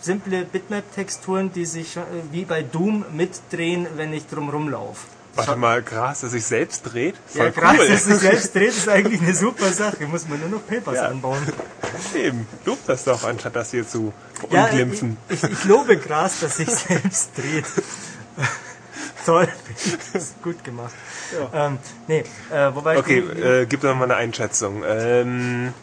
simple 0.01 0.43
Bitmap-Texturen, 0.45 1.51
die 1.53 1.65
sich 1.65 1.97
äh, 1.97 2.01
wie 2.31 2.45
bei 2.45 2.63
Doom 2.63 3.05
mitdrehen, 3.13 3.87
wenn 3.95 4.13
ich 4.13 4.27
drum 4.27 4.69
laufe. 4.69 5.07
Warte 5.35 5.55
mal, 5.55 5.81
Gras, 5.81 6.21
das 6.21 6.31
sich 6.31 6.45
selbst 6.45 6.83
dreht? 6.83 7.15
Voll 7.25 7.45
ja, 7.45 7.51
Gras, 7.51 7.77
cool. 7.79 7.87
das 7.87 8.03
sich 8.03 8.15
selbst 8.19 8.53
dreht, 8.53 8.69
ist 8.69 8.89
eigentlich 8.89 9.21
eine 9.21 9.33
super 9.33 9.71
Sache. 9.71 10.05
Muss 10.07 10.27
man 10.27 10.39
nur 10.41 10.49
noch 10.49 10.67
Papers 10.67 10.95
ja. 10.95 11.07
anbauen. 11.07 11.41
Eben, 12.15 12.47
lob 12.65 12.79
das 12.85 13.05
doch, 13.05 13.23
anstatt 13.23 13.55
das 13.55 13.71
hier 13.71 13.87
zu 13.87 14.11
unglimpfen. 14.49 15.17
Ja, 15.29 15.35
ich, 15.35 15.43
ich, 15.43 15.51
ich 15.51 15.63
lobe 15.65 15.97
Gras, 15.97 16.41
das 16.41 16.57
sich 16.57 16.69
selbst 16.69 17.31
dreht. 17.37 17.65
Toll, 19.25 19.47
gut 20.41 20.63
gemacht. 20.63 20.93
Ja. 21.31 21.67
Ähm, 21.67 21.77
nee, 22.07 22.23
äh, 22.51 22.73
wobei 22.73 22.97
okay, 22.97 23.19
äh, 23.19 23.65
gib 23.67 23.81
doch 23.81 23.95
mal 23.95 24.05
eine 24.05 24.15
Einschätzung. 24.15 24.83
Ähm, 24.85 25.73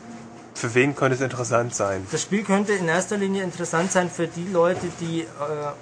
für 0.58 0.74
wen 0.74 0.96
könnte 0.96 1.14
es 1.14 1.20
interessant 1.20 1.74
sein? 1.74 2.06
Das 2.10 2.22
Spiel 2.22 2.42
könnte 2.42 2.72
in 2.72 2.88
erster 2.88 3.16
Linie 3.16 3.44
interessant 3.44 3.92
sein 3.92 4.10
für 4.10 4.26
die 4.26 4.48
Leute, 4.52 4.88
die 5.00 5.20
äh, 5.20 5.26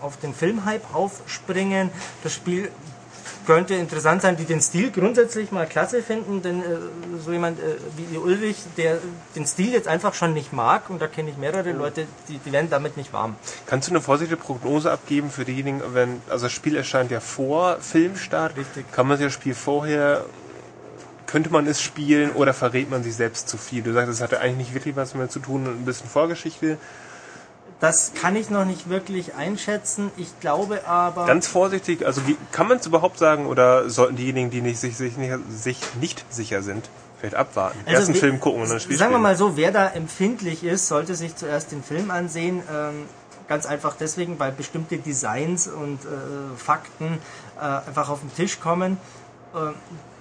auf 0.00 0.18
den 0.18 0.34
Filmhype 0.34 0.94
aufspringen. 0.94 1.90
Das 2.22 2.34
Spiel 2.34 2.70
könnte 3.46 3.74
interessant 3.74 4.22
sein, 4.22 4.36
die 4.36 4.44
den 4.44 4.60
Stil 4.60 4.90
grundsätzlich 4.90 5.50
mal 5.52 5.66
klasse 5.66 6.02
finden, 6.02 6.42
denn 6.42 6.60
äh, 6.60 6.64
so 7.24 7.32
jemand 7.32 7.58
äh, 7.58 7.76
wie 7.96 8.18
Ulrich, 8.18 8.56
der 8.76 8.98
den 9.34 9.46
Stil 9.46 9.72
jetzt 9.72 9.88
einfach 9.88 10.12
schon 10.14 10.34
nicht 10.34 10.52
mag, 10.52 10.90
und 10.90 11.00
da 11.00 11.06
kenne 11.06 11.30
ich 11.30 11.38
mehrere 11.38 11.72
Leute, 11.72 12.06
die, 12.28 12.38
die 12.38 12.52
werden 12.52 12.68
damit 12.68 12.96
nicht 12.96 13.12
warm. 13.12 13.36
Kannst 13.66 13.88
du 13.88 13.92
eine 13.92 14.02
vorsichtige 14.02 14.36
Prognose 14.36 14.90
abgeben 14.90 15.30
für 15.30 15.44
diejenigen, 15.44 15.80
wenn, 15.94 16.20
also 16.28 16.46
das 16.46 16.52
Spiel 16.52 16.76
erscheint 16.76 17.10
ja 17.10 17.20
vor 17.20 17.78
Filmstart, 17.80 18.56
Richtig. 18.56 18.90
kann 18.92 19.06
man 19.06 19.16
sich 19.16 19.26
das 19.26 19.34
Spiel 19.34 19.54
vorher 19.54 20.26
könnte 21.26 21.50
man 21.50 21.66
es 21.66 21.82
spielen 21.82 22.32
oder 22.32 22.54
verrät 22.54 22.90
man 22.90 23.02
sich 23.02 23.16
selbst 23.16 23.48
zu 23.48 23.58
viel? 23.58 23.82
Du 23.82 23.92
sagst, 23.92 24.10
es 24.10 24.20
hatte 24.20 24.40
eigentlich 24.40 24.68
nicht 24.68 24.74
wirklich 24.74 24.96
was 24.96 25.14
mehr 25.14 25.28
zu 25.28 25.40
tun 25.40 25.66
und 25.66 25.80
ein 25.82 25.84
bisschen 25.84 26.08
Vorgeschichte. 26.08 26.78
Das 27.80 28.12
kann 28.14 28.36
ich 28.36 28.48
noch 28.48 28.64
nicht 28.64 28.88
wirklich 28.88 29.34
einschätzen. 29.34 30.10
Ich 30.16 30.40
glaube 30.40 30.86
aber. 30.86 31.26
Ganz 31.26 31.46
vorsichtig, 31.46 32.06
also 32.06 32.26
wie, 32.26 32.36
kann 32.50 32.68
man 32.68 32.78
es 32.78 32.86
überhaupt 32.86 33.18
sagen 33.18 33.46
oder 33.46 33.90
sollten 33.90 34.16
diejenigen, 34.16 34.50
die 34.50 34.62
nicht, 34.62 34.78
sich, 34.78 34.96
sich, 34.96 35.16
nicht, 35.18 35.34
sich 35.50 35.78
nicht 36.00 36.24
sicher 36.30 36.62
sind, 36.62 36.88
vielleicht 37.18 37.34
abwarten? 37.34 37.78
Also 37.84 37.98
Erst 37.98 38.08
einen 38.08 38.18
Film 38.18 38.40
gucken 38.40 38.62
und 38.62 38.70
dann 38.70 38.80
Spiel 38.80 38.96
Sagen 38.96 39.12
wir 39.12 39.18
mal 39.18 39.36
so, 39.36 39.56
wer 39.56 39.72
da 39.72 39.88
empfindlich 39.88 40.64
ist, 40.64 40.88
sollte 40.88 41.14
sich 41.14 41.36
zuerst 41.36 41.70
den 41.72 41.82
Film 41.82 42.10
ansehen. 42.10 42.62
Ähm, 42.72 43.04
ganz 43.46 43.66
einfach 43.66 43.94
deswegen, 43.98 44.38
weil 44.38 44.52
bestimmte 44.52 44.96
Designs 44.96 45.68
und 45.68 46.00
äh, 46.04 46.56
Fakten 46.56 47.18
äh, 47.60 47.60
einfach 47.60 48.08
auf 48.08 48.20
den 48.20 48.34
Tisch 48.34 48.58
kommen. 48.58 48.96
Äh, 49.54 49.72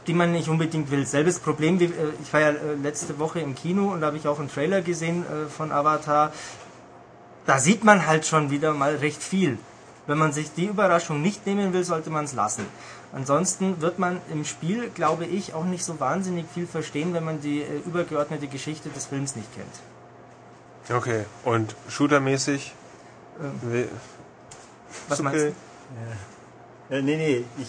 die 0.07 0.13
man 0.13 0.31
nicht 0.31 0.49
unbedingt 0.49 0.91
will. 0.91 1.05
Selbes 1.05 1.39
Problem, 1.39 1.79
wie, 1.79 1.85
äh, 1.85 2.13
ich 2.21 2.31
war 2.33 2.41
ja 2.41 2.49
äh, 2.49 2.75
letzte 2.81 3.19
Woche 3.19 3.39
im 3.39 3.55
Kino 3.55 3.91
und 3.91 4.01
da 4.01 4.07
habe 4.07 4.17
ich 4.17 4.27
auch 4.27 4.39
einen 4.39 4.49
Trailer 4.49 4.81
gesehen 4.81 5.23
äh, 5.23 5.49
von 5.49 5.71
Avatar 5.71 6.31
da 7.45 7.59
sieht 7.59 7.83
man 7.83 8.05
halt 8.05 8.25
schon 8.25 8.49
wieder 8.49 8.73
mal 8.73 8.95
recht 8.95 9.21
viel. 9.21 9.57
Wenn 10.07 10.17
man 10.17 10.31
sich 10.31 10.53
die 10.53 10.65
Überraschung 10.65 11.21
nicht 11.21 11.45
nehmen 11.45 11.73
will, 11.73 11.83
sollte 11.83 12.09
man 12.09 12.25
es 12.25 12.33
lassen. 12.33 12.65
Ansonsten 13.11 13.81
wird 13.81 13.97
man 13.97 14.21
im 14.31 14.45
Spiel, 14.45 14.89
glaube 14.89 15.25
ich, 15.25 15.53
auch 15.53 15.63
nicht 15.63 15.83
so 15.83 15.99
wahnsinnig 15.99 16.45
viel 16.53 16.67
verstehen, 16.67 17.13
wenn 17.13 17.23
man 17.23 17.41
die 17.41 17.61
äh, 17.61 17.77
übergeordnete 17.85 18.47
Geschichte 18.47 18.89
des 18.89 19.07
Films 19.07 19.35
nicht 19.35 19.47
kennt. 19.55 20.97
Okay, 20.97 21.25
und 21.43 21.75
shootermäßig? 21.89 22.73
Ähm, 23.41 23.87
was 25.07 25.21
meinst 25.21 25.45
du? 25.45 25.47
Ja. 25.47 26.95
ja. 26.97 27.01
nee, 27.01 27.17
nee, 27.17 27.45
ich 27.57 27.67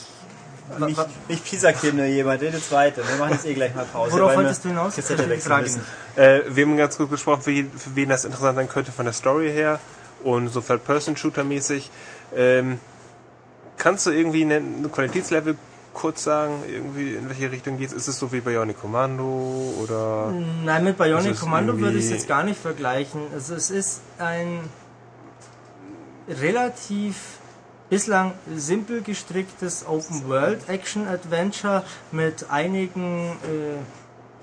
nicht, 0.78 1.28
nicht 1.28 1.44
Pisak 1.44 1.80
hier 1.80 1.92
nur 1.92 2.04
jemand, 2.06 2.40
redet 2.42 2.70
weiter. 2.72 3.02
Wir 3.08 3.16
machen 3.16 3.32
jetzt 3.32 3.46
eh 3.46 3.54
gleich 3.54 3.74
mal 3.74 3.84
Pause. 3.84 4.12
Worauf 4.12 4.36
wolltest 4.36 4.64
du 4.64 4.68
hinaus? 4.68 4.94
Kassette 4.94 5.28
wechseln 5.28 5.80
äh, 6.16 6.40
wir 6.48 6.64
haben 6.64 6.76
ganz 6.76 6.96
gut 6.96 7.10
besprochen, 7.10 7.42
für, 7.42 7.78
für, 7.78 7.94
wen 7.94 8.08
das 8.08 8.24
interessant 8.24 8.56
sein 8.56 8.68
könnte 8.68 8.90
von 8.90 9.04
der 9.04 9.12
Story 9.12 9.50
her 9.50 9.78
und 10.24 10.48
so 10.48 10.60
Third-Person-Shooter-mäßig. 10.60 11.90
Ähm, 12.34 12.78
kannst 13.76 14.06
du 14.06 14.10
irgendwie 14.10 14.42
ein 14.42 14.90
Qualitätslevel 14.90 15.56
kurz 15.92 16.24
sagen, 16.24 16.62
irgendwie 16.68 17.14
in 17.14 17.28
welche 17.28 17.50
Richtung 17.50 17.78
geht 17.78 17.88
es? 17.88 17.94
Ist 17.94 18.08
es 18.08 18.18
so 18.18 18.32
wie 18.32 18.40
Bionic 18.40 18.80
Commando 18.80 19.74
oder? 19.82 20.32
Nein, 20.64 20.84
mit 20.84 20.98
Bionic 20.98 21.38
Commando 21.38 21.78
würde 21.78 21.98
ich 21.98 22.04
es 22.04 22.10
jetzt 22.10 22.28
gar 22.28 22.44
nicht 22.44 22.60
vergleichen. 22.60 23.22
Also 23.32 23.54
es 23.54 23.70
ist 23.70 24.02
ein 24.18 24.60
relativ 26.28 27.16
bislang 27.89 28.32
simpel 28.55 29.03
gestricktes 29.03 29.87
Open 29.87 30.28
World 30.28 30.68
Action 30.68 31.07
Adventure 31.07 31.84
mit 32.12 32.51
einigen 32.51 33.30
äh, 33.45 33.78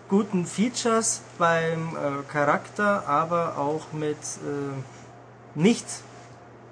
guten 0.10 0.46
Features 0.46 1.22
beim 1.38 1.96
äh, 1.96 2.32
Charakter, 2.32 3.08
aber 3.08 3.58
auch 3.58 3.91
mit 3.91 4.18
äh, 4.18 5.60
nicht 5.60 5.86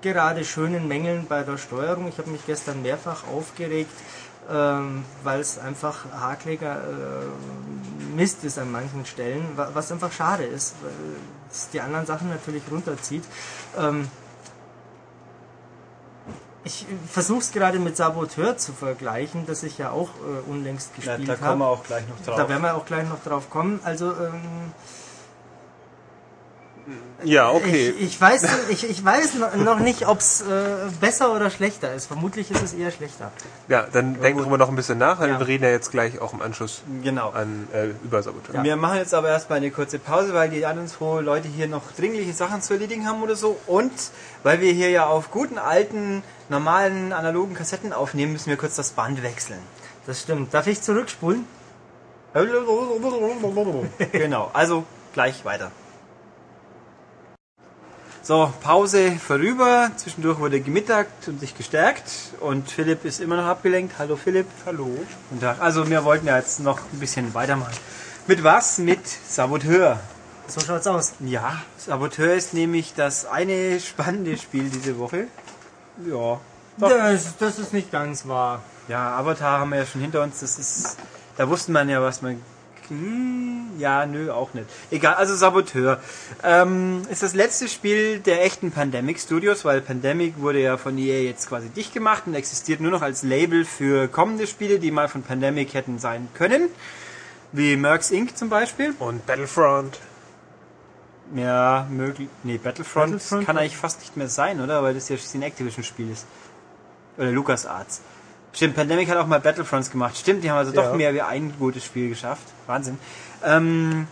gerade 0.02 0.44
schönen 0.46 0.88
Mängeln 0.88 1.28
bei 1.28 1.44
der 1.44 1.58
Steuerung. 1.58 2.08
Ich 2.08 2.18
habe 2.18 2.30
mich 2.30 2.46
gestern 2.46 2.82
mehrfach 2.82 3.28
aufgeregt, 3.28 3.92
ähm, 4.50 5.04
weil 5.24 5.40
es 5.40 5.60
einfach 5.60 6.06
hakliger 6.12 6.78
äh, 6.78 8.16
Mist 8.16 8.44
ist 8.44 8.58
an 8.58 8.72
manchen 8.72 9.06
Stellen, 9.06 9.46
was 9.56 9.92
einfach 9.92 10.12
schade 10.12 10.44
ist, 10.44 10.76
weil 10.82 10.92
es 11.52 11.70
die 11.70 11.80
anderen 11.80 12.06
Sachen 12.06 12.30
natürlich 12.30 12.64
runterzieht. 12.70 13.24
Ähm, 13.78 14.10
ich 16.64 16.86
versuche 17.10 17.40
es 17.40 17.52
gerade 17.52 17.80
mit 17.80 17.98
Saboteur 17.98 18.58
zu 18.58 18.74
vergleichen, 18.74 19.46
das 19.48 19.64
ich 19.64 19.78
ja 19.78 19.92
auch 19.92 20.10
äh, 20.10 20.50
unlängst 20.50 20.96
gespielt 20.96 21.18
habe. 21.18 21.24
Ja, 21.24 21.36
da 21.36 21.48
kommen 21.48 21.60
wir 21.60 21.68
auch 21.68 21.84
gleich 21.84 22.08
noch 22.08 22.24
drauf. 22.24 22.36
Da 22.38 22.50
werden 22.50 22.62
wir 22.62 22.76
auch 22.76 22.86
gleich 22.86 23.10
noch 23.10 23.24
drauf 23.24 23.50
kommen. 23.50 23.80
Also 23.84 24.12
ähm, 24.12 24.74
ja, 27.24 27.52
okay. 27.52 27.90
Ich, 27.90 28.04
ich 28.04 28.22
weiß, 28.22 28.48
ich, 28.70 28.90
ich 28.90 29.04
weiß 29.04 29.36
noch 29.58 29.80
nicht, 29.80 30.08
ob 30.08 30.20
es 30.20 30.42
äh, 30.42 30.46
besser 31.00 31.36
oder 31.36 31.50
schlechter 31.50 31.94
ist. 31.94 32.08
Vermutlich 32.08 32.50
ist 32.52 32.64
es 32.64 32.74
eher 32.74 32.92
schlechter. 32.92 33.32
Ja, 33.68 33.86
dann 33.92 34.16
ja, 34.16 34.22
denken 34.22 34.50
wir 34.50 34.58
noch 34.58 34.70
ein 34.70 34.76
bisschen 34.76 34.98
nach, 34.98 35.20
weil 35.20 35.30
ja. 35.30 35.40
wir 35.40 35.48
reden 35.48 35.64
ja 35.64 35.70
jetzt 35.70 35.92
gleich 35.92 36.20
auch 36.20 36.34
im 36.34 36.42
Anschluss 36.42 36.82
genau. 37.04 37.30
an, 37.30 37.68
äh, 37.74 37.90
über 38.04 38.24
Saboteur. 38.24 38.56
Ja. 38.56 38.64
Wir 38.64 38.76
machen 38.76 38.98
jetzt 38.98 39.14
aber 39.14 39.30
erstmal 39.30 39.58
eine 39.58 39.72
kurze 39.72 40.00
Pause, 40.00 40.34
weil 40.34 40.50
die 40.50 40.66
anderen 40.66 40.88
zwei 40.88 41.22
Leute 41.22 41.48
hier 41.48 41.68
noch 41.68 41.92
dringliche 41.92 42.34
Sachen 42.34 42.62
zu 42.62 42.74
erledigen 42.74 43.08
haben 43.08 43.22
oder 43.22 43.36
so. 43.36 43.58
Und 43.68 43.92
weil 44.44 44.62
wir 44.62 44.74
hier 44.74 44.90
ja 44.90 45.06
auf 45.06 45.32
guten 45.32 45.58
alten, 45.58 46.24
normalen, 46.50 47.14
analogen 47.14 47.54
Kassetten 47.54 47.94
aufnehmen, 47.94 48.34
müssen 48.34 48.50
wir 48.50 48.58
kurz 48.58 48.76
das 48.76 48.92
Band 48.92 49.22
wechseln. 49.24 49.60
Das 50.08 50.22
stimmt. 50.22 50.54
Darf 50.54 50.68
ich 50.68 50.82
zurückspulen? 50.82 51.46
genau, 54.12 54.50
also 54.54 54.86
gleich 55.14 55.44
weiter. 55.46 55.72
So, 58.24 58.54
Pause 58.62 59.14
vorüber. 59.14 59.90
Zwischendurch 59.96 60.38
wurde 60.38 60.62
gemittagt 60.62 61.28
und 61.28 61.40
sich 61.40 61.58
gestärkt. 61.58 62.04
Und 62.40 62.70
Philipp 62.70 63.04
ist 63.04 63.20
immer 63.20 63.36
noch 63.36 63.46
abgelenkt. 63.46 63.96
Hallo 63.98 64.16
Philipp. 64.16 64.46
Hallo. 64.64 64.86
Guten 65.30 65.42
Tag. 65.42 65.60
Also 65.60 65.90
wir 65.90 66.04
wollten 66.04 66.28
ja 66.28 66.38
jetzt 66.38 66.60
noch 66.60 66.78
ein 66.94 67.00
bisschen 67.00 67.34
weitermachen. 67.34 67.74
Mit 68.28 68.44
was? 68.44 68.78
Mit 68.78 69.00
Saboteur. 69.08 70.00
So 70.46 70.62
schaut's 70.62 70.86
aus. 70.86 71.14
Ja, 71.20 71.64
Saboteur 71.78 72.36
ist 72.36 72.54
nämlich 72.54 72.94
das 72.94 73.26
eine 73.26 73.80
spannende 73.80 74.38
Spiel 74.38 74.70
diese 74.70 75.00
Woche. 75.00 75.26
Ja. 76.08 76.40
Das, 76.78 77.38
das 77.38 77.58
ist 77.58 77.74
nicht 77.74 77.92
ganz 77.92 78.28
wahr. 78.28 78.62
Ja, 78.88 79.18
Avatar 79.18 79.62
haben 79.62 79.72
wir 79.72 79.80
ja 79.80 79.86
schon 79.88 80.02
hinter 80.02 80.22
uns. 80.22 80.42
Das 80.42 80.60
ist, 80.60 80.96
da 81.38 81.50
wusste 81.50 81.72
man 81.72 81.90
ja, 81.90 82.00
was 82.04 82.22
man 82.22 82.40
hm, 82.92 83.80
ja, 83.80 84.06
nö, 84.06 84.34
auch 84.34 84.54
nicht. 84.54 84.68
Egal, 84.92 85.14
also 85.14 85.34
Saboteur. 85.34 86.02
Ähm, 86.44 87.04
ist 87.10 87.24
das 87.24 87.34
letzte 87.34 87.70
Spiel 87.70 88.20
der 88.20 88.44
echten 88.44 88.72
Pandemic 88.72 89.18
Studios, 89.18 89.64
weil 89.64 89.80
Pandemic 89.80 90.38
wurde 90.40 90.60
ja 90.60 90.76
von 90.76 90.98
EA 90.98 91.22
jetzt 91.22 91.48
quasi 91.48 91.70
dicht 91.70 91.94
gemacht 91.94 92.24
und 92.26 92.34
existiert 92.34 92.82
nur 92.82 92.92
noch 92.92 93.02
als 93.02 93.24
Label 93.24 93.64
für 93.64 94.10
kommende 94.10 94.46
Spiele, 94.46 94.78
die 94.78 94.92
mal 94.92 95.08
von 95.08 95.24
Pandemic 95.24 95.74
hätten 95.74 96.00
sein 96.00 96.28
können. 96.34 96.68
Wie 97.54 97.78
Mercs 97.78 98.12
Inc. 98.12 98.36
zum 98.38 98.50
Beispiel. 98.50 98.94
Und 99.00 99.26
Battlefront. 99.26 99.98
Ja, 101.34 101.88
möglich. 101.90 102.28
Nee, 102.44 102.58
Battlefront, 102.58 103.14
Battlefront 103.14 103.46
kann 103.46 103.58
eigentlich 103.58 103.78
fast 103.78 104.02
nicht 104.02 104.18
mehr 104.18 104.28
sein, 104.28 104.60
oder? 104.60 104.84
Weil 104.84 104.96
das 104.96 105.08
ja 105.08 105.16
ein 105.34 105.42
Activision-Spiel 105.44 106.12
ist. 106.12 106.26
Oder 107.18 107.32
LucasArts. 107.32 108.02
Stimmt, 108.54 108.76
Pandemic 108.76 109.10
hat 109.10 109.18
auch 109.18 109.28
mal 109.28 109.40
Battlefronts 109.40 109.92
gemacht. 109.92 110.18
Stimmt, 110.18 110.44
die 110.44 110.52
haben 110.52 110.58
also 110.58 110.74
ja. 110.74 110.82
doch 110.82 110.96
mehr 110.96 111.14
wie 111.14 111.22
ein 111.22 111.54
gutes 111.58 111.86
Spiel 111.86 112.10
geschafft. 112.10 112.44
Wahnsinn. 112.68 112.98
Ähm, 113.44 114.08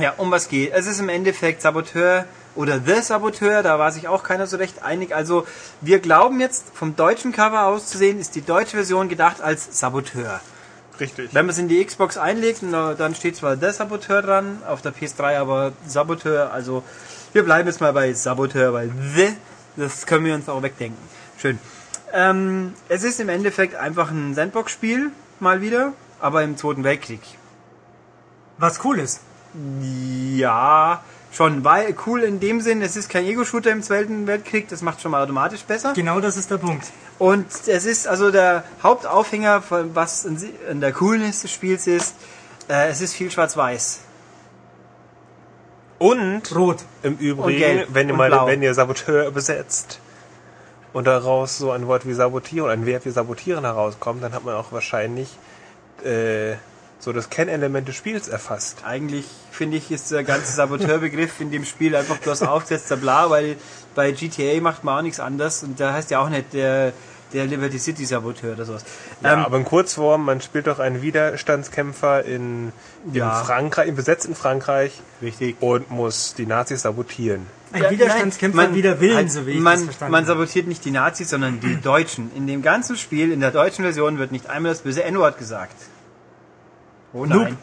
Ja, 0.00 0.14
um 0.16 0.30
was 0.30 0.48
geht. 0.48 0.72
Es 0.72 0.86
ist 0.86 0.98
im 0.98 1.10
Endeffekt 1.10 1.60
Saboteur 1.60 2.24
oder 2.56 2.80
The 2.84 3.02
Saboteur, 3.02 3.62
da 3.62 3.78
war 3.78 3.92
sich 3.92 4.08
auch 4.08 4.22
keiner 4.22 4.46
so 4.46 4.56
recht 4.56 4.82
einig. 4.82 5.14
Also 5.14 5.46
wir 5.82 5.98
glauben 5.98 6.40
jetzt, 6.40 6.64
vom 6.72 6.96
deutschen 6.96 7.32
Cover 7.32 7.66
aus 7.66 7.88
zu 7.88 7.98
sehen, 7.98 8.18
ist 8.18 8.34
die 8.34 8.40
deutsche 8.40 8.76
Version 8.76 9.10
gedacht 9.10 9.42
als 9.42 9.78
Saboteur. 9.78 10.40
Richtig. 10.98 11.34
Wenn 11.34 11.44
man 11.44 11.52
es 11.52 11.58
in 11.58 11.68
die 11.68 11.84
Xbox 11.84 12.16
einlegt, 12.16 12.62
dann 12.62 13.14
steht 13.14 13.36
zwar 13.36 13.58
The 13.58 13.70
Saboteur 13.72 14.22
dran, 14.22 14.62
auf 14.66 14.80
der 14.80 14.94
PS3 14.94 15.36
aber 15.36 15.72
Saboteur, 15.86 16.50
also 16.50 16.82
wir 17.34 17.44
bleiben 17.44 17.68
jetzt 17.68 17.82
mal 17.82 17.92
bei 17.92 18.12
Saboteur, 18.14 18.72
weil 18.72 18.90
The, 19.14 19.28
das 19.76 20.06
können 20.06 20.24
wir 20.24 20.34
uns 20.34 20.48
auch 20.48 20.62
wegdenken. 20.62 20.98
Schön. 21.38 21.58
Ähm, 22.12 22.74
es 22.88 23.04
ist 23.04 23.20
im 23.20 23.28
Endeffekt 23.28 23.74
einfach 23.74 24.10
ein 24.10 24.34
Sandbox-Spiel, 24.34 25.10
mal 25.38 25.60
wieder, 25.60 25.92
aber 26.20 26.42
im 26.42 26.56
Zweiten 26.56 26.84
Weltkrieg. 26.84 27.20
Was 28.58 28.84
cool 28.84 28.98
ist. 28.98 29.20
Ja, 30.34 31.02
schon, 31.32 31.64
weil 31.64 31.94
cool 32.06 32.22
in 32.22 32.40
dem 32.40 32.60
Sinn, 32.60 32.82
es 32.82 32.96
ist 32.96 33.08
kein 33.08 33.24
Ego-Shooter 33.24 33.70
im 33.70 33.82
Zweiten 33.82 34.26
Weltkrieg, 34.26 34.68
das 34.68 34.82
macht 34.82 35.00
schon 35.00 35.12
mal 35.12 35.22
automatisch 35.22 35.62
besser. 35.62 35.92
Genau 35.94 36.20
das 36.20 36.36
ist 36.36 36.50
der 36.50 36.58
Punkt. 36.58 36.86
Und 37.18 37.46
es 37.66 37.86
ist 37.86 38.06
also 38.06 38.30
der 38.30 38.64
Hauptaufhänger, 38.82 39.62
von 39.62 39.94
was 39.94 40.24
in 40.24 40.80
der 40.80 40.92
Coolness 40.92 41.42
des 41.42 41.52
Spiels 41.52 41.86
ist, 41.86 42.14
äh, 42.68 42.88
es 42.88 43.00
ist 43.00 43.14
viel 43.14 43.30
schwarz-weiß. 43.30 44.00
Und 45.98 46.54
Rot. 46.56 46.78
im 47.02 47.16
Übrigen, 47.18 47.58
gelb 47.58 47.88
wenn 47.92 48.08
ihr 48.08 48.14
und 48.14 48.18
mal, 48.18 48.30
blau. 48.30 48.46
wenn 48.46 48.62
ihr 48.62 48.72
Saboteur 48.72 49.26
übersetzt 49.26 50.00
und 50.92 51.06
daraus 51.06 51.58
so 51.58 51.70
ein 51.70 51.86
Wort 51.86 52.06
wie 52.06 52.12
sabotieren, 52.14 52.70
ein 52.70 52.86
Verb 52.86 53.04
wie 53.04 53.10
sabotieren 53.10 53.64
herauskommt, 53.64 54.22
dann 54.22 54.32
hat 54.32 54.44
man 54.44 54.54
auch 54.54 54.72
wahrscheinlich 54.72 55.28
äh, 56.04 56.54
so 56.98 57.12
das 57.12 57.30
Kennelement 57.30 57.88
des 57.88 57.96
Spiels 57.96 58.28
erfasst. 58.28 58.78
Eigentlich 58.84 59.24
finde 59.50 59.76
ich, 59.78 59.90
ist 59.90 60.10
der 60.10 60.24
ganze 60.24 60.52
Saboteurbegriff 60.52 61.40
in 61.40 61.50
dem 61.50 61.64
Spiel 61.64 61.96
einfach 61.96 62.18
bloß 62.18 62.42
aufgesetzter 62.42 62.96
Bla, 62.96 63.30
weil 63.30 63.56
bei 63.94 64.12
GTA 64.12 64.60
macht 64.60 64.84
man 64.84 64.98
auch 64.98 65.02
nichts 65.02 65.20
anderes 65.20 65.62
und 65.62 65.80
da 65.80 65.92
heißt 65.92 66.10
ja 66.10 66.20
auch 66.20 66.28
nicht 66.28 66.52
der, 66.52 66.92
der 67.32 67.46
Liberty 67.46 67.78
City 67.78 68.04
Saboteur 68.04 68.52
oder 68.54 68.64
sowas. 68.64 68.84
Ja, 69.22 69.32
Ähm, 69.34 69.44
aber 69.44 69.56
in 69.56 69.64
Kurzform, 69.64 70.24
man 70.24 70.40
spielt 70.40 70.66
doch 70.66 70.78
einen 70.78 71.00
Widerstandskämpfer 71.00 72.24
in, 72.24 72.72
in 73.06 73.14
Ja. 73.14 73.42
Frankreich, 73.44 73.88
im 73.88 73.96
besetzten 73.96 74.34
Frankreich 74.34 75.00
richtig. 75.22 75.56
und 75.60 75.90
muss 75.90 76.34
die 76.34 76.46
Nazis 76.46 76.82
sabotieren. 76.82 77.46
Ein 77.72 77.82
Ja, 77.82 77.90
Widerstandskämpfer 77.90 78.56
man- 78.56 78.74
wider 78.74 79.00
Willen, 79.00 79.28
so 79.28 79.46
wie 79.46 79.52
ich 79.52 79.60
man, 79.60 79.74
das 79.74 79.84
verstanden 79.84 80.12
Man 80.12 80.24
sabotiert 80.26 80.66
nicht 80.66 80.84
die 80.84 80.90
Nazis, 80.90 81.30
sondern 81.30 81.60
die 81.60 81.80
Deutschen. 81.82 82.30
In 82.34 82.46
dem 82.46 82.62
ganzen 82.62 82.96
Spiel, 82.96 83.30
in 83.32 83.40
der 83.40 83.50
deutschen 83.52 83.82
Version, 83.84 84.18
wird 84.18 84.32
nicht 84.32 84.48
einmal 84.50 84.72
das 84.72 84.80
böse 84.82 85.04
N-Wort 85.04 85.38
gesagt. 85.38 85.76
Oh 87.12 87.26
nein. 87.26 87.56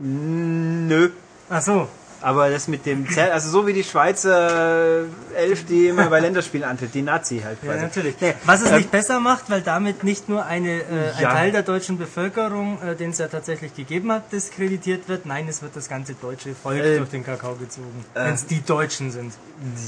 Nö. 0.00 1.10
Ach 1.50 1.62
so. 1.62 1.88
Aber 2.20 2.50
das 2.50 2.66
mit 2.66 2.84
dem 2.84 3.08
Zell, 3.08 3.30
also 3.30 3.48
so 3.48 3.66
wie 3.68 3.72
die 3.72 3.84
Schweizer 3.84 5.04
Elf, 5.36 5.64
die 5.66 5.86
immer 5.88 6.06
bei 6.06 6.18
Länderspielen 6.18 6.68
antritt, 6.68 6.92
die 6.94 7.02
Nazi 7.02 7.40
halt 7.44 7.58
Ja, 7.62 7.70
quasi. 7.72 7.82
natürlich. 7.84 8.14
Nee, 8.20 8.34
Was 8.44 8.60
es 8.62 8.70
ähm, 8.70 8.78
nicht 8.78 8.90
besser 8.90 9.20
macht, 9.20 9.48
weil 9.50 9.60
damit 9.62 10.02
nicht 10.02 10.28
nur 10.28 10.44
eine, 10.44 10.80
äh, 10.80 11.12
ein 11.16 11.22
Ja. 11.22 11.32
Teil 11.32 11.52
der 11.52 11.62
deutschen 11.62 11.96
Bevölkerung, 11.96 12.78
äh, 12.82 12.96
den 12.96 13.10
es 13.10 13.18
ja 13.18 13.28
tatsächlich 13.28 13.74
gegeben 13.76 14.10
hat, 14.10 14.32
diskreditiert 14.32 15.08
wird. 15.08 15.26
Nein, 15.26 15.46
es 15.48 15.62
wird 15.62 15.76
das 15.76 15.88
ganze 15.88 16.14
deutsche 16.14 16.54
Volk 16.54 16.80
Äh, 16.80 16.96
durch 16.98 17.10
den 17.10 17.24
Kakao 17.24 17.54
gezogen. 17.54 18.04
Wenn 18.14 18.34
es 18.34 18.46
die 18.46 18.62
Deutschen 18.64 19.12
sind. 19.12 19.32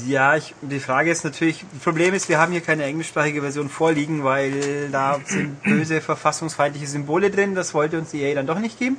Ja, 0.07 0.35
ich, 0.37 0.55
die 0.61 0.79
Frage 0.79 1.11
ist 1.11 1.25
natürlich, 1.25 1.65
das 1.73 1.83
Problem 1.83 2.13
ist, 2.13 2.29
wir 2.29 2.39
haben 2.39 2.53
hier 2.53 2.61
keine 2.61 2.83
englischsprachige 2.85 3.41
Version 3.41 3.69
vorliegen, 3.69 4.23
weil 4.23 4.89
da 4.89 5.19
sind 5.25 5.61
böse 5.63 5.99
verfassungsfeindliche 5.99 6.87
Symbole 6.87 7.29
drin, 7.29 7.55
das 7.55 7.73
wollte 7.73 7.97
uns 7.99 8.11
die 8.11 8.21
EA 8.21 8.35
dann 8.35 8.47
doch 8.47 8.59
nicht 8.59 8.79
geben. 8.79 8.97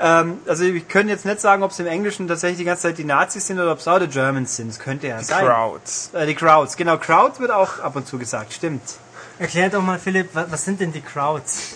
Ähm, 0.00 0.38
also 0.46 0.64
wir 0.64 0.80
können 0.80 1.08
jetzt 1.08 1.24
nicht 1.24 1.40
sagen, 1.40 1.62
ob 1.62 1.70
es 1.70 1.78
im 1.78 1.86
Englischen 1.86 2.26
tatsächlich 2.28 2.58
die 2.58 2.64
ganze 2.64 2.82
Zeit 2.82 2.98
die 2.98 3.04
Nazis 3.04 3.46
sind 3.46 3.58
oder 3.58 3.72
ob 3.72 3.78
es 3.78 3.86
auch 3.88 3.98
die 3.98 4.06
Germans 4.08 4.56
sind. 4.56 4.68
Das 4.70 4.78
könnte 4.78 5.08
ja 5.08 5.22
sein. 5.22 5.44
Crowds. 5.44 6.10
Äh, 6.14 6.26
die 6.26 6.34
Crowds, 6.34 6.76
genau, 6.76 6.96
Crowd 6.98 7.38
wird 7.40 7.50
auch 7.50 7.78
ab 7.80 7.96
und 7.96 8.06
zu 8.06 8.18
gesagt, 8.18 8.52
stimmt. 8.52 8.82
Erklär 9.38 9.70
doch 9.70 9.82
mal, 9.82 9.98
Philipp, 9.98 10.34
wa- 10.34 10.46
was 10.48 10.64
sind 10.64 10.80
denn 10.80 10.92
die 10.92 11.00
Crowds? 11.02 11.74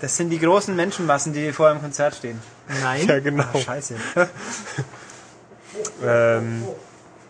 Das 0.00 0.16
sind 0.16 0.30
die 0.30 0.38
großen 0.38 0.74
Menschenmassen, 0.76 1.32
die 1.32 1.52
vor 1.52 1.68
einem 1.68 1.80
Konzert 1.80 2.14
stehen. 2.16 2.40
Nein. 2.82 3.06
Ja, 3.06 3.20
genau. 3.20 3.44
Scheiße. 3.64 3.94
Ähm, 6.04 6.62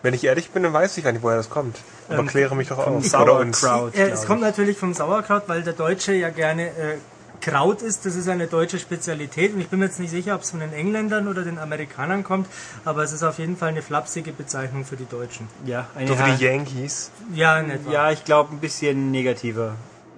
wenn 0.03 0.13
ich 0.13 0.23
ehrlich 0.23 0.51
bin, 0.51 0.61
dann 0.63 0.73
weiß 0.73 0.97
ich 0.97 1.03
gar 1.03 1.11
nicht, 1.11 1.23
woher 1.23 1.37
das 1.37 1.49
kommt. 1.49 1.77
Aber 2.09 2.19
Ähm, 2.19 2.27
kläre 2.27 2.55
mich 2.55 2.67
doch 2.67 2.77
auf. 2.77 3.03
Sauerkraut. 3.03 3.95
Äh, 3.95 4.09
es 4.09 4.25
kommt 4.25 4.41
natürlich 4.41 4.77
vom 4.77 4.93
Sauerkraut, 4.93 5.43
weil 5.47 5.63
der 5.63 5.73
Deutsche 5.73 6.13
ja 6.13 6.29
gerne 6.29 6.67
äh, 6.67 6.97
Kraut 7.45 7.81
isst. 7.83 8.05
Das 8.05 8.15
ist 8.15 8.27
eine 8.27 8.47
deutsche 8.47 8.79
Spezialität. 8.79 9.53
Und 9.53 9.61
ich 9.61 9.67
bin 9.67 9.79
mir 9.79 9.85
jetzt 9.85 9.99
nicht 9.99 10.09
sicher, 10.09 10.33
ob 10.35 10.41
es 10.41 10.51
von 10.51 10.59
den 10.61 10.73
Engländern 10.73 11.27
oder 11.27 11.43
den 11.43 11.59
Amerikanern 11.59 12.23
kommt. 12.23 12.47
Aber 12.85 13.03
es 13.03 13.11
ist 13.11 13.21
auf 13.23 13.37
jeden 13.37 13.55
Fall 13.55 13.69
eine 13.69 13.83
flapsige 13.83 14.31
Bezeichnung 14.31 14.83
für 14.83 14.95
die 14.95 15.05
Deutschen. 15.05 15.47
Ja, 15.65 15.87
eine 15.95 16.07
So 16.07 16.17
wie 16.17 16.31
die 16.31 16.43
Yankees. 16.43 17.11
Ja, 17.35 17.59
in 17.59 17.69
etwa. 17.69 17.91
Ja, 17.91 18.11
ich 18.11 18.25
glaube 18.25 18.53
ein 18.55 18.59
bisschen 18.59 19.11
negativer 19.11 19.75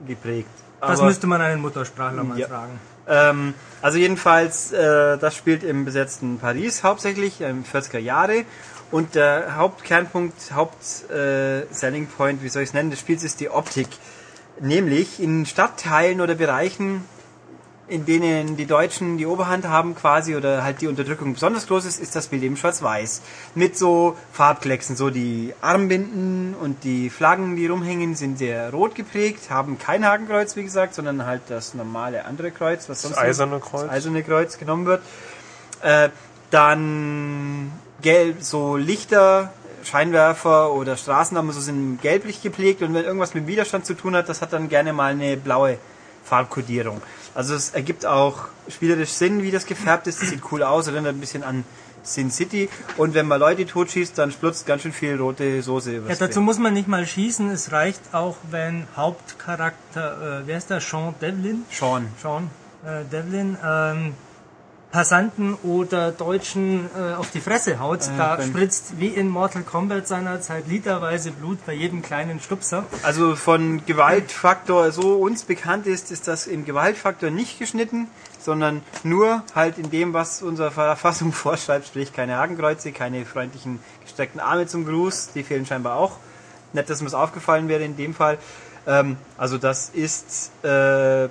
geprägt. 0.08 0.50
das 0.80 1.02
müsste 1.02 1.28
man 1.28 1.42
einen 1.42 1.62
Muttersprachler 1.62 2.24
mal 2.24 2.40
Ja. 2.40 2.48
fragen. 2.48 2.80
Ähm, 3.10 3.54
also 3.82 3.98
jedenfalls, 3.98 4.72
äh, 4.72 5.18
das 5.18 5.36
spielt 5.36 5.64
im 5.64 5.86
besetzten 5.86 6.40
Paris 6.40 6.84
hauptsächlich, 6.84 7.42
im 7.42 7.64
40er 7.66 8.00
Jahre. 8.00 8.44
Und 8.90 9.16
der 9.16 9.58
Hauptkernpunkt, 9.58 10.54
Haupt 10.56 11.10
äh, 11.10 11.64
Selling 11.72 12.08
Point, 12.08 12.42
wie 12.42 12.50
soll 12.50 12.64
ich 12.64 12.70
es 12.70 12.74
nennen, 12.74 12.90
des 12.90 13.00
Spiels 13.00 13.24
ist 13.24 13.40
die 13.42 13.50
Optik. 13.50 13.88
Nämlich 14.60 15.22
in 15.22 15.46
Stadtteilen 15.46 16.22
oder 16.22 16.36
Bereichen, 16.36 17.04
in 17.90 18.06
denen 18.06 18.58
die 18.58 18.66
Deutschen 18.66 19.18
die 19.18 19.26
Oberhand 19.26 19.68
haben 19.68 19.96
quasi 19.96 20.36
oder 20.36 20.64
halt 20.64 20.82
die 20.82 20.88
Unterdrückung 20.88 21.34
besonders 21.34 21.68
groß 21.68 21.86
ist, 21.86 22.00
ist 22.00 22.16
das 22.16 22.28
Bild 22.28 22.44
eben 22.44 22.58
schwarz-weiß. 22.58 23.22
Mit 23.56 23.78
so 23.78 24.18
Farbklecksen, 24.34 24.98
so 24.98 25.10
die 25.10 25.54
Armbinden 25.62 26.54
und 26.54 26.84
die 26.84 27.10
Flaggen, 27.10 27.56
die 27.56 27.68
rumhängen, 27.68 28.16
sind 28.16 28.38
sehr 28.40 28.72
rot 28.72 28.96
geprägt, 28.96 29.50
haben 29.50 29.80
kein 29.80 30.06
Hakenkreuz, 30.06 30.56
wie 30.58 30.64
gesagt, 30.64 30.96
sondern 30.96 31.26
halt 31.26 31.44
das 31.48 31.74
normale 31.74 32.26
andere 32.26 32.52
Kreuz, 32.52 32.90
was 32.90 33.04
sonst 33.04 33.16
Das 33.16 33.24
eiserne 33.24 33.60
Kreuz. 33.60 33.84
das 33.84 33.92
eiserne 33.92 34.24
Kreuz 34.24 34.58
genommen 34.58 34.86
wird. 34.86 35.02
Äh, 35.82 36.10
dann 36.52 37.72
gelb, 38.02 38.42
so 38.42 38.76
Lichter, 38.76 39.54
Scheinwerfer 39.84 40.74
oder 40.74 40.98
Straßennamen 40.98 41.52
so 41.54 41.62
sind 41.62 42.02
gelblich 42.02 42.42
geprägt 42.42 42.82
und 42.82 42.94
wenn 42.94 43.06
irgendwas 43.06 43.34
mit 43.34 43.48
Widerstand 43.48 43.86
zu 43.86 43.94
tun 43.94 44.16
hat, 44.16 44.28
das 44.28 44.42
hat 44.42 44.52
dann 44.52 44.68
gerne 44.68 44.92
mal 44.92 45.12
eine 45.12 45.38
blaue 45.38 45.78
Farbkodierung. 46.26 47.02
Also 47.38 47.54
es 47.54 47.70
ergibt 47.70 48.04
auch 48.08 48.48
spielerisch 48.68 49.12
Sinn, 49.12 49.44
wie 49.44 49.52
das 49.52 49.68
gefärbt 49.68 50.08
ist. 50.08 50.20
Das 50.24 50.30
sieht 50.30 50.42
cool 50.52 50.64
aus, 50.64 50.88
erinnert 50.88 51.14
ein 51.16 51.20
bisschen 51.20 51.44
an 51.44 51.66
Sin 52.02 52.32
City. 52.32 52.68
Und 52.98 53.14
wenn 53.14 53.28
man 53.28 53.40
Leute 53.40 53.68
totschießt, 53.68 54.18
dann 54.18 54.32
splutzt 54.32 54.66
ganz 54.66 54.82
schön 54.82 54.92
viel 54.92 55.18
rote 55.22 55.62
Soße 55.62 55.92
Ja, 55.92 55.98
übers 56.00 56.18
dazu 56.18 56.40
Bild. 56.40 56.46
muss 56.46 56.58
man 56.58 56.74
nicht 56.74 56.88
mal 56.88 57.06
schießen. 57.06 57.52
Es 57.52 57.72
reicht 57.72 58.02
auch, 58.12 58.38
wenn 58.50 58.88
Hauptcharakter, 58.96 60.40
äh, 60.42 60.48
wer 60.48 60.58
ist 60.58 60.72
der? 60.72 60.80
Sean 60.82 61.14
Devlin? 61.22 61.64
Sean. 61.70 62.08
Sean 62.20 62.50
äh, 62.84 63.04
Devlin, 63.06 63.56
ähm, 63.64 64.16
Passanten 64.98 65.54
oder 65.62 66.12
Deutschen 66.12 66.90
äh, 66.98 67.14
auf 67.14 67.30
die 67.30 67.40
Fresse 67.40 67.78
haut. 67.80 68.00
da 68.18 68.40
wenn- 68.40 68.48
spritzt 68.50 69.00
wie 69.00 69.10
in 69.10 69.30
Mortal 69.30 69.62
Kombat 69.62 70.08
seinerzeit 70.08 70.68
literweise 70.68 71.30
Blut 71.30 71.64
bei 71.68 71.74
jedem 71.74 72.02
kleinen 72.02 72.40
Stupser. 72.40 72.84
Also 73.04 73.36
von 73.36 73.86
Gewaltfaktor, 73.86 74.92
so 74.92 75.14
uns 75.18 75.44
bekannt 75.44 75.86
ist, 75.86 76.10
ist 76.10 76.28
das 76.28 76.48
im 76.48 76.66
Gewaltfaktor 76.66 77.30
nicht 77.30 77.60
geschnitten, 77.60 78.08
sondern 78.40 78.82
nur 79.04 79.44
halt 79.54 79.78
in 79.78 79.92
dem, 79.92 80.14
was 80.14 80.42
unsere 80.42 80.72
Verfassung 80.72 81.32
vorschreibt, 81.46 81.86
sprich 81.86 82.12
keine 82.12 82.38
Hakenkreuze, 82.38 82.92
keine 82.92 83.24
freundlichen 83.24 83.78
gestreckten 84.04 84.40
Arme 84.42 84.66
zum 84.66 84.84
Gruß, 84.88 85.30
die 85.36 85.44
fehlen 85.44 85.68
scheinbar 85.68 85.96
auch. 85.98 86.14
Nicht, 86.74 86.90
dass 86.90 87.02
mir 87.02 87.08
es 87.08 87.14
aufgefallen 87.14 87.68
wäre 87.68 87.84
in 87.84 87.96
dem 87.98 88.16
Fall. 88.16 88.40
Ähm, 88.88 89.18
also 89.38 89.60
das 89.60 89.90
ist, 89.90 90.50
äh, 90.64 91.30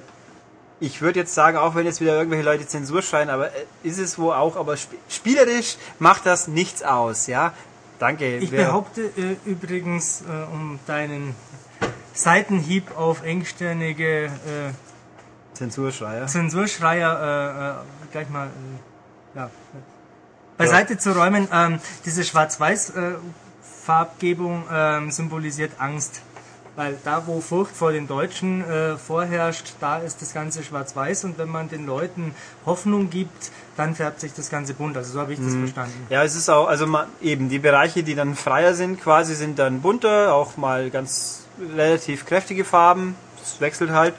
ich 0.80 1.00
würde 1.00 1.20
jetzt 1.20 1.34
sagen, 1.34 1.56
auch 1.56 1.74
wenn 1.74 1.86
jetzt 1.86 2.00
wieder 2.00 2.16
irgendwelche 2.16 2.44
Leute 2.44 2.66
Zensur 2.66 3.02
schreien, 3.02 3.30
aber 3.30 3.48
äh, 3.48 3.64
ist 3.82 3.98
es 3.98 4.18
wohl 4.18 4.34
auch, 4.34 4.56
aber 4.56 4.74
sp 4.76 4.92
spielerisch 5.08 5.78
macht 5.98 6.26
das 6.26 6.48
nichts 6.48 6.82
aus, 6.82 7.26
ja. 7.26 7.54
Danke. 7.98 8.36
Ich 8.36 8.50
behaupte 8.50 9.10
äh, 9.16 9.36
übrigens, 9.46 10.20
äh, 10.22 10.24
um 10.52 10.78
deinen 10.86 11.34
Seitenhieb 12.12 12.94
auf 12.96 13.24
engstirnige 13.24 14.26
äh, 14.26 14.72
Zensurschreier. 15.54 16.26
Zensurschreier 16.26 17.20
äh, 17.20 17.70
äh, 17.70 17.74
gleich 18.12 18.28
mal 18.28 18.50
ja, 19.34 19.48
beiseite 20.58 20.98
zu 20.98 21.16
räumen. 21.16 21.48
Ähm, 21.52 21.80
diese 22.04 22.22
Schwarz-Weiß-Farbgebung 22.24 24.64
ähm, 24.70 25.10
symbolisiert 25.10 25.72
Angst. 25.78 26.20
Weil 26.76 26.96
da, 27.04 27.22
wo 27.26 27.40
Furcht 27.40 27.74
vor 27.74 27.92
den 27.92 28.06
Deutschen 28.06 28.62
äh, 28.62 28.96
vorherrscht, 28.98 29.72
da 29.80 29.96
ist 29.98 30.20
das 30.20 30.34
Ganze 30.34 30.62
schwarz-weiß 30.62 31.24
und 31.24 31.38
wenn 31.38 31.48
man 31.48 31.70
den 31.70 31.86
Leuten 31.86 32.34
Hoffnung 32.66 33.08
gibt, 33.08 33.50
dann 33.78 33.94
färbt 33.94 34.20
sich 34.20 34.34
das 34.34 34.50
Ganze 34.50 34.74
bunt. 34.74 34.94
Also 34.96 35.14
so 35.14 35.20
habe 35.20 35.32
ich 35.32 35.38
das 35.40 35.54
verstanden. 35.54 36.06
Ja, 36.10 36.22
es 36.22 36.36
ist 36.36 36.50
auch, 36.50 36.68
also 36.68 36.86
ma- 36.86 37.06
eben 37.22 37.48
die 37.48 37.58
Bereiche, 37.58 38.02
die 38.02 38.14
dann 38.14 38.34
freier 38.34 38.74
sind, 38.74 39.00
quasi 39.00 39.34
sind 39.34 39.58
dann 39.58 39.80
bunter, 39.80 40.34
auch 40.34 40.58
mal 40.58 40.90
ganz 40.90 41.44
relativ 41.74 42.26
kräftige 42.26 42.64
Farben. 42.64 43.16
Das 43.40 43.58
wechselt 43.60 43.90
halt. 43.90 44.14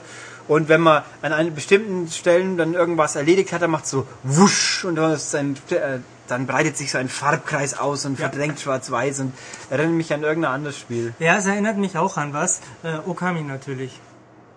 Und 0.48 0.68
wenn 0.68 0.80
man 0.80 1.02
an 1.22 1.54
bestimmten 1.54 2.08
Stellen 2.08 2.56
dann 2.56 2.74
irgendwas 2.74 3.14
erledigt 3.16 3.52
hat, 3.52 3.62
dann 3.62 3.70
macht 3.70 3.84
es 3.84 3.90
so 3.90 4.06
wusch 4.24 4.84
und 4.84 4.96
dann 4.96 5.12
ist 5.12 5.34
ein 5.34 5.56
äh, 5.70 5.98
dann 6.30 6.46
breitet 6.46 6.76
sich 6.76 6.90
so 6.90 6.98
ein 6.98 7.08
Farbkreis 7.08 7.78
aus 7.78 8.04
und 8.04 8.16
verdrängt 8.18 8.60
schwarz-weiß 8.60 9.20
und 9.20 9.32
erinnert 9.70 9.94
mich 9.94 10.12
an 10.12 10.22
irgendein 10.22 10.52
anderes 10.52 10.78
Spiel. 10.78 11.14
Ja, 11.18 11.36
es 11.38 11.46
erinnert 11.46 11.76
mich 11.78 11.96
auch 11.98 12.16
an 12.16 12.32
was. 12.32 12.60
Äh, 12.82 12.98
Okami 13.06 13.42
natürlich. 13.42 13.98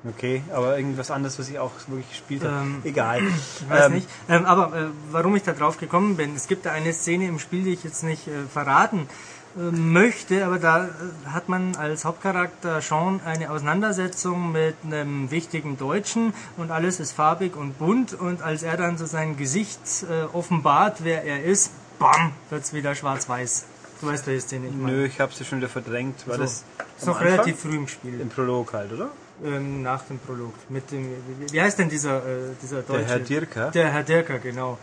Okay, 0.04 0.42
aber 0.52 0.78
irgendwas 0.78 1.12
anderes, 1.12 1.38
was 1.38 1.48
ich 1.50 1.60
auch 1.60 1.72
wirklich 1.88 2.10
gespielt 2.10 2.44
habe. 2.44 2.56
Ähm, 2.64 2.82
Egal. 2.84 3.22
Ich 3.62 3.70
weiß 3.70 3.86
Ähm, 3.86 3.94
nicht. 3.94 4.10
Ähm, 4.30 4.46
aber 4.46 4.76
äh, 4.76 4.86
warum 5.12 5.36
ich 5.36 5.44
da 5.44 5.52
drauf 5.54 5.78
gekommen 5.78 6.18
bin, 6.18 6.36
es 6.36 6.48
gibt 6.48 6.66
da 6.66 6.72
eine 6.72 6.92
Szene 6.92 7.28
im 7.28 7.38
Spiel, 7.38 7.64
die 7.64 7.74
ich 7.74 7.84
jetzt 7.84 8.04
nicht 8.04 8.28
äh, 8.28 8.32
verraten 8.52 9.08
möchte, 9.56 10.46
aber 10.46 10.60
da 10.60 10.86
äh, 10.86 10.90
hat 11.30 11.50
man 11.50 11.76
als 11.76 12.06
Hauptcharakter 12.06 12.82
Sean 12.82 13.20
eine 13.26 13.52
Auseinandersetzung 13.52 14.52
mit 14.52 14.76
einem 14.86 15.30
wichtigen 15.32 15.78
Deutschen 15.78 16.34
und 16.58 16.72
alles 16.72 17.00
ist 17.00 17.12
farbig 17.12 17.56
und 17.56 17.78
bunt 17.78 18.14
und 18.14 18.42
als 18.42 18.64
er 18.64 18.78
dann 18.78 18.98
so 18.98 19.06
sein 19.06 19.38
Gesicht 19.38 19.80
äh, 20.10 20.24
offenbart, 20.36 21.04
wer 21.04 21.24
er 21.24 21.44
ist, 21.44 21.72
bam, 22.00 22.32
wird's 22.50 22.74
wieder 22.74 22.96
schwarz-weiß. 22.96 23.66
Du 24.02 24.08
weißt, 24.08 24.26
welche 24.26 24.42
Szene 24.42 24.68
ich 24.68 24.74
meine. 24.76 24.98
Nö, 24.98 25.06
ich 25.06 25.20
habe 25.20 25.32
sie 25.34 25.46
schon 25.46 25.60
wieder 25.60 25.70
verdrängt. 25.70 26.28
War 26.28 26.36
So. 26.38 26.42
das 26.42 26.64
Ist 26.98 27.06
noch 27.06 27.20
Anfang? 27.20 27.34
relativ 27.34 27.60
früh 27.60 27.76
im 27.76 27.88
Spiel. 27.88 28.20
im 28.20 28.30
Prolog 28.30 28.74
halt, 28.74 28.92
oder? 28.94 29.10
Ähm, 29.44 29.84
nach 29.84 30.04
dem 30.04 30.18
Prolog. 30.18 30.54
Mit 30.70 30.90
dem, 30.92 31.08
wie, 31.52 31.62
heißt 31.62 31.78
denn 31.78 31.90
dieser, 31.90 32.18
äh, 32.18 32.50
dieser 32.62 32.82
Deutsche? 32.82 33.06
Herr 33.06 33.20
Dirker? 33.20 33.72
Der 33.72 33.92
Herr 33.92 34.04
Dirker, 34.04 34.40
genau. 34.40 34.78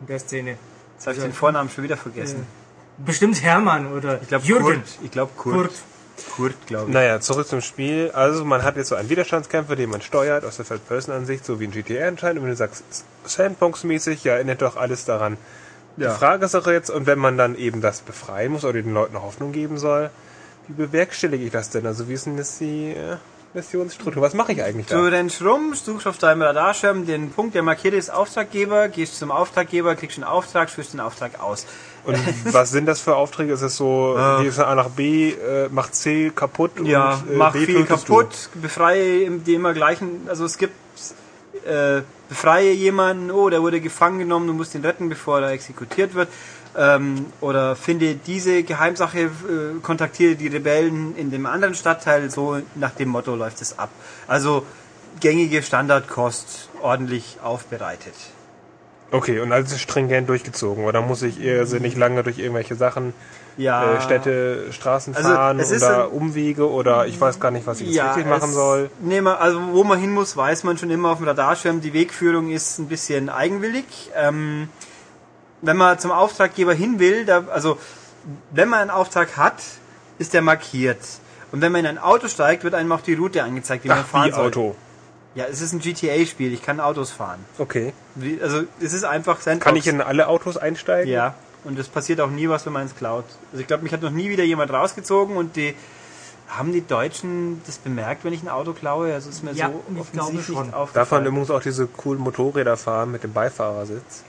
In 0.00 0.06
der 0.06 0.18
Szene. 0.20 0.56
Jetzt 0.94 1.06
habe 1.06 1.16
ich 1.16 1.22
den 1.22 1.32
Vornamen 1.32 1.68
schon 1.70 1.82
wieder 1.84 1.96
vergessen. 1.96 2.46
Bestimmt 2.98 3.42
Hermann 3.42 3.92
oder 3.92 4.20
ich 4.22 4.28
glaube 4.28 4.44
Jürgen. 4.46 4.64
Kurt. 4.64 4.98
Ich 5.02 5.10
glaube 5.10 5.32
Kurt. 5.36 5.54
Kurt. 5.54 5.72
Kurt, 6.36 6.66
glaube 6.66 6.88
ich. 6.88 6.94
Naja, 6.94 7.20
zurück 7.20 7.46
zum 7.48 7.60
Spiel. 7.60 8.10
Also 8.12 8.44
man 8.44 8.62
hat 8.62 8.76
jetzt 8.76 8.88
so 8.88 8.94
einen 8.94 9.08
Widerstandskämpfer, 9.08 9.74
den 9.74 9.90
man 9.90 10.00
steuert 10.00 10.44
aus 10.44 10.56
der 10.56 10.64
Third-Person-Ansicht, 10.66 11.44
so 11.44 11.58
wie 11.58 11.64
in 11.64 11.72
GTA 11.72 12.06
anscheinend. 12.06 12.38
Und 12.38 12.44
wenn 12.44 12.50
du 12.50 12.56
sagst, 12.56 12.84
Sandbox-mäßig, 13.24 14.22
ja, 14.22 14.34
erinnert 14.34 14.62
doch 14.62 14.76
alles 14.76 15.04
daran. 15.04 15.36
Ja. 15.96 16.12
Die 16.12 16.18
Frage 16.18 16.44
ist 16.44 16.54
auch 16.54 16.66
jetzt, 16.66 16.90
und 16.90 17.06
wenn 17.06 17.18
man 17.18 17.36
dann 17.36 17.56
eben 17.56 17.80
das 17.80 18.00
befreien 18.00 18.52
muss 18.52 18.64
oder 18.64 18.80
den 18.80 18.94
Leuten 18.94 19.20
Hoffnung 19.20 19.52
geben 19.52 19.78
soll, 19.78 20.10
wie 20.68 20.74
bewerkstellige 20.74 21.44
ich 21.44 21.52
das 21.52 21.70
denn? 21.70 21.86
Also 21.86 22.08
wie 22.08 22.14
ist 22.14 22.26
denn 22.26 22.36
das 22.36 22.58
die 22.58 22.90
äh, 22.90 23.16
Missionsstruktur? 23.52 24.22
Was 24.22 24.34
mache 24.34 24.52
ich 24.52 24.62
eigentlich 24.62 24.86
Du 24.86 24.96
da? 24.96 25.02
rennst 25.16 25.42
rum, 25.42 25.74
suchst 25.74 26.06
auf 26.06 26.18
deinem 26.18 26.42
Radarschirm 26.42 27.06
den 27.06 27.30
Punkt, 27.30 27.54
der 27.54 27.62
markiert 27.62 27.94
ist 27.94 28.10
Auftraggeber, 28.10 28.88
gehst 28.88 29.18
zum 29.18 29.30
Auftraggeber, 29.30 29.94
kriegst 29.94 30.16
einen 30.16 30.24
Auftrag, 30.24 30.70
führst 30.70 30.94
den 30.94 31.00
Auftrag 31.00 31.40
aus. 31.40 31.66
Und 32.04 32.18
was 32.52 32.70
sind 32.70 32.86
das 32.86 33.00
für 33.00 33.16
Aufträge? 33.16 33.52
Ist 33.54 33.62
es 33.62 33.76
so, 33.76 34.16
geh 34.40 34.50
von 34.50 34.64
A 34.64 34.74
nach 34.74 34.90
B, 34.90 35.30
äh, 35.30 35.68
mach 35.70 35.90
C 35.90 36.30
kaputt 36.34 36.78
und 36.80 36.86
Ja, 36.86 37.14
äh, 37.30 37.36
mach 37.36 37.52
B 37.52 37.64
viel 37.64 37.84
kaputt, 37.84 38.50
befreie 38.54 39.22
im- 39.24 39.42
die 39.44 39.54
immer 39.54 39.72
gleichen, 39.72 40.26
also 40.28 40.44
es 40.44 40.58
gibt, 40.58 40.74
äh, 41.66 42.02
befreie 42.28 42.72
jemanden, 42.72 43.30
oh, 43.30 43.48
der 43.48 43.62
wurde 43.62 43.80
gefangen 43.80 44.18
genommen, 44.18 44.46
du 44.46 44.52
musst 44.52 44.74
ihn 44.74 44.82
retten, 44.84 45.08
bevor 45.08 45.40
er 45.40 45.50
exekutiert 45.50 46.14
wird. 46.14 46.28
Ähm, 46.76 47.26
oder 47.40 47.76
finde 47.76 48.16
diese 48.16 48.64
Geheimsache, 48.64 49.20
äh, 49.20 49.30
kontaktiere 49.82 50.34
die 50.34 50.48
Rebellen 50.48 51.14
in 51.16 51.30
dem 51.30 51.46
anderen 51.46 51.74
Stadtteil, 51.74 52.30
so 52.30 52.58
nach 52.74 52.90
dem 52.90 53.10
Motto 53.10 53.34
läuft 53.36 53.62
es 53.62 53.78
ab. 53.78 53.90
Also 54.26 54.66
gängige 55.20 55.62
Standardkost, 55.62 56.68
ordentlich 56.82 57.38
aufbereitet. 57.42 58.14
Okay, 59.14 59.38
und 59.40 59.52
alles 59.52 59.70
ist 59.72 59.80
stringent 59.80 60.28
durchgezogen. 60.28 60.84
Oder 60.84 61.00
muss 61.00 61.22
ich 61.22 61.40
irrsinnig 61.40 61.96
lange 61.96 62.22
durch 62.24 62.38
irgendwelche 62.38 62.74
Sachen, 62.74 63.14
Ja, 63.56 63.94
äh, 63.94 64.00
Städte, 64.00 64.72
Straßen 64.72 65.14
Also, 65.14 65.28
fahren 65.28 65.60
oder 65.60 66.04
ein- 66.06 66.10
Umwege 66.10 66.68
oder 66.68 67.06
ich 67.06 67.20
weiß 67.20 67.38
gar 67.38 67.52
nicht, 67.52 67.64
was 67.66 67.80
ich 67.80 67.90
jetzt 67.92 68.04
richtig 68.04 68.26
machen 68.26 68.52
soll. 68.52 68.90
Nee, 69.00 69.20
man, 69.20 69.36
also 69.36 69.60
wo 69.72 69.84
man 69.84 70.00
hin 70.00 70.10
muss, 70.10 70.36
weiß 70.36 70.64
man 70.64 70.78
schon 70.78 70.90
immer 70.90 71.10
auf 71.10 71.18
dem 71.18 71.28
Radarschirm. 71.28 71.80
Die 71.80 71.92
Wegführung 71.92 72.50
ist 72.50 72.78
ein 72.80 72.88
bisschen 72.88 73.28
eigenwillig. 73.28 73.84
Ähm, 74.16 74.68
wenn 75.62 75.76
man 75.76 75.98
zum 76.00 76.10
Auftraggeber 76.10 76.74
hin 76.74 76.98
will, 76.98 77.24
da, 77.24 77.44
also 77.52 77.78
wenn 78.50 78.68
man 78.68 78.80
einen 78.80 78.90
Auftrag 78.90 79.36
hat, 79.36 79.62
ist 80.18 80.34
der 80.34 80.42
markiert. 80.42 80.98
Und 81.52 81.60
wenn 81.60 81.70
man 81.70 81.82
in 81.82 81.86
ein 81.86 81.98
Auto 81.98 82.26
steigt, 82.26 82.64
wird 82.64 82.74
einem 82.74 82.90
auch 82.90 83.00
die 83.00 83.14
Route 83.14 83.44
angezeigt, 83.44 83.84
man 83.84 83.98
Ach, 84.00 84.06
fahren 84.06 84.28
wie 84.30 84.34
soll. 84.34 84.46
Auto. 84.46 84.74
Ja, 85.34 85.46
es 85.46 85.60
ist 85.60 85.72
ein 85.72 85.80
GTA-Spiel. 85.80 86.52
Ich 86.52 86.62
kann 86.62 86.78
Autos 86.80 87.10
fahren. 87.10 87.44
Okay. 87.58 87.92
Wie- 88.14 88.40
Also 88.40 88.62
es 88.80 88.92
ist 88.92 89.04
einfach 89.04 89.40
Sandbox. 89.40 89.64
Kann 89.64 89.76
ich 89.76 89.86
in 89.86 90.00
alle 90.00 90.28
Autos 90.28 90.56
einsteigen? 90.56 91.10
Ja. 91.12 91.34
Und 91.64 91.78
es 91.78 91.88
passiert 91.88 92.20
auch 92.20 92.30
nie 92.30 92.48
was, 92.48 92.66
wenn 92.66 92.72
man 92.72 92.86
es 92.86 92.94
klaut. 92.94 93.24
Also 93.50 93.60
ich 93.62 93.66
glaube, 93.66 93.82
mich 93.82 93.92
hat 93.92 94.02
noch 94.02 94.10
nie 94.10 94.28
wieder 94.30 94.44
jemand 94.44 94.70
rausgezogen 94.72 95.36
und 95.36 95.56
die 95.56 95.74
haben 96.46 96.72
die 96.72 96.86
Deutschen 96.86 97.62
das 97.66 97.78
bemerkt, 97.78 98.22
wenn 98.24 98.32
ich 98.34 98.42
ein 98.42 98.48
Auto 98.50 98.74
klaue? 98.74 99.12
Also 99.14 99.30
ist 99.30 99.42
mir 99.42 99.52
Ja, 99.52 99.70
so 99.70 99.82
ich 99.98 100.12
glaube 100.12 100.26
offensichtlich 100.28 100.46
schon. 100.46 100.56
Darf 100.66 100.72
man 100.72 100.80
aufgefallen. 100.82 101.26
übrigens 101.26 101.50
auch 101.50 101.62
diese 101.62 101.86
coolen 101.86 102.20
Motorräder 102.20 102.76
fahren 102.76 103.10
mit 103.10 103.24
dem 103.24 103.32
Beifahrersitz? 103.32 104.22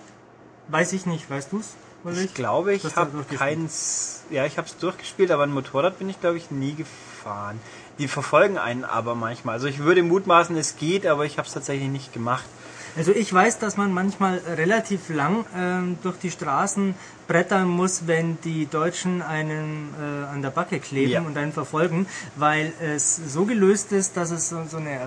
Weiß 0.70 0.94
ich 0.94 1.06
nicht, 1.06 1.30
weißt 1.30 1.52
du's? 1.52 1.76
Ulrich? 2.04 2.26
Ich 2.26 2.34
glaube, 2.34 2.74
ich 2.74 2.84
Hast 2.84 2.96
du 2.96 3.02
habe 3.02 3.12
durchgespielt? 3.12 3.40
keins. 3.40 4.22
Ja, 4.30 4.46
ich 4.46 4.58
habe 4.58 4.68
es 4.68 4.78
durchgespielt, 4.78 5.30
aber 5.32 5.44
ein 5.44 5.52
Motorrad 5.52 6.00
bin 6.00 6.08
ich, 6.10 6.20
glaube 6.22 6.38
ich, 6.38 6.50
nie 6.52 6.74
gefahren. 6.76 7.60
Die 8.00 8.08
verfolgen 8.08 8.58
einen 8.58 8.84
aber 8.84 9.16
manchmal. 9.16 9.54
Also 9.56 9.68
ich 9.68 9.80
würde 9.80 10.04
mutmaßen, 10.04 10.56
es 10.58 10.76
geht, 10.78 11.06
aber 11.08 11.26
ich 11.26 11.38
habe 11.38 11.48
es 11.48 11.54
tatsächlich 11.54 11.88
nicht 11.90 12.12
gemacht. 12.14 12.44
Also 12.98 13.12
ich 13.12 13.34
weiß, 13.34 13.60
dass 13.60 13.76
man 13.76 13.92
manchmal 13.94 14.38
relativ 14.56 15.10
lang 15.10 15.46
ähm, 15.56 15.98
durch 16.02 16.18
die 16.18 16.32
Straßen 16.32 16.96
brettern 17.28 17.68
muss, 17.68 18.08
wenn 18.08 18.38
die 18.44 18.68
Deutschen 18.68 19.22
einen 19.22 19.94
äh, 20.00 20.34
an 20.34 20.42
der 20.42 20.50
Backe 20.50 20.80
kleben 20.80 21.12
Ja. 21.12 21.22
und 21.22 21.38
einen 21.38 21.52
verfolgen, 21.52 22.08
weil 22.38 22.72
es 22.82 23.16
so 23.16 23.44
gelöst 23.46 23.92
ist, 23.92 24.16
dass 24.16 24.32
es 24.32 24.48
so, 24.48 24.64
so 24.70 24.78
eine 24.78 24.92
äh, 24.94 25.02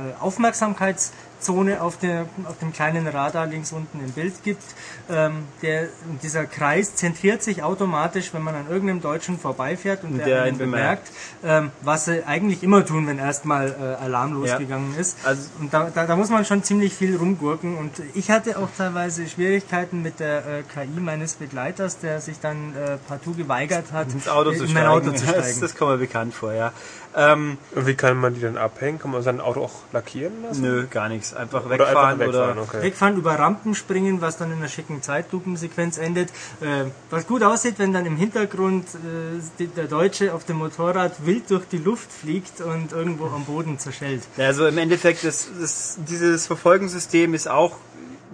Aufmerksamkeitszone 1.38 1.80
auf, 1.80 1.96
der, 1.98 2.26
auf 2.44 2.58
dem 2.58 2.72
kleinen 2.72 3.06
Radar 3.06 3.46
links 3.46 3.72
unten 3.72 4.00
im 4.04 4.10
Bild 4.12 4.42
gibt. 4.42 4.62
Ähm, 5.10 5.44
der, 5.62 5.88
dieser 6.22 6.44
Kreis 6.46 6.94
zentriert 6.96 7.42
sich 7.42 7.62
automatisch, 7.62 8.34
wenn 8.34 8.42
man 8.42 8.54
an 8.54 8.66
irgendeinem 8.68 9.00
Deutschen 9.00 9.38
vorbeifährt 9.38 10.04
und 10.04 10.18
der, 10.18 10.26
Der 10.26 10.42
einen 10.42 10.58
bemerkt. 10.58 11.10
ähm, 11.44 11.70
was 11.82 12.06
sie 12.06 12.24
eigentlich 12.26 12.62
immer 12.62 12.84
tun, 12.84 13.06
wenn 13.06 13.18
erstmal 13.18 13.68
äh, 13.70 14.02
Alarm 14.04 14.32
Ja. 14.44 14.52
losgegangen 14.52 14.96
ist. 14.98 15.18
Also- 15.24 15.48
und 15.60 15.72
da, 15.72 15.90
da, 15.94 16.06
da 16.06 16.16
muss 16.16 16.28
man 16.30 16.44
schon 16.44 16.62
ziemlich 16.62 16.94
viel 16.94 17.16
rumgurken. 17.16 17.76
Und 17.78 17.92
ich 18.14 18.30
hatte 18.30 18.58
auch 18.58 18.68
teilweise 18.76 19.26
Schwierigkeiten 19.28 20.02
mit 20.02 20.20
der 20.20 20.38
äh, 20.38 20.62
KI 20.62 21.00
meines 21.00 21.34
Begleiters, 21.34 21.98
der 21.98 22.20
sich 22.20 22.40
dann 22.40 22.74
äh, 22.76 22.96
partout 23.08 23.32
geweigert 23.34 23.92
hat, 23.92 24.12
Ins 24.12 24.28
Auto 24.28 24.50
äh, 24.50 24.56
zu 24.56 24.64
in 24.64 24.70
steigen. 24.70 24.86
mein 24.86 24.92
Auto 24.92 25.12
zu 25.12 25.24
Das, 25.28 25.44
steigen. 25.44 25.60
das 25.60 25.76
kommt 25.76 25.92
mir 25.92 25.98
bekannt 25.98 26.34
vor, 26.34 26.52
ja. 26.52 26.72
Ähm, 27.16 27.58
Und 27.74 27.86
wie 27.86 27.94
kann 27.94 28.16
man 28.18 28.34
die 28.34 28.40
dann 28.40 28.56
abhängen? 28.56 28.98
Kann 28.98 29.10
man 29.10 29.22
sein 29.22 29.40
Auto 29.40 29.62
auch 29.64 29.72
lackieren 29.92 30.42
lassen? 30.42 30.62
nö, 30.62 30.86
gar 30.90 31.08
nichts. 31.08 31.34
Einfach 31.34 31.62
Oder 31.66 31.70
wegfahren 31.78 32.20
einfach 32.20 32.28
oder. 32.28 32.48
wegfahren, 32.48 32.58
okay. 32.58 32.82
Wegfahren, 32.82 33.16
über 33.16 33.34
Rampen 33.38 33.74
springen, 33.74 34.20
was 34.20 34.36
dann 34.36 34.52
in 34.52 34.58
einer 34.58 34.68
schicken 34.68 35.02
Zeitlupensequenz 35.02 35.98
endet. 35.98 36.28
Äh, 36.60 36.84
was 37.10 37.26
gut 37.26 37.42
aussieht, 37.42 37.74
wenn 37.78 37.92
dann 37.92 38.06
im 38.06 38.16
Hintergrund 38.16 38.86
äh, 38.94 39.40
die- 39.58 39.66
der 39.68 39.84
Deutsche 39.86 40.34
auf 40.34 40.44
dem 40.44 40.58
Motorrad 40.58 41.24
wild 41.26 41.50
durch 41.50 41.64
die 41.66 41.78
Luft 41.78 42.12
fliegt 42.12 42.60
und 42.60 42.92
irgendwo 42.92 43.26
am 43.26 43.44
Boden 43.44 43.78
zerschellt. 43.78 44.22
Ja, 44.36 44.46
also 44.46 44.66
im 44.66 44.78
Endeffekt, 44.78 45.24
das, 45.24 45.48
das, 45.60 45.98
dieses 46.08 46.46
Verfolgungssystem 46.46 47.34
ist 47.34 47.48
auch 47.48 47.76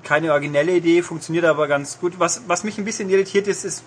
keine 0.02 0.32
originelle 0.32 0.72
Idee, 0.72 1.00
funktioniert 1.02 1.46
aber 1.46 1.66
ganz 1.66 1.98
gut. 1.98 2.14
Was, 2.18 2.42
was 2.46 2.62
mich 2.64 2.76
ein 2.76 2.84
bisschen 2.84 3.08
irritiert 3.08 3.46
ist, 3.48 3.64
ist, 3.64 3.82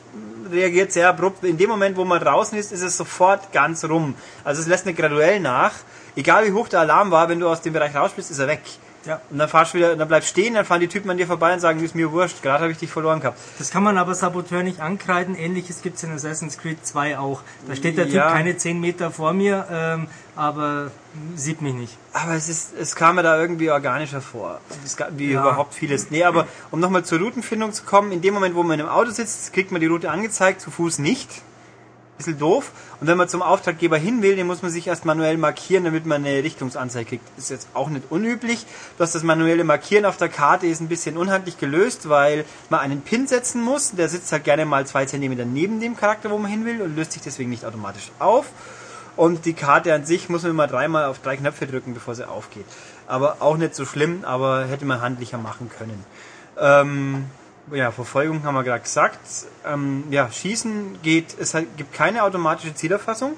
reagiert 0.52 0.92
sehr 0.92 1.10
abrupt. 1.10 1.44
In 1.44 1.58
dem 1.58 1.70
Moment, 1.70 1.98
wo 1.98 2.06
man 2.06 2.20
draußen 2.20 2.58
ist, 2.58 2.72
ist 2.72 2.82
es 2.82 2.98
sofort 2.98 3.52
ganz 3.52 3.84
rum. 3.86 4.16
Also 4.44 4.62
es 4.62 4.68
lässt 4.68 4.86
nicht 4.86 4.98
graduell 4.98 5.40
nach. 5.40 5.74
Egal 6.16 6.46
wie 6.48 6.52
hoch 6.52 6.68
der 6.68 6.80
Alarm 6.82 7.12
war, 7.12 7.30
wenn 7.30 7.40
du 7.40 7.48
aus 7.48 7.62
dem 7.62 7.74
Bereich 7.74 7.96
raus 7.96 8.12
bist, 8.16 8.32
ist 8.32 8.40
er 8.40 8.48
weg. 8.48 8.62
Ja. 9.08 9.22
Und 9.30 9.38
dann 9.38 9.48
fahrst 9.50 9.74
du 9.74 9.78
wieder, 9.78 9.96
dann 9.96 10.08
bleibst 10.08 10.30
stehen, 10.30 10.54
dann 10.56 10.66
fahren 10.66 10.82
die 10.82 10.88
Typen 10.88 11.10
an 11.10 11.18
dir 11.18 11.26
vorbei 11.28 11.54
und 11.54 11.60
sagen, 11.62 11.82
ist 11.84 11.96
mir 11.96 12.12
wurscht, 12.12 12.42
gerade 12.44 12.62
habe 12.64 12.72
ich 12.74 12.78
dich 12.78 12.92
verloren 12.92 13.20
gehabt. 13.22 13.40
Das 13.58 13.72
kann 13.72 13.82
man 13.84 13.98
aber 13.98 14.14
Saboteur 14.14 14.64
nicht 14.64 14.82
ankreiden. 14.82 15.36
Ähnliches 15.36 15.82
gibt 15.82 15.98
es 15.98 16.04
in 16.04 16.12
Assassin's 16.12 16.58
Creed 16.58 16.86
2 16.86 17.18
auch. 17.18 17.42
Da 17.68 17.76
steht 17.76 17.98
der 17.98 18.06
Typ 18.06 18.16
Ja. 18.16 18.32
keine 18.32 18.58
10 18.58 18.80
Meter 18.80 19.10
vor 19.12 19.34
mir, 19.34 19.66
ähm, 19.72 20.08
aber 20.36 20.92
sieht 21.36 21.62
mich 21.62 21.74
nicht. 21.74 21.98
Aber 22.14 22.34
es 22.34 22.50
ist, 22.50 22.74
es 22.80 22.96
kam 22.96 23.16
mir 23.16 23.24
da 23.24 23.40
irgendwie 23.40 23.72
organischer 23.72 24.22
vor. 24.22 24.60
Es 24.86 24.98
gab- 24.98 25.10
Wie 25.18 25.32
Ja. 25.32 25.42
überhaupt 25.42 25.74
vieles. 25.74 26.12
Nee, 26.12 26.24
aber 26.26 26.46
um 26.72 26.80
nochmal 26.80 27.06
zur 27.06 27.20
Routenfindung 27.20 27.72
zu 27.74 27.84
kommen, 27.86 28.12
in 28.12 28.22
dem 28.22 28.34
Moment, 28.34 28.56
wo 28.56 28.64
man 28.64 28.80
im 28.80 28.88
Auto 28.90 29.12
sitzt, 29.12 29.54
kriegt 29.54 29.72
man 29.72 29.80
die 29.82 29.88
Route 29.88 30.12
angezeigt, 30.12 30.60
zu 30.62 30.70
Fuß 30.70 31.00
nicht. 31.00 31.30
Bisschen 32.18 32.40
doof. 32.40 32.72
Und 33.00 33.08
wenn 33.08 33.18
man 33.18 33.30
zum 33.30 33.42
Auftraggeber 33.42 33.98
hin 33.98 34.22
will, 34.22 34.36
den 34.36 34.48
muss 34.48 34.62
man 34.62 34.72
sich 34.72 34.88
erst 34.88 35.06
manuell 35.06 35.38
markieren, 35.38 35.84
damit 35.84 36.06
man 36.06 36.26
eine 36.26 36.44
Richtungsanzeige 36.44 37.10
kriegt. 37.10 37.38
Ist 37.38 37.52
jetzt 37.52 37.68
auch 37.74 37.90
nicht 37.90 38.06
unüblich. 38.10 38.66
Dass 38.98 39.12
das 39.12 39.24
manuelle 39.24 39.64
Markieren 39.64 40.06
auf 40.06 40.18
der 40.18 40.30
Karte 40.30 40.66
ist 40.66 40.82
ein 40.82 40.88
bisschen 40.88 41.16
unhandlich 41.18 41.58
gelöst, 41.60 42.10
weil 42.10 42.46
man 42.70 42.80
einen 42.80 43.02
Pin 43.02 43.28
setzen 43.28 43.62
muss. 43.62 43.92
Der 43.92 44.10
sitzt 44.10 44.32
halt 44.32 44.44
gerne 44.44 44.66
mal 44.66 44.88
zwei 44.88 45.06
Zentimeter 45.06 45.46
neben 45.46 45.80
dem 45.80 45.96
Charakter, 45.96 46.32
wo 46.32 46.38
man 46.38 46.50
hin 46.50 46.66
will 46.66 46.82
und 46.82 46.96
löst 46.96 47.12
sich 47.12 47.22
deswegen 47.22 47.50
nicht 47.50 47.66
automatisch 47.66 48.12
auf. 48.20 48.48
Und 49.16 49.46
die 49.46 49.54
Karte 49.54 49.94
an 49.94 50.06
sich 50.06 50.30
muss 50.30 50.44
man 50.44 50.52
immer 50.52 50.68
dreimal 50.68 51.06
auf 51.06 51.20
drei 51.20 51.38
Knöpfe 51.38 51.66
drücken, 51.66 51.94
bevor 51.96 52.14
sie 52.14 52.28
aufgeht. 52.28 52.66
Aber 53.08 53.38
auch 53.40 53.58
nicht 53.58 53.76
so 53.76 53.84
schlimm, 53.84 54.24
aber 54.24 54.66
hätte 54.66 54.86
man 54.86 55.02
handlicher 55.02 55.40
machen 55.40 55.72
können. 55.76 56.06
Ähm, 56.60 57.26
ja, 57.72 57.92
Verfolgung 57.92 58.44
haben 58.44 58.56
wir 58.56 58.64
gerade 58.64 58.84
gesagt. 58.84 59.20
Ähm, 59.66 60.06
ja, 60.10 60.32
Schießen 60.32 61.02
geht, 61.02 61.38
es 61.40 61.54
gibt 61.76 61.94
keine 61.94 62.24
automatische 62.24 62.74
Zielerfassung. 62.74 63.34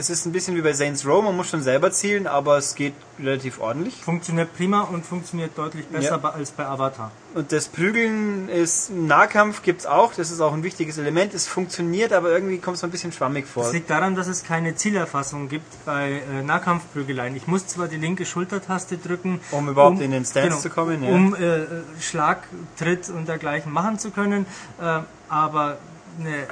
Es 0.00 0.10
ist 0.10 0.26
ein 0.26 0.32
bisschen 0.32 0.54
wie 0.54 0.60
bei 0.62 0.72
Saints 0.72 1.04
Row, 1.04 1.24
man 1.24 1.36
muss 1.36 1.48
schon 1.48 1.60
selber 1.60 1.90
zielen, 1.90 2.28
aber 2.28 2.56
es 2.56 2.76
geht 2.76 2.94
relativ 3.18 3.60
ordentlich. 3.60 3.96
Funktioniert 3.96 4.56
prima 4.56 4.82
und 4.82 5.04
funktioniert 5.04 5.58
deutlich 5.58 5.88
besser 5.88 6.20
Ja. 6.22 6.28
als 6.30 6.52
bei 6.52 6.64
Avatar. 6.66 7.10
Und 7.34 7.50
das 7.50 7.66
Prügeln 7.66 8.48
ist 8.48 8.92
Nahkampf 8.92 9.62
gibt's 9.62 9.86
auch, 9.86 10.14
das 10.14 10.30
ist 10.30 10.40
auch 10.40 10.52
ein 10.52 10.62
wichtiges 10.62 10.98
Element. 10.98 11.34
Es 11.34 11.48
funktioniert, 11.48 12.12
aber 12.12 12.30
irgendwie 12.30 12.58
kommt 12.58 12.76
es 12.76 12.84
ein 12.84 12.92
bisschen 12.92 13.10
schwammig 13.10 13.48
vor. 13.48 13.64
Das 13.64 13.72
liegt 13.72 13.90
daran, 13.90 14.14
dass 14.14 14.28
es 14.28 14.44
keine 14.44 14.76
Zielerfassung 14.76 15.48
gibt 15.48 15.84
bei 15.84 16.22
äh, 16.32 16.44
Nahkampfprügeleien. 16.44 17.34
Ich 17.34 17.48
muss 17.48 17.66
zwar 17.66 17.88
die 17.88 17.96
linke 17.96 18.24
Schultertaste 18.24 18.98
drücken, 18.98 19.40
Um 19.50 19.68
überhaupt 19.68 20.00
in 20.00 20.12
den 20.12 20.24
Stance 20.24 20.60
zu 20.60 20.70
kommen, 20.70 21.02
ja. 21.02 21.10
um 21.10 21.34
äh, 21.34 21.66
Schlag, 22.00 22.44
Tritt 22.78 23.08
und 23.08 23.26
dergleichen 23.26 23.72
machen 23.72 23.98
zu 23.98 24.12
können, 24.12 24.46
äh, 24.80 25.00
aber 25.28 25.78
eine, 26.20 26.46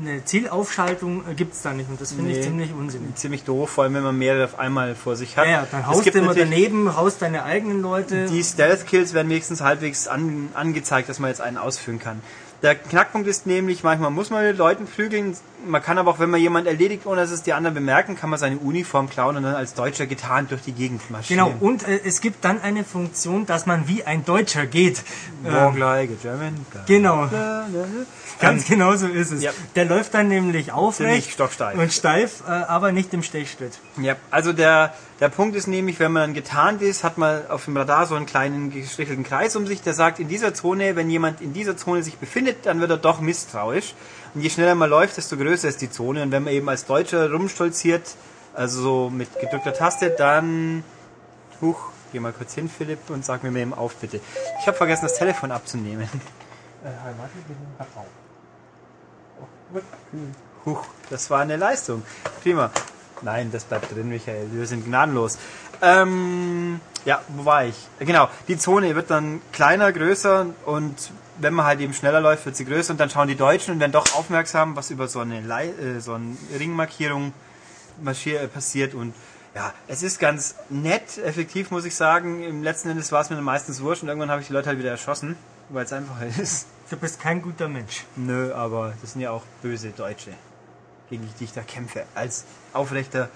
eine 0.00 0.24
Zielaufschaltung 0.24 1.22
äh, 1.30 1.34
gibt 1.34 1.54
es 1.54 1.62
da 1.62 1.72
nicht 1.72 1.90
und 1.90 2.00
das 2.00 2.12
finde 2.12 2.30
Nee. 2.30 2.38
ich 2.38 2.44
ziemlich 2.44 2.72
unsinnig. 2.72 3.14
Ziemlich 3.16 3.44
doof, 3.44 3.70
vor 3.70 3.84
allem 3.84 3.94
wenn 3.94 4.02
man 4.02 4.16
mehrere 4.16 4.44
auf 4.44 4.58
einmal 4.58 4.94
vor 4.94 5.16
sich 5.16 5.36
hat. 5.36 5.44
Ja, 5.46 5.50
ja, 5.52 5.66
dann 5.70 5.86
haust 5.86 6.06
du 6.06 6.10
immer 6.18 6.34
daneben, 6.34 6.96
haust 6.96 7.20
deine 7.22 7.44
eigenen 7.44 7.82
Leute. 7.82 8.26
Die 8.26 8.42
Stealth-Kills 8.42 9.12
werden 9.14 9.28
wenigstens 9.28 9.60
halbwegs 9.60 10.08
an, 10.08 10.48
angezeigt, 10.54 11.08
dass 11.08 11.18
man 11.18 11.28
jetzt 11.28 11.40
einen 11.40 11.58
ausführen 11.58 11.98
kann. 11.98 12.20
Der 12.62 12.76
Knackpunkt 12.76 13.26
ist 13.26 13.44
nämlich, 13.44 13.82
manchmal 13.82 14.12
muss 14.12 14.30
man 14.30 14.44
mit 14.46 14.56
Leuten 14.56 14.86
prügeln, 14.86 15.36
man 15.66 15.82
kann 15.82 15.98
aber 15.98 16.12
auch, 16.12 16.20
wenn 16.20 16.30
man 16.30 16.38
jemanden 16.40 16.68
erledigt, 16.68 17.06
ohne 17.06 17.20
dass 17.22 17.32
es 17.32 17.42
die 17.42 17.52
anderen 17.54 17.74
bemerken, 17.74 18.14
kann 18.16 18.30
man 18.30 18.38
seine 18.38 18.56
Uniform 18.58 19.10
klauen 19.10 19.36
und 19.36 19.42
dann 19.42 19.56
als 19.56 19.74
Deutscher 19.74 20.06
getarnt 20.06 20.52
durch 20.52 20.62
die 20.62 20.70
Gegend 20.70 21.10
marschieren. 21.10 21.44
Genau, 21.44 21.56
und 21.58 21.86
äh, 21.88 22.00
es 22.04 22.20
gibt 22.20 22.44
dann 22.44 22.60
eine 22.62 22.84
Funktion, 22.84 23.46
dass 23.46 23.66
man 23.66 23.88
wie 23.88 24.04
ein 24.04 24.24
Deutscher 24.24 24.66
geht. 24.66 25.02
Walk 25.42 25.74
Ähm, 25.74 25.80
like 25.80 26.10
a 26.10 26.14
German. 26.22 26.54
genau, 26.86 27.24
Ähm, 27.24 28.06
ganz 28.40 28.66
genau 28.66 28.96
so 28.96 29.06
ist 29.06 29.30
es. 29.30 29.42
Ja. 29.42 29.52
Der 29.74 29.84
läuft 29.84 30.14
dann 30.14 30.28
nämlich 30.28 30.72
aufrecht 30.72 31.32
stocksteif. 31.32 31.78
und 31.78 31.92
steif, 31.92 32.42
äh, 32.46 32.50
aber 32.50 32.92
nicht 32.92 33.12
im 33.14 33.22
Stechschritt. 33.22 33.78
Ja, 34.00 34.16
also 34.30 34.52
der, 34.52 34.94
der 35.20 35.28
Punkt 35.28 35.56
ist 35.56 35.66
nämlich, 35.66 36.00
wenn 36.00 36.12
man 36.12 36.34
getarnt 36.34 36.82
ist, 36.82 37.04
hat 37.04 37.18
man 37.18 37.48
auf 37.48 37.66
dem 37.66 37.76
Radar 37.76 38.06
so 38.06 38.14
einen 38.14 38.26
kleinen 38.26 38.72
gestrichelten 38.72 39.24
Kreis 39.24 39.56
um 39.56 39.66
sich, 39.66 39.82
der 39.82 39.94
sagt, 39.94 40.18
in 40.18 40.28
dieser 40.28 40.54
Zone, 40.54 40.96
wenn 40.96 41.10
jemand 41.10 41.40
in 41.40 41.52
dieser 41.52 41.76
Zone 41.76 42.02
sich 42.02 42.16
befindet, 42.16 42.66
dann 42.66 42.80
wird 42.80 42.90
er 42.90 42.96
doch 42.96 43.20
misstrauisch. 43.20 43.94
Und 44.34 44.40
je 44.40 44.50
schneller 44.50 44.74
man 44.74 44.90
läuft, 44.90 45.16
desto 45.16 45.36
größer 45.36 45.68
ist 45.68 45.80
die 45.80 45.90
Zone. 45.90 46.22
Und 46.22 46.32
wenn 46.32 46.44
man 46.44 46.52
eben 46.52 46.68
als 46.68 46.86
Deutscher 46.86 47.30
rumstolziert, 47.30 48.14
also 48.54 48.82
so 48.82 49.10
mit 49.10 49.28
gedrückter 49.40 49.74
Taste, 49.74 50.10
dann... 50.10 50.84
Huch, 51.60 51.90
geh 52.12 52.18
mal 52.18 52.32
kurz 52.32 52.54
hin, 52.54 52.68
Philipp, 52.68 53.08
und 53.08 53.24
sag 53.24 53.44
mir 53.44 53.50
mal 53.50 53.60
eben 53.60 53.74
auf, 53.74 53.94
bitte. 53.96 54.20
Ich 54.60 54.66
habe 54.66 54.76
vergessen, 54.76 55.04
das 55.04 55.16
Telefon 55.16 55.52
abzunehmen. 55.52 56.08
Huch, 60.64 60.84
das 61.10 61.30
war 61.30 61.40
eine 61.40 61.56
Leistung. 61.56 62.02
Prima. 62.42 62.70
Nein, 63.22 63.50
das 63.52 63.64
bleibt 63.64 63.94
drin, 63.94 64.08
Michael. 64.08 64.48
Wir 64.52 64.66
sind 64.66 64.84
gnadenlos. 64.84 65.38
Ähm, 65.80 66.80
ja, 67.04 67.20
wo 67.28 67.44
war 67.44 67.64
ich? 67.64 67.76
Genau, 67.98 68.28
die 68.48 68.56
Zone 68.56 68.94
wird 68.94 69.10
dann 69.10 69.40
kleiner, 69.52 69.92
größer 69.92 70.46
und 70.66 71.10
wenn 71.38 71.54
man 71.54 71.66
halt 71.66 71.80
eben 71.80 71.94
schneller 71.94 72.20
läuft, 72.20 72.46
wird 72.46 72.56
sie 72.56 72.64
größer 72.64 72.92
und 72.92 73.00
dann 73.00 73.10
schauen 73.10 73.26
die 73.26 73.36
Deutschen 73.36 73.74
und 73.74 73.80
werden 73.80 73.92
doch 73.92 74.14
aufmerksam, 74.14 74.76
was 74.76 74.90
über 74.90 75.08
so 75.08 75.20
eine, 75.20 75.40
Lei 75.40 75.68
äh, 75.68 76.00
so 76.00 76.14
eine 76.14 76.36
Ringmarkierung 76.56 77.32
äh, 78.04 78.48
passiert 78.48 78.94
und 78.94 79.14
ja, 79.54 79.74
es 79.86 80.02
ist 80.02 80.18
ganz 80.18 80.54
nett, 80.70 81.18
effektiv 81.18 81.70
muss 81.70 81.84
ich 81.84 81.94
sagen. 81.94 82.42
Im 82.42 82.62
letzten 82.62 82.88
Endes 82.88 83.12
war 83.12 83.20
es 83.20 83.28
mir 83.28 83.36
dann 83.36 83.44
meistens 83.44 83.82
wurscht 83.82 84.02
und 84.02 84.08
irgendwann 84.08 84.30
habe 84.30 84.40
ich 84.40 84.46
die 84.46 84.52
Leute 84.52 84.68
halt 84.68 84.78
wieder 84.78 84.90
erschossen, 84.90 85.36
weil 85.72 85.84
es 85.84 85.92
einfacher 85.92 86.26
ist. 86.26 86.66
Du 86.90 86.96
bist 86.96 87.20
kein 87.20 87.40
guter 87.40 87.68
Mensch. 87.68 88.04
Nö, 88.16 88.52
aber 88.54 88.94
das 89.00 89.12
sind 89.12 89.22
ja 89.22 89.30
auch 89.30 89.42
böse 89.62 89.90
Deutsche, 89.90 90.32
gegen 91.08 91.28
die 91.40 91.44
ich 91.44 91.52
da 91.52 91.62
kämpfe. 91.62 92.04
Als 92.14 92.44
aufrechter 92.72 93.30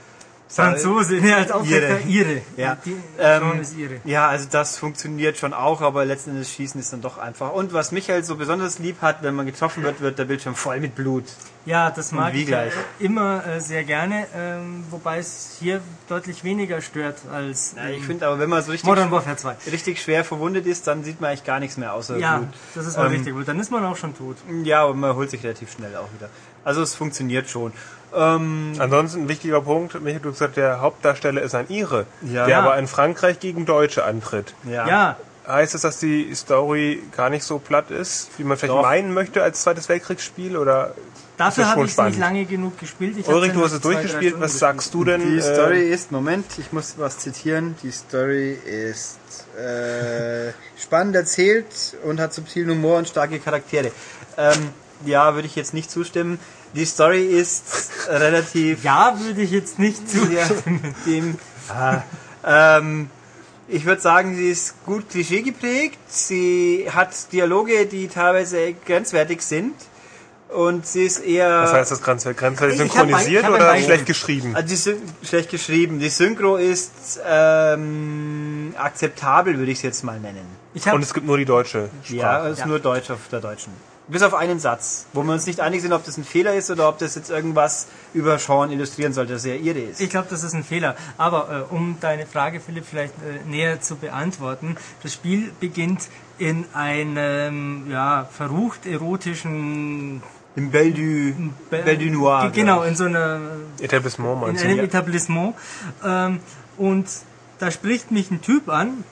Franzose, 0.48 1.14
ne, 1.16 1.34
als 1.36 1.50
Aufrechter 1.50 2.00
Ihre. 2.06 2.30
Ihre. 2.34 2.42
Ja. 2.56 2.76
Die 2.84 2.96
Ähm, 3.18 3.60
ist 3.60 3.76
Ihre. 3.76 3.96
Ja, 4.04 4.28
also 4.28 4.46
das 4.50 4.78
funktioniert 4.78 5.36
schon 5.36 5.52
auch, 5.52 5.80
aber 5.80 6.04
letzten 6.04 6.30
Endes 6.30 6.50
Schießen 6.52 6.80
ist 6.80 6.92
dann 6.92 7.02
doch 7.02 7.18
einfach. 7.18 7.52
Und 7.52 7.72
was 7.72 7.90
Michael 7.92 8.22
so 8.22 8.36
besonders 8.36 8.78
lieb 8.78 9.02
hat, 9.02 9.22
wenn 9.22 9.34
man 9.34 9.46
getroffen 9.46 9.82
wird, 9.82 10.00
wird 10.00 10.18
der 10.18 10.24
Bildschirm 10.26 10.54
voll 10.54 10.78
mit 10.80 10.94
Blut. 10.94 11.24
Ja, 11.64 11.90
das 11.90 12.12
mag 12.12 12.32
ich 12.34 12.46
gleich? 12.46 12.72
äh, 13.00 13.04
immer 13.04 13.44
äh, 13.44 13.60
sehr 13.60 13.82
gerne, 13.82 14.28
ähm, 14.36 14.84
wobei 14.90 15.18
es 15.18 15.56
hier 15.58 15.80
deutlich 16.08 16.44
weniger 16.44 16.80
stört 16.80 17.16
als 17.32 17.74
Ja, 17.76 17.88
ich 17.88 18.04
finde 18.04 18.28
aber, 18.28 18.38
wenn 18.38 18.48
man 18.48 18.62
so 18.62 18.70
richtig, 18.70 18.88
Modern 18.88 19.10
Warfare 19.10 19.34
2. 19.36 19.56
richtig 19.72 20.00
schwer 20.00 20.24
verwundet 20.24 20.64
ist, 20.66 20.86
dann 20.86 21.02
sieht 21.02 21.20
man 21.20 21.30
eigentlich 21.30 21.42
gar 21.44 21.58
nichts 21.58 21.76
mehr 21.76 21.92
außer 21.92 22.18
Ja, 22.18 22.38
Blut. 22.38 22.48
das 22.76 22.86
ist 22.86 22.96
mal 22.96 23.06
Ähm, 23.06 23.12
richtig 23.12 23.34
gut. 23.34 23.48
Dann 23.48 23.58
ist 23.58 23.72
man 23.72 23.84
auch 23.84 23.96
schon 23.96 24.16
tot. 24.16 24.36
Ja, 24.62 24.84
aber 24.84 24.94
man 24.94 25.16
holt 25.16 25.28
sich 25.28 25.42
relativ 25.42 25.72
schnell 25.72 25.96
auch 25.96 26.08
wieder. 26.16 26.30
Also 26.66 26.82
es 26.82 26.96
funktioniert 26.96 27.48
schon. 27.48 27.72
Ähm, 28.12 28.72
Ansonsten 28.78 29.22
ein 29.22 29.28
wichtiger 29.28 29.60
Punkt, 29.60 30.00
Michael, 30.02 30.20
du 30.20 30.28
hast 30.30 30.38
gesagt, 30.40 30.56
der 30.56 30.80
Hauptdarsteller 30.80 31.40
ist 31.40 31.54
ein 31.54 31.66
Ire, 31.68 32.06
Ja. 32.22 32.44
der 32.46 32.58
aber 32.58 32.76
in 32.76 32.88
Frankreich 32.88 33.38
gegen 33.38 33.66
Deutsche 33.66 34.04
antritt. 34.04 34.52
ja. 34.68 34.86
Ja, 34.88 35.16
Heißt 35.46 35.76
es, 35.76 35.82
dass 35.82 36.00
die 36.00 36.34
Story 36.34 37.00
gar 37.16 37.30
nicht 37.30 37.44
so 37.44 37.60
platt 37.60 37.92
ist, 37.92 38.30
wie 38.36 38.42
man 38.42 38.56
vielleicht 38.56 38.74
Doch. 38.76 38.82
meinen 38.82 39.14
möchte 39.14 39.44
als 39.44 39.62
Zweites 39.62 39.88
Weltkriegsspiel? 39.88 40.56
Oder 40.56 40.92
dafür 41.36 41.62
das 41.62 41.72
habe 41.72 41.84
ich 41.84 41.92
es 41.92 41.98
nicht 41.98 42.18
lange 42.18 42.44
genug 42.46 42.80
gespielt. 42.80 43.16
Ich 43.16 43.28
Ulrich, 43.28 43.52
du 43.52 43.62
hast 43.62 43.70
es 43.70 43.80
durchgespielt, 43.80 44.40
was 44.40 44.58
sagst 44.58 44.92
du 44.92 45.04
denn? 45.04 45.20
Die 45.20 45.38
äh, 45.38 45.42
Story 45.54 45.88
ist, 45.88 46.10
Moment, 46.10 46.46
ich 46.58 46.72
muss 46.72 46.94
was 46.98 47.18
zitieren. 47.18 47.76
Die 47.84 47.92
Story 47.92 48.54
ist 48.54 49.20
äh, 49.56 50.50
spannend 50.76 51.14
erzählt 51.14 51.96
und 52.02 52.18
hat 52.18 52.34
subtilen 52.34 52.70
Humor 52.70 52.98
und 52.98 53.06
starke 53.06 53.38
Charaktere. 53.38 53.92
Ähm, 54.36 54.70
ja, 55.04 55.34
würde 55.36 55.46
ich 55.46 55.54
jetzt 55.54 55.74
nicht 55.74 55.92
zustimmen. 55.92 56.40
Die 56.74 56.84
Story 56.84 57.24
ist 57.26 57.90
relativ 58.08 58.84
Ja, 58.84 59.16
würde 59.18 59.42
ich 59.42 59.50
jetzt 59.50 59.78
nicht 59.78 60.08
zu. 60.08 60.30
ja, 60.32 60.48
dem. 61.06 61.38
Ah, 61.68 62.02
ähm, 62.44 63.10
ich 63.68 63.84
würde 63.84 64.00
sagen, 64.00 64.36
sie 64.36 64.48
ist 64.50 64.74
gut 64.84 65.08
Klischee 65.10 65.42
geprägt. 65.42 65.98
Sie 66.06 66.86
hat 66.92 67.10
Dialoge, 67.32 67.86
die 67.86 68.08
teilweise 68.08 68.74
grenzwertig 68.86 69.42
sind. 69.42 69.74
Und 70.48 70.86
sie 70.86 71.02
ist 71.04 71.18
eher. 71.24 71.62
was 71.62 71.72
heißt 71.72 71.90
das 71.90 72.02
grenzwertig? 72.02 72.38
Grenzwertig 72.38 72.78
synchronisiert 72.78 73.42
ich 73.42 73.46
hab 73.48 73.54
oder 73.54 73.76
schlecht 73.78 74.06
geschrieben? 74.06 74.54
Also 74.54 74.92
die 74.92 75.26
schlecht 75.26 75.50
geschrieben. 75.50 75.98
Die 75.98 76.08
Synchro 76.08 76.54
ist 76.56 77.18
ähm, 77.28 78.72
akzeptabel, 78.78 79.58
würde 79.58 79.72
ich 79.72 79.78
es 79.78 79.82
jetzt 79.82 80.04
mal 80.04 80.20
nennen. 80.20 80.46
Und 80.92 81.02
es 81.02 81.12
gibt 81.14 81.26
nur 81.26 81.36
die 81.38 81.44
deutsche 81.46 81.88
Ja, 82.08 82.18
Sprache. 82.36 82.46
es 82.48 82.52
ist 82.54 82.58
Ja. 82.60 82.66
nur 82.66 82.78
Deutsch 82.78 83.10
auf 83.10 83.18
der 83.32 83.40
deutschen. 83.40 83.72
Bis 84.08 84.22
auf 84.22 84.34
einen 84.34 84.60
Satz, 84.60 85.06
wo 85.12 85.24
wir 85.24 85.32
uns 85.32 85.46
nicht 85.46 85.58
einig 85.60 85.82
sind, 85.82 85.92
ob 85.92 86.04
das 86.04 86.16
ein 86.16 86.22
Fehler 86.24 86.54
ist 86.54 86.70
oder 86.70 86.88
ob 86.88 86.98
das 86.98 87.16
jetzt 87.16 87.28
irgendwas 87.28 87.88
über 88.14 88.38
Sean 88.38 88.70
illustrieren 88.70 89.12
sollte, 89.12 89.32
dass 89.32 89.44
er 89.44 89.56
ihre 89.58 89.80
ist. 89.80 90.00
Ich 90.00 90.10
glaube, 90.10 90.28
das 90.30 90.44
ist 90.44 90.52
ein 90.54 90.62
Fehler. 90.62 90.94
Aber 91.18 91.66
äh, 91.70 91.74
um 91.74 91.96
deine 92.00 92.24
Frage, 92.24 92.60
Philipp, 92.60 92.84
vielleicht 92.88 93.14
äh, 93.14 93.48
näher 93.48 93.80
zu 93.80 93.96
beantworten, 93.96 94.76
das 95.02 95.12
Spiel 95.12 95.50
beginnt 95.58 96.08
in 96.38 96.66
einem 96.72 97.90
ja, 97.90 98.28
verrucht 98.30 98.86
erotischen 98.86 100.22
Im 100.54 100.70
Belle 100.70 100.92
du, 100.92 101.32
Be- 101.68 101.82
Belle 101.82 101.98
du 101.98 102.10
Noir. 102.10 102.50
Genau, 102.54 102.82
in 102.84 102.94
so 102.94 103.04
einer 103.06 103.40
Etablissement 103.80 104.34
in 104.34 104.40
meinst 104.40 104.64
einem 104.64 104.76
du? 104.78 104.84
Etablissement. 104.84 105.54
Ähm, 106.04 106.38
und 106.76 107.06
da 107.58 107.72
spricht 107.72 108.12
mich 108.12 108.30
ein 108.30 108.40
Typ 108.40 108.68
an 108.68 109.02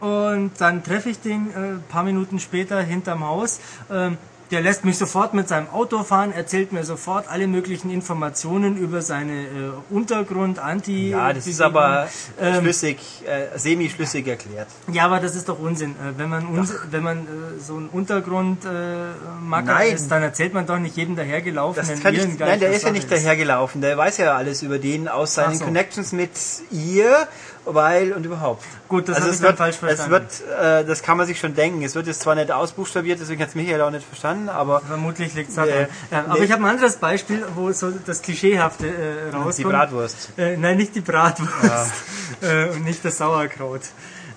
und 0.00 0.52
dann 0.58 0.84
treffe 0.84 1.08
ich 1.08 1.20
den 1.20 1.50
äh, 1.50 1.52
paar 1.88 2.04
Minuten 2.04 2.38
später 2.38 2.80
hinterm 2.82 3.24
Haus. 3.24 3.58
Ähm, 3.90 4.16
der 4.54 4.62
lässt 4.62 4.84
mich 4.84 4.96
sofort 4.96 5.34
mit 5.34 5.48
seinem 5.48 5.68
Auto 5.68 6.04
fahren, 6.04 6.30
erzählt 6.32 6.72
mir 6.72 6.84
sofort 6.84 7.28
alle 7.28 7.48
möglichen 7.48 7.90
Informationen 7.90 8.76
über 8.76 9.02
seine 9.02 9.32
äh, 9.32 9.48
Untergrund, 9.90 10.60
Anti. 10.60 11.10
Ja, 11.10 11.32
das 11.32 11.48
ist 11.48 11.60
aber 11.60 12.06
Ähm, 12.40 12.60
schlüssig, 12.60 12.98
äh, 13.26 13.58
semi-schlüssig 13.58 14.26
erklärt. 14.28 14.68
Ja, 14.92 15.06
aber 15.06 15.18
das 15.18 15.34
ist 15.34 15.48
doch 15.48 15.58
Unsinn. 15.58 15.90
Äh, 15.92 16.16
Wenn 16.18 16.30
man, 16.30 16.46
uns, 16.46 16.72
wenn 16.88 17.02
man 17.02 17.18
äh, 17.18 17.60
so 17.60 17.76
ein 17.78 17.88
Untergrundmacker 17.88 19.80
äh, 19.80 19.92
ist, 19.92 20.08
dann 20.12 20.22
erzählt 20.22 20.54
man 20.54 20.66
doch 20.66 20.78
nicht 20.78 20.96
jedem 20.96 21.16
Das 21.16 21.24
dahergelaufenen 21.26 22.00
kann 22.00 22.14
ich, 22.14 22.38
nein, 22.38 22.60
der 22.60 22.72
ist 22.72 22.84
ja 22.84 22.92
nicht 22.92 23.10
dahergelaufen. 23.10 23.80
Der 23.80 23.98
weiß 23.98 24.18
ja 24.18 24.36
alles 24.36 24.62
über 24.62 24.78
den 24.78 25.08
aus 25.08 25.34
seinen 25.34 25.58
so. 25.58 25.64
Connections 25.64 26.12
mit 26.12 26.30
ihr, 26.70 27.26
weil 27.64 28.12
und 28.12 28.24
überhaupt. 28.26 28.64
Gut, 28.88 29.08
das 29.08 29.16
also 29.16 29.28
hab 29.28 29.32
es 29.32 29.36
ich 29.36 29.42
dann 29.42 29.48
wird, 29.50 29.58
falsch 29.58 29.74
es 29.74 29.78
verstanden. 29.78 30.10
wird, 30.12 30.60
äh, 30.60 30.84
das 30.84 31.02
kann 31.02 31.16
man 31.16 31.26
sich 31.26 31.38
schon 31.40 31.54
denken. 31.54 31.82
Es 31.82 31.94
wird 31.94 32.06
jetzt 32.06 32.20
zwar 32.20 32.34
nicht 32.34 32.50
ausbuchstabiert, 32.52 33.20
deswegen 33.20 33.40
hat 33.42 33.48
es 33.50 33.54
Michael 33.54 33.80
auch 33.80 33.90
nicht 33.90 34.06
verstanden, 34.06 34.48
aber 34.48 34.80
Vermutlich 34.80 35.34
liegt 35.34 35.48
es 35.50 35.56
daran. 35.56 35.86
Ja, 36.10 36.24
aber 36.26 36.38
Nee. 36.38 36.44
ich 36.44 36.52
habe 36.52 36.62
ein 36.62 36.70
anderes 36.70 36.96
Beispiel, 36.96 37.44
wo 37.54 37.72
so 37.72 37.90
das 38.04 38.22
Klischeehafte 38.22 38.86
äh, 38.86 39.30
rauskommt. 39.34 39.58
die 39.58 39.64
Bratwurst. 39.64 40.28
Äh, 40.36 40.56
nein, 40.56 40.76
nicht 40.76 40.94
die 40.94 41.00
Bratwurst 41.00 41.92
äh, 42.42 42.68
und 42.68 42.84
nicht 42.84 43.04
das 43.04 43.18
Sauerkraut. 43.18 43.82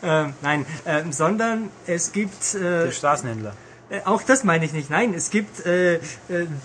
Ähm, 0.04 0.34
nein, 0.42 0.66
ähm, 0.86 1.12
sondern 1.12 1.70
es 1.88 2.12
gibt 2.12 2.54
äh, 2.56 2.86
Der 2.86 2.92
Straßenhändler. 2.92 3.54
äh, 3.90 4.02
auch 4.06 4.22
das 4.22 4.44
meine 4.44 4.64
ich 4.64 4.72
nicht. 4.74 4.90
Nein, 4.92 5.14
es 5.16 5.32
gibt 5.32 5.66
äh, 5.66 5.96
äh, 5.96 6.00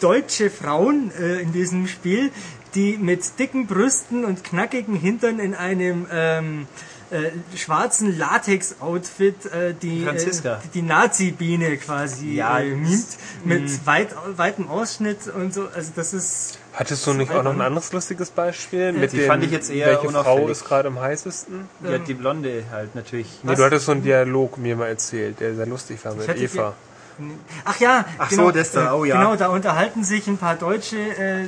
deutsche 0.01 0.51
Frauen 0.51 1.11
äh, 1.19 1.41
in 1.41 1.53
diesem 1.53 1.89
Spiel, 1.89 2.31
die 2.75 2.99
mit 2.99 3.39
dicken 3.39 3.67
Brüsten 3.67 4.25
und 4.25 4.45
knackigen 4.45 4.95
Hintern 4.95 5.39
in 5.39 5.55
einem 5.55 6.07
ähm, 6.11 6.67
äh, 7.13 7.31
schwarzen 7.57 8.17
Latex-Outfit 8.17 9.47
äh, 9.47 9.75
die, 9.75 10.05
äh, 10.05 10.57
die 10.73 10.83
Nazi-Biene 10.83 11.77
quasi 11.77 12.35
Ja, 12.37 12.59
äh, 12.59 12.71
mimt, 12.71 13.07
mit 13.45 13.87
weit, 13.87 14.09
weitem 14.37 14.69
Ausschnitt 14.69 15.29
und 15.29 15.53
so. 15.53 15.69
Also 15.75 15.93
das 15.95 16.15
ist 16.15 16.59
Hattest 16.73 17.07
du 17.07 17.13
nicht 17.13 17.31
auch 17.31 17.43
noch 17.43 17.53
ein 17.53 17.61
anderes 17.61 17.93
lustiges 17.93 18.31
Beispiel? 18.31 18.93
Mit 18.93 19.13
die 19.13 19.19
dem, 19.19 19.27
fand 19.27 19.45
ich 19.45 19.51
jetzt 19.51 19.71
eher 19.71 19.89
welche 19.89 20.01
Frau 20.01 20.09
unauffällig. 20.09 20.51
ist 20.53 20.65
gerade 20.65 20.89
am 20.89 20.99
heißesten? 20.99 21.69
Ja, 21.85 21.99
die 21.99 22.15
Blonde 22.15 22.65
halt 22.71 22.95
natürlich. 22.95 23.41
Nee, 23.43 23.57
du 23.57 23.63
hattest 23.63 23.85
so 23.85 23.93
einen 23.93 24.03
Dialog 24.03 24.57
mir 24.57 24.77
mal 24.77 24.89
erzählt, 24.89 25.41
der 25.41 25.55
sehr 25.55 25.67
lustig 25.67 26.03
war 26.05 26.15
mit 26.15 26.27
Eva. 26.29 26.75
Ach 27.65 27.79
ja, 27.81 28.05
Ach 28.19 28.29
genau, 28.29 28.47
so, 28.47 28.51
das 28.51 28.73
da, 28.73 28.91
äh, 28.91 28.95
oh 28.95 29.05
ja. 29.05 29.19
Genau, 29.19 29.37
da 29.37 29.49
unterhalten 29.49 30.05
sich 30.05 30.27
ein 30.27 30.39
paar 30.39 30.57
Deutsche 30.57 30.97
äh, 30.97 31.47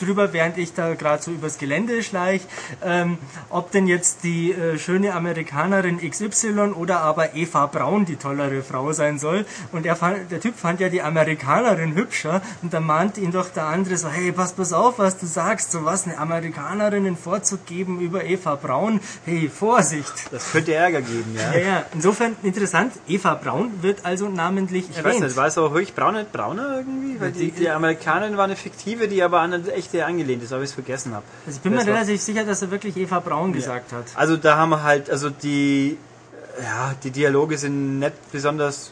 drüber, 0.00 0.32
während 0.32 0.58
ich 0.58 0.74
da 0.74 0.94
gerade 0.94 1.22
so 1.22 1.30
übers 1.30 1.58
Gelände 1.58 2.02
schleich, 2.02 2.42
ähm, 2.84 3.18
ob 3.50 3.70
denn 3.72 3.86
jetzt 3.86 4.24
die 4.24 4.52
äh, 4.52 4.78
schöne 4.78 5.14
Amerikanerin 5.14 5.98
XY 5.98 6.72
oder 6.74 7.00
aber 7.00 7.34
Eva 7.34 7.66
Braun 7.66 8.04
die 8.04 8.16
tollere 8.16 8.62
Frau 8.62 8.92
sein 8.92 9.18
soll. 9.18 9.44
Und 9.72 9.86
er 9.86 9.96
fand, 9.96 10.30
der 10.30 10.40
Typ 10.40 10.56
fand 10.56 10.80
ja 10.80 10.88
die 10.88 11.02
Amerikanerin 11.02 11.94
hübscher 11.94 12.42
und 12.62 12.72
da 12.72 12.80
mahnte 12.80 13.20
ihn 13.20 13.32
doch 13.32 13.48
der 13.50 13.64
andere 13.64 13.96
so, 13.96 14.08
hey, 14.08 14.32
pass 14.32 14.52
pass 14.52 14.72
auf, 14.72 14.98
was 14.98 15.18
du 15.18 15.26
sagst, 15.26 15.72
so 15.72 15.84
was, 15.84 16.06
eine 16.06 16.18
Amerikanerin 16.18 17.04
den 17.04 17.16
Vorzug 17.16 17.66
geben 17.66 18.00
über 18.00 18.24
Eva 18.24 18.54
Braun, 18.54 19.00
hey, 19.24 19.48
Vorsicht. 19.48 20.12
Das 20.30 20.52
könnte 20.52 20.74
Ärger 20.74 21.02
geben, 21.02 21.34
ja. 21.36 21.52
Ja, 21.52 21.58
ja, 21.58 21.86
insofern 21.92 22.36
interessant, 22.42 22.92
Eva 23.08 23.34
Braun 23.34 23.82
wird 23.82 24.04
also 24.04 24.28
namentlich 24.28 24.88
Ich 24.90 24.97
weiß 24.98 25.14
erwähnt. 25.14 25.24
nicht, 25.24 25.36
war 25.36 25.46
es 25.46 25.58
auch 25.58 25.72
wirklich 25.72 25.94
brauner, 25.94 26.24
brauner 26.24 26.78
irgendwie? 26.78 27.20
Weil 27.20 27.32
die, 27.32 27.50
die 27.50 27.68
Amerikanerin 27.68 28.36
war 28.36 28.44
eine 28.44 28.56
fiktive, 28.56 29.08
die 29.08 29.22
aber 29.22 29.40
an 29.40 29.52
eine 29.52 29.72
echte 29.72 30.04
angelehnt 30.04 30.42
ist, 30.42 30.52
aber 30.52 30.62
ich 30.62 30.70
es 30.70 30.74
vergessen 30.74 31.14
habe. 31.14 31.24
Also 31.46 31.56
ich 31.56 31.62
bin 31.62 31.74
mir 31.74 31.86
relativ 31.86 32.20
sicher, 32.20 32.44
dass 32.44 32.62
er 32.62 32.70
wirklich 32.70 32.96
Eva 32.96 33.20
Braun 33.20 33.52
gesagt 33.52 33.92
hat. 33.92 34.06
Also 34.14 34.36
da 34.36 34.56
haben 34.56 34.70
wir 34.70 34.82
halt, 34.82 35.10
also 35.10 35.30
die, 35.30 35.96
ja, 36.62 36.94
die 37.02 37.10
Dialoge 37.10 37.58
sind 37.58 37.98
nicht 37.98 38.32
besonders 38.32 38.90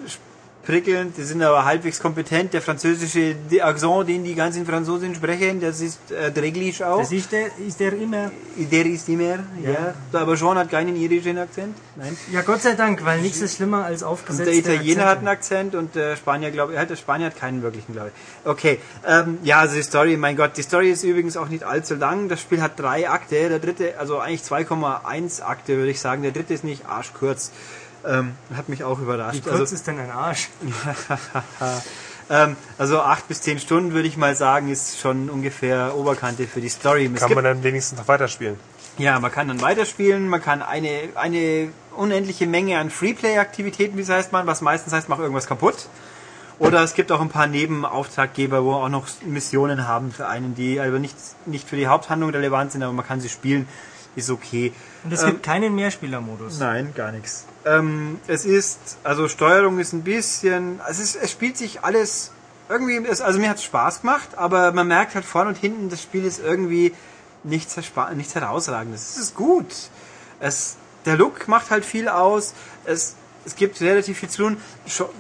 prickelnd, 0.67 1.17
die 1.17 1.23
sind 1.23 1.43
aber 1.43 1.65
halbwegs 1.65 2.01
kompetent. 2.01 2.53
Der 2.53 2.63
französische 2.63 3.37
Akzent, 3.61 4.09
den 4.09 4.25
die 4.25 4.35
ganzen 4.35 4.67
Franzosen 4.67 5.15
sprechen, 5.15 5.61
das 5.61 5.81
ist 5.81 6.11
äh, 6.11 6.31
dräglich 6.31 6.85
auch. 6.85 6.99
Das 6.99 7.13
ist 7.13 7.33
der, 7.33 7.47
ist 7.67 7.81
der 7.81 7.93
immer. 7.95 8.31
Der 8.57 8.87
ist 8.87 9.09
immer, 9.09 9.39
ja. 9.63 9.95
Aber 10.13 10.37
Jean 10.37 10.59
hat 10.59 10.71
keinen 10.71 10.97
irischen 10.97 11.39
Akzent. 11.39 11.77
Nein. 11.97 12.17
Ja, 12.33 12.43
Gott 12.43 12.63
sei 12.63 12.75
Dank, 12.75 13.05
weil 13.05 13.21
nichts 13.21 13.41
ist 13.41 13.57
schlimmer 13.57 13.85
als 13.85 14.03
Und 14.03 14.11
aufgesetzte 14.11 14.63
der 14.63 14.75
Italiener 14.75 15.07
hat 15.07 15.19
einen 15.19 15.29
Akzente. 15.29 15.47
Akzent 15.47 15.75
und 15.77 15.95
der 15.95 16.17
Spanier, 16.17 16.51
glaube 16.51 16.75
ich, 16.75 16.81
der 16.81 16.97
Spanier 16.97 17.27
hat 17.27 17.37
keinen 17.37 17.63
wirklichen, 17.63 17.93
glaube 17.93 18.11
ich. 18.13 18.49
Okay, 18.49 18.79
ähm, 19.07 19.39
ja, 19.45 19.61
also 19.61 19.77
die 19.77 19.83
Story, 19.83 20.17
mein 20.17 20.37
Gott, 20.37 20.57
die 20.57 20.63
Story 20.63 20.91
ist 20.91 21.05
übrigens 21.05 21.37
auch 21.37 21.49
nicht 21.49 21.63
allzu 21.63 21.95
lang. 21.95 22.29
Das 22.29 22.41
Spiel 22.41 22.61
hat 22.61 22.79
drei 22.79 23.09
Akte, 23.09 23.49
der 23.49 23.59
dritte, 23.61 23.99
also 23.99 24.19
eigentlich 24.19 24.43
2,1 24.43 25.43
Akte, 25.43 25.77
würde 25.77 25.91
ich 25.91 26.01
sagen. 26.01 26.23
Der 26.23 26.33
dritte 26.33 26.53
ist 26.53 26.65
nicht 26.65 26.87
arschkurz. 26.87 27.53
Ähm, 28.07 28.33
hat 28.55 28.69
mich 28.69 28.85
auch 28.85 29.01
überrascht. 29.01 29.39
Wie 29.39 29.41
kurz 29.41 29.61
Also, 29.61 29.75
ist 29.75 29.87
denn 29.87 29.99
ein 29.99 30.11
Arsch? 30.11 30.49
ähm, 32.31 32.57
also 32.79 33.01
acht 33.01 33.27
bis 33.27 33.43
zehn 33.43 33.59
Stunden, 33.59 33.95
würde 33.95 34.07
ich 34.07 34.17
mal 34.17 34.37
sagen, 34.37 34.69
ist 34.69 35.01
schon 35.01 35.29
ungefähr 35.29 35.97
Oberkante 35.97 36.47
für 36.47 36.61
die 36.61 36.69
Story. 36.69 37.11
Es 37.13 37.21
Kann 37.21 37.29
gibt 37.29 37.37
man 37.37 37.45
dann 37.45 37.63
wenigstens 37.65 37.99
noch 37.99 38.07
weiterspielen? 38.07 38.57
Ja, 38.99 39.19
man 39.19 39.31
kann 39.31 39.49
dann 39.49 39.61
weiterspielen, 39.61 40.29
man 40.29 40.41
kann 40.41 40.63
eine, 40.63 41.09
eine 41.17 41.69
unendliche 41.97 42.47
Menge 42.47 42.79
an 42.79 42.91
Freeplay-Aktivitäten, 42.91 43.99
wie 43.99 44.03
es 44.03 44.09
heißt 44.09 44.33
man, 44.33 44.47
was 44.47 44.61
meistens 44.63 44.93
heißt, 44.93 45.09
mach 45.09 45.19
irgendwas 45.19 45.47
kaputt. 45.47 45.89
Oder 46.59 46.83
es 46.83 46.95
gibt 46.95 47.13
auch 47.13 47.21
ein 47.21 47.29
paar 47.29 47.47
Nebenauftraggeber, 47.47 48.65
wo 48.65 48.75
auch 48.75 48.89
noch 48.89 49.07
Missionen 49.27 49.87
haben 49.87 50.11
für 50.13 50.27
einen, 50.27 50.55
die 50.55 50.81
aber 50.81 50.99
nicht, 50.99 51.17
nicht 51.45 51.69
für 51.69 51.77
die 51.77 51.87
Haupthandlung 51.87 52.31
relevant 52.31 52.73
sind, 52.73 52.83
aber 52.83 52.95
man 52.95 53.07
kann 53.07 53.21
sie 53.21 53.29
spielen, 53.29 53.69
ist 54.15 54.31
okay. 54.31 54.73
Und 55.07 55.13
es 55.13 55.23
Ähm, 55.23 55.31
gibt 55.31 55.45
keinen 55.45 55.75
Mehrspielermodus. 55.77 56.59
Nein, 56.59 56.93
gar 56.97 57.13
nichts. 57.13 57.45
Ähm, 57.65 58.19
es 58.27 58.45
ist, 58.45 58.99
also 59.05 59.29
Steuerung 59.29 59.79
ist 59.79 59.93
ein 59.93 60.03
bisschen, 60.03 60.81
es, 60.89 60.99
ist, 60.99 61.15
es 61.15 61.31
spielt 61.31 61.57
sich 61.57 61.85
alles 61.85 62.33
irgendwie, 62.69 63.07
es, 63.09 63.21
also 63.21 63.39
mir 63.39 63.49
hat 63.49 63.59
es 63.59 63.63
Spaß 63.65 64.01
gemacht, 64.01 64.31
aber 64.37 64.73
man 64.73 64.89
merkt 64.89 65.15
halt 65.15 65.25
vorne 65.25 65.51
und 65.51 65.57
hinten, 65.57 65.91
das 65.91 66.03
Spiel 66.03 66.25
ist 66.25 66.41
irgendwie 66.41 66.93
nichts, 67.45 67.77
nichts 68.17 68.35
herausragendes. 68.35 69.11
Es 69.11 69.17
ist 69.17 69.35
gut. 69.37 69.67
Es, 70.41 70.77
der 71.05 71.17
Look 71.17 71.47
macht 71.47 71.71
halt 71.71 71.85
viel 71.85 72.09
aus. 72.09 72.53
Es, 72.85 73.15
es 73.45 73.55
gibt 73.55 73.81
relativ 73.81 74.19
viel 74.19 74.29
zu 74.29 74.43
tun. 74.43 74.57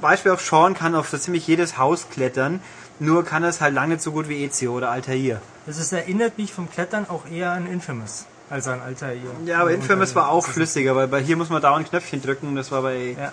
Beispiel 0.01 0.33
auf 0.33 0.43
Sean 0.43 0.75
kann 0.75 0.97
auf 0.97 1.09
so 1.11 1.17
ziemlich 1.19 1.47
jedes 1.47 1.79
Haus 1.79 2.09
klettern, 2.11 2.61
nur 2.99 3.25
kann 3.25 3.45
es 3.45 3.61
halt 3.61 3.73
lange 3.75 3.95
nicht 3.95 4.03
so 4.03 4.11
gut 4.11 4.29
wie 4.29 4.43
Ezio 4.45 4.73
oder 4.77 4.91
Altair. 4.91 5.41
Das 5.67 5.79
ist, 5.79 5.93
erinnert 5.93 6.39
mich 6.39 6.53
vom 6.53 6.69
Klettern 6.69 7.09
auch 7.09 7.31
eher 7.31 7.53
an 7.53 7.69
Infamous. 7.69 8.27
Als 8.51 8.68
an 8.68 8.81
Altair. 8.81 9.16
Ja, 9.44 9.60
aber 9.60 9.73
Infamous 9.73 10.14
war 10.14 10.28
auch 10.31 10.47
flüssiger, 10.47 10.94
weil 10.97 11.09
bei 11.09 11.20
hier 11.20 11.36
muss 11.36 11.51
man 11.51 11.60
dauernd 11.62 11.89
Knöpfchen 11.89 12.23
drücken. 12.23 12.55
Das 12.56 12.70
war 12.70 12.82
bei 12.82 13.16
Ja. 13.18 13.32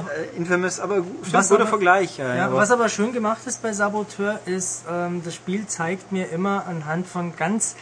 äh, 0.00 0.36
Infamous, 0.36 0.80
aber 0.80 0.96
stimmt, 0.96 1.32
Was 1.32 1.48
guter 1.48 1.60
aber- 1.62 1.70
Vergleich. 1.70 2.18
Ja, 2.18 2.34
Ja, 2.34 2.46
aber- 2.46 2.56
was 2.56 2.70
aber 2.70 2.88
schön 2.88 3.12
gemacht 3.12 3.42
ist 3.46 3.62
bei 3.62 3.72
Saboteur, 3.72 4.40
ist, 4.46 4.84
ähm, 4.90 5.22
das 5.24 5.34
Spiel 5.34 5.66
zeigt 5.66 6.12
mir 6.12 6.30
immer 6.30 6.66
anhand 6.66 7.06
von 7.06 7.34
ganz 7.36 7.76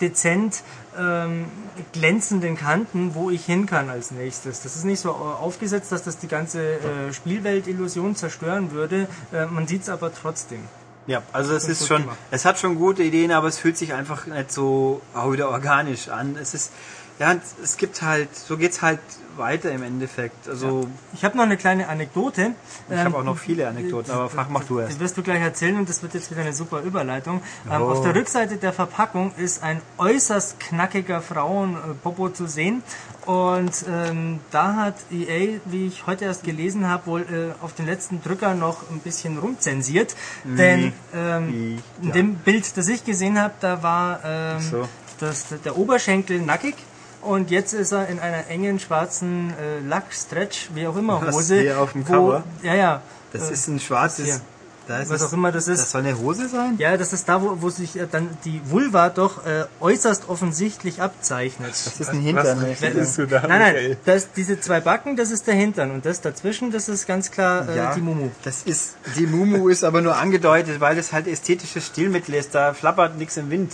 dezent 0.00 0.62
ähm, 0.96 1.46
glänzenden 1.92 2.56
Kanten, 2.56 3.14
wo 3.14 3.30
ich 3.30 3.44
hin 3.44 3.66
kann 3.66 3.88
als 3.90 4.10
nächstes. 4.12 4.62
Das 4.62 4.74
ist 4.76 4.84
nicht 4.84 5.00
so 5.00 5.10
äh, 5.10 5.12
aufgesetzt, 5.12 5.90
dass 5.92 6.02
das 6.04 6.18
die 6.18 6.28
ganze 6.28 6.60
äh, 6.74 7.12
Spielweltillusion 7.12 8.14
zerstören 8.16 8.70
würde. 8.72 9.06
Äh, 9.32 9.46
man 9.46 9.66
sieht 9.68 9.82
es 9.82 9.88
aber 9.88 10.12
trotzdem. 10.12 10.60
Ja, 11.08 11.22
also 11.32 11.54
es 11.54 11.66
ist 11.66 11.86
schon, 11.88 12.02
gemacht. 12.02 12.18
es 12.30 12.44
hat 12.44 12.58
schon 12.58 12.76
gute 12.76 13.02
Ideen, 13.02 13.32
aber 13.32 13.48
es 13.48 13.58
fühlt 13.58 13.78
sich 13.78 13.94
einfach 13.94 14.26
nicht 14.26 14.52
so 14.52 15.00
auch 15.14 15.32
wieder 15.32 15.48
organisch 15.48 16.10
an. 16.10 16.36
Es 16.40 16.52
ist, 16.52 16.70
ja, 17.18 17.34
es 17.62 17.76
gibt 17.76 18.00
halt, 18.02 18.34
so 18.36 18.56
geht's 18.56 18.80
halt 18.82 19.00
weiter 19.36 19.70
im 19.70 19.84
Endeffekt. 19.84 20.48
Also 20.48 20.88
Ich 21.14 21.24
habe 21.24 21.36
noch 21.36 21.44
eine 21.44 21.56
kleine 21.56 21.88
Anekdote. 21.88 22.52
ich 22.90 22.96
habe 22.98 23.16
auch 23.16 23.22
noch 23.22 23.38
viele 23.38 23.68
Anekdoten, 23.68 24.10
aber 24.12 24.28
frag, 24.28 24.50
mach 24.50 24.64
du 24.64 24.78
Das 24.78 24.88
erst. 24.90 25.00
wirst 25.00 25.16
du 25.16 25.22
gleich 25.22 25.40
erzählen 25.40 25.76
und 25.76 25.88
das 25.88 26.02
wird 26.02 26.14
jetzt 26.14 26.30
wieder 26.32 26.40
eine 26.40 26.52
super 26.52 26.80
Überleitung. 26.82 27.40
Ähm, 27.70 27.82
Oh. 27.82 27.90
auf 27.90 28.02
der 28.02 28.14
Rückseite 28.16 28.56
der 28.56 28.72
Verpackung 28.72 29.32
ist 29.36 29.62
ein 29.62 29.80
äußerst 29.98 30.58
knackiger 30.58 31.20
Frauenpopo 31.22 32.30
zu 32.30 32.46
sehen. 32.48 32.82
Und 33.26 33.84
ähm, 33.88 34.40
da 34.50 34.74
hat 34.74 34.94
EA, 35.12 35.58
wie 35.66 35.86
ich 35.86 36.06
heute 36.06 36.24
erst 36.24 36.42
gelesen 36.44 36.88
habe, 36.88 37.06
wohl 37.06 37.20
äh, 37.22 37.62
auf 37.64 37.74
den 37.74 37.86
letzten 37.86 38.22
Drücker 38.22 38.54
noch 38.54 38.90
ein 38.90 39.00
bisschen 39.00 39.38
rumzensiert. 39.38 40.16
Denn 40.44 40.92
ähm, 41.14 41.52
Wie? 41.52 41.78
in 42.02 42.08
Ja. 42.08 42.12
dem 42.14 42.34
Bild, 42.36 42.76
das 42.76 42.88
ich 42.88 43.04
gesehen 43.04 43.38
habe, 43.40 43.54
da 43.60 43.82
war 43.82 44.20
ähm, 44.24 44.60
so. 44.60 44.88
das, 45.20 45.46
der 45.64 45.76
Oberschenkel 45.76 46.40
nackig. 46.40 46.74
Und 47.22 47.50
jetzt 47.50 47.72
ist 47.72 47.92
er 47.92 48.08
in 48.08 48.18
einer 48.20 48.46
engen 48.48 48.78
schwarzen 48.78 49.50
äh, 49.50 49.80
Lack-Stretch, 49.86 50.70
wie 50.74 50.86
auch 50.86 50.96
immer, 50.96 51.20
Was, 51.26 51.34
Hose. 51.34 51.60
hier 51.60 51.80
auf 51.80 51.92
dem 51.92 52.06
wo, 52.08 52.12
Cover? 52.12 52.44
Ja, 52.62 52.74
ja. 52.74 53.02
Das 53.32 53.50
äh, 53.50 53.52
ist 53.52 53.68
ein 53.68 53.80
schwarzes, 53.80 54.24
hier. 54.26 54.40
da 54.86 55.00
ist 55.00 55.10
Was 55.10 55.22
auch 55.24 55.32
immer 55.32 55.50
das 55.50 55.68
ist. 55.68 55.80
Das 55.80 55.90
soll 55.90 56.02
eine 56.02 56.16
Hose 56.16 56.48
sein? 56.48 56.76
Ja, 56.78 56.96
das 56.96 57.12
ist 57.12 57.28
da, 57.28 57.42
wo, 57.42 57.60
wo 57.60 57.70
sich 57.70 57.98
äh, 57.98 58.06
dann 58.10 58.28
die 58.44 58.60
Vulva 58.64 59.10
doch 59.10 59.44
äh, 59.44 59.64
äußerst 59.80 60.28
offensichtlich 60.28 61.02
abzeichnet. 61.02 61.70
Das 61.70 62.00
ist 62.00 62.08
ein 62.10 62.20
Hintern. 62.20 62.62
Was 62.62 62.80
ne? 62.80 62.88
redest 62.88 63.18
du 63.18 63.26
da, 63.26 63.40
Nein, 63.46 63.74
nein, 63.74 63.96
das, 64.04 64.32
diese 64.32 64.60
zwei 64.60 64.80
Backen, 64.80 65.16
das 65.16 65.30
ist 65.32 65.46
der 65.46 65.54
Hintern 65.54 65.90
und 65.90 66.06
das 66.06 66.20
dazwischen, 66.20 66.70
das 66.70 66.88
ist 66.88 67.06
ganz 67.06 67.30
klar 67.32 67.68
äh, 67.68 67.76
Ja, 67.76 67.94
die 67.94 68.00
Mumu. 68.00 68.30
Das 68.44 68.62
ist, 68.62 68.94
die 69.16 69.26
Mumu 69.26 69.68
ist 69.68 69.82
aber 69.82 70.00
nur 70.00 70.16
angedeutet, 70.16 70.80
weil 70.80 70.96
es 70.96 71.12
halt 71.12 71.26
ästhetisches 71.26 71.84
Stilmittel 71.84 72.34
ist. 72.34 72.54
Da 72.54 72.74
flappert 72.74 73.18
nichts 73.18 73.36
im 73.36 73.50
Wind. 73.50 73.72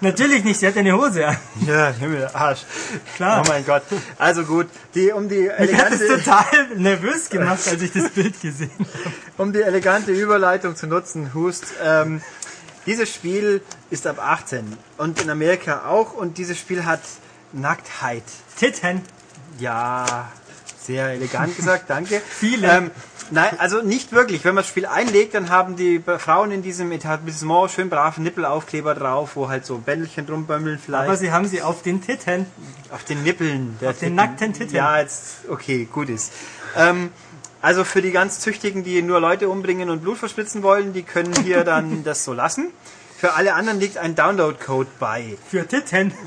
Natürlich 0.00 0.44
nicht, 0.44 0.60
sie 0.60 0.66
hat 0.66 0.76
eine 0.76 0.92
Hose 0.96 1.26
an. 1.26 1.36
Ja, 1.66 1.90
Himmel, 1.90 2.28
Arsch. 2.32 2.64
Klar. 3.16 3.42
Oh 3.44 3.48
mein 3.48 3.64
Gott. 3.64 3.82
Also 4.18 4.44
gut, 4.44 4.66
die, 4.94 5.10
um 5.12 5.28
die 5.28 5.50
Mich 5.58 5.74
hat 5.76 5.92
es 5.92 6.00
elegante, 6.00 6.24
total 6.24 6.66
nervös 6.76 7.30
gemacht, 7.30 7.66
als 7.68 7.80
ich 7.80 7.92
das 7.92 8.10
Bild 8.10 8.40
gesehen 8.40 8.70
habe. 8.78 8.88
um 9.38 9.52
die 9.52 9.62
elegante 9.62 10.12
Überleitung 10.12 10.76
zu 10.76 10.86
nutzen, 10.86 11.32
Hust. 11.32 11.64
Ähm, 11.82 12.20
dieses 12.86 13.08
Spiel 13.08 13.62
ist 13.90 14.06
ab 14.06 14.18
18 14.20 14.76
und 14.98 15.22
in 15.22 15.30
Amerika 15.30 15.86
auch 15.88 16.12
und 16.12 16.36
dieses 16.36 16.58
Spiel 16.58 16.84
hat 16.84 17.00
Nacktheit. 17.52 18.24
Titten. 18.58 19.00
Ja, 19.58 20.28
sehr 20.78 21.08
elegant 21.10 21.56
gesagt, 21.56 21.88
danke. 21.88 22.20
Viele. 22.28 22.68
Ähm, 22.70 22.90
nein, 23.30 23.58
also 23.58 23.82
nicht 23.82 24.12
wirklich. 24.12 24.44
Wenn 24.44 24.54
man 24.54 24.62
das 24.62 24.68
Spiel 24.68 24.86
einlegt, 24.86 25.34
dann 25.34 25.50
haben 25.50 25.76
die 25.76 26.02
Frauen 26.18 26.50
in 26.50 26.62
diesem 26.62 26.92
Etablissement 26.92 27.70
schön 27.70 27.88
brav 27.90 28.18
Nippelaufkleber 28.18 28.94
drauf, 28.94 29.36
wo 29.36 29.48
halt 29.48 29.66
so 29.66 29.78
Bändelchen 29.78 30.26
drum 30.26 30.46
bömmeln 30.46 30.78
vielleicht. 30.78 31.08
Aber 31.08 31.16
sie 31.16 31.32
haben 31.32 31.46
sie 31.46 31.62
auf 31.62 31.82
den 31.82 32.00
Titten. 32.02 32.46
Auf 32.90 33.04
den 33.04 33.22
Nippeln. 33.22 33.78
Auf 33.84 33.98
den 33.98 34.14
nackten 34.14 34.52
Titten. 34.52 34.74
Ja, 34.74 34.98
jetzt, 34.98 35.48
okay, 35.48 35.88
gut 35.90 36.08
ist. 36.08 36.32
Ähm, 36.76 37.10
also 37.60 37.84
für 37.84 38.02
die 38.02 38.10
ganz 38.10 38.40
Züchtigen, 38.40 38.84
die 38.84 39.00
nur 39.00 39.20
Leute 39.20 39.48
umbringen 39.48 39.88
und 39.88 40.02
Blut 40.02 40.18
verspritzen 40.18 40.62
wollen, 40.62 40.92
die 40.92 41.02
können 41.02 41.32
hier 41.42 41.64
dann 41.64 42.04
das 42.04 42.24
so 42.24 42.32
lassen. 42.32 42.70
Für 43.16 43.34
alle 43.34 43.54
anderen 43.54 43.80
liegt 43.80 43.96
ein 43.96 44.14
Download-Code 44.14 44.90
bei. 44.98 45.36
Für 45.48 45.66
Titten. 45.66 46.12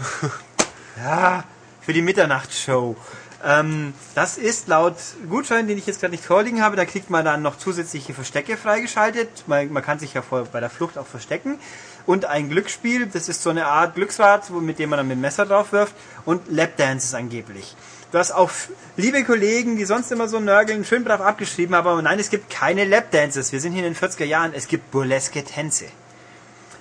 Ja, 0.98 1.44
für 1.80 1.94
die 1.94 2.02
Mitternachtsshow. 2.02 2.96
Ähm, 3.44 3.94
das 4.16 4.38
ist 4.38 4.68
laut 4.68 4.96
Gutschein, 5.30 5.68
den 5.68 5.78
ich 5.78 5.86
jetzt 5.86 6.00
gerade 6.00 6.12
nicht 6.12 6.26
vorliegen 6.26 6.64
habe, 6.64 6.76
da 6.76 6.86
kriegt 6.86 7.10
man 7.10 7.24
dann 7.24 7.42
noch 7.42 7.58
zusätzliche 7.58 8.14
Verstecke 8.14 8.58
freigeschaltet. 8.58 9.30
Man, 9.48 9.72
man 9.72 9.84
kann 9.84 10.00
sich 10.00 10.14
ja 10.14 10.22
vor, 10.22 10.46
bei 10.46 10.60
der 10.60 10.70
Flucht 10.70 10.98
auch 10.98 11.06
verstecken. 11.06 11.60
Und 12.06 12.26
ein 12.26 12.50
Glücksspiel, 12.50 13.08
das 13.08 13.30
ist 13.30 13.44
so 13.44 13.50
eine 13.50 13.68
Art 13.68 13.96
Glücksrad, 13.96 14.50
mit 14.50 14.80
dem 14.80 14.90
man 14.90 14.98
dann 14.98 15.08
mit 15.08 15.18
dem 15.18 15.22
Messer 15.22 15.46
drauf 15.46 15.72
wirft. 15.72 15.94
Und 16.26 16.50
Lapdances 16.50 17.14
angeblich. 17.14 17.76
Hast 18.14 18.32
auch 18.32 18.50
liebe 18.96 19.24
Kollegen, 19.24 19.76
die 19.76 19.86
sonst 19.86 20.12
immer 20.12 20.28
so 20.28 20.40
nörgeln, 20.40 20.86
schön 20.86 21.04
brav 21.04 21.22
abgeschrieben, 21.22 21.76
aber 21.76 22.02
nein, 22.02 22.20
es 22.20 22.30
gibt 22.30 22.50
keine 22.50 22.86
Lapdances. 22.86 23.52
Wir 23.52 23.60
sind 23.60 23.74
hier 23.74 23.86
in 23.86 23.94
den 23.94 24.02
40er 24.02 24.24
Jahren. 24.24 24.54
Es 24.54 24.68
gibt 24.68 24.90
burleske 24.92 25.44
Tänze. 25.44 25.86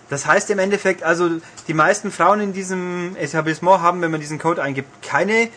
Das 0.08 0.24
heißt 0.24 0.50
im 0.50 0.60
Endeffekt, 0.60 1.02
also 1.02 1.28
die 1.66 1.74
meisten 1.74 2.12
Frauen 2.12 2.40
in 2.40 2.52
diesem 2.52 3.16
Etablissement 3.16 3.82
haben, 3.82 4.00
wenn 4.02 4.12
man 4.12 4.20
diesen 4.20 4.38
Code 4.38 4.62
eingibt, 4.62 5.02
keine 5.02 5.48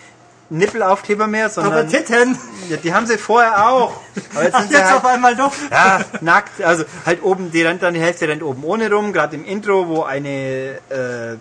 Nippelaufkleber 0.49 1.27
mehr, 1.27 1.49
sondern 1.49 1.73
Aber 1.73 1.87
Titten! 1.87 2.37
ja, 2.69 2.77
die 2.77 2.93
haben 2.93 3.05
sie 3.05 3.17
vorher 3.17 3.69
auch. 3.69 3.99
Aber 4.33 4.43
jetzt 4.43 4.55
Ach, 4.55 4.61
sind 4.63 4.71
jetzt 4.71 4.93
auf 4.93 5.03
halt 5.03 5.15
einmal 5.15 5.35
doch. 5.35 5.53
ja, 5.71 6.01
nackt, 6.21 6.61
also 6.61 6.85
halt 7.05 7.23
oben, 7.23 7.51
die 7.51 7.61
rennt 7.61 7.83
dann 7.83 7.93
die 7.93 7.99
Hälfte 8.01 8.27
rennt 8.27 8.43
oben 8.43 8.63
ohne 8.63 8.91
rum, 8.91 9.13
gerade 9.13 9.35
im 9.35 9.45
Intro, 9.45 9.87
wo 9.87 10.03
eine 10.03 10.79
äh, 10.89 11.35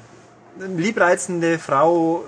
liebreizende 0.58 1.58
Frau 1.58 2.24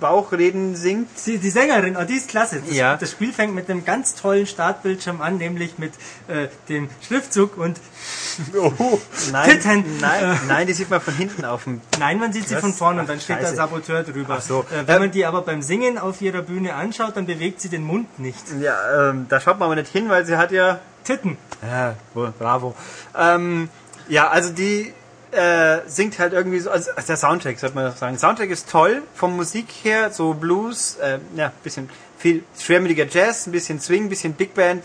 Bauchreden 0.00 0.76
singt. 0.76 1.08
Die, 1.26 1.38
die 1.38 1.50
Sängerin, 1.50 1.96
oh, 1.96 2.04
die 2.04 2.14
ist 2.14 2.28
klasse. 2.28 2.62
Das, 2.66 2.74
Ja. 2.76 2.96
das 2.96 3.10
Spiel 3.10 3.32
fängt 3.32 3.54
mit 3.54 3.70
einem 3.70 3.84
ganz 3.84 4.14
tollen 4.14 4.46
Startbildschirm 4.46 5.20
an, 5.20 5.38
nämlich 5.38 5.78
mit 5.78 5.92
äh, 6.28 6.48
dem 6.68 6.88
Schriftzug 7.06 7.56
und 7.56 7.78
Oh, 8.56 8.98
Nein, 9.32 9.50
Titten. 9.50 9.84
nein, 10.00 10.40
nein, 10.48 10.66
die 10.66 10.72
sieht 10.72 10.88
man 10.88 11.00
von 11.00 11.14
hinten 11.14 11.44
auf 11.44 11.64
dem 11.64 11.80
nein, 11.98 12.18
man 12.18 12.32
sieht 12.32 12.48
sie 12.48 12.56
von 12.56 12.72
vorne 12.72 13.00
und 13.00 13.08
dann 13.08 13.20
steht 13.20 13.36
scheiße. 13.38 13.50
da 13.50 13.56
Saboteur 13.56 14.02
drüber. 14.02 14.36
Ach 14.38 14.42
so. 14.42 14.60
Äh, 14.70 14.86
wenn 14.86 14.96
Ähm, 14.96 15.02
man 15.02 15.10
die 15.10 15.26
aber 15.26 15.42
beim 15.42 15.60
Singen 15.62 15.98
auf 15.98 16.22
ihrer 16.22 16.42
Bühne 16.42 16.74
anschaut, 16.74 17.16
dann 17.16 17.26
bewegt 17.26 17.60
sie 17.60 17.68
den 17.68 17.82
Mund 17.84 18.18
nicht. 18.18 18.42
Ja, 18.60 19.10
ähm, 19.10 19.26
da 19.28 19.40
schaut 19.40 19.58
man 19.58 19.66
aber 19.66 19.76
nicht 19.76 19.90
hin, 19.92 20.08
weil 20.08 20.24
sie 20.24 20.36
hat 20.38 20.52
ja 20.52 20.80
Titten. 21.04 21.36
Ja, 21.62 21.94
bravo. 22.38 22.74
Ähm, 23.18 23.68
ja, 24.08 24.28
also 24.28 24.50
die 24.50 24.92
äh, 25.32 25.78
singt 25.86 26.18
halt 26.18 26.32
irgendwie 26.32 26.58
so, 26.58 26.70
also 26.70 26.90
der 27.06 27.16
Soundtrack, 27.16 27.58
sollte 27.58 27.76
man 27.76 27.94
sagen. 27.94 28.18
Soundtrack 28.18 28.50
ist 28.50 28.70
toll, 28.70 29.02
vom 29.14 29.36
Musik 29.36 29.66
her, 29.82 30.10
so 30.10 30.34
Blues, 30.34 30.96
äh, 30.96 31.18
ja, 31.36 31.52
bisschen 31.62 31.88
viel 32.18 32.44
schwermütiger 32.58 33.06
Jazz, 33.06 33.46
ein 33.46 33.52
bisschen 33.52 33.80
Swing, 33.80 34.04
ein 34.04 34.08
bisschen 34.08 34.34
Big 34.34 34.54
Band, 34.54 34.84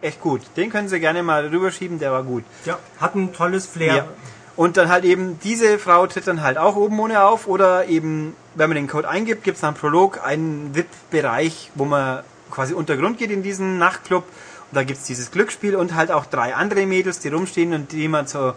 echt 0.00 0.20
gut. 0.20 0.42
Den 0.56 0.70
können 0.70 0.88
Sie 0.88 0.98
gerne 1.00 1.22
mal 1.22 1.46
rüberschieben, 1.46 1.98
der 1.98 2.12
war 2.12 2.22
gut. 2.22 2.44
Ja, 2.64 2.78
hat 3.00 3.14
ein 3.14 3.32
tolles 3.32 3.66
Flair. 3.66 3.96
Ja. 3.96 4.08
Und 4.54 4.76
dann 4.76 4.88
halt 4.88 5.04
eben, 5.04 5.38
diese 5.42 5.78
Frau 5.78 6.06
tritt 6.06 6.26
dann 6.26 6.42
halt 6.42 6.58
auch 6.58 6.76
oben 6.76 6.98
ohne 7.00 7.22
auf 7.22 7.46
oder 7.46 7.86
eben, 7.86 8.36
wenn 8.54 8.68
man 8.68 8.76
den 8.76 8.86
Code 8.86 9.08
eingibt, 9.08 9.44
gibt 9.44 9.56
es 9.56 9.62
dem 9.62 9.74
Prolog 9.74 10.24
einen 10.24 10.74
VIP-Bereich, 10.74 11.70
wo 11.74 11.84
man 11.84 12.22
quasi 12.50 12.74
untergrund 12.74 13.18
geht 13.18 13.30
in 13.30 13.42
diesen 13.42 13.78
Nachtclub. 13.78 14.24
Und 14.24 14.76
da 14.76 14.84
gibt 14.84 15.00
es 15.00 15.06
dieses 15.06 15.30
Glücksspiel 15.30 15.74
und 15.74 15.94
halt 15.94 16.10
auch 16.10 16.26
drei 16.26 16.54
andere 16.54 16.84
Mädels, 16.86 17.18
die 17.20 17.28
rumstehen 17.28 17.72
und 17.72 17.92
die 17.92 18.08
man 18.08 18.26
so 18.26 18.52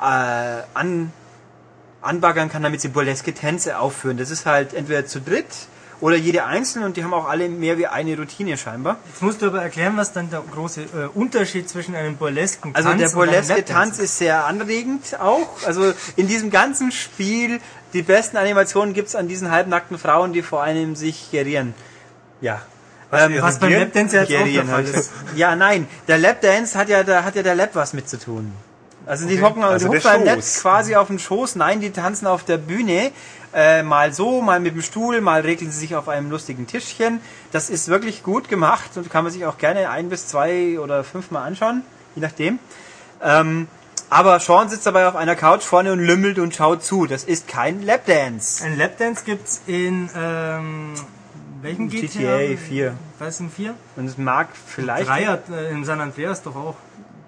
äh, 0.00 0.62
an, 0.74 1.12
anbaggern 2.00 2.48
kann, 2.48 2.62
damit 2.62 2.80
sie 2.80 2.88
burleske 2.88 3.34
Tänze 3.34 3.78
aufführen. 3.78 4.16
Das 4.16 4.30
ist 4.30 4.46
halt 4.46 4.74
entweder 4.74 5.06
zu 5.06 5.20
dritt 5.20 5.46
oder 6.00 6.16
jede 6.16 6.44
einzeln 6.44 6.84
und 6.84 6.96
die 6.96 7.02
haben 7.02 7.12
auch 7.12 7.28
alle 7.28 7.48
mehr 7.48 7.76
wie 7.76 7.86
eine 7.86 8.16
Routine 8.16 8.56
scheinbar. 8.56 8.98
Jetzt 9.08 9.22
musst 9.22 9.42
du 9.42 9.46
aber 9.46 9.62
erklären, 9.62 9.96
was 9.96 10.12
dann 10.12 10.30
der 10.30 10.42
große 10.48 10.82
äh, 10.82 10.86
Unterschied 11.14 11.68
zwischen 11.68 11.96
einem 11.96 12.16
burlesken 12.16 12.74
Also 12.74 12.88
Tanz 12.88 12.98
der 13.00 13.08
und 13.08 13.22
einem 13.22 13.32
burleske 13.32 13.64
Tanz 13.64 13.98
ist 13.98 14.18
sehr 14.18 14.44
anregend 14.44 15.18
auch. 15.18 15.48
Also 15.66 15.92
in 16.16 16.28
diesem 16.28 16.50
ganzen 16.50 16.92
Spiel, 16.92 17.60
die 17.92 18.02
besten 18.02 18.36
Animationen 18.36 18.94
gibt's 18.94 19.16
an 19.16 19.26
diesen 19.26 19.50
halbnackten 19.50 19.98
Frauen, 19.98 20.32
die 20.32 20.42
vor 20.42 20.62
einem 20.62 20.94
sich 20.94 21.30
gerieren. 21.32 21.74
Ja. 22.40 22.62
Ähm, 23.10 23.38
Was 23.40 23.58
beim 23.58 23.72
Lapdance 23.72 24.14
ja 24.14 24.22
jetzt 24.22 24.40
auch 24.40 24.44
der 24.44 24.64
Fall 24.66 24.84
ist. 24.84 25.10
Ja, 25.34 25.56
nein. 25.56 25.88
Der 26.06 26.18
Lapdance 26.18 26.78
hat 26.78 26.88
ja, 26.88 27.02
da 27.02 27.24
hat 27.24 27.34
ja 27.34 27.42
der 27.42 27.54
Lap 27.54 27.70
was 27.72 27.92
mit 27.94 28.08
zu 28.08 28.18
tun. 28.18 28.52
Also 29.08 29.26
die 29.26 29.34
Okay. 29.34 29.42
hocken 29.42 29.64
Also 29.64 29.88
die 29.88 29.96
hupfen 29.96 30.10
beim 30.10 30.24
Lap 30.24 30.36
Schoß. 30.36 30.60
quasi 30.60 30.94
auf 30.94 31.06
dem 31.08 31.18
Schoß. 31.18 31.56
Nein, 31.56 31.80
die 31.80 31.90
tanzen 31.90 32.26
auf 32.26 32.44
der 32.44 32.58
Bühne. 32.58 33.10
Äh, 33.54 33.82
mal 33.82 34.12
so, 34.12 34.42
mal 34.42 34.60
mit 34.60 34.74
dem 34.74 34.82
Stuhl, 34.82 35.22
mal 35.22 35.40
regeln 35.40 35.70
sie 35.70 35.78
sich 35.78 35.96
auf 35.96 36.08
einem 36.08 36.30
lustigen 36.30 36.66
Tischchen. 36.66 37.20
Das 37.50 37.70
ist 37.70 37.88
wirklich 37.88 38.22
gut 38.22 38.48
gemacht 38.50 38.90
und 38.96 39.08
kann 39.10 39.24
man 39.24 39.32
sich 39.32 39.46
auch 39.46 39.56
gerne 39.56 39.88
ein 39.88 40.10
bis 40.10 40.26
zwei 40.26 40.78
oder 40.78 41.02
fünfmal 41.02 41.46
anschauen, 41.46 41.82
je 42.14 42.20
nachdem. 42.20 42.58
Ähm, 43.22 43.66
aber 44.10 44.38
Sean 44.40 44.68
sitzt 44.68 44.84
dabei 44.86 45.08
auf 45.08 45.16
einer 45.16 45.34
Couch 45.34 45.62
vorne 45.62 45.92
und 45.92 46.00
lümmelt 46.00 46.38
und 46.38 46.54
schaut 46.54 46.84
zu. 46.84 47.06
Das 47.06 47.24
ist 47.24 47.48
kein 47.48 47.82
Lapdance. 47.82 48.62
Ein 48.64 48.76
Lapdance 48.76 49.24
gibt's 49.24 49.62
in 49.66 50.10
ähm, 50.14 50.92
welchem 51.62 51.88
GTA? 51.88 52.38
GTA 52.38 52.56
4. 52.58 52.94
Was 53.18 53.40
im 53.40 53.50
4? 53.50 53.74
Und 53.96 54.06
es 54.06 54.18
mag 54.18 54.48
vielleicht. 54.66 55.08
Dreier 55.08 55.38
äh, 55.50 55.70
in 55.70 55.84
San 55.86 56.00
Andreas 56.02 56.42
doch 56.42 56.54
auch. 56.54 56.76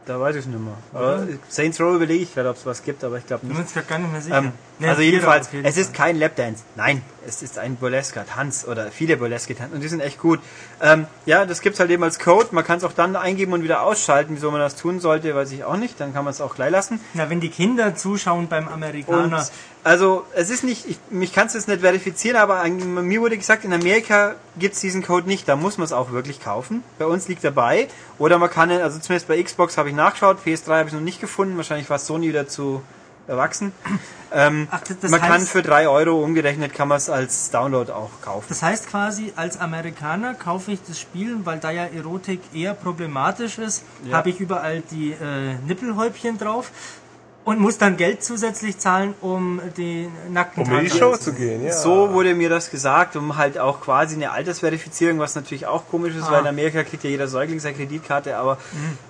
Da 0.06 0.20
weiß 0.20 0.36
ich 0.36 0.40
es 0.40 0.46
nicht 0.46 0.58
mehr. 0.58 0.76
Aber 0.92 1.26
Saints 1.48 1.80
Row 1.80 1.94
überlege 1.94 2.24
ich 2.24 2.34
gerade, 2.34 2.48
ob 2.48 2.56
es 2.56 2.66
was 2.66 2.82
gibt, 2.82 3.04
aber 3.04 3.18
ich 3.18 3.26
glaube 3.26 3.46
nicht. 3.46 3.56
mir 3.56 3.62
jetzt 3.62 3.74
grad 3.74 3.88
gar 3.88 3.98
nicht 3.98 4.12
mehr 4.12 4.20
sicher. 4.20 4.38
Ähm, 4.38 4.52
Nee, 4.80 4.88
also 4.88 5.02
jedenfalls, 5.02 5.50
es 5.62 5.76
ist 5.76 5.92
kein 5.92 6.16
Lapdance. 6.18 6.64
Nein, 6.74 7.02
es 7.26 7.42
ist 7.42 7.58
ein 7.58 7.76
burlesker 7.76 8.24
Tanz 8.26 8.66
oder 8.66 8.90
viele 8.90 9.18
burleske 9.18 9.54
Tanz 9.54 9.74
und 9.74 9.82
die 9.82 9.88
sind 9.88 10.00
echt 10.00 10.18
gut. 10.18 10.40
Ähm, 10.80 11.06
ja, 11.26 11.44
das 11.44 11.60
gibt's 11.60 11.78
halt 11.80 11.90
eben 11.90 12.02
als 12.02 12.18
Code. 12.18 12.48
Man 12.52 12.64
kann 12.64 12.78
es 12.78 12.84
auch 12.84 12.94
dann 12.94 13.14
eingeben 13.14 13.52
und 13.52 13.62
wieder 13.62 13.82
ausschalten. 13.82 14.34
Wieso 14.34 14.50
man 14.50 14.58
das 14.60 14.76
tun 14.76 14.98
sollte, 14.98 15.34
weiß 15.34 15.52
ich 15.52 15.64
auch 15.64 15.76
nicht. 15.76 16.00
Dann 16.00 16.14
kann 16.14 16.24
man 16.24 16.32
es 16.32 16.40
auch 16.40 16.54
gleich 16.54 16.70
lassen. 16.70 16.98
Na, 17.12 17.28
wenn 17.28 17.40
die 17.40 17.50
Kinder 17.50 17.94
zuschauen 17.94 18.48
beim 18.48 18.68
Und 18.68 18.72
Amerikaner. 18.72 19.46
also 19.84 20.24
es 20.34 20.48
ist 20.48 20.64
nicht, 20.64 20.88
ich, 20.88 20.98
mich 21.10 21.34
kannst 21.34 21.54
du 21.54 21.58
jetzt 21.58 21.68
nicht 21.68 21.82
verifizieren, 21.82 22.38
aber 22.38 22.60
ein, 22.60 23.06
mir 23.06 23.20
wurde 23.20 23.36
gesagt, 23.36 23.64
in 23.66 23.74
Amerika 23.74 24.36
gibt's 24.58 24.80
diesen 24.80 25.02
Code 25.02 25.26
nicht. 25.28 25.46
Da 25.46 25.56
muss 25.56 25.76
man 25.76 25.84
es 25.84 25.92
auch 25.92 26.12
wirklich 26.12 26.40
kaufen. 26.40 26.82
Bei 26.98 27.04
uns 27.04 27.28
liegt 27.28 27.44
er 27.44 27.50
bei. 27.50 27.88
Oder 28.18 28.38
man 28.38 28.48
kann, 28.48 28.70
also 28.70 28.98
zumindest 28.98 29.28
bei 29.28 29.42
Xbox 29.42 29.76
habe 29.76 29.90
ich 29.90 29.94
nachgeschaut, 29.94 30.38
PS3 30.44 30.78
habe 30.78 30.88
ich 30.88 30.94
noch 30.94 31.00
nicht 31.02 31.20
gefunden. 31.20 31.58
Wahrscheinlich 31.58 31.90
war 31.90 31.98
Sony 31.98 32.28
wieder 32.28 32.48
zu 32.48 32.82
erwachsen. 33.30 33.72
Ähm, 34.32 34.68
Ach, 34.70 34.80
das- 34.82 35.10
man 35.10 35.20
kann 35.20 35.40
heißt- 35.40 35.48
für 35.48 35.62
3 35.62 35.88
Euro 35.88 36.22
umgerechnet 36.22 36.74
kann 36.74 36.88
man 36.88 36.98
es 36.98 37.08
als 37.08 37.50
Download 37.50 37.90
auch 37.90 38.10
kaufen. 38.22 38.46
Das 38.48 38.62
heißt 38.62 38.88
quasi, 38.88 39.32
als 39.36 39.58
Amerikaner 39.58 40.34
kaufe 40.34 40.72
ich 40.72 40.80
das 40.86 41.00
Spiel, 41.00 41.38
weil 41.44 41.58
da 41.58 41.70
ja 41.70 41.84
Erotik 41.86 42.40
eher 42.54 42.74
problematisch 42.74 43.58
ist, 43.58 43.82
Ja. 44.04 44.18
habe 44.18 44.30
ich 44.30 44.38
überall 44.40 44.82
die 44.90 45.12
äh, 45.12 45.54
Nippelhäubchen 45.66 46.38
drauf 46.38 46.70
und 47.42 47.58
muss 47.58 47.78
dann 47.78 47.96
Geld 47.96 48.22
zusätzlich 48.22 48.78
zahlen, 48.78 49.14
um 49.22 49.60
die 49.76 50.08
nackten 50.30 50.62
um 50.62 50.72
in 50.78 50.84
die 50.84 50.90
Show 50.90 51.16
zu 51.16 51.32
gehen, 51.32 51.64
ja. 51.64 51.72
So 51.72 52.12
wurde 52.12 52.34
mir 52.34 52.50
das 52.50 52.70
gesagt, 52.70 53.16
um 53.16 53.36
halt 53.38 53.58
auch 53.58 53.80
quasi 53.80 54.14
eine 54.14 54.30
Altersverifizierung, 54.32 55.18
was 55.18 55.34
natürlich 55.34 55.66
auch 55.66 55.84
komisch 55.90 56.14
ist, 56.14 56.24
Ah. 56.24 56.32
weil 56.32 56.40
in 56.42 56.46
Amerika 56.48 56.82
kriegt 56.84 57.02
ja 57.02 57.10
jeder 57.10 57.28
Säugling 57.28 57.58
seine 57.58 57.76
Kreditkarte, 57.76 58.36
aber 58.36 58.58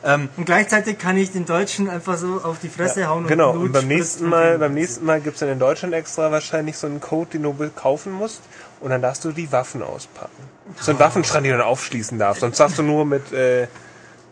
ähm, 0.05 0.29
Und 0.37 0.45
gleichzeitig 0.47 0.99
kann 0.99 1.17
ich 1.17 1.33
den 1.33 1.45
Deutschen 1.45 1.91
einfach 1.91 2.17
so 2.17 2.41
auf 2.43 2.59
die 2.63 2.69
Fresse 2.69 3.09
hauen 3.09 3.27
Genau, 3.27 3.51
und 3.51 3.57
und 3.57 3.63
Blut 3.63 3.73
beim 3.73 3.89
nächsten 3.89 4.25
und 4.25 4.31
Mal, 4.31 4.59
beim 4.59 4.75
nächsten 4.75 5.05
Mal 5.05 5.21
gibt's 5.21 5.41
dann 5.41 5.49
in 5.49 5.59
Deutschland 5.59 5.93
extra 5.95 6.31
wahrscheinlich 6.31 6.79
so 6.79 6.87
einen 6.87 7.01
Code, 7.01 7.31
den 7.33 7.43
du 7.43 7.55
kaufen 7.75 8.13
musst 8.13 8.43
und 8.81 8.91
dann 8.91 9.03
darfst 9.03 9.25
du 9.25 9.33
die 9.33 9.51
Waffen 9.51 9.83
auspacken. 9.83 10.31
So 10.79 10.93
ein 10.93 10.99
Waffenschrank, 11.01 11.43
den 11.43 11.53
du 11.53 11.59
dann 11.59 11.67
aufschließen 11.67 12.17
darfst, 12.19 12.43
sonst 12.43 12.61
darfst 12.61 12.79
du 12.79 12.85
nur 12.85 13.05
mit, 13.05 13.33
äh, 13.33 13.67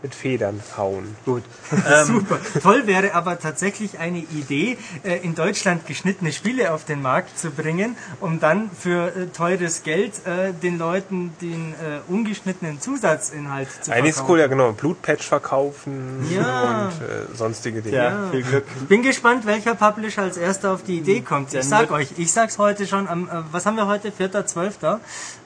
mit 0.02 0.14
Federn 0.14 0.60
hauen. 0.76 1.16
gut. 1.24 1.42
Super. 2.04 2.38
Toll 2.62 2.86
wäre 2.86 3.14
aber 3.14 3.38
tatsächlich 3.38 3.98
eine 3.98 4.18
Idee, 4.18 4.78
äh, 5.02 5.16
in 5.18 5.34
Deutschland 5.34 5.86
geschnittene 5.86 6.32
Spiele 6.32 6.72
auf 6.72 6.84
den 6.84 7.02
Markt 7.02 7.38
zu 7.38 7.50
bringen, 7.50 7.96
um 8.20 8.38
dann 8.38 8.70
für 8.70 9.08
äh, 9.16 9.26
teures 9.26 9.82
Geld 9.82 10.24
äh, 10.26 10.52
den 10.52 10.78
Leuten 10.78 11.32
den 11.40 11.72
äh, 11.74 11.98
ungeschnittenen 12.10 12.80
Zusatzinhalt 12.80 13.68
zu 13.82 13.90
Eigentlich 13.92 14.10
ist 14.10 14.16
verkaufen. 14.18 14.32
cool, 14.32 14.40
ja 14.40 14.46
genau, 14.46 14.72
Blutpatch 14.72 15.26
verkaufen 15.26 16.26
Ja. 16.30 16.86
und 16.86 17.02
äh, 17.02 17.36
sonstige 17.36 17.82
Dinge. 17.82 17.96
Ja, 17.96 18.28
viel 18.30 18.42
Glück. 18.42 18.66
Bin 18.88 19.02
gespannt, 19.02 19.46
welcher 19.46 19.74
Publisher 19.74 20.22
als 20.22 20.36
erster 20.36 20.72
auf 20.72 20.84
die 20.84 20.98
Idee 20.98 21.22
kommt. 21.22 21.52
Ich 21.54 21.64
sag 21.64 21.90
euch, 21.90 22.10
ich 22.18 22.30
sag's 22.32 22.58
heute 22.58 22.86
schon 22.86 23.08
am, 23.08 23.28
äh, 23.28 23.42
was 23.50 23.66
haben 23.66 23.76
wir 23.76 23.88
heute? 23.88 24.10
4.12. 24.12 25.00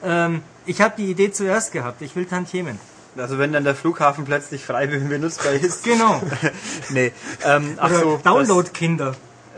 Ähm, 0.04 0.42
ich 0.66 0.80
habe 0.82 0.94
die 0.96 1.10
Idee 1.10 1.32
zuerst 1.32 1.72
gehabt. 1.72 2.02
Ich 2.02 2.14
will 2.14 2.26
Tantiemen. 2.26 2.78
Also 3.16 3.38
wenn 3.38 3.52
dann 3.52 3.64
der 3.64 3.74
Flughafen 3.74 4.24
plötzlich 4.24 4.64
frei 4.64 4.86
benutzbar 4.86 5.52
ist. 5.52 5.84
Genau. 5.92 6.20
nee. 6.90 7.12
Ähm, 7.44 7.74
ach 7.78 7.90
so. 7.90 8.20
Download-Kinder 8.22 9.14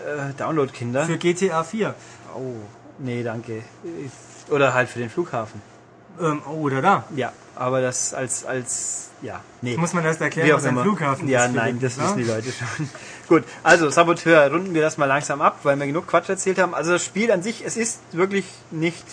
Äh, 0.07 0.33
Download-Kinder. 0.37 1.05
für 1.07 1.19
GTA 1.19 1.63
4. 1.65 1.95
Oh, 2.35 2.55
nee, 2.99 3.23
danke. 3.23 3.63
Oder 4.51 4.75
halt 4.75 4.89
für 4.89 4.99
den 4.99 5.11
Flughafen. 5.11 5.63
Ähm, 6.21 6.43
oh, 6.49 6.63
oder 6.63 6.83
da. 6.83 7.05
Ja, 7.17 7.33
aber 7.57 7.81
das 7.81 8.15
als, 8.15 8.45
als, 8.45 9.09
ja, 9.23 9.41
nee. 9.63 9.77
Muss 9.77 9.93
man 9.95 10.05
erst 10.05 10.21
erklären, 10.21 10.49
Wie 10.49 10.53
auch 10.53 10.59
was 10.59 10.67
ein. 10.67 10.79
Flughafen 10.79 11.29
ja, 11.29 11.47
ist. 11.47 11.55
nein, 11.55 11.79
das 11.81 11.95
Philipp, 11.95 12.09
wissen 12.09 12.19
die 12.19 12.25
ne? 12.25 12.35
Leute 12.35 12.53
schon. 12.53 12.89
Gut, 13.29 13.45
also 13.63 13.91
Saboteur, 13.91 14.51
runden 14.51 14.75
wir 14.75 14.83
das 14.83 14.97
mal 14.97 15.07
langsam 15.07 15.41
ab, 15.41 15.61
weil 15.63 15.77
wir 15.77 15.87
genug 15.87 16.07
Quatsch 16.07 16.29
erzählt 16.29 16.59
haben. 16.59 16.75
Also 16.75 16.93
das 16.93 17.05
Spiel 17.05 17.33
an 17.33 17.43
sich, 17.43 17.65
es 17.65 17.77
ist 17.77 18.01
wirklich 18.13 18.45
nicht 18.71 19.05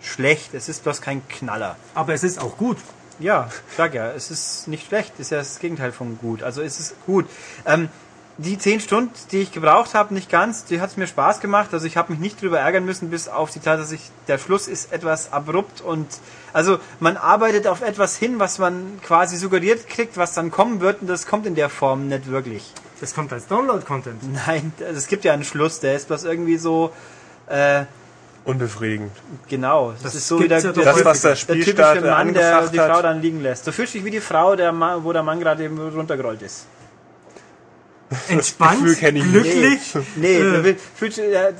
schlecht, 0.00 0.54
es 0.54 0.68
ist 0.68 0.82
bloß 0.82 1.00
kein 1.02 1.26
Knaller. 1.28 1.76
Aber 1.94 2.14
es 2.14 2.24
ist 2.24 2.40
auch 2.40 2.56
gut. 2.56 2.78
Ja, 3.20 3.50
sag 3.76 3.94
ja, 3.94 4.10
es 4.12 4.30
ist 4.30 4.66
nicht 4.66 4.86
schlecht, 4.86 5.12
ist 5.18 5.30
ja 5.30 5.38
das 5.38 5.58
Gegenteil 5.58 5.92
von 5.92 6.18
gut. 6.18 6.42
Also 6.42 6.62
es 6.62 6.80
ist 6.80 6.94
gut. 7.04 7.26
Ähm, 7.66 7.90
die 8.38 8.56
zehn 8.56 8.80
Stunden, 8.80 9.12
die 9.30 9.42
ich 9.42 9.52
gebraucht 9.52 9.92
habe, 9.92 10.14
nicht 10.14 10.30
ganz, 10.30 10.64
die 10.64 10.80
hat 10.80 10.90
es 10.90 10.96
mir 10.96 11.06
Spaß 11.06 11.40
gemacht. 11.40 11.74
Also 11.74 11.86
ich 11.86 11.98
habe 11.98 12.12
mich 12.12 12.20
nicht 12.20 12.40
drüber 12.40 12.58
ärgern 12.58 12.86
müssen, 12.86 13.10
bis 13.10 13.28
auf 13.28 13.50
die 13.50 13.58
Tatsache, 13.58 13.78
dass 13.78 13.92
ich, 13.92 14.10
der 14.28 14.38
Schluss 14.38 14.66
ist 14.66 14.92
etwas 14.92 15.32
abrupt 15.32 15.82
und 15.82 16.06
also 16.54 16.78
man 16.98 17.18
arbeitet 17.18 17.66
auf 17.66 17.82
etwas 17.82 18.16
hin, 18.16 18.38
was 18.38 18.58
man 18.58 18.98
quasi 19.02 19.36
suggeriert 19.36 19.86
kriegt, 19.88 20.16
was 20.16 20.32
dann 20.32 20.50
kommen 20.50 20.80
wird 20.80 21.02
und 21.02 21.06
das 21.08 21.26
kommt 21.26 21.44
in 21.44 21.54
der 21.54 21.68
Form 21.68 22.08
nicht 22.08 22.30
wirklich. 22.30 22.72
Das 23.00 23.14
kommt 23.14 23.32
als 23.34 23.46
Download-Content. 23.46 24.22
Nein, 24.46 24.72
also 24.80 24.96
es 24.96 25.06
gibt 25.06 25.24
ja 25.24 25.34
einen 25.34 25.44
Schluss, 25.44 25.80
der 25.80 25.94
ist 25.94 26.08
bloß 26.08 26.24
irgendwie 26.24 26.56
so 26.56 26.92
äh, 27.46 27.84
Unbefriedigend. 28.44 29.12
genau. 29.48 29.92
Das, 29.92 30.02
Das 30.02 30.14
ist 30.14 30.28
so 30.28 30.40
wie 30.40 30.48
der, 30.48 30.60
ja 30.60 30.72
der, 30.72 30.84
Das, 30.84 31.04
was 31.04 31.20
der 31.20 31.30
der 31.34 31.38
typische 31.40 31.62
Spielstarter 31.62 32.10
Mann, 32.10 32.32
der 32.34 32.68
die 32.68 32.78
Frau 32.78 33.02
dann 33.02 33.20
liegen 33.20 33.42
lässt. 33.42 33.66
Du 33.66 33.72
fühlst 33.72 33.94
dich 33.94 34.04
wie 34.04 34.10
die 34.10 34.20
Frau, 34.20 34.56
der 34.56 34.72
Mann, 34.72 35.04
wo 35.04 35.12
der 35.12 35.22
Mann 35.22 35.38
gerade 35.40 35.64
eben 35.64 35.78
runtergerollt 35.78 36.40
ist. 36.42 36.66
Entspannt, 38.28 38.80
Gefühl 38.82 38.96
kenn 38.96 39.16
ich 39.16 39.24
nicht. 39.24 39.32
glücklich. 39.32 39.94
Nee, 40.16 40.36
Äh. 40.36 40.40
du 40.42 40.64
will- 40.64 40.76
fühlst, 40.96 41.18
ja, 41.18 41.50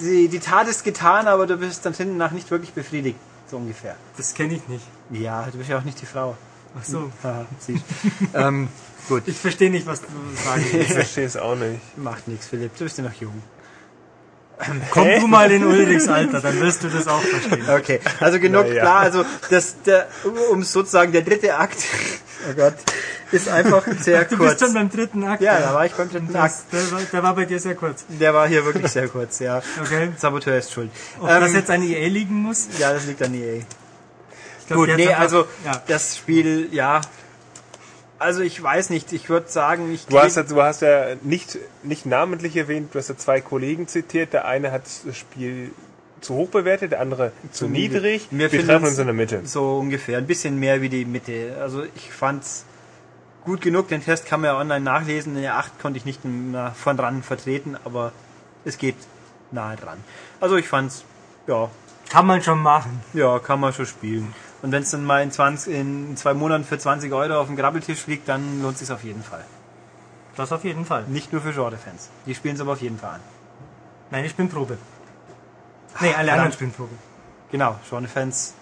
die, 0.00 0.26
die, 0.28 0.38
Tat 0.40 0.66
ist 0.66 0.82
getan, 0.82 1.28
aber 1.28 1.46
du 1.46 1.56
bist 1.56 1.86
dann 1.86 1.92
hinten 1.94 2.16
nach 2.16 2.32
nicht 2.32 2.50
wirklich 2.50 2.72
befriedigt. 2.72 3.16
So 3.48 3.58
ungefähr. 3.58 3.94
Das 4.16 4.34
kenne 4.34 4.54
ich 4.54 4.66
nicht. 4.66 4.84
Ja, 5.10 5.46
du 5.52 5.58
bist 5.58 5.70
ja 5.70 5.78
auch 5.78 5.84
nicht 5.84 6.00
die 6.00 6.06
Frau. 6.06 6.36
Ach 6.76 6.84
so. 6.84 7.12
Siehst. 7.60 7.84
ähm, 8.34 8.68
gut, 9.08 9.22
Ich 9.26 9.36
verstehe 9.36 9.70
nicht, 9.70 9.86
was 9.86 10.00
du 10.00 10.06
sagen 10.44 10.64
Ich 10.80 10.92
verstehe 10.92 11.26
es 11.26 11.36
auch 11.36 11.54
nicht. 11.54 11.78
macht 11.96 12.26
nichts, 12.26 12.48
Philipp. 12.48 12.76
Du 12.76 12.84
bist 12.84 12.98
ja 12.98 13.04
noch 13.04 13.12
jung. 13.14 13.40
Komm 14.90 15.08
du 15.20 15.26
mal 15.26 15.50
in 15.50 15.64
Ulrichs 15.64 16.08
Alter, 16.08 16.40
dann 16.40 16.60
wirst 16.60 16.84
du 16.84 16.88
das 16.88 17.08
auch 17.08 17.20
verstehen. 17.20 17.64
Okay, 17.68 18.00
also 18.20 18.38
genug 18.38 18.66
ja. 18.68 18.82
klar. 18.82 19.00
Also 19.00 19.24
das, 19.50 19.82
der, 19.82 20.06
um 20.52 20.62
sozusagen 20.62 21.12
der 21.12 21.22
dritte 21.22 21.56
Akt, 21.56 21.76
oh 22.48 22.54
Gott, 22.54 22.74
ist 23.32 23.48
einfach 23.48 23.84
sehr 24.00 24.24
Du 24.26 24.36
kurz. 24.36 24.50
bist 24.52 24.64
schon 24.64 24.74
beim 24.74 24.88
dritten 24.90 25.24
Akt. 25.24 25.42
ja, 25.42 25.58
da 25.58 25.74
war 25.74 25.84
ich 25.86 25.92
beim 25.92 26.08
dritten 26.08 26.34
Akt. 26.36 26.54
der, 26.72 26.92
war, 26.92 27.00
der 27.12 27.22
war 27.22 27.34
bei 27.34 27.44
dir 27.46 27.58
sehr 27.58 27.74
kurz. 27.74 28.04
Der 28.08 28.32
war 28.32 28.46
hier 28.46 28.64
wirklich 28.64 28.90
sehr 28.92 29.08
kurz, 29.08 29.40
ja. 29.40 29.60
Okay. 29.82 30.12
Saboteur 30.16 30.56
ist 30.56 30.72
schuld. 30.72 30.90
Ob 31.20 31.28
Ähm, 31.28 31.40
das 31.40 31.52
jetzt 31.52 31.70
an 31.70 31.82
EA 31.82 32.06
liegen 32.08 32.34
muss? 32.36 32.68
ja, 32.78 32.92
das 32.92 33.06
liegt 33.06 33.22
an 33.22 33.34
EA. 33.34 33.62
Glaub, 34.68 34.78
Gut, 34.86 34.96
nee, 34.96 35.12
also 35.12 35.46
Ja. 35.64 35.82
das 35.88 36.16
Spiel, 36.16 36.68
ja. 36.70 37.00
Also 38.24 38.40
ich 38.40 38.60
weiß 38.62 38.90
nicht, 38.90 39.12
ich 39.12 39.28
würde 39.28 39.48
sagen, 39.48 39.92
ich 39.92 40.06
Du 40.06 40.18
hast, 40.18 40.36
ja, 40.36 40.42
du 40.42 40.60
hast 40.62 40.82
ja 40.82 41.14
nicht, 41.22 41.58
nicht 41.82 42.06
namentlich 42.06 42.56
erwähnt, 42.56 42.94
du 42.94 42.98
hast 42.98 43.08
ja 43.08 43.16
zwei 43.16 43.40
Kollegen 43.40 43.86
zitiert. 43.86 44.32
Der 44.32 44.46
eine 44.46 44.72
hat 44.72 44.82
das 45.04 45.16
Spiel 45.16 45.70
zu 46.20 46.34
hoch 46.34 46.48
bewertet, 46.48 46.92
der 46.92 47.00
andere 47.00 47.32
zu, 47.52 47.68
niedrig. 47.68 48.28
Wir 48.30 48.50
Wir, 48.50 48.64
treffen 48.64 48.82
uns- 48.84 48.90
uns 48.92 48.98
in 48.98 49.06
der 49.06 49.14
Mitte. 49.14 49.40
so 49.44 49.76
ungefähr, 49.78 50.16
ein 50.18 50.26
bisschen 50.26 50.58
mehr 50.58 50.80
wie 50.80 50.88
die 50.88 51.04
Mitte. 51.04 51.56
Also 51.60 51.84
ich 51.94 52.10
fand's 52.12 52.64
gut 53.44 53.60
genug, 53.60 53.88
den 53.88 54.02
Test 54.02 54.24
kann 54.24 54.40
man 54.40 54.48
ja 54.54 54.58
online 54.58 54.80
nachlesen. 54.82 55.36
In 55.36 55.42
der 55.42 55.56
8 55.58 55.78
konnte 55.80 55.98
ich 55.98 56.06
nicht 56.06 56.24
mehr 56.24 56.72
von 56.74 56.96
dran 56.96 57.22
vertreten, 57.22 57.76
aber 57.84 58.12
es 58.64 58.78
geht 58.78 58.96
nahe 59.50 59.76
dran. 59.76 59.98
Also 60.40 60.56
ich 60.56 60.66
fand's, 60.66 61.04
ja, 61.46 61.70
Kann 62.08 62.26
man 62.26 62.42
schon 62.42 62.58
machen. 62.60 63.02
ja, 63.12 63.38
kann 63.38 63.60
man 63.60 63.74
schon 63.74 63.84
spielen. 63.86 64.34
Und 64.64 64.72
wenn 64.72 64.82
es 64.82 64.90
dann 64.92 65.04
mal 65.04 65.22
in, 65.22 65.30
20, 65.30 65.74
in 65.74 66.16
zwei 66.16 66.32
Monaten 66.32 66.64
für 66.64 66.78
20 66.78 67.12
Euro 67.12 67.38
auf 67.38 67.48
dem 67.48 67.56
Grabbeltisch 67.56 68.06
liegt, 68.06 68.30
dann 68.30 68.62
lohnt 68.62 68.76
es 68.76 68.80
sich 68.80 68.90
auf 68.90 69.04
jeden 69.04 69.22
Fall. 69.22 69.44
Das 70.36 70.52
auf 70.52 70.64
jeden 70.64 70.86
Fall. 70.86 71.04
Nicht 71.06 71.34
nur 71.34 71.42
für 71.42 71.52
Genre-Fans. 71.52 72.08
Die 72.24 72.34
spielen 72.34 72.54
es 72.54 72.62
aber 72.62 72.72
auf 72.72 72.80
jeden 72.80 72.98
Fall 72.98 73.16
an. 73.16 73.20
Nein, 74.10 74.24
ich 74.24 74.34
bin 74.34 74.48
Probe. 74.48 74.78
Nee, 76.00 76.14
alle 76.14 76.32
anderen 76.32 76.50
spielen 76.50 76.72
Probe. 76.72 76.94
Genau, 77.52 77.78
Genre-Fans 77.86 78.54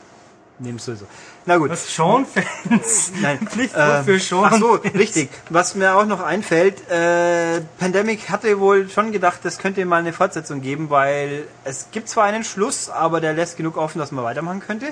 nehmen 0.58 0.78
es 0.78 0.86
sowieso. 0.86 1.06
Na 1.46 1.56
gut. 1.56 1.70
Was? 1.70 1.94
Sean-Fans? 1.94 3.12
Nein, 3.22 3.38
Pflicht 3.48 3.74
ähm, 3.78 4.04
für 4.04 4.18
Sean. 4.18 4.50
Ach 4.52 4.58
so, 4.58 4.72
richtig. 4.72 5.30
Was 5.50 5.76
mir 5.76 5.94
auch 5.94 6.06
noch 6.06 6.20
einfällt, 6.20 6.90
äh, 6.90 7.60
Pandemic 7.78 8.28
hatte 8.28 8.58
wohl 8.58 8.88
schon 8.88 9.12
gedacht, 9.12 9.38
das 9.44 9.58
könnte 9.58 9.84
mal 9.84 10.00
eine 10.00 10.12
Fortsetzung 10.12 10.62
geben, 10.62 10.90
weil 10.90 11.44
es 11.62 11.92
gibt 11.92 12.08
zwar 12.08 12.24
einen 12.24 12.42
Schluss, 12.42 12.90
aber 12.90 13.20
der 13.20 13.34
lässt 13.34 13.56
genug 13.56 13.76
offen, 13.76 14.00
dass 14.00 14.10
man 14.10 14.24
weitermachen 14.24 14.58
könnte. 14.58 14.86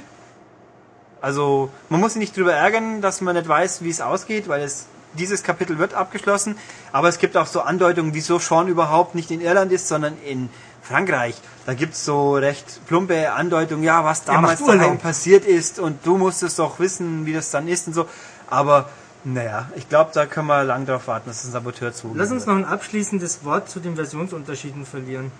Also 1.20 1.70
man 1.88 2.00
muss 2.00 2.14
sich 2.14 2.20
nicht 2.20 2.36
drüber 2.36 2.54
ärgern, 2.54 3.00
dass 3.02 3.20
man 3.20 3.36
nicht 3.36 3.48
weiß, 3.48 3.82
wie 3.82 3.90
es 3.90 4.00
ausgeht, 4.00 4.48
weil 4.48 4.62
es 4.62 4.86
dieses 5.14 5.42
Kapitel 5.42 5.78
wird 5.78 5.94
abgeschlossen. 5.94 6.56
Aber 6.92 7.08
es 7.08 7.18
gibt 7.18 7.36
auch 7.36 7.46
so 7.46 7.60
Andeutungen, 7.60 8.14
wieso 8.14 8.38
Sean 8.38 8.68
überhaupt 8.68 9.14
nicht 9.14 9.30
in 9.30 9.40
Irland 9.40 9.72
ist, 9.72 9.88
sondern 9.88 10.16
in 10.24 10.48
Frankreich. 10.82 11.34
Da 11.66 11.74
gibt's 11.74 12.04
so 12.04 12.34
recht 12.34 12.80
plumpe 12.86 13.32
Andeutungen, 13.32 13.84
ja, 13.84 14.04
was 14.04 14.24
damals 14.24 14.60
Urlaub. 14.60 14.78
daheim 14.78 14.98
passiert 14.98 15.44
ist 15.44 15.78
und 15.78 16.06
du 16.06 16.16
musstest 16.16 16.58
doch 16.58 16.78
wissen, 16.78 17.26
wie 17.26 17.32
das 17.32 17.50
dann 17.50 17.68
ist 17.68 17.86
und 17.86 17.94
so. 17.94 18.06
Aber 18.48 18.88
naja, 19.22 19.68
ich 19.76 19.88
glaube, 19.88 20.10
da 20.14 20.26
können 20.26 20.46
wir 20.46 20.64
lang 20.64 20.86
darauf 20.86 21.06
warten, 21.06 21.28
dass 21.28 21.40
es 21.40 21.46
ein 21.46 21.52
Saboteur 21.52 21.92
zu. 21.92 22.12
Lass 22.14 22.30
uns 22.30 22.46
noch 22.46 22.56
ein 22.56 22.64
abschließendes 22.64 23.44
Wort 23.44 23.68
zu 23.68 23.80
den 23.80 23.96
Versionsunterschieden 23.96 24.86
verlieren. 24.86 25.30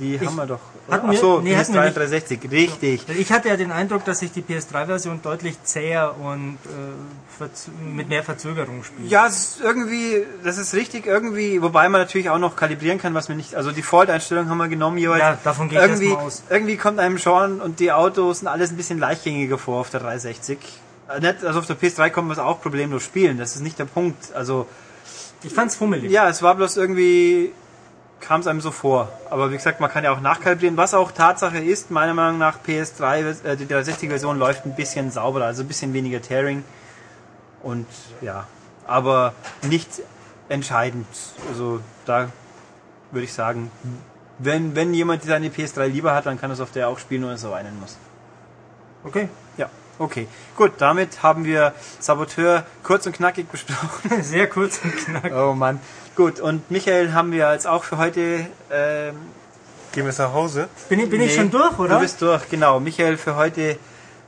Die 0.00 0.18
haben 0.18 0.34
wir 0.36 0.46
doch. 0.46 0.60
Hatten 0.90 1.10
wir- 1.10 1.18
so, 1.18 1.40
nee, 1.40 1.50
nee, 1.50 1.56
hatten 1.56 1.74
wir 1.74 1.82
nicht. 1.84 1.96
360, 1.96 2.50
richtig. 2.50 3.02
Ich 3.08 3.30
hatte 3.32 3.48
ja 3.48 3.56
den 3.56 3.70
Eindruck, 3.70 4.04
dass 4.04 4.18
sich 4.20 4.32
die 4.32 4.42
PS3-Version 4.42 5.20
deutlich 5.22 5.62
zäher 5.62 6.14
und 6.18 6.58
äh, 6.66 7.44
mit 7.94 8.08
mehr 8.08 8.22
Verzögerung 8.22 8.82
spielt. 8.84 9.10
Ja, 9.10 9.26
es 9.26 9.56
ist 9.56 9.60
irgendwie, 9.62 10.24
das 10.42 10.58
ist 10.58 10.74
richtig, 10.74 11.06
irgendwie, 11.06 11.60
wobei 11.62 11.88
man 11.88 12.00
natürlich 12.00 12.30
auch 12.30 12.38
noch 12.38 12.56
kalibrieren 12.56 12.98
kann, 12.98 13.14
was 13.14 13.28
wir 13.28 13.36
nicht, 13.36 13.54
also 13.54 13.72
Default-Einstellungen 13.72 14.48
haben 14.50 14.58
wir 14.58 14.68
genommen 14.68 14.98
jeweils. 14.98 15.20
Ja, 15.20 15.38
davon 15.44 15.66
ich 15.68 15.74
irgendwie, 15.74 16.06
erstmal 16.06 16.26
aus. 16.26 16.42
Irgendwie 16.50 16.76
kommt 16.76 16.98
einem 16.98 17.18
schon 17.18 17.60
und 17.60 17.80
die 17.80 17.92
Autos 17.92 18.38
sind 18.40 18.48
alles 18.48 18.70
ein 18.70 18.76
bisschen 18.76 18.98
leichtgängiger 18.98 19.58
vor 19.58 19.80
auf 19.80 19.90
der 19.90 20.00
360. 20.00 20.58
Äh, 21.08 21.34
also 21.44 21.58
auf 21.60 21.66
der 21.66 21.76
PS3 21.76 22.10
kommen 22.10 22.28
wir 22.28 22.32
es 22.32 22.38
auch 22.38 22.60
problemlos 22.62 23.02
spielen, 23.02 23.38
das 23.38 23.54
ist 23.56 23.62
nicht 23.62 23.78
der 23.78 23.84
Punkt. 23.86 24.34
Also, 24.34 24.66
Ich 25.42 25.52
fand's 25.52 25.76
fummelig. 25.76 26.10
ja, 26.10 26.28
es 26.28 26.42
war 26.42 26.54
bloß 26.54 26.76
irgendwie, 26.78 27.52
kam 28.20 28.40
es 28.40 28.46
einem 28.46 28.60
so 28.60 28.70
vor. 28.70 29.08
Aber 29.30 29.50
wie 29.50 29.56
gesagt, 29.56 29.80
man 29.80 29.90
kann 29.90 30.04
ja 30.04 30.12
auch 30.12 30.20
nachkalibrieren. 30.20 30.76
Was 30.76 30.94
auch 30.94 31.12
Tatsache 31.12 31.58
ist, 31.58 31.90
meiner 31.90 32.14
Meinung 32.14 32.38
nach, 32.38 32.58
PS3, 32.66 33.44
äh, 33.44 33.56
die 33.56 33.66
360-Version 33.66 34.38
läuft 34.38 34.66
ein 34.66 34.74
bisschen 34.74 35.10
sauberer, 35.10 35.46
also 35.46 35.62
ein 35.62 35.68
bisschen 35.68 35.92
weniger 35.92 36.22
Tearing. 36.22 36.64
Und 37.62 37.86
ja, 38.20 38.46
aber 38.86 39.34
nicht 39.62 39.88
entscheidend. 40.48 41.06
Also 41.48 41.80
da 42.06 42.28
würde 43.10 43.24
ich 43.24 43.32
sagen, 43.32 43.70
wenn, 44.38 44.74
wenn 44.74 44.92
jemand 44.94 45.22
seine 45.22 45.48
PS3 45.48 45.86
lieber 45.86 46.14
hat, 46.14 46.26
dann 46.26 46.40
kann 46.40 46.50
es 46.50 46.60
auf 46.60 46.72
der 46.72 46.88
auch 46.88 46.98
spielen, 46.98 47.24
ohne 47.24 47.32
dass 47.32 47.44
er 47.44 47.52
weinen 47.52 47.78
muss. 47.80 47.96
Okay. 49.04 49.28
Ja, 49.56 49.70
okay. 49.98 50.26
Gut, 50.56 50.72
damit 50.78 51.22
haben 51.22 51.44
wir 51.44 51.72
Saboteur 52.00 52.64
kurz 52.82 53.06
und 53.06 53.14
knackig 53.14 53.48
besprochen. 53.48 54.10
Sehr 54.22 54.48
kurz 54.48 54.80
und 54.82 54.96
knackig. 54.96 55.32
Oh 55.34 55.52
Mann. 55.54 55.80
Gut, 56.16 56.40
und 56.40 56.70
Michael 56.70 57.12
haben 57.12 57.32
wir 57.32 57.52
jetzt 57.52 57.66
auch 57.66 57.84
für 57.84 57.98
heute. 57.98 58.46
Ähm, 58.70 59.14
Gehen 59.92 60.04
wir 60.04 60.10
jetzt 60.10 60.18
nach 60.18 60.32
Hause? 60.32 60.68
Bin, 60.88 61.00
ich- 61.00 61.10
bin 61.10 61.20
ich 61.20 61.30
nee, 61.30 61.36
schon 61.36 61.50
durch, 61.50 61.78
oder? 61.78 61.94
Du 61.96 62.00
bist 62.00 62.20
durch, 62.22 62.48
genau. 62.48 62.80
Michael 62.80 63.16
für 63.16 63.36
heute 63.36 63.78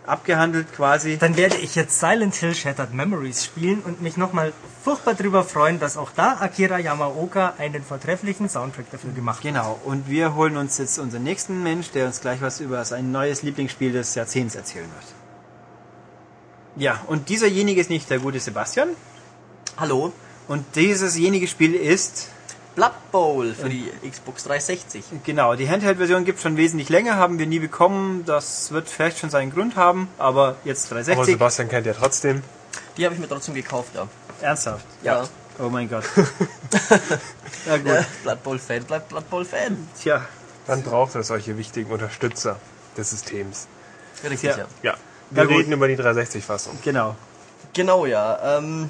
abgehandelt 0.06 0.72
quasi. 0.72 1.16
Dann 1.18 1.36
werde 1.36 1.56
ich 1.56 1.74
jetzt 1.74 1.98
Silent 1.98 2.34
Hill 2.36 2.54
Shattered 2.54 2.94
Memories 2.94 3.44
spielen 3.44 3.80
und 3.80 4.00
mich 4.02 4.16
nochmal 4.16 4.52
furchtbar 4.84 5.14
darüber 5.14 5.42
freuen, 5.42 5.80
dass 5.80 5.96
auch 5.96 6.10
da 6.14 6.36
Akira 6.40 6.78
Yamaoka 6.78 7.54
einen 7.58 7.82
vortrefflichen 7.82 8.48
Soundtrack 8.48 8.90
dafür 8.92 9.10
gemacht 9.12 9.38
hat. 9.38 9.42
Genau, 9.42 9.80
und 9.84 10.08
wir 10.08 10.34
holen 10.36 10.56
uns 10.56 10.78
jetzt 10.78 10.98
unseren 11.00 11.24
nächsten 11.24 11.62
Mensch, 11.64 11.90
der 11.90 12.06
uns 12.06 12.20
gleich 12.20 12.40
was 12.40 12.60
über 12.60 12.84
sein 12.84 13.10
neues 13.10 13.42
Lieblingsspiel 13.42 13.92
des 13.92 14.14
Jahrzehnts 14.14 14.54
erzählen 14.54 14.84
wird. 14.86 15.25
Ja, 16.76 17.02
und 17.06 17.28
dieserjenige 17.28 17.80
ist 17.80 17.90
nicht 17.90 18.08
der 18.10 18.18
gute 18.18 18.38
Sebastian. 18.38 18.90
Hallo, 19.78 20.12
Und 20.48 20.64
diesesjenige 20.76 21.48
Spiel 21.48 21.74
ist, 21.74 22.28
Blood 22.74 22.92
Bowl 23.10 23.54
für 23.54 23.70
die 23.70 23.90
Xbox 24.08 24.44
360. 24.44 25.04
genau, 25.24 25.54
die 25.54 25.68
Handheld-Version 25.68 26.24
gibt 26.26 26.40
schon 26.40 26.56
wesentlich 26.58 26.90
länger, 26.90 27.16
haben 27.16 27.38
wir 27.38 27.46
nie 27.46 27.58
bekommen. 27.58 28.24
Das 28.26 28.70
wird 28.70 28.88
vielleicht 28.88 29.18
schon 29.18 29.30
seinen 29.30 29.50
Grund 29.52 29.76
haben, 29.76 30.08
aber 30.18 30.56
jetzt 30.64 30.86
Aber 30.92 30.96
360. 30.96 31.34
Sebastian 31.34 31.68
kennt 31.68 31.86
ja 31.86 31.94
trotzdem. 31.94 32.42
Die 32.96 33.04
habe 33.04 33.14
ich 33.14 33.20
mir 33.20 33.28
trotzdem 33.28 33.54
gekauft, 33.54 33.94
ja. 33.94 34.06
Ernsthaft? 34.42 34.84
Ja. 35.02 35.26
Oh 35.58 35.70
mein 35.70 35.88
Gott. 35.88 36.04
ja 37.66 37.76
gut. 37.78 37.86
Der 37.86 38.06
Blood 38.22 38.42
Bowl 38.42 38.58
Fan 38.58 38.84
bleibt 38.84 39.08
Blood 39.08 39.30
Bowl 39.30 39.44
Fan. 39.46 39.88
Tja, 39.98 40.26
Man 40.66 40.82
braucht 40.82 41.14
ja 41.14 41.22
solche 41.22 41.56
wichtigen 41.56 41.90
Unterstützer 41.90 42.60
des 42.98 43.10
Systems. 43.10 43.66
Richtig, 44.22 44.50
Ja. 44.54 44.66
ja. 44.82 44.94
Ja. 45.30 45.36
Wir 45.38 45.46
gut. 45.46 45.56
reden 45.56 45.72
über 45.72 45.88
die 45.88 45.96
360-Fassung. 45.96 46.78
genau. 46.82 47.14
Genau, 47.72 48.06
ja. 48.06 48.58
Ähm, 48.58 48.88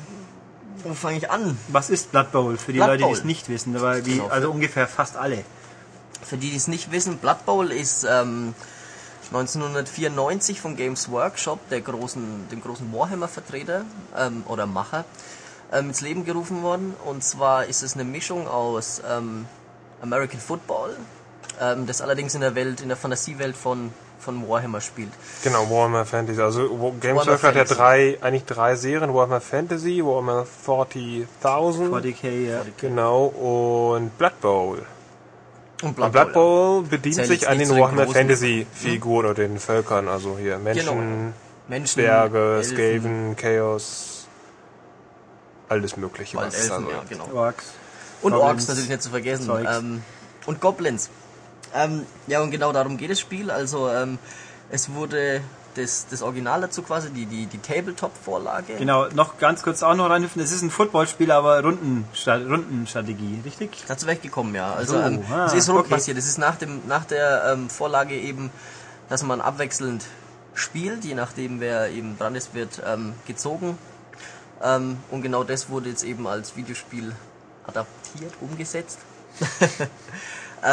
wo 0.84 0.94
fange 0.94 1.18
ich 1.18 1.30
an? 1.30 1.58
Was 1.68 1.90
ist 1.90 2.12
Blood 2.12 2.30
Bowl? 2.30 2.56
Für 2.56 2.72
die 2.72 2.78
Blood 2.78 2.88
Leute, 2.88 2.98
die 2.98 3.04
Bowl. 3.04 3.12
es 3.14 3.24
nicht 3.24 3.48
wissen, 3.48 3.74
aber 3.76 4.04
wie, 4.06 4.18
Genau. 4.18 4.28
also 4.28 4.50
ungefähr 4.50 4.86
fast 4.86 5.16
alle. 5.16 5.44
Für 6.22 6.36
die, 6.36 6.50
die 6.50 6.56
es 6.56 6.68
nicht 6.68 6.92
wissen, 6.92 7.18
Blood 7.18 7.44
Bowl 7.46 7.72
ist 7.72 8.04
ähm, 8.04 8.54
1994 9.32 10.60
von 10.60 10.76
Games 10.76 11.10
Workshop, 11.10 11.68
der 11.70 11.80
großen, 11.80 12.48
dem 12.50 12.60
großen 12.60 12.92
Warhammer-Vertreter 12.92 13.84
ähm, 14.16 14.44
oder 14.46 14.66
Macher, 14.66 15.04
ähm, 15.72 15.88
ins 15.88 16.00
Leben 16.00 16.24
gerufen 16.24 16.62
worden. 16.62 16.94
Und 17.04 17.24
zwar 17.24 17.64
ist 17.66 17.82
es 17.82 17.94
eine 17.94 18.04
Mischung 18.04 18.46
aus 18.46 19.02
ähm, 19.08 19.46
American 20.00 20.38
Football 20.38 20.96
ähm, 21.60 21.86
das 21.86 22.00
allerdings 22.00 22.34
in 22.34 22.40
der 22.40 22.54
Welt, 22.54 22.80
in 22.80 22.88
der 22.88 22.96
Fantasiewelt 22.96 23.56
von, 23.56 23.92
von 24.26 24.46
Warhammer 24.48 24.80
spielt. 24.82 25.12
Genau, 25.42 25.70
Warhammer 25.70 26.04
Fantasy. 26.04 26.40
Also 26.42 26.62
Wa- 26.80 26.92
Game 27.00 27.16
Warhammer 27.16 27.38
Circle 27.38 27.60
hat 27.60 27.68
ja 27.70 27.74
drei, 27.76 28.18
eigentlich 28.20 28.44
drei 28.44 28.74
Serien. 28.76 29.14
Warhammer 29.14 29.40
Fantasy, 29.40 30.02
Warhammer 30.04 30.44
40.000. 30.66 31.26
40k, 31.90 32.28
ja. 32.50 32.62
Genau, 32.78 33.26
und 33.26 34.16
Blood 34.18 34.40
Bowl. 34.40 34.82
Und 35.82 35.98
Und 35.98 36.12
Blood 36.12 36.32
Bowl 36.32 36.82
bedient 36.82 37.16
Zählt 37.16 37.28
sich 37.28 37.48
an 37.48 37.58
den 37.58 37.70
Warhammer 37.70 38.06
Fantasy 38.08 38.66
Figuren 38.72 39.26
oder 39.26 39.34
den 39.34 39.58
Völkern. 39.58 40.08
Also 40.08 40.36
hier 40.38 40.58
Menschen, 40.58 40.86
Genau. 40.86 41.32
Menschen, 41.68 42.00
Elfen, 42.02 42.62
Skaven, 42.64 43.36
Chaos, 43.36 44.26
alles 45.68 45.96
mögliche. 45.96 46.36
Da 46.36 46.44
Elfen, 46.44 46.84
so 46.84 46.90
ja, 46.90 47.02
genau. 47.08 47.28
Orks. 47.34 47.72
Und 48.22 48.32
Orks 48.34 48.68
natürlich 48.68 48.88
nicht 48.88 49.02
zu 49.02 49.10
vergessen. 49.10 49.50
Ähm, 49.68 50.02
und 50.46 50.60
Goblins. 50.60 51.10
Ähm, 51.74 52.06
ja, 52.26 52.40
und 52.40 52.50
genau 52.50 52.72
darum 52.72 52.96
geht 52.96 53.10
das 53.10 53.20
Spiel. 53.20 53.50
Also, 53.50 53.88
ähm, 53.88 54.18
es 54.70 54.92
wurde 54.92 55.42
das, 55.76 56.06
das 56.08 56.22
Original 56.22 56.60
dazu 56.60 56.82
quasi, 56.82 57.10
die, 57.10 57.26
die, 57.26 57.46
die 57.46 57.58
Tabletop-Vorlage. 57.58 58.76
Genau, 58.76 59.08
noch 59.08 59.38
ganz 59.38 59.62
kurz 59.62 59.82
auch 59.82 59.94
noch 59.94 60.08
reinhüpfen. 60.08 60.40
Es 60.42 60.52
ist 60.52 60.62
ein 60.62 60.70
Footballspiel, 60.70 61.30
aber 61.30 61.62
Rundenstrategie, 61.62 63.40
richtig? 63.44 63.84
Dazu 63.86 64.06
weggekommen, 64.06 64.54
ja. 64.54 64.72
Also, 64.72 64.94
So, 64.94 65.00
ähm, 65.00 65.24
ah, 65.30 65.46
es 65.46 65.54
ist 65.54 65.66
so 65.66 65.78
okay. 65.78 65.90
passiert. 65.90 66.18
Es 66.18 66.26
ist 66.26 66.38
nach, 66.38 66.56
dem, 66.56 66.86
nach 66.86 67.04
der 67.04 67.52
ähm, 67.52 67.68
Vorlage 67.68 68.14
eben, 68.14 68.50
dass 69.08 69.22
man 69.22 69.40
abwechselnd 69.40 70.04
spielt, 70.54 71.04
je 71.04 71.14
nachdem, 71.14 71.60
wer 71.60 71.90
eben 71.90 72.18
dran 72.18 72.34
ist, 72.34 72.54
wird 72.54 72.82
ähm, 72.86 73.12
gezogen. 73.26 73.78
Ähm, 74.62 74.96
und 75.10 75.22
genau 75.22 75.44
das 75.44 75.68
wurde 75.68 75.90
jetzt 75.90 76.02
eben 76.02 76.26
als 76.26 76.56
Videospiel 76.56 77.12
adaptiert, 77.66 78.32
umgesetzt. 78.40 78.98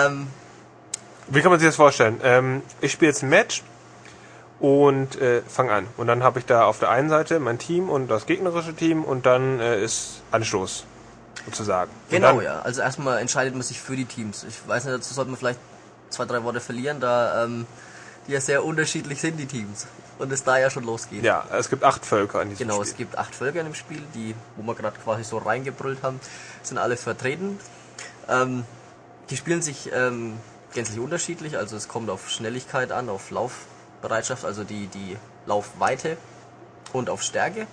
Wie 1.27 1.41
kann 1.41 1.51
man 1.51 1.59
sich 1.59 1.69
das 1.69 1.75
vorstellen? 1.75 2.19
Ähm, 2.23 2.61
ich 2.81 2.91
spiele 2.91 3.09
jetzt 3.09 3.23
ein 3.23 3.29
Match 3.29 3.63
und 4.59 5.19
äh, 5.19 5.41
fange 5.41 5.73
an. 5.73 5.87
Und 5.97 6.07
dann 6.07 6.23
habe 6.23 6.39
ich 6.39 6.45
da 6.45 6.65
auf 6.65 6.79
der 6.79 6.89
einen 6.89 7.09
Seite 7.09 7.39
mein 7.39 7.59
Team 7.59 7.89
und 7.89 8.07
das 8.07 8.25
gegnerische 8.25 8.73
Team 8.73 9.03
und 9.03 9.25
dann 9.25 9.59
äh, 9.59 9.83
ist 9.83 10.21
Anstoß, 10.31 10.85
sozusagen. 11.45 11.91
Genau, 12.09 12.41
ja. 12.41 12.61
Also 12.61 12.81
erstmal 12.81 13.19
entscheidet 13.19 13.53
man 13.53 13.63
sich 13.63 13.79
für 13.79 13.95
die 13.95 14.05
Teams. 14.05 14.45
Ich 14.47 14.67
weiß 14.67 14.85
nicht, 14.85 14.95
dazu 14.95 15.13
sollte 15.13 15.31
man 15.31 15.37
vielleicht 15.37 15.59
zwei, 16.09 16.25
drei 16.25 16.43
Worte 16.43 16.59
verlieren, 16.59 16.99
da 16.99 17.43
ähm, 17.43 17.65
die 18.27 18.31
ja 18.31 18.39
sehr 18.39 18.63
unterschiedlich 18.63 19.19
sind, 19.19 19.37
die 19.37 19.47
Teams. 19.47 19.87
Und 20.19 20.31
es 20.31 20.43
da 20.43 20.57
ja 20.57 20.69
schon 20.69 20.83
losgeht. 20.83 21.23
Ja, 21.23 21.43
es 21.51 21.69
gibt 21.69 21.83
acht 21.83 22.05
Völker 22.05 22.41
in 22.41 22.49
diesem 22.49 22.67
Genau, 22.67 22.81
es 22.81 22.91
Spiel. 22.91 23.05
gibt 23.05 23.17
acht 23.17 23.33
Völker 23.35 23.59
in 23.59 23.65
dem 23.65 23.75
Spiel, 23.75 24.01
die, 24.13 24.35
wo 24.55 24.63
wir 24.63 24.75
gerade 24.75 24.97
quasi 25.03 25.23
so 25.23 25.39
reingebrüllt 25.39 26.03
haben, 26.03 26.19
sind 26.61 26.77
alle 26.77 26.95
vertreten. 26.95 27.59
Ähm, 28.29 28.63
die 29.29 29.35
spielen 29.35 29.61
sich 29.61 29.89
ähm, 29.93 30.37
gänzlich 30.73 30.99
unterschiedlich, 30.99 31.57
also 31.57 31.75
es 31.75 31.87
kommt 31.87 32.09
auf 32.09 32.29
Schnelligkeit 32.29 32.91
an, 32.91 33.09
auf 33.09 33.29
Laufbereitschaft, 33.31 34.45
also 34.45 34.63
die, 34.63 34.87
die 34.87 35.17
Laufweite 35.45 36.17
und 36.93 37.09
auf 37.09 37.21
Stärke. 37.23 37.67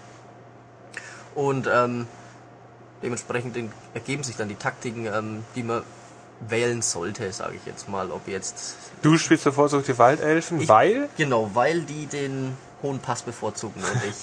Und 1.35 1.68
ähm, 1.72 2.06
dementsprechend 3.02 3.56
ergeben 3.94 4.22
sich 4.24 4.36
dann 4.36 4.48
die 4.48 4.55
Taktiken, 4.56 5.06
ähm, 5.06 5.44
die 5.55 5.62
man 5.62 5.82
wählen 6.40 6.81
sollte, 6.82 7.32
sage 7.32 7.56
ich 7.56 7.66
jetzt 7.66 7.89
mal, 7.89 8.10
ob 8.10 8.27
jetzt 8.27 8.74
Du 9.02 9.16
spielst 9.18 9.44
bevorzugt 9.44 9.89
die 9.89 9.98
Waldelfen, 9.98 10.60
ich- 10.60 10.68
weil? 10.68 11.09
Genau, 11.16 11.51
weil 11.55 11.82
die 11.82 12.06
den 12.06 12.56
hohen 12.82 12.98
Pass 12.98 13.22
bevorzugen 13.22 13.82
und 13.82 14.05
ich 14.09 14.16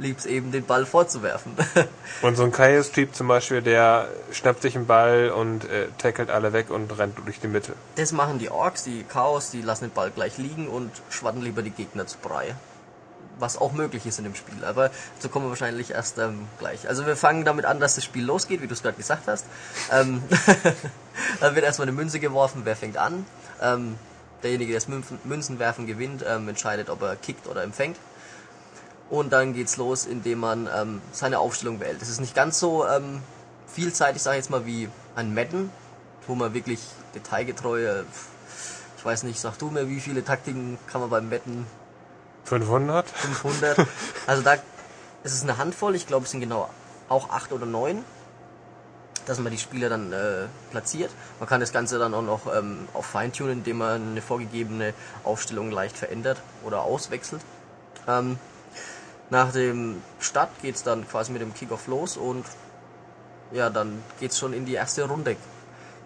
lieb's 0.00 0.26
eben, 0.26 0.50
den 0.50 0.64
Ball 0.64 0.86
vorzuwerfen. 0.86 1.52
und 2.22 2.36
so 2.36 2.44
ein 2.44 2.52
Chaos-Typ 2.52 3.14
zum 3.14 3.28
Beispiel, 3.28 3.62
der 3.62 4.08
schnappt 4.32 4.62
sich 4.62 4.76
einen 4.76 4.86
Ball 4.86 5.30
und 5.30 5.64
äh, 5.64 5.88
tackelt 5.98 6.30
alle 6.30 6.52
weg 6.52 6.70
und 6.70 6.96
rennt 6.98 7.18
durch 7.24 7.40
die 7.40 7.48
Mitte. 7.48 7.74
Das 7.96 8.12
machen 8.12 8.38
die 8.38 8.50
Orks, 8.50 8.84
die 8.84 9.04
Chaos, 9.04 9.50
die 9.50 9.62
lassen 9.62 9.84
den 9.84 9.92
Ball 9.92 10.10
gleich 10.10 10.38
liegen 10.38 10.68
und 10.68 10.90
schwatten 11.10 11.42
lieber 11.42 11.62
die 11.62 11.70
Gegner 11.70 12.06
zu 12.06 12.18
Brei. 12.18 12.54
Was 13.38 13.56
auch 13.56 13.72
möglich 13.72 14.04
ist 14.04 14.18
in 14.18 14.24
dem 14.24 14.34
Spiel, 14.34 14.64
aber 14.64 14.90
dazu 15.16 15.30
kommen 15.30 15.46
wir 15.46 15.50
wahrscheinlich 15.50 15.92
erst 15.92 16.18
ähm, 16.18 16.46
gleich. 16.58 16.86
Also 16.88 17.06
wir 17.06 17.16
fangen 17.16 17.46
damit 17.46 17.64
an, 17.64 17.80
dass 17.80 17.94
das 17.94 18.04
Spiel 18.04 18.24
losgeht, 18.24 18.60
wie 18.60 18.66
du 18.66 18.74
es 18.74 18.82
gerade 18.82 18.98
gesagt 18.98 19.28
hast. 19.28 19.46
Ähm, 19.90 20.22
dann 21.40 21.54
wird 21.54 21.64
erstmal 21.64 21.88
eine 21.88 21.96
Münze 21.96 22.20
geworfen, 22.20 22.62
wer 22.64 22.76
fängt 22.76 22.98
an. 22.98 23.24
Ähm, 23.62 23.96
derjenige, 24.42 24.72
der 24.72 24.80
das 24.80 24.88
Münzen, 24.88 25.18
Münzen 25.24 25.58
werfen 25.58 25.86
gewinnt, 25.86 26.22
ähm, 26.26 26.48
entscheidet, 26.48 26.90
ob 26.90 27.00
er 27.02 27.16
kickt 27.16 27.46
oder 27.46 27.62
empfängt. 27.62 27.96
Und 29.10 29.32
dann 29.32 29.54
geht's 29.54 29.76
los, 29.76 30.06
indem 30.06 30.38
man 30.38 30.68
ähm, 30.74 31.02
seine 31.12 31.40
Aufstellung 31.40 31.80
wählt. 31.80 32.00
Das 32.00 32.08
ist 32.08 32.20
nicht 32.20 32.34
ganz 32.34 32.60
so 32.60 32.86
ähm, 32.86 33.22
vielseitig, 33.66 34.22
sage 34.22 34.38
ich 34.38 34.44
jetzt 34.44 34.50
mal, 34.50 34.66
wie 34.66 34.88
ein 35.16 35.34
Madden, 35.34 35.70
wo 36.28 36.36
man 36.36 36.54
wirklich 36.54 36.80
detailgetreue, 37.14 38.04
ich 38.96 39.04
weiß 39.04 39.24
nicht, 39.24 39.40
sag 39.40 39.58
du 39.58 39.70
mir, 39.70 39.88
wie 39.88 40.00
viele 40.00 40.24
Taktiken 40.24 40.78
kann 40.86 41.00
man 41.00 41.10
beim 41.10 41.28
Madden 41.28 41.66
500? 42.44 43.08
500. 43.08 43.86
Also 44.26 44.42
da 44.42 44.54
ist 45.24 45.34
es 45.34 45.42
eine 45.42 45.58
Handvoll, 45.58 45.94
ich 45.94 46.06
glaube 46.06 46.24
es 46.24 46.30
sind 46.30 46.40
genau 46.40 46.70
auch 47.08 47.30
acht 47.30 47.52
oder 47.52 47.66
neun, 47.66 48.04
dass 49.26 49.38
man 49.40 49.52
die 49.52 49.58
Spieler 49.58 49.88
dann 49.88 50.12
äh, 50.12 50.46
platziert. 50.70 51.10
Man 51.40 51.48
kann 51.48 51.60
das 51.60 51.72
Ganze 51.72 51.98
dann 51.98 52.14
auch 52.14 52.22
noch 52.22 52.54
ähm, 52.54 52.88
auf 52.94 53.06
Feintunen, 53.06 53.58
indem 53.58 53.78
man 53.78 54.10
eine 54.10 54.22
vorgegebene 54.22 54.94
Aufstellung 55.24 55.70
leicht 55.70 55.96
verändert 55.96 56.40
oder 56.64 56.82
auswechselt. 56.82 57.42
Ähm, 58.08 58.38
nach 59.30 59.52
dem 59.52 60.02
Start 60.18 60.50
geht's 60.62 60.82
dann 60.82 61.08
quasi 61.08 61.32
mit 61.32 61.40
dem 61.40 61.54
Kickoff 61.54 61.86
los 61.86 62.16
und 62.16 62.44
ja, 63.52 63.70
dann 63.70 64.02
geht's 64.18 64.38
schon 64.38 64.52
in 64.52 64.66
die 64.66 64.74
erste 64.74 65.08
Runde. 65.08 65.36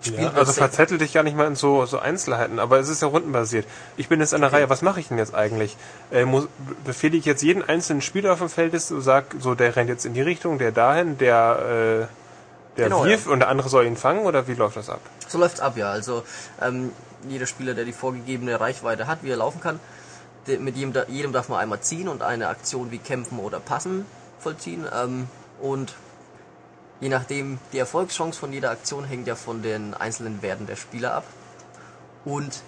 Ja, 0.03 0.33
also 0.33 0.53
verzettel 0.53 0.99
dich 0.99 1.15
ja 1.15 1.23
nicht 1.23 1.37
mal 1.37 1.47
in 1.47 1.57
so, 1.57 1.87
so 1.87 1.99
Einzelheiten, 1.99 2.59
aber 2.59 2.79
es 2.79 2.89
ist 2.89 3.01
ja 3.01 3.09
rundenbasiert. 3.09 3.67
Ich 3.97 4.09
bin 4.09 4.21
jetzt 4.21 4.35
an 4.35 4.43
der 4.43 4.53
Reihe, 4.53 4.69
was 4.69 4.83
mache 4.83 5.01
ich 5.01 5.09
denn 5.09 5.17
jetzt 5.17 5.35
eigentlich? 5.35 5.77
Äh, 6.13 6.27
muss, 6.27 6.47
befehle 6.85 7.17
ich 7.17 7.25
jetzt 7.25 7.43
jeden 7.43 7.67
einzelnen 7.67 8.03
Spieler 8.03 8.35
auf 8.35 8.41
dem 8.41 8.51
Feld, 8.51 8.75
ist, 8.75 8.89
so 8.89 9.01
sag, 9.01 9.25
so 9.39 9.55
der 9.55 9.77
rennt 9.77 9.89
jetzt 9.89 10.05
in 10.05 10.13
die 10.13 10.21
Richtung, 10.21 10.59
der 10.59 10.73
dahin, 10.73 11.17
der, 11.17 12.09
äh, 12.11 12.77
der 12.77 12.85
Genau, 12.89 13.05
wirft 13.05 13.27
ja. 13.27 13.33
und 13.33 13.41
der 13.41 13.49
andere 13.49 13.69
soll 13.69 13.87
ihn 13.87 13.97
fangen 13.97 14.27
oder 14.27 14.47
wie 14.47 14.55
läuft 14.55 14.77
das 14.77 14.91
ab? 14.91 15.01
So 15.27 15.39
läuft's 15.39 15.61
ab, 15.61 15.77
ja. 15.77 15.91
Also 15.91 16.23
ähm, 16.61 16.93
jeder 17.29 17.47
Spieler, 17.47 17.73
der 17.73 17.85
die 17.85 17.93
vorgegebene 17.93 18.61
Reichweite 18.61 19.07
hat, 19.07 19.21
wie 19.23 19.31
er 19.31 19.37
laufen 19.37 19.61
kann, 19.61 19.81
mit 20.47 20.77
jedem, 20.77 20.95
jedem 21.09 21.33
darf 21.33 21.49
man 21.49 21.61
einmal 21.61 21.81
ziehen 21.81 22.09
und 22.09 22.23
eine 22.23 22.49
Aktion 22.49 22.91
wie 22.91 22.99
kämpfen 22.99 23.39
oder 23.39 23.61
passen 23.61 24.07
vollziehen. 24.39 24.87
Ähm, 24.95 25.29
und 25.61 25.95
je 27.01 27.09
nachdem, 27.09 27.59
die 27.73 27.79
Erfolgschance 27.79 28.39
von 28.39 28.53
jeder 28.53 28.71
Aktion 28.71 29.05
hängt 29.05 29.27
ja 29.27 29.35
von 29.35 29.63
den 29.63 29.95
einzelnen 29.95 30.43
Werten 30.43 30.67
der 30.67 30.77
Spieler 30.77 31.15
ab 31.15 31.25
und 32.25 32.63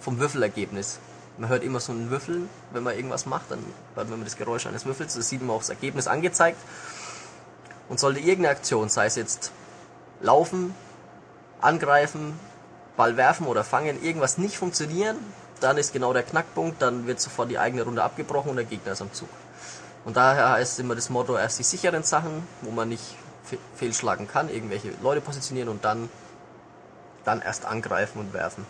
vom 0.00 0.18
Würfelergebnis. 0.18 0.98
Man 1.38 1.48
hört 1.48 1.62
immer 1.62 1.80
so 1.80 1.92
ein 1.92 2.10
Würfeln, 2.10 2.48
wenn 2.72 2.82
man 2.82 2.94
irgendwas 2.94 3.24
macht, 3.26 3.50
dann 3.50 3.60
hört 3.94 4.08
man 4.08 4.18
immer 4.18 4.24
das 4.24 4.36
Geräusch 4.36 4.66
eines 4.66 4.84
Würfels, 4.84 5.14
das 5.14 5.28
sieht 5.28 5.40
man 5.40 5.50
auch 5.56 5.60
das 5.60 5.70
Ergebnis 5.70 6.06
angezeigt. 6.06 6.58
Und 7.88 7.98
sollte 7.98 8.20
irgendeine 8.20 8.50
Aktion, 8.50 8.88
sei 8.88 9.06
es 9.06 9.16
jetzt 9.16 9.50
laufen, 10.20 10.74
angreifen, 11.60 12.38
Ball 12.96 13.16
werfen 13.16 13.46
oder 13.46 13.64
fangen, 13.64 14.02
irgendwas 14.02 14.38
nicht 14.38 14.56
funktionieren, 14.56 15.16
dann 15.62 15.78
ist 15.78 15.92
genau 15.92 16.12
der 16.12 16.22
Knackpunkt, 16.22 16.82
dann 16.82 17.06
wird 17.06 17.20
sofort 17.20 17.50
die 17.50 17.58
eigene 17.58 17.82
Runde 17.82 18.02
abgebrochen 18.02 18.50
und 18.50 18.56
der 18.56 18.64
Gegner 18.64 18.92
ist 18.92 19.02
am 19.02 19.12
Zug. 19.12 19.28
Und 20.04 20.16
daher 20.16 20.50
heißt 20.50 20.80
immer 20.80 20.94
das 20.94 21.10
Motto, 21.10 21.36
erst 21.36 21.58
die 21.58 21.62
sicheren 21.62 22.02
Sachen, 22.02 22.46
wo 22.62 22.70
man 22.70 22.88
nicht 22.88 23.04
fe 23.44 23.58
fehlschlagen 23.76 24.28
kann, 24.28 24.48
irgendwelche 24.48 24.92
Leute 25.02 25.20
positionieren 25.20 25.68
und 25.68 25.84
dann, 25.84 26.08
dann 27.24 27.40
erst 27.40 27.64
angreifen 27.64 28.18
und 28.18 28.32
werfen. 28.32 28.66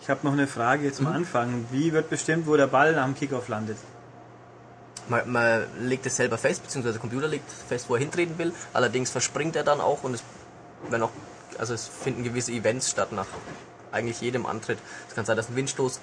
Ich 0.00 0.10
habe 0.10 0.20
noch 0.24 0.34
eine 0.34 0.46
Frage 0.46 0.92
zum 0.92 1.06
Anfang. 1.06 1.66
Wie 1.70 1.92
wird 1.92 2.10
bestimmt, 2.10 2.46
wo 2.46 2.56
der 2.56 2.66
Ball 2.66 2.92
nach 2.92 3.04
dem 3.04 3.14
Kickoff 3.14 3.48
landet? 3.48 3.78
Man, 5.08 5.30
man 5.30 5.66
legt 5.80 6.06
es 6.06 6.16
selber 6.16 6.38
fest, 6.38 6.62
beziehungsweise 6.62 6.94
der 6.94 7.00
Computer 7.00 7.28
legt 7.28 7.50
fest, 7.50 7.86
wo 7.88 7.94
er 7.94 8.00
hintreten 8.00 8.38
will. 8.38 8.52
Allerdings 8.72 9.10
verspringt 9.10 9.56
er 9.56 9.64
dann 9.64 9.80
auch 9.80 10.04
und 10.04 10.14
es 10.14 10.22
werden 10.88 11.02
auch, 11.02 11.10
also 11.58 11.74
es 11.74 11.88
finden 11.88 12.22
gewisse 12.22 12.52
Events 12.52 12.90
statt 12.90 13.12
nach 13.12 13.26
eigentlich 13.92 14.20
jedem 14.20 14.46
Antritt. 14.46 14.78
Es 15.08 15.14
kann 15.14 15.24
sein, 15.24 15.36
dass 15.36 15.48
ein 15.48 15.56
Windstoß 15.56 16.00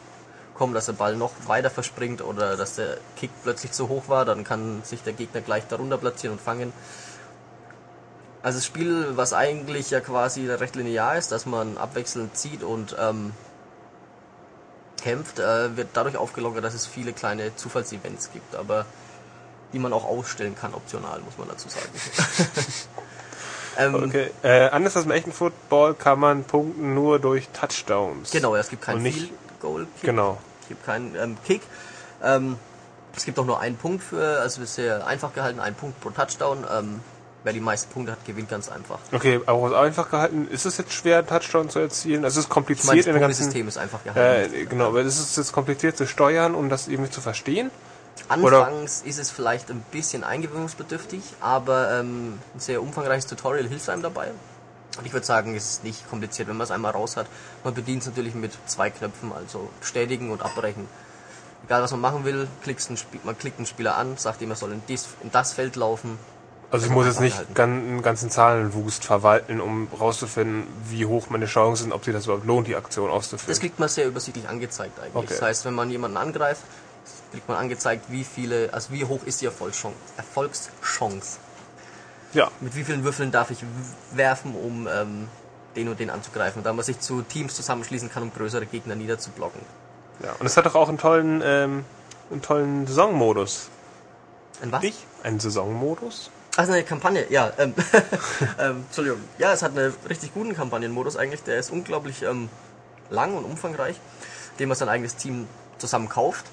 kommt, 0.53 0.75
dass 0.75 0.85
der 0.85 0.93
Ball 0.93 1.15
noch 1.15 1.31
weiter 1.47 1.69
verspringt 1.69 2.21
oder 2.21 2.57
dass 2.57 2.75
der 2.75 2.97
Kick 3.15 3.31
plötzlich 3.43 3.71
zu 3.71 3.89
hoch 3.89 4.07
war, 4.07 4.25
dann 4.25 4.43
kann 4.43 4.83
sich 4.83 5.01
der 5.03 5.13
Gegner 5.13 5.41
gleich 5.41 5.67
darunter 5.67 5.97
platzieren 5.97 6.37
und 6.37 6.41
fangen. 6.41 6.73
Also 8.43 8.57
das 8.57 8.65
Spiel, 8.65 9.15
was 9.15 9.33
eigentlich 9.33 9.89
ja 9.89 10.01
quasi 10.01 10.49
recht 10.49 10.75
linear 10.75 11.17
ist, 11.17 11.31
dass 11.31 11.45
man 11.45 11.77
abwechselnd 11.77 12.35
zieht 12.35 12.61
und 12.61 12.95
ähm, 12.99 13.31
kämpft, 15.01 15.39
äh, 15.39 15.75
wird 15.77 15.89
dadurch 15.93 16.17
aufgelockert, 16.17 16.63
dass 16.63 16.73
es 16.73 16.85
viele 16.85 17.13
kleine 17.13 17.55
Zufallsevents 17.55 18.31
gibt, 18.31 18.55
aber 18.55 18.85
die 19.71 19.79
man 19.79 19.91
auch 19.91 20.05
ausstellen 20.05 20.55
kann, 20.55 20.73
optional, 20.73 21.19
muss 21.21 21.37
man 21.37 21.47
dazu 21.47 21.67
sagen. 21.69 21.89
ähm, 23.77 23.95
Okay. 23.95 24.29
Äh, 24.43 24.69
anders 24.69 24.95
als 24.95 25.05
im 25.05 25.11
echten 25.11 25.31
Football 25.31 25.93
kann 25.95 26.19
man 26.19 26.43
punkten 26.43 26.93
nur 26.93 27.19
durch 27.19 27.49
Touchdowns. 27.49 28.31
Genau, 28.31 28.55
es 28.55 28.69
gibt 28.69 28.81
keinen 28.81 28.97
Und 28.97 29.03
nicht- 29.03 29.17
Field 29.19 29.31
Goal 29.61 29.87
Kick. 29.99 30.03
Genau. 30.03 30.37
Es 30.61 30.67
gibt 30.69 30.85
keinen 30.85 31.15
ähm, 31.15 31.37
Kick. 31.45 31.61
Ähm, 32.23 32.57
es 33.15 33.25
gibt 33.25 33.37
auch 33.39 33.45
nur 33.45 33.59
einen 33.59 33.77
Punkt 33.77 34.03
für, 34.03 34.39
also 34.39 34.61
es 34.61 34.69
ist 34.69 34.75
sehr 34.75 35.05
einfach 35.05 35.33
gehalten, 35.33 35.59
ein 35.59 35.75
Punkt 35.75 35.99
pro 36.01 36.09
Touchdown. 36.09 36.65
Ähm, 36.71 36.99
wer 37.43 37.53
die 37.53 37.59
meisten 37.59 37.91
Punkte 37.91 38.13
hat, 38.13 38.25
gewinnt 38.25 38.49
ganz 38.49 38.69
einfach. 38.69 38.99
Okay, 39.11 39.41
aber 39.45 39.77
einfach 39.79 40.09
gehalten, 40.09 40.47
ist 40.49 40.65
es 40.65 40.77
jetzt 40.77 40.93
schwer, 40.93 41.19
einen 41.19 41.27
Touchdown 41.27 41.69
zu 41.69 41.79
erzielen? 41.79 42.23
Also 42.23 42.39
es 42.39 42.45
ist 42.45 42.49
Ich 42.51 42.55
meine, 42.55 42.65
kompliziert 42.65 42.99
das 42.99 43.05
in 43.07 43.13
der 43.13 43.21
ganzen... 43.21 43.43
System 43.43 43.67
ist 43.67 43.77
einfach 43.77 44.03
gehalten. 44.03 44.53
Äh, 44.53 44.65
genau, 44.65 44.87
aber 44.87 45.01
ist 45.01 45.19
es 45.19 45.35
jetzt 45.35 45.51
kompliziert 45.51 45.97
zu 45.97 46.07
steuern, 46.07 46.55
um 46.55 46.69
das 46.69 46.87
irgendwie 46.87 47.11
zu 47.11 47.21
verstehen? 47.21 47.69
Anfangs 48.29 49.01
ist 49.01 49.19
es 49.19 49.31
vielleicht 49.31 49.69
ein 49.69 49.83
bisschen 49.91 50.23
eingewöhnungsbedürftig, 50.23 51.21
aber 51.41 51.99
ähm, 51.99 52.39
ein 52.55 52.59
sehr 52.59 52.81
umfangreiches 52.81 53.27
Tutorial 53.27 53.67
hilft 53.67 53.89
einem 53.89 54.01
dabei. 54.01 54.31
Und 54.97 55.05
ich 55.05 55.13
würde 55.13 55.25
sagen, 55.25 55.55
es 55.55 55.71
ist 55.71 55.83
nicht 55.83 56.07
kompliziert, 56.09 56.47
wenn 56.47 56.57
man 56.57 56.65
es 56.65 56.71
einmal 56.71 56.91
raus 56.91 57.17
hat. 57.17 57.25
Man 57.63 57.73
bedient 57.73 58.03
es 58.03 58.07
natürlich 58.07 58.35
mit 58.35 58.51
zwei 58.67 58.89
Knöpfen, 58.89 59.31
also 59.33 59.69
bestätigen 59.79 60.31
und 60.31 60.43
abbrechen. 60.43 60.87
Egal 61.65 61.81
was 61.81 61.91
man 61.91 62.01
machen 62.01 62.25
will, 62.25 62.47
klickst 62.61 62.89
ein 62.89 62.97
Spiel, 62.97 63.21
man 63.23 63.37
klickt 63.37 63.57
einen 63.57 63.65
Spieler 63.65 63.95
an, 63.95 64.17
sagt 64.17 64.41
ihm, 64.41 64.49
er 64.49 64.55
soll 64.55 64.73
in, 64.73 64.81
dies, 64.87 65.07
in 65.23 65.31
das 65.31 65.53
Feld 65.53 65.75
laufen. 65.75 66.19
Also 66.71 66.87
ich 66.87 66.91
muss 66.91 67.05
jetzt 67.05 67.21
nicht 67.21 67.37
einen 67.59 68.01
ganzen 68.01 68.31
Zahlenwust 68.31 69.05
verwalten, 69.05 69.61
um 69.61 69.87
rauszufinden, 69.99 70.67
wie 70.89 71.05
hoch 71.05 71.29
meine 71.29 71.45
Chancen 71.45 71.83
sind, 71.83 71.93
ob 71.93 72.03
sich 72.03 72.13
das 72.13 72.25
überhaupt 72.25 72.45
lohnt, 72.45 72.67
die 72.67 72.75
Aktion 72.75 73.11
auszuführen. 73.11 73.51
Das 73.51 73.59
kriegt 73.59 73.79
man 73.79 73.89
sehr 73.89 74.07
übersichtlich 74.07 74.49
angezeigt 74.49 74.99
eigentlich. 74.99 75.15
Okay. 75.15 75.27
Das 75.29 75.41
heißt, 75.41 75.65
wenn 75.65 75.75
man 75.75 75.91
jemanden 75.91 76.17
angreift, 76.17 76.63
kriegt 77.33 77.49
man 77.49 77.57
angezeigt, 77.57 78.05
wie 78.09 78.23
viele, 78.23 78.71
also 78.73 78.93
wie 78.93 79.05
hoch 79.05 79.23
ist 79.25 79.41
die 79.41 79.47
Erfolgschance. 79.47 79.97
Erfolgschance. 80.17 81.39
ja, 82.33 82.51
Mit 82.61 82.75
wie 82.75 82.83
vielen 82.83 83.03
Würfeln 83.03 83.31
darf 83.31 83.49
ich 83.49 83.57
werfen, 84.11 84.55
um 84.55 84.87
ähm, 84.87 85.27
den 85.75 85.89
und 85.89 85.99
den 85.99 86.11
anzugreifen. 86.11 86.61
Da 86.61 86.71
man 86.73 86.85
sich 86.85 86.99
zu 86.99 87.23
Teams 87.23 87.55
zusammenschließen 87.55 88.11
kann, 88.11 88.21
um 88.21 88.31
größere 88.31 88.67
Gegner 88.67 88.95
niederzublocken. 88.95 89.61
ja. 90.23 90.33
Und 90.39 90.45
es 90.45 90.55
hat 90.55 90.67
doch 90.67 90.75
auch 90.75 90.89
einen 90.89 90.99
tollen, 90.99 91.41
ähm, 91.43 91.85
einen 92.29 92.43
tollen 92.43 92.85
Saisonmodus. 92.85 93.69
Ein 94.61 94.71
was? 94.71 94.83
Nicht? 94.83 94.99
Einen 95.23 95.39
Saisonmodus? 95.39 96.29
Also 96.55 96.71
eine 96.73 96.83
Kampagne, 96.83 97.25
ja. 97.31 97.51
Ähm, 97.57 97.73
ähm, 98.59 98.83
Entschuldigung. 98.85 99.21
Ja, 99.39 99.53
es 99.53 99.63
hat 99.63 99.75
einen 99.75 99.91
richtig 100.07 100.35
guten 100.35 100.55
Kampagnenmodus 100.55 101.17
eigentlich. 101.17 101.41
Der 101.41 101.57
ist 101.57 101.71
unglaublich 101.71 102.21
ähm, 102.21 102.49
lang 103.09 103.35
und 103.35 103.43
umfangreich, 103.43 103.99
dem 104.59 104.69
man 104.69 104.77
sein 104.77 104.87
eigenes 104.87 105.15
Team 105.15 105.47
zusammen 105.79 106.09
kauft. 106.09 106.45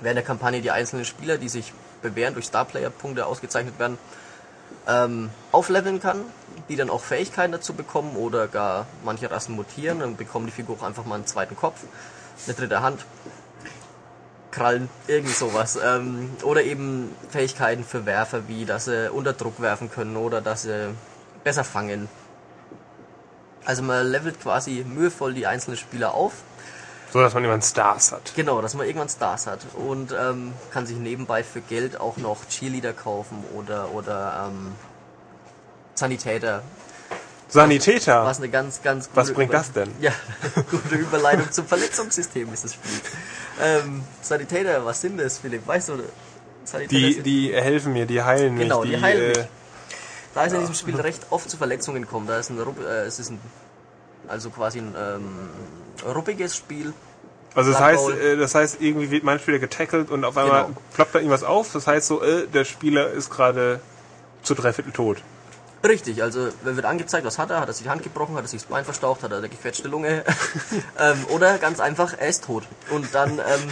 Während 0.00 0.16
der 0.16 0.24
Kampagne 0.24 0.60
die 0.60 0.70
einzelnen 0.70 1.04
Spieler, 1.04 1.38
die 1.38 1.48
sich 1.48 1.72
bewähren 2.02 2.34
durch 2.34 2.46
Starplayer-Punkte 2.46 3.26
ausgezeichnet 3.26 3.78
werden, 3.78 3.98
ähm, 4.88 5.30
aufleveln 5.52 6.00
kann, 6.00 6.22
die 6.68 6.76
dann 6.76 6.90
auch 6.90 7.02
Fähigkeiten 7.02 7.52
dazu 7.52 7.74
bekommen 7.74 8.16
oder 8.16 8.48
gar 8.48 8.86
manche 9.04 9.30
Rassen 9.30 9.54
mutieren, 9.54 10.00
dann 10.00 10.16
bekommen 10.16 10.46
die 10.46 10.52
Figur 10.52 10.76
auch 10.78 10.82
einfach 10.82 11.04
mal 11.04 11.16
einen 11.16 11.26
zweiten 11.26 11.56
Kopf, 11.56 11.80
eine 12.46 12.56
dritte 12.56 12.82
Hand, 12.82 13.04
Krallen, 14.50 14.88
irgendwie 15.06 15.32
sowas. 15.32 15.78
Ähm, 15.82 16.30
oder 16.42 16.62
eben 16.62 17.14
Fähigkeiten 17.30 17.84
für 17.84 18.06
Werfer, 18.06 18.48
wie 18.48 18.64
dass 18.64 18.84
sie 18.84 19.10
unter 19.10 19.32
Druck 19.32 19.60
werfen 19.60 19.90
können 19.90 20.16
oder 20.16 20.40
dass 20.40 20.62
sie 20.62 20.94
besser 21.42 21.64
fangen. 21.64 22.08
Also 23.64 23.82
man 23.82 24.06
levelt 24.06 24.40
quasi 24.40 24.84
mühevoll 24.86 25.34
die 25.34 25.46
einzelnen 25.46 25.76
Spieler 25.76 26.14
auf, 26.14 26.32
So, 27.12 27.20
dass 27.20 27.34
man 27.34 27.44
immer 27.44 27.60
Stars 27.60 28.10
hat. 28.12 28.32
genau, 28.34 28.62
dass 28.62 28.72
man 28.74 28.86
irgendwann 28.86 29.08
Stars 29.10 29.46
hat 29.46 29.60
und 29.74 30.12
ähm, 30.18 30.54
kann 30.72 30.86
sich 30.86 30.96
nebenbei 30.96 31.44
für 31.44 31.60
Geld 31.60 32.00
auch 32.00 32.16
noch 32.16 32.46
Cheerleader 32.48 32.94
kaufen 32.94 33.44
oder 33.54 33.90
oder 33.92 34.48
ähm, 34.48 34.72
Sanitäter, 35.94 36.62
Sanitäter! 37.48 38.24
was 38.24 38.38
eine 38.38 38.48
ganz 38.48 38.80
ganz 38.82 39.06
gute 39.08 39.16
Was 39.16 39.32
bringt 39.32 39.50
Über- 39.50 39.58
das 39.58 39.72
denn? 39.72 39.90
Ja, 40.00 40.12
gute 40.70 40.94
Überleitung 40.94 41.52
zum 41.52 41.66
Verletzungssystem 41.66 42.50
ist 42.52 42.64
das 42.64 42.74
Spiel. 42.74 42.92
Ähm, 43.60 44.02
Sanitäter, 44.22 44.84
was 44.86 45.00
sind 45.02 45.18
das, 45.18 45.38
Philipp? 45.38 45.66
Weißt 45.66 45.90
du? 45.90 45.98
Sanitäter 46.64 46.96
Die, 46.98 47.12
sind- 47.12 47.26
die 47.26 47.54
helfen 47.54 47.92
mir, 47.92 48.06
die 48.06 48.22
heilen 48.22 48.54
mich. 48.54 48.62
Genau, 48.62 48.84
die 48.84 48.98
heilen 49.00 49.28
mich. 49.28 49.38
äh, 49.38 49.46
Da 50.34 50.46
es 50.46 50.52
in 50.54 50.60
diesem 50.60 50.74
Spiel 50.74 50.98
recht 50.98 51.26
oft 51.28 51.50
zu 51.50 51.58
Verletzungen 51.58 52.06
kommt, 52.06 52.30
da 52.30 52.38
ist 52.38 52.48
ein, 52.48 52.58
äh, 52.58 53.02
es 53.02 53.18
ist 53.18 53.30
ein, 53.30 53.38
also 54.28 54.48
quasi 54.48 54.78
ein 54.78 54.94
ähm, 54.96 55.48
ruppiges 56.06 56.56
Spiel. 56.56 56.92
Also 57.54 57.72
das 57.72 57.80
heißt, 57.80 58.08
äh, 58.10 58.36
das 58.36 58.54
heißt, 58.54 58.80
irgendwie 58.80 59.10
wird 59.10 59.24
mein 59.24 59.38
Spieler 59.38 59.58
getackelt 59.58 60.10
und 60.10 60.24
auf 60.24 60.36
einmal 60.36 60.64
Genau. 60.64 60.76
ploppt 60.94 61.14
da 61.14 61.18
irgendwas 61.18 61.44
auf. 61.44 61.72
Das 61.72 61.86
heißt 61.86 62.06
so, 62.06 62.22
äh, 62.22 62.46
der 62.46 62.64
Spieler 62.64 63.10
ist 63.10 63.30
gerade 63.30 63.80
zu 64.42 64.54
dreiviertel 64.54 64.92
tot. 64.92 65.18
Richtig, 65.84 66.22
also 66.22 66.48
wer 66.62 66.76
wird 66.76 66.86
angezeigt, 66.86 67.26
was 67.26 67.38
hat 67.38 67.50
er? 67.50 67.60
Hat 67.60 67.68
er 67.68 67.74
sich 67.74 67.82
die 67.82 67.90
Hand 67.90 68.04
gebrochen? 68.04 68.36
Hat 68.36 68.44
er 68.44 68.48
sich 68.48 68.62
das 68.62 68.70
Bein 68.70 68.84
verstaucht? 68.84 69.22
Hat 69.24 69.32
er 69.32 69.38
eine 69.38 69.48
gequetschte 69.48 69.88
Lunge? 69.88 70.24
ähm, 70.98 71.24
oder 71.28 71.58
ganz 71.58 71.80
einfach, 71.80 72.14
er 72.16 72.28
ist 72.28 72.44
tot. 72.44 72.62
Und 72.90 73.12
dann 73.14 73.32
ähm, 73.38 73.68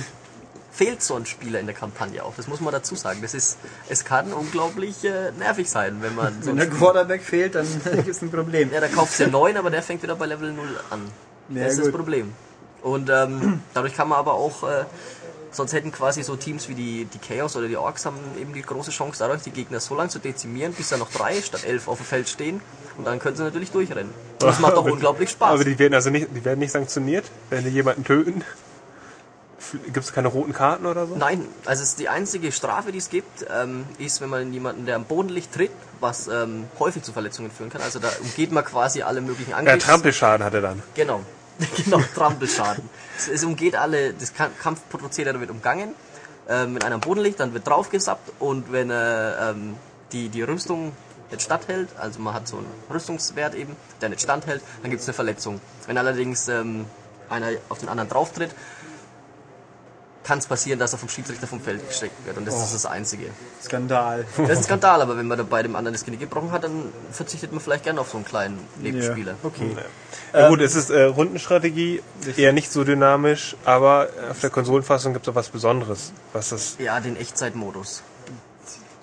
fehlt 0.73 1.03
so 1.03 1.15
ein 1.15 1.25
Spieler 1.25 1.61
in 1.61 1.67
der 1.67 1.75
Kampagne 1.75 2.25
auch. 2.25 2.35
Das 2.37 2.49
muss 2.49 2.61
man 2.61 2.73
dazu 2.73 2.97
sagen. 2.97 3.21
Das 3.23 3.33
ist, 3.33 3.59
es 3.89 4.05
kann 4.05 4.33
unglaublich 4.33 5.05
äh, 5.05 5.31
nervig 5.39 5.71
sein, 5.71 5.99
wenn 6.01 6.17
man 6.17 6.43
so 6.43 6.51
Wenn 6.51 6.61
ein 6.61 6.69
der 6.69 6.79
Quarterback 6.79 7.23
fehlt, 7.23 7.55
dann 7.55 7.67
gibt 7.85 8.09
es 8.09 8.23
ein 8.23 8.31
Problem. 8.31 8.73
Ja, 8.73 8.81
der 8.81 8.89
kauft 8.89 9.19
ja 9.21 9.29
9, 9.29 9.57
aber 9.57 9.71
der 9.71 9.83
fängt 9.83 10.03
wieder 10.03 10.17
bei 10.17 10.27
Level 10.27 10.53
0 10.53 10.67
an. 10.91 11.11
Ja, 11.51 11.65
das 11.65 11.73
ist 11.73 11.79
das 11.81 11.87
gut. 11.87 11.97
Problem. 11.97 12.33
Und 12.83 13.11
ähm, 13.11 13.61
dadurch 13.75 13.95
kann 13.95 14.09
man 14.09 14.19
aber 14.19 14.35
auch, 14.35 14.63
äh, 14.63 14.85
sonst 15.51 15.73
hätten 15.73 15.93
quasi 15.93 16.23
so 16.23 16.37
Teams 16.37 16.69
wie 16.69 16.75
die, 16.75 17.05
die 17.07 17.19
Chaos 17.19 17.57
oder 17.57 17.69
die 17.69 17.77
Orks 17.77 18.07
haben 18.07 18.17
eben 18.41 18.55
die 18.55 18.63
große 18.63 18.91
Chance, 18.91 19.19
dadurch 19.19 19.43
die 19.43 19.51
Gegner 19.51 19.81
so 19.81 19.95
lange 19.95 20.09
zu 20.11 20.19
dezimieren, 20.19 20.73
bis 20.73 20.89
da 20.89 20.97
noch 20.97 21.11
drei 21.11 21.41
statt 21.43 21.65
elf 21.65 21.89
auf 21.89 21.99
dem 21.99 22.07
Feld 22.07 22.29
stehen. 22.29 22.61
Und 22.97 23.05
dann 23.07 23.19
können 23.19 23.37
sie 23.37 23.43
natürlich 23.43 23.71
durchrennen. 23.71 24.13
Und 24.41 24.43
das 24.43 24.59
macht 24.61 24.73
Aber- 24.77 24.91
unglaublich 24.93 25.31
Spaß. 25.31 25.55
Aber 25.55 25.65
die 25.65 25.79
werden 25.79 25.95
also 25.95 26.11
nicht, 26.11 26.29
die 26.35 26.45
werden 26.45 26.61
nicht 26.61 26.73
sanktioniert, 26.73 27.25
wenn 27.51 27.65
die 27.65 27.71
jemanden 27.71 28.05
töten. 28.05 28.43
Gibt 29.85 29.99
es 30.07 30.13
keine 30.13 30.29
roten 30.29 30.53
Karten 30.55 30.87
oder 30.87 31.07
so? 31.07 31.15
Nein, 31.17 31.47
also 31.67 31.83
es 31.83 31.91
ist 31.91 32.01
die 32.01 32.09
einzige 32.09 32.51
Strafe, 32.51 32.93
die 32.93 32.99
es 32.99 33.11
gibt, 33.11 33.47
ähm, 33.55 33.85
ist, 33.99 34.21
wenn 34.23 34.31
man 34.31 34.53
jemanden, 34.53 34.87
der 34.87 34.97
am 34.97 35.05
Boden 35.05 35.29
liegt, 35.29 35.55
tritt, 35.55 35.71
was 36.01 36.29
ähm, 36.29 36.65
häufig 36.79 37.03
zu 37.03 37.13
Verletzungen 37.13 37.51
führen 37.51 37.69
kann. 37.71 37.83
Also 37.83 37.99
da 37.99 38.09
umgeht 38.23 38.51
man 38.53 38.65
quasi 38.65 39.03
alle 39.03 39.21
möglichen 39.21 39.51
Ja, 39.51 39.59
Angriffe. 39.59 39.79
Trampelschaden 39.79 40.45
hat 40.45 40.55
er 40.55 40.63
dann. 40.63 40.83
Genau. 40.95 41.21
genau, 41.85 42.01
Trampelschaden. 42.15 42.89
es, 43.19 43.29
es 43.29 43.45
umgeht 43.45 43.77
alle, 43.77 44.13
das 44.15 44.35
Ka- 44.35 44.51
Kampfprozedere 44.63 45.41
wird 45.41 45.51
umgangen. 45.51 45.95
Ähm, 46.49 46.75
wenn 46.75 46.83
einer 46.83 46.97
am 46.97 47.01
Boden 47.01 47.21
liegt, 47.21 47.39
dann 47.41 47.55
wird 47.55 47.67
draufgesappt 47.67 48.33
und 48.41 48.73
wenn 48.73 48.91
er 48.91 49.51
ähm, 49.55 49.77
die, 50.13 50.29
die 50.29 50.43
Rüstung 50.43 50.93
nicht 51.31 51.43
standhält, 51.43 51.89
also 51.97 52.19
man 52.21 52.35
hat 52.35 52.49
so 52.49 52.57
einen 52.57 52.67
Rüstungswert 52.93 53.55
eben, 53.55 53.77
der 54.01 54.09
nicht 54.09 54.23
standhält, 54.23 54.63
dann 54.83 54.91
gibt 54.91 55.03
es 55.03 55.09
eine 55.09 55.15
Verletzung. 55.15 55.61
Wenn 55.87 55.97
allerdings 55.97 56.49
ähm, 56.49 56.87
einer 57.29 57.51
auf 57.69 57.79
den 57.79 57.89
anderen 57.89 58.11
drauftritt, 58.11 58.51
kann 60.23 60.39
es 60.39 60.47
passieren, 60.47 60.79
dass 60.79 60.93
er 60.93 60.99
vom 60.99 61.09
Schiedsrichter 61.09 61.47
vom 61.47 61.61
Feld 61.61 61.87
gesteckt 61.89 62.27
wird 62.27 62.37
und 62.37 62.47
das 62.47 62.63
ist 62.63 62.75
das 62.75 62.87
Einzige. 62.87 63.27
Skandal. 63.63 64.27
Das 64.37 64.51
ist 64.51 64.57
ein 64.59 64.63
Skandal, 64.65 65.03
aber 65.03 65.17
wenn 65.17 65.27
man 65.27 65.39
dabei 65.39 65.63
dem 65.63 65.77
anderen 65.77 65.95
das 65.95 66.05
Genick 66.05 66.21
gebrochen 66.21 66.53
hat, 66.53 66.65
dann 66.65 66.93
verzichtet 67.11 67.53
man 67.53 67.61
vielleicht 67.61 67.85
gerne 67.85 68.01
auf 68.01 68.11
so 68.11 68.19
einen 68.19 68.27
kleinen 68.27 68.59
Nebenspieler. 68.83 69.37
Okay. 69.43 69.77
Ja 70.33 70.49
gut, 70.49 70.61
es 70.61 70.77
ist 70.77 70.91
äh, 70.91 71.05
Rundenstrategie, 71.05 72.03
eher 72.37 72.53
nicht 72.53 72.71
so 72.71 72.85
dynamisch, 72.85 73.57
aber 73.65 74.09
auf 74.31 74.41
der 74.41 74.51
Konsolenfassung 74.51 75.13
gibt 75.13 75.27
es 75.27 75.33
auch 75.33 75.35
was 75.35 75.49
Besonderes. 75.49 76.13
Was 76.33 76.51
das 76.51 76.77
Ja, 76.79 77.01
den 77.01 77.17
Echtzeitmodus. 77.17 78.03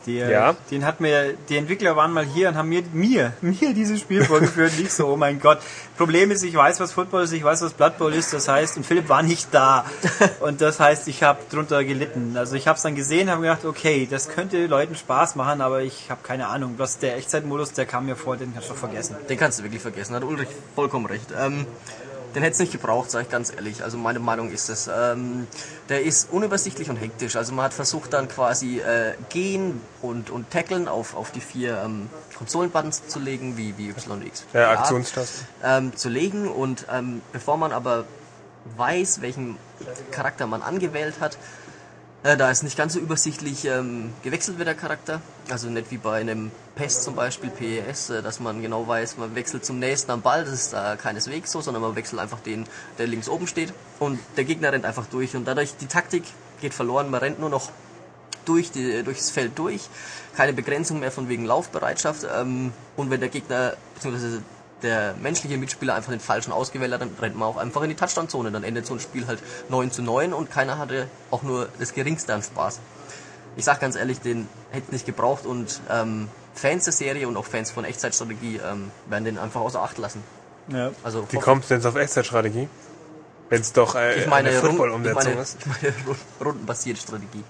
Der, 0.07 0.29
Ja. 0.29 0.55
Den 0.71 0.85
hat 0.85 0.99
mir, 1.01 1.33
die 1.49 1.57
Entwickler 1.57 1.95
waren 1.95 2.13
mal 2.13 2.25
hier 2.25 2.49
und 2.49 2.55
haben 2.55 2.69
mir, 2.69 2.83
mir, 2.93 3.33
mir 3.41 3.73
dieses 3.73 3.99
Spiel 3.99 4.23
vorgeführt. 4.25 4.77
Nicht 4.77 4.91
so, 4.91 5.07
oh 5.07 5.17
mein 5.17 5.39
Gott. 5.39 5.59
Problem 5.97 6.31
ist, 6.31 6.43
ich 6.43 6.55
weiß, 6.55 6.79
was 6.79 6.93
Football 6.93 7.23
ist, 7.23 7.33
ich 7.33 7.43
weiß, 7.43 7.61
was 7.61 7.73
Blood 7.73 7.97
Bowl 7.97 8.13
ist. 8.13 8.33
Das 8.33 8.47
heißt, 8.47 8.77
und 8.77 8.85
Philipp 8.85 9.09
war 9.09 9.21
nicht 9.21 9.49
da. 9.51 9.85
Und 10.39 10.61
das 10.61 10.79
heißt, 10.79 11.07
ich 11.07 11.23
habe 11.23 11.39
drunter 11.51 11.83
gelitten. 11.83 12.35
Also 12.37 12.55
ich 12.55 12.67
habe 12.67 12.77
es 12.77 12.83
dann 12.83 12.95
gesehen, 12.95 13.29
habe 13.29 13.41
gedacht, 13.41 13.65
okay, 13.65 14.07
das 14.09 14.29
könnte 14.29 14.65
Leuten 14.67 14.95
Spaß 14.95 15.35
machen, 15.35 15.61
aber 15.61 15.81
ich 15.81 16.09
habe 16.09 16.21
keine 16.23 16.47
Ahnung. 16.47 16.75
Was 16.77 16.99
der 16.99 17.17
Echtzeitmodus, 17.17 17.73
der 17.73 17.85
kam 17.85 18.05
mir 18.05 18.15
vor, 18.15 18.37
den 18.37 18.53
kannst 18.53 18.69
du 18.69 18.73
doch 18.73 18.79
vergessen. 18.79 19.15
Den 19.29 19.37
kannst 19.37 19.59
du 19.59 19.63
wirklich 19.63 19.81
vergessen, 19.81 20.15
hat 20.15 20.23
Ulrich 20.23 20.47
vollkommen 20.75 21.05
recht. 21.05 21.27
Ähm, 21.37 21.65
den 22.35 22.43
hätte 22.43 22.53
es 22.53 22.59
nicht 22.59 22.71
gebraucht, 22.71 23.09
sage 23.11 23.25
ich 23.25 23.31
ganz 23.31 23.51
ehrlich. 23.53 23.83
Also 23.83 23.97
meine 23.97 24.19
Meinung 24.19 24.51
ist 24.51 24.69
es. 24.69 24.87
Ähm, 24.87 25.47
der 25.89 26.03
ist 26.03 26.31
unübersichtlich 26.31 26.89
und 26.89 26.97
hektisch. 26.97 27.35
Also 27.35 27.53
man 27.53 27.65
hat 27.65 27.73
versucht 27.73 28.13
dann 28.13 28.27
quasi 28.27 28.79
äh, 28.79 29.13
gehen 29.29 29.81
und, 30.01 30.29
und 30.29 30.51
tackeln 30.51 30.87
auf, 30.87 31.15
auf 31.15 31.31
die 31.31 31.41
vier 31.41 31.81
ähm, 31.83 32.09
Konsolenbuttons 32.37 33.07
zu 33.07 33.19
legen, 33.19 33.57
wie, 33.57 33.77
wie 33.77 33.89
Y 33.89 34.11
und 34.17 34.25
X. 34.25 34.45
ja, 34.53 34.71
Aktionstasten. 34.71 35.47
ähm, 35.63 35.95
zu 35.95 36.09
legen 36.09 36.47
und 36.47 36.85
ähm, 36.91 37.21
bevor 37.31 37.57
man 37.57 37.71
aber 37.71 38.05
weiß, 38.75 39.21
welchen 39.21 39.57
Charakter 40.11 40.45
man 40.47 40.61
angewählt 40.61 41.15
hat, 41.19 41.37
äh, 42.27 42.35
da 42.35 42.51
ist 42.51 42.61
nicht 42.63 42.77
ganz 42.77 42.93
so 42.93 42.99
übersichtlich 42.99 43.63
ähm, 43.65 44.13
gewechselt 44.21 44.57
wird 44.57 44.67
der 44.67 44.75
Charakter. 44.75 45.21
Also 45.49 45.69
nicht 45.69 45.91
wie 45.91 45.97
bei 45.97 46.19
einem 46.19 46.51
PES 46.75 47.03
zum 47.03 47.15
Beispiel, 47.15 47.49
PES, 47.49 48.09
äh, 48.09 48.21
dass 48.21 48.41
man 48.41 48.61
genau 48.61 48.85
weiß, 48.85 49.17
man 49.17 49.33
wechselt 49.33 49.65
zum 49.65 49.79
nächsten 49.79 50.11
am 50.11 50.21
Ball, 50.21 50.43
das 50.43 50.53
ist 50.53 50.73
da 50.73 50.97
keineswegs 50.97 51.51
so, 51.51 51.61
sondern 51.61 51.81
man 51.81 51.95
wechselt 51.95 52.19
einfach 52.19 52.39
den, 52.39 52.65
der 52.97 53.07
links 53.07 53.29
oben 53.29 53.47
steht 53.47 53.73
und 53.99 54.19
der 54.35 54.43
Gegner 54.43 54.73
rennt 54.73 54.83
einfach 54.83 55.05
durch 55.05 55.37
und 55.37 55.45
dadurch 55.45 55.77
die 55.77 55.87
Taktik 55.87 56.23
geht 56.59 56.73
verloren, 56.73 57.09
man 57.09 57.21
rennt 57.21 57.39
nur 57.39 57.49
noch 57.49 57.71
durch 58.43 58.71
die, 58.71 59.03
durchs 59.03 59.29
Feld 59.29 59.57
durch, 59.57 59.87
keine 60.35 60.51
Begrenzung 60.51 60.99
mehr 60.99 61.11
von 61.11 61.29
wegen 61.29 61.45
Laufbereitschaft 61.45 62.27
ähm, 62.37 62.73
und 62.97 63.09
wenn 63.09 63.21
der 63.21 63.29
Gegner 63.29 63.73
bzw. 63.95 64.39
der 64.83 65.15
menschliche 65.21 65.57
Mitspieler 65.57 65.95
einfach 65.95 66.11
den 66.11 66.19
falschen 66.19 66.51
ausgewählt 66.51 66.93
hat, 66.93 67.01
dann 67.01 67.11
rennt 67.19 67.35
man 67.35 67.47
auch 67.47 67.57
einfach 67.57 67.81
in 67.81 67.89
die 67.89 67.95
Touchdown-Zone, 67.95 68.51
dann 68.51 68.63
endet 68.63 68.85
so 68.85 68.93
ein 68.93 68.99
Spiel 68.99 69.25
halt 69.27 69.39
9 69.69 69.91
zu 69.91 70.01
9 70.03 70.33
und 70.33 70.51
keiner 70.51 70.77
hatte 70.77 71.07
auch 71.31 71.43
nur 71.43 71.69
das 71.79 71.93
geringste 71.93 72.33
an 72.33 72.43
Spaß. 72.43 72.79
Ich 73.55 73.65
sag 73.65 73.79
ganz 73.79 73.95
ehrlich, 73.95 74.19
den 74.19 74.47
hätte 74.71 74.91
nicht 74.91 75.05
gebraucht 75.05 75.45
und 75.45 75.79
ähm, 75.89 76.29
Fans 76.53 76.83
der 76.83 76.93
Serie 76.93 77.27
und 77.27 77.37
auch 77.37 77.45
Fans 77.45 77.71
von 77.71 77.85
Echtzeitstrategie 77.85 78.59
ähm, 78.63 78.91
werden 79.07 79.25
den 79.25 79.37
einfach 79.39 79.61
außer 79.61 79.81
Acht 79.81 79.97
lassen. 79.97 80.23
Ja. 80.67 80.91
Also 81.03 81.25
Wie 81.31 81.37
kommst 81.37 81.71
du 81.71 81.77
denn 81.77 81.85
auf 81.87 81.95
Echtzeitstrategie? 81.95 82.67
Wenn 83.49 83.61
es 83.61 83.73
doch 83.73 83.95
äh, 83.95 84.19
ich 84.21 84.27
meine, 84.27 84.49
eine 84.49 84.59
Football-Umsetzung 84.59 85.37
ist. 85.39 85.57
ich 85.61 85.65
meine 85.81 85.93
Rund- 86.05 86.19
rundenbasierte 86.43 87.01
Strategie. 87.01 87.43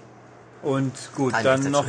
Und 0.62 0.92
gut, 1.14 1.32
Keine 1.32 1.44
dann 1.44 1.70
noch 1.70 1.86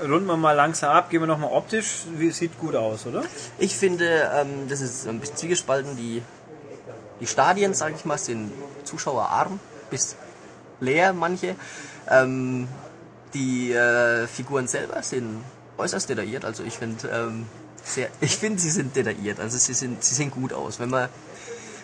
runden 0.00 0.26
wir 0.26 0.36
mal 0.36 0.52
langsam 0.52 0.92
ab, 0.92 1.10
gehen 1.10 1.20
wir 1.20 1.26
noch 1.26 1.38
mal 1.38 1.50
optisch. 1.50 2.04
Wie, 2.16 2.30
sieht 2.30 2.58
gut 2.58 2.76
aus, 2.76 3.06
oder? 3.06 3.24
Ich 3.58 3.76
finde, 3.76 4.30
ähm, 4.34 4.68
das 4.68 4.80
ist 4.80 5.08
ein 5.08 5.18
bisschen 5.18 5.36
zwiegespalten. 5.36 5.96
Die, 5.96 6.22
die 7.20 7.26
Stadien, 7.26 7.74
sage 7.74 7.94
ich 7.96 8.04
mal, 8.04 8.18
sind 8.18 8.52
zuschauerarm 8.84 9.58
bis 9.90 10.16
leer, 10.80 11.12
manche. 11.12 11.56
Ähm, 12.08 12.68
die 13.34 13.72
äh, 13.72 14.26
Figuren 14.26 14.68
selber 14.68 15.02
sind 15.02 15.42
äußerst 15.78 16.08
detailliert. 16.08 16.44
Also 16.44 16.62
ich 16.62 16.74
finde, 16.74 17.08
ähm, 17.08 17.46
sehr, 17.82 18.08
ich 18.20 18.36
finde, 18.36 18.60
sie 18.60 18.70
sind 18.70 18.94
detailliert. 18.94 19.40
Also 19.40 19.58
sie 19.58 19.74
sind, 19.74 20.04
sie 20.04 20.14
sehen 20.14 20.30
gut 20.30 20.52
aus. 20.52 20.78
Wenn 20.78 20.90
man 20.90 21.08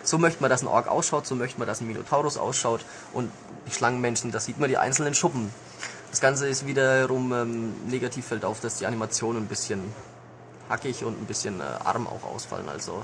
so 0.03 0.17
möchte 0.17 0.41
man, 0.41 0.49
dass 0.49 0.61
ein 0.61 0.67
Ork 0.67 0.87
ausschaut, 0.87 1.27
so 1.27 1.35
möchte 1.35 1.59
man, 1.59 1.67
dass 1.67 1.81
ein 1.81 1.87
Minotaurus 1.87 2.37
ausschaut 2.37 2.81
und 3.13 3.31
die 3.67 3.71
Schlangenmenschen, 3.71 4.31
da 4.31 4.39
sieht 4.39 4.59
man 4.59 4.69
die 4.69 4.77
einzelnen 4.77 5.13
Schuppen. 5.13 5.51
Das 6.11 6.21
Ganze 6.21 6.47
ist 6.47 6.65
wiederum 6.65 7.31
ähm, 7.33 7.73
negativ 7.87 8.25
fällt 8.25 8.43
auf, 8.43 8.59
dass 8.61 8.77
die 8.77 8.85
Animationen 8.85 9.43
ein 9.43 9.47
bisschen 9.47 9.81
hackig 10.69 11.03
und 11.03 11.21
ein 11.21 11.25
bisschen 11.25 11.59
äh, 11.59 11.63
arm 11.63 12.07
auch 12.07 12.23
ausfallen. 12.23 12.67
Also 12.69 13.03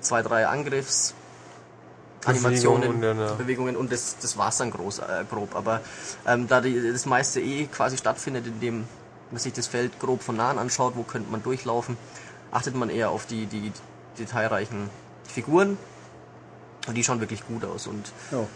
zwei, 0.00 0.22
drei 0.22 0.46
Angriffs 0.46 1.14
Animationen, 2.26 2.82
Bewegungen 2.82 2.94
und 2.94 3.02
dann, 3.02 3.18
ja. 3.18 3.34
Bewegungen 3.34 3.76
und 3.76 3.92
das, 3.92 4.16
das 4.18 4.36
war's 4.36 4.56
dann 4.58 4.70
groß, 4.70 5.00
äh, 5.00 5.24
grob. 5.30 5.54
Aber 5.54 5.80
ähm, 6.26 6.48
da 6.48 6.60
die, 6.60 6.92
das 6.92 7.06
meiste 7.06 7.40
eh 7.40 7.66
quasi 7.66 7.98
stattfindet, 7.98 8.46
indem 8.46 8.86
man 9.30 9.40
sich 9.40 9.52
das 9.52 9.66
Feld 9.66 9.98
grob 10.00 10.22
von 10.22 10.36
nahen 10.36 10.58
anschaut, 10.58 10.94
wo 10.96 11.02
könnte 11.02 11.30
man 11.30 11.42
durchlaufen, 11.42 11.96
achtet 12.50 12.74
man 12.74 12.88
eher 12.88 13.10
auf 13.10 13.26
die, 13.26 13.46
die 13.46 13.72
detailreichen 14.18 14.88
Figuren 15.28 15.76
und 16.86 16.94
die 16.94 17.04
schauen 17.04 17.20
wirklich 17.20 17.46
gut 17.46 17.64
aus. 17.64 17.86
Und 17.86 18.12
Ja. 18.30 18.46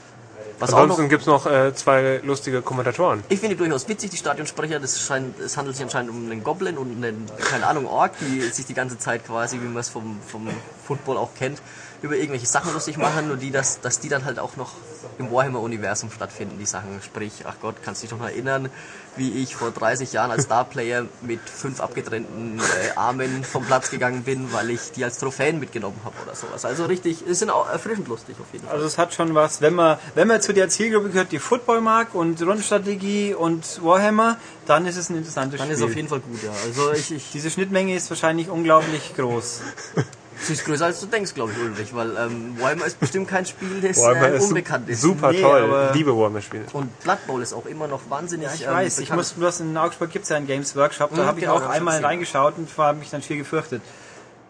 Was 0.59 0.75
Ansonsten 0.75 1.09
gibt's 1.09 1.27
noch 1.27 1.47
äh, 1.47 1.75
zwei 1.75 2.21
lustige 2.25 2.63
Kommentatoren. 2.63 3.23
ich 3.29 3.41
finde 3.41 3.57
durchaus 3.57 3.89
witzig, 3.89 4.11
die 4.11 4.17
Stadionsprecher, 4.17 4.81
das 4.81 5.01
scheint, 5.01 5.39
es 5.39 5.57
handelt 5.57 5.77
sich 5.77 5.85
anscheinend 5.85 6.11
um 6.11 6.31
einen 6.31 6.43
Goblin 6.43 6.77
und 6.79 6.91
einen, 6.97 7.27
keine 7.39 7.67
Ahnung, 7.67 7.87
Ork, 7.87 8.13
die 8.21 8.41
sich 8.41 8.67
die 8.67 8.75
ganze 8.75 8.99
Zeit 8.99 9.25
quasi, 9.25 9.61
wie 9.61 9.67
man 9.67 9.79
es 9.79 9.89
vom, 9.89 10.19
vom 10.27 10.49
Football 10.85 11.17
auch 11.17 11.35
kennt, 11.35 11.61
über 12.03 12.17
irgendwelche 12.17 12.47
Sachen 12.47 12.73
lustig 12.73 12.97
machen 12.97 13.31
und 13.31 13.41
die, 13.41 13.51
dass, 13.51 13.81
dass 13.81 14.01
die 14.01 14.09
dann 14.09 14.25
halt 14.25 14.39
auch 14.39 14.57
noch 14.57 14.73
im 15.19 15.31
Warhammer-Universum 15.31 16.11
stattfinden, 16.11 16.59
die 16.59 16.67
Sachen. 16.67 17.01
Sprich, 17.03 17.45
ach 17.45 17.57
Gott, 17.61 17.77
kannst 17.85 18.03
dich 18.03 18.11
doch 18.11 18.19
noch 18.19 18.27
erinnern, 18.27 18.69
wie 19.17 19.43
ich 19.43 19.57
vor 19.57 19.71
30 19.71 20.13
Jahren 20.13 20.31
als 20.31 20.45
Starplayer 20.45 21.07
mit 21.23 21.41
fünf 21.41 21.81
abgetrennten 21.81 22.59
äh, 22.59 22.97
Armen 22.97 23.45
vom 23.45 23.65
Platz 23.65 23.91
gegangen 23.91 24.23
bin, 24.23 24.53
weil 24.53 24.71
ich 24.71 24.93
die 24.93 25.05
als 25.05 25.19
Trophäen 25.19 25.59
mitgenommen 25.59 26.01
habe 26.05 26.15
oder 26.25 26.35
sowas. 26.35 26.65
Also 26.65 26.85
richtig, 26.87 27.25
es 27.29 27.41
sind 27.41 27.51
auch 27.51 27.69
erfrischend 27.69 28.09
lustig 28.09 28.37
auf 28.41 28.47
jeden 28.53 28.67
Fall. 28.67 28.75
Also 28.75 28.87
es 28.87 28.99
hat 28.99 29.15
schon 29.15 29.35
was, 29.35 29.61
wenn 29.61 29.75
man, 29.75 29.99
wenn 30.15 30.29
man 30.29 30.41
zu 30.41 30.53
der 30.55 30.69
Zielgruppe 30.69 31.09
gehört, 31.09 31.33
die 31.33 31.39
Football 31.39 31.81
mag 31.81 32.15
und 32.15 32.41
Rundstrategie 32.41 33.35
und 33.35 33.83
Warhammer, 33.83 34.37
dann 34.67 34.87
ist 34.87 34.97
es 34.97 35.11
ein 35.11 35.17
interessantes 35.17 35.59
Dann 35.59 35.67
Spiel. 35.67 35.75
ist 35.75 35.81
es 35.81 35.87
auf 35.87 35.97
jeden 35.97 36.09
Fall 36.09 36.21
gut, 36.21 36.43
ja. 36.43 36.51
Also 36.67 36.93
ich, 36.93 37.11
ich 37.13 37.31
Diese 37.33 37.51
Schnittmenge 37.51 37.95
ist 37.95 38.11
wahrscheinlich 38.11 38.49
unglaublich 38.49 39.15
groß. 39.17 39.61
Sie 40.41 40.53
ist 40.53 40.65
größer 40.65 40.87
als 40.87 41.01
du 41.01 41.07
denkst, 41.07 41.35
glaube 41.35 41.53
ich, 41.53 41.59
Ulrich, 41.59 41.95
weil 41.95 42.17
ähm, 42.17 42.57
Warhammer 42.61 42.87
ist 42.87 43.01
bestimmt 43.01 43.29
kein 43.29 43.45
Spiel, 43.45 43.81
das 43.81 43.99
äh, 43.99 44.37
ist 44.37 44.45
unbekannt 44.49 44.89
ist. 44.89 45.01
super 45.01 45.33
Nee, 45.33 45.41
toll. 45.43 45.89
Ich 45.91 45.97
liebe 45.97 46.17
Warhammer-Spiele. 46.17 46.65
Und 46.73 46.99
Blood 47.01 47.27
Bowl 47.27 47.43
ist 47.43 47.53
auch 47.53 47.67
immer 47.67 47.89
noch 47.89 48.01
wahnsinnig 48.09 48.47
Ja, 48.47 48.55
ich 48.55 48.63
ähm, 48.67 48.73
weiß, 48.73 48.99
ich 48.99 49.07
bekannt. 49.07 49.19
muss 49.19 49.33
bloß 49.33 49.61
in 49.61 49.77
Augsburg 49.77 50.11
gibt 50.11 50.23
es 50.25 50.29
ja 50.29 50.37
einen 50.37 50.47
Games 50.47 50.77
Workshop, 50.77 51.11
da 51.15 51.23
Mhm, 51.23 51.27
habe 51.27 51.39
ich 51.41 51.45
genau, 51.47 51.57
auch 51.57 51.63
ich 51.63 51.69
einmal 51.69 52.03
reingeschaut 52.05 52.55
und 52.57 52.69
habe 52.79 52.99
mich 52.99 53.11
dann 53.11 53.23
viel 53.23 53.37
gefürchtet. 53.39 53.83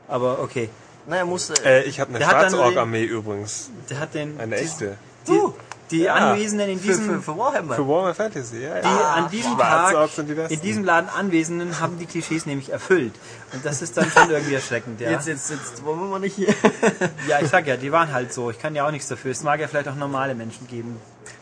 Aber 0.08 0.40
okay. 0.40 0.68
Naja, 1.06 1.24
muss... 1.24 1.48
Äh, 1.50 1.80
Äh, 1.80 1.82
ich 1.84 2.00
habe 2.00 2.14
eine 2.14 2.24
Schwarzorg-Armee 2.24 3.04
übrigens. 3.04 3.70
Der 3.88 3.98
hat 4.00 4.14
den 4.14 4.38
Eine 4.38 4.56
die, 4.56 4.62
echte. 4.62 4.98
Die, 5.90 5.98
die 5.98 6.08
Anwesenden 6.10 6.68
in 6.68 6.78
für, 6.78 6.86
diesem 6.88 7.04
für, 7.06 7.22
für 7.22 7.38
Warhammer. 7.38 7.74
Für 7.74 7.88
Warhammer 7.88 8.14
Fantasy, 8.14 8.62
ja. 8.62 8.80
die 8.80 8.86
ja. 8.86 9.12
an 9.14 9.30
diesem 9.30 9.58
Tag 9.58 10.10
die 10.16 10.54
in 10.54 10.60
diesem 10.60 10.84
Laden 10.84 11.08
Anwesenden 11.08 11.80
haben 11.80 11.98
die 11.98 12.06
Klischees 12.06 12.46
nämlich 12.46 12.70
erfüllt. 12.70 13.14
Und 13.52 13.64
das 13.64 13.82
ist 13.82 13.96
dann 13.96 14.10
schon 14.10 14.30
irgendwie 14.30 14.54
erschreckend, 14.54 15.00
ja. 15.00 15.10
Jetzt, 15.10 15.26
jetzt, 15.26 15.50
jetzt 15.50 15.84
wollen 15.84 16.00
wir 16.00 16.06
mal 16.06 16.18
nicht 16.20 16.36
hier... 16.36 16.54
Ja, 17.28 17.40
ich 17.40 17.48
sag 17.48 17.66
ja, 17.66 17.76
die 17.76 17.92
waren 17.92 18.12
halt 18.12 18.32
so. 18.32 18.50
Ich 18.50 18.58
kann 18.58 18.74
ja 18.74 18.86
auch 18.86 18.90
nichts 18.90 19.08
dafür. 19.08 19.32
Es 19.32 19.42
mag 19.42 19.60
ja 19.60 19.68
vielleicht 19.68 19.88
auch 19.88 19.94
normale 19.94 20.34
Menschen 20.34 20.66
geben. 20.66 20.96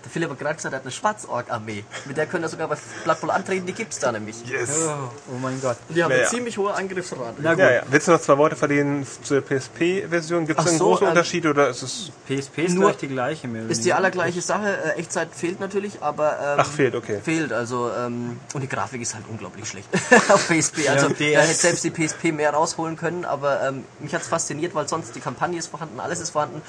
Der 0.06 0.12
Philipp 0.12 0.30
hat 0.30 0.38
gerade 0.38 0.54
gesagt, 0.54 0.72
er 0.72 0.76
hat 0.76 0.84
eine 0.84 0.92
Schwarzorg-Armee. 0.92 1.82
Mit 2.04 2.16
der 2.16 2.26
können 2.26 2.44
er 2.44 2.48
sogar 2.48 2.68
bei 2.68 2.76
Blood 3.02 3.20
Bowl 3.20 3.30
antreten, 3.32 3.66
die 3.66 3.72
gibt's 3.72 3.98
da 3.98 4.12
nämlich. 4.12 4.36
Yes. 4.48 4.70
Oh, 4.86 5.10
oh 5.34 5.38
mein 5.42 5.60
Gott. 5.60 5.76
Die 5.88 6.00
haben 6.02 6.10
Ja, 6.12 6.16
eine 6.16 6.22
ja. 6.24 6.30
ziemlich 6.30 6.56
hohe 6.58 6.72
Angriffsrate. 6.72 7.34
Na 7.42 7.50
gut, 7.54 7.58
Ja, 7.58 7.72
ja. 7.72 7.82
Willst 7.90 8.06
du 8.06 8.12
noch 8.12 8.20
zwei 8.20 8.38
Worte 8.38 8.54
verlieren 8.54 9.04
zur 9.24 9.40
PSP-Version? 9.40 10.46
Gibt 10.46 10.60
es 10.60 10.66
einen 10.68 10.78
so, 10.78 10.84
großen 10.90 11.06
ähm, 11.06 11.10
Unterschied 11.10 11.44
oder 11.46 11.68
ist 11.70 11.82
es... 11.82 12.12
PSP 12.28 12.58
ist 12.66 12.74
Nur- 12.74 12.84
gleich 12.90 12.96
die 12.98 13.08
gleiche. 13.08 13.48
mehr 13.48 13.68
Ist 13.68 13.84
die 13.84 13.92
allergleiche 13.92 14.40
Sache. 14.42 14.78
Äh, 14.94 15.00
Echtzeit 15.00 15.28
fehlt 15.34 15.58
natürlich, 15.58 16.00
aber... 16.02 16.38
Ähm, 16.40 16.58
Ach, 16.58 16.66
fehlt, 16.70 16.94
okay. 16.94 17.20
Fehlt, 17.20 17.52
also, 17.52 17.90
ähm, 17.90 18.38
und 18.54 18.60
die 18.60 18.68
Grafik 18.68 19.02
ist 19.02 19.14
halt 19.16 19.24
unglaublich 19.28 19.66
schlecht 19.68 19.88
auf 20.28 20.46
PSP. 20.48 20.88
Also, 20.88 21.08
da 21.08 21.14
hätte 21.24 21.52
selbst 21.54 21.82
die 21.82 21.90
PSP 21.90 22.30
mehr 22.32 22.50
rausholen 22.52 22.96
können, 22.96 23.24
aber 23.24 23.60
ähm, 23.66 23.84
mich 23.98 24.14
hat's 24.14 24.28
fasziniert, 24.28 24.72
weil 24.76 24.88
sonst 24.88 25.16
die 25.16 25.20
Kampagne 25.20 25.58
ist 25.58 25.66
vorhanden, 25.66 25.98
alles 25.98 26.20
ist 26.20 26.30
vorhanden. 26.30 26.62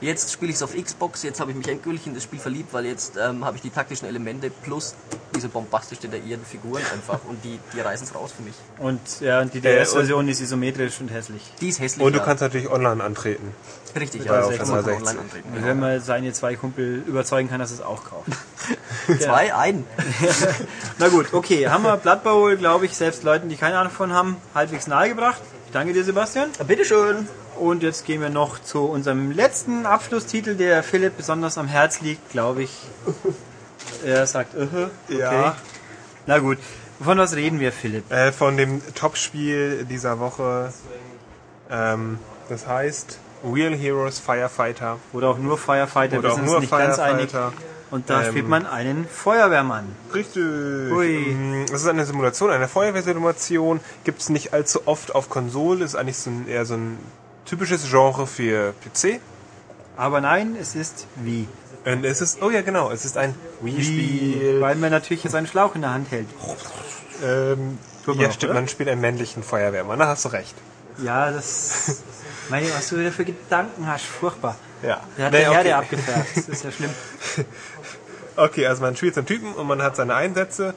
Jetzt 0.00 0.32
spiele 0.32 0.50
ich 0.50 0.56
es 0.56 0.62
auf 0.62 0.74
Xbox, 0.74 1.22
jetzt 1.22 1.38
habe 1.40 1.50
ich 1.50 1.56
mich 1.56 1.68
endgültig 1.68 2.06
in 2.06 2.14
das 2.14 2.22
Spiel 2.22 2.38
verliebt, 2.38 2.72
weil 2.78 2.86
jetzt 2.86 3.14
ähm, 3.16 3.44
habe 3.44 3.56
ich 3.56 3.62
die 3.62 3.70
taktischen 3.70 4.06
Elemente 4.06 4.50
plus 4.50 4.94
diese 5.34 5.48
bombastisch 5.48 5.98
detaillierten 5.98 6.46
Figuren 6.46 6.80
einfach 6.92 7.18
und 7.28 7.42
die, 7.42 7.58
die 7.74 7.80
reißen 7.80 8.06
es 8.06 8.14
raus 8.14 8.32
für 8.36 8.42
mich. 8.42 8.54
Und 8.78 9.00
ja, 9.20 9.40
und 9.40 9.52
die 9.52 9.58
Äh, 9.58 9.80
DS-Version 9.80 10.28
ist 10.28 10.40
isometrisch 10.40 11.00
und 11.00 11.08
hässlich. 11.08 11.42
Die 11.60 11.70
ist 11.70 11.80
hässlich. 11.80 12.06
Und 12.06 12.12
du 12.12 12.20
ja. 12.20 12.24
kannst 12.24 12.40
natürlich 12.40 12.70
online 12.70 13.02
antreten. 13.02 13.52
Richtig, 13.98 14.24
ja, 14.24 14.42
das 14.42 14.56
kann 14.58 14.68
man 14.68 14.84
360. 14.84 14.96
online 14.96 15.20
antreten. 15.20 15.48
Und 15.56 15.64
wenn 15.64 15.80
man 15.80 16.00
seine 16.00 16.32
zwei 16.32 16.54
Kumpel 16.54 17.02
überzeugen 17.04 17.48
kann, 17.50 17.58
dass 17.58 17.72
es 17.72 17.80
auch 17.80 18.04
kauft. 18.04 18.30
Zwei, 19.20 19.54
ein. 19.54 19.84
Na 20.98 21.08
gut, 21.08 21.32
okay. 21.32 21.66
Haben 21.68 21.82
wir 21.82 21.96
Blood 21.96 22.22
Bowl, 22.22 22.56
glaube 22.56 22.84
ich, 22.84 22.94
selbst 22.94 23.24
Leuten, 23.24 23.48
die 23.48 23.56
keine 23.56 23.78
Ahnung 23.78 23.90
davon 23.90 24.12
haben, 24.12 24.36
halbwegs 24.54 24.86
nahegebracht. 24.86 25.40
Ich 25.66 25.72
danke 25.72 25.94
dir, 25.94 26.04
Sebastian. 26.04 26.50
Ja, 26.58 26.64
bitteschön. 26.64 27.26
Und 27.58 27.82
jetzt 27.82 28.06
gehen 28.06 28.20
wir 28.20 28.30
noch 28.30 28.60
zu 28.62 28.84
unserem 28.84 29.30
letzten 29.30 29.86
Abschlusstitel, 29.86 30.54
der 30.54 30.82
Philipp 30.82 31.16
besonders 31.16 31.58
am 31.58 31.66
Herz 31.68 32.00
liegt, 32.00 32.30
glaube 32.30 32.62
ich. 32.62 32.70
Er 34.04 34.26
sagt, 34.26 34.54
uh 34.54 34.66
okay. 35.08 35.18
Ja. 35.18 35.56
Na 36.26 36.38
gut. 36.38 36.58
Von 37.02 37.18
was 37.18 37.34
reden 37.36 37.60
wir, 37.60 37.72
Philipp? 37.72 38.10
Äh, 38.12 38.32
von 38.32 38.56
dem 38.56 38.82
Topspiel 38.94 39.84
dieser 39.84 40.18
Woche. 40.18 40.72
Ähm, 41.70 42.18
das 42.48 42.66
heißt 42.66 43.18
Real 43.44 43.74
Heroes 43.74 44.18
Firefighter. 44.18 44.98
Oder 45.12 45.28
auch 45.28 45.38
nur 45.38 45.56
Firefighter, 45.58 46.18
Oder 46.18 46.28
wir 46.30 46.34
auch 46.34 46.42
nur 46.42 46.60
nicht 46.60 46.70
ganz 46.70 46.98
einig. 46.98 47.30
Firefighter. 47.30 47.52
Und 47.90 48.10
da 48.10 48.22
Ähm, 48.22 48.28
spielt 48.30 48.48
man 48.48 48.66
einen 48.66 49.06
Feuerwehrmann. 49.08 49.86
Richtig. 50.12 50.42
Ui. 50.42 51.34
Mm, 51.34 51.64
Es 51.64 51.70
ist 51.82 51.86
eine 51.88 52.04
Simulation, 52.04 52.50
eine 52.50 52.68
Feuerwehrsimulation. 52.68 53.80
Gibt 54.04 54.20
es 54.20 54.28
nicht 54.28 54.52
allzu 54.52 54.86
oft 54.86 55.14
auf 55.14 55.30
Konsole. 55.30 55.84
Ist 55.84 55.94
eigentlich 55.94 56.18
so 56.18 56.30
ein, 56.30 56.48
eher 56.48 56.66
so 56.66 56.74
ein 56.74 56.98
typisches 57.48 57.88
Genre 57.90 58.26
für 58.26 58.72
PC. 58.84 59.20
Aber 59.96 60.20
nein, 60.20 60.56
es 60.60 60.74
ist 60.74 61.06
wie. 61.16 61.48
Und 61.84 62.04
es 62.04 62.20
ist, 62.20 62.42
oh 62.42 62.50
ja 62.50 62.62
genau, 62.62 62.90
es 62.90 63.04
ist 63.04 63.16
ein 63.16 63.34
Wie, 63.60 63.76
Wii-Spiel. 63.76 64.60
weil 64.60 64.76
man 64.76 64.90
natürlich 64.90 65.24
jetzt 65.24 65.34
einen 65.34 65.46
Schlauch 65.46 65.74
in 65.74 65.80
der 65.80 65.92
Hand 65.92 66.10
hält. 66.10 66.28
Ähm, 67.24 67.78
ja, 68.06 68.28
auch, 68.28 68.32
stimmt, 68.32 68.44
oder? 68.50 68.54
man 68.54 68.68
spielt 68.68 68.88
einen 68.88 69.00
männlichen 69.00 69.42
Feuerwehrmann, 69.42 69.98
da 69.98 70.06
hast 70.08 70.24
du 70.24 70.28
recht. 70.30 70.54
Ja, 71.02 71.30
das. 71.30 72.02
Meine, 72.50 72.66
was 72.74 72.88
du 72.88 72.98
wieder 72.98 73.12
für 73.12 73.24
Gedanken 73.24 73.86
hast, 73.86 74.04
furchtbar. 74.04 74.56
Ja. 74.82 75.00
Der 75.16 75.26
hat 75.26 75.32
Nee, 75.32 75.38
die 75.38 75.44
Herde 75.44 75.58
okay. 75.58 75.72
abgefärbt. 75.72 76.36
Das 76.36 76.48
ist 76.48 76.64
ja 76.64 76.70
schlimm. 76.70 76.90
Okay, 78.36 78.66
also 78.68 78.82
man 78.82 78.94
spielt 78.94 79.14
so 79.14 79.20
einen 79.20 79.26
Typen 79.26 79.52
und 79.52 79.66
man 79.66 79.82
hat 79.82 79.96
seine 79.96 80.14
Einsätze. 80.14 80.72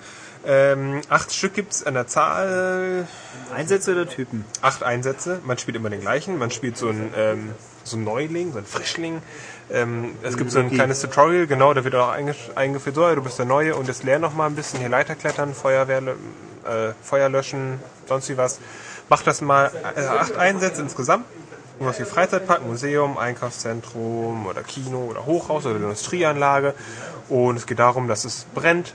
Ähm, 0.46 1.02
acht 1.10 1.34
Stück 1.34 1.54
gibt's 1.54 1.86
an 1.86 1.94
der 1.94 2.08
Zahl. 2.08 3.08
Einsätze 3.54 3.92
oder 3.92 4.08
Typen? 4.08 4.46
Acht 4.62 4.84
Einsätze. 4.84 5.40
Man 5.46 5.58
spielt 5.58 5.78
immer 5.78 5.90
den 5.90 6.02
gleichen. 6.02 6.38
Man 6.38 6.52
spielt 6.52 6.78
so 6.78 6.90
einen, 6.90 7.14
ähm, 7.16 7.52
so 7.84 7.98
einen 7.98 8.06
Neuling, 8.06 8.52
so 8.52 8.58
einen 8.58 8.68
Frischling. 8.68 9.22
Ähm, 9.72 10.16
es 10.24 10.38
gibt 10.38 10.52
so 10.52 10.60
ein 10.60 10.70
kleines 10.70 11.00
Tutorial, 11.00 11.48
genau, 11.48 11.74
da 11.74 11.84
wird 11.84 11.96
auch 11.96 12.10
einge 12.10 12.36
eingeführt, 12.56 12.96
so, 12.96 13.16
du 13.16 13.22
bist 13.22 13.40
der 13.40 13.46
Neue 13.46 13.76
und 13.76 13.88
jetzt 13.88 14.04
lern 14.04 14.22
noch 14.22 14.34
mal 14.34 14.48
ein 14.48 14.56
bisschen 14.56 14.80
hier 14.80 14.90
Leiter 14.90 15.16
klettern, 15.16 15.54
Feuerwehr, 15.54 16.02
äh, 16.02 16.94
Feuer 17.02 17.30
löschen, 17.30 17.80
sonst 18.06 18.28
wie 18.30 18.38
was. 18.38 18.60
Mach 19.08 19.24
das 19.24 19.40
mal, 19.42 19.72
äh, 19.96 20.02
acht 20.02 20.36
Einsätze 20.36 20.82
insgesamt. 20.82 21.26
Irgendwas 21.80 22.00
wie 22.00 22.06
Freizeitpark, 22.06 22.66
Museum, 22.66 23.18
Einkaufszentrum 23.18 24.46
oder 24.46 24.62
Kino 24.62 25.06
oder 25.06 25.26
Hochhaus 25.26 25.66
oder 25.66 25.78
Industrieanlage. 25.78 26.74
Und 27.30 27.58
es 27.58 27.66
geht 27.66 27.80
darum, 27.80 28.08
dass 28.08 28.26
es 28.26 28.46
brennt, 28.54 28.94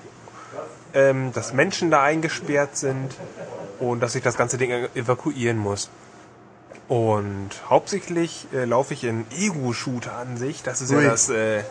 ähm, 0.94 1.32
dass 1.32 1.52
Menschen 1.52 1.90
da 1.90 2.02
eingesperrt 2.02 2.76
sind 2.76 3.14
und 3.78 4.00
dass 4.00 4.14
ich 4.14 4.22
das 4.22 4.36
ganze 4.36 4.58
Ding 4.58 4.70
evakuieren 4.94 5.58
muss. 5.58 5.90
Und 6.88 7.50
hauptsächlich 7.68 8.46
äh, 8.52 8.64
laufe 8.64 8.94
ich 8.94 9.04
in 9.04 9.26
Ego-Shooter 9.36 10.16
an 10.16 10.36
sich. 10.36 10.62
Das 10.62 10.80
ist 10.80 10.92
Ui. 10.92 11.02
ja 11.02 11.10
das 11.10 11.28
äh, 11.28 11.62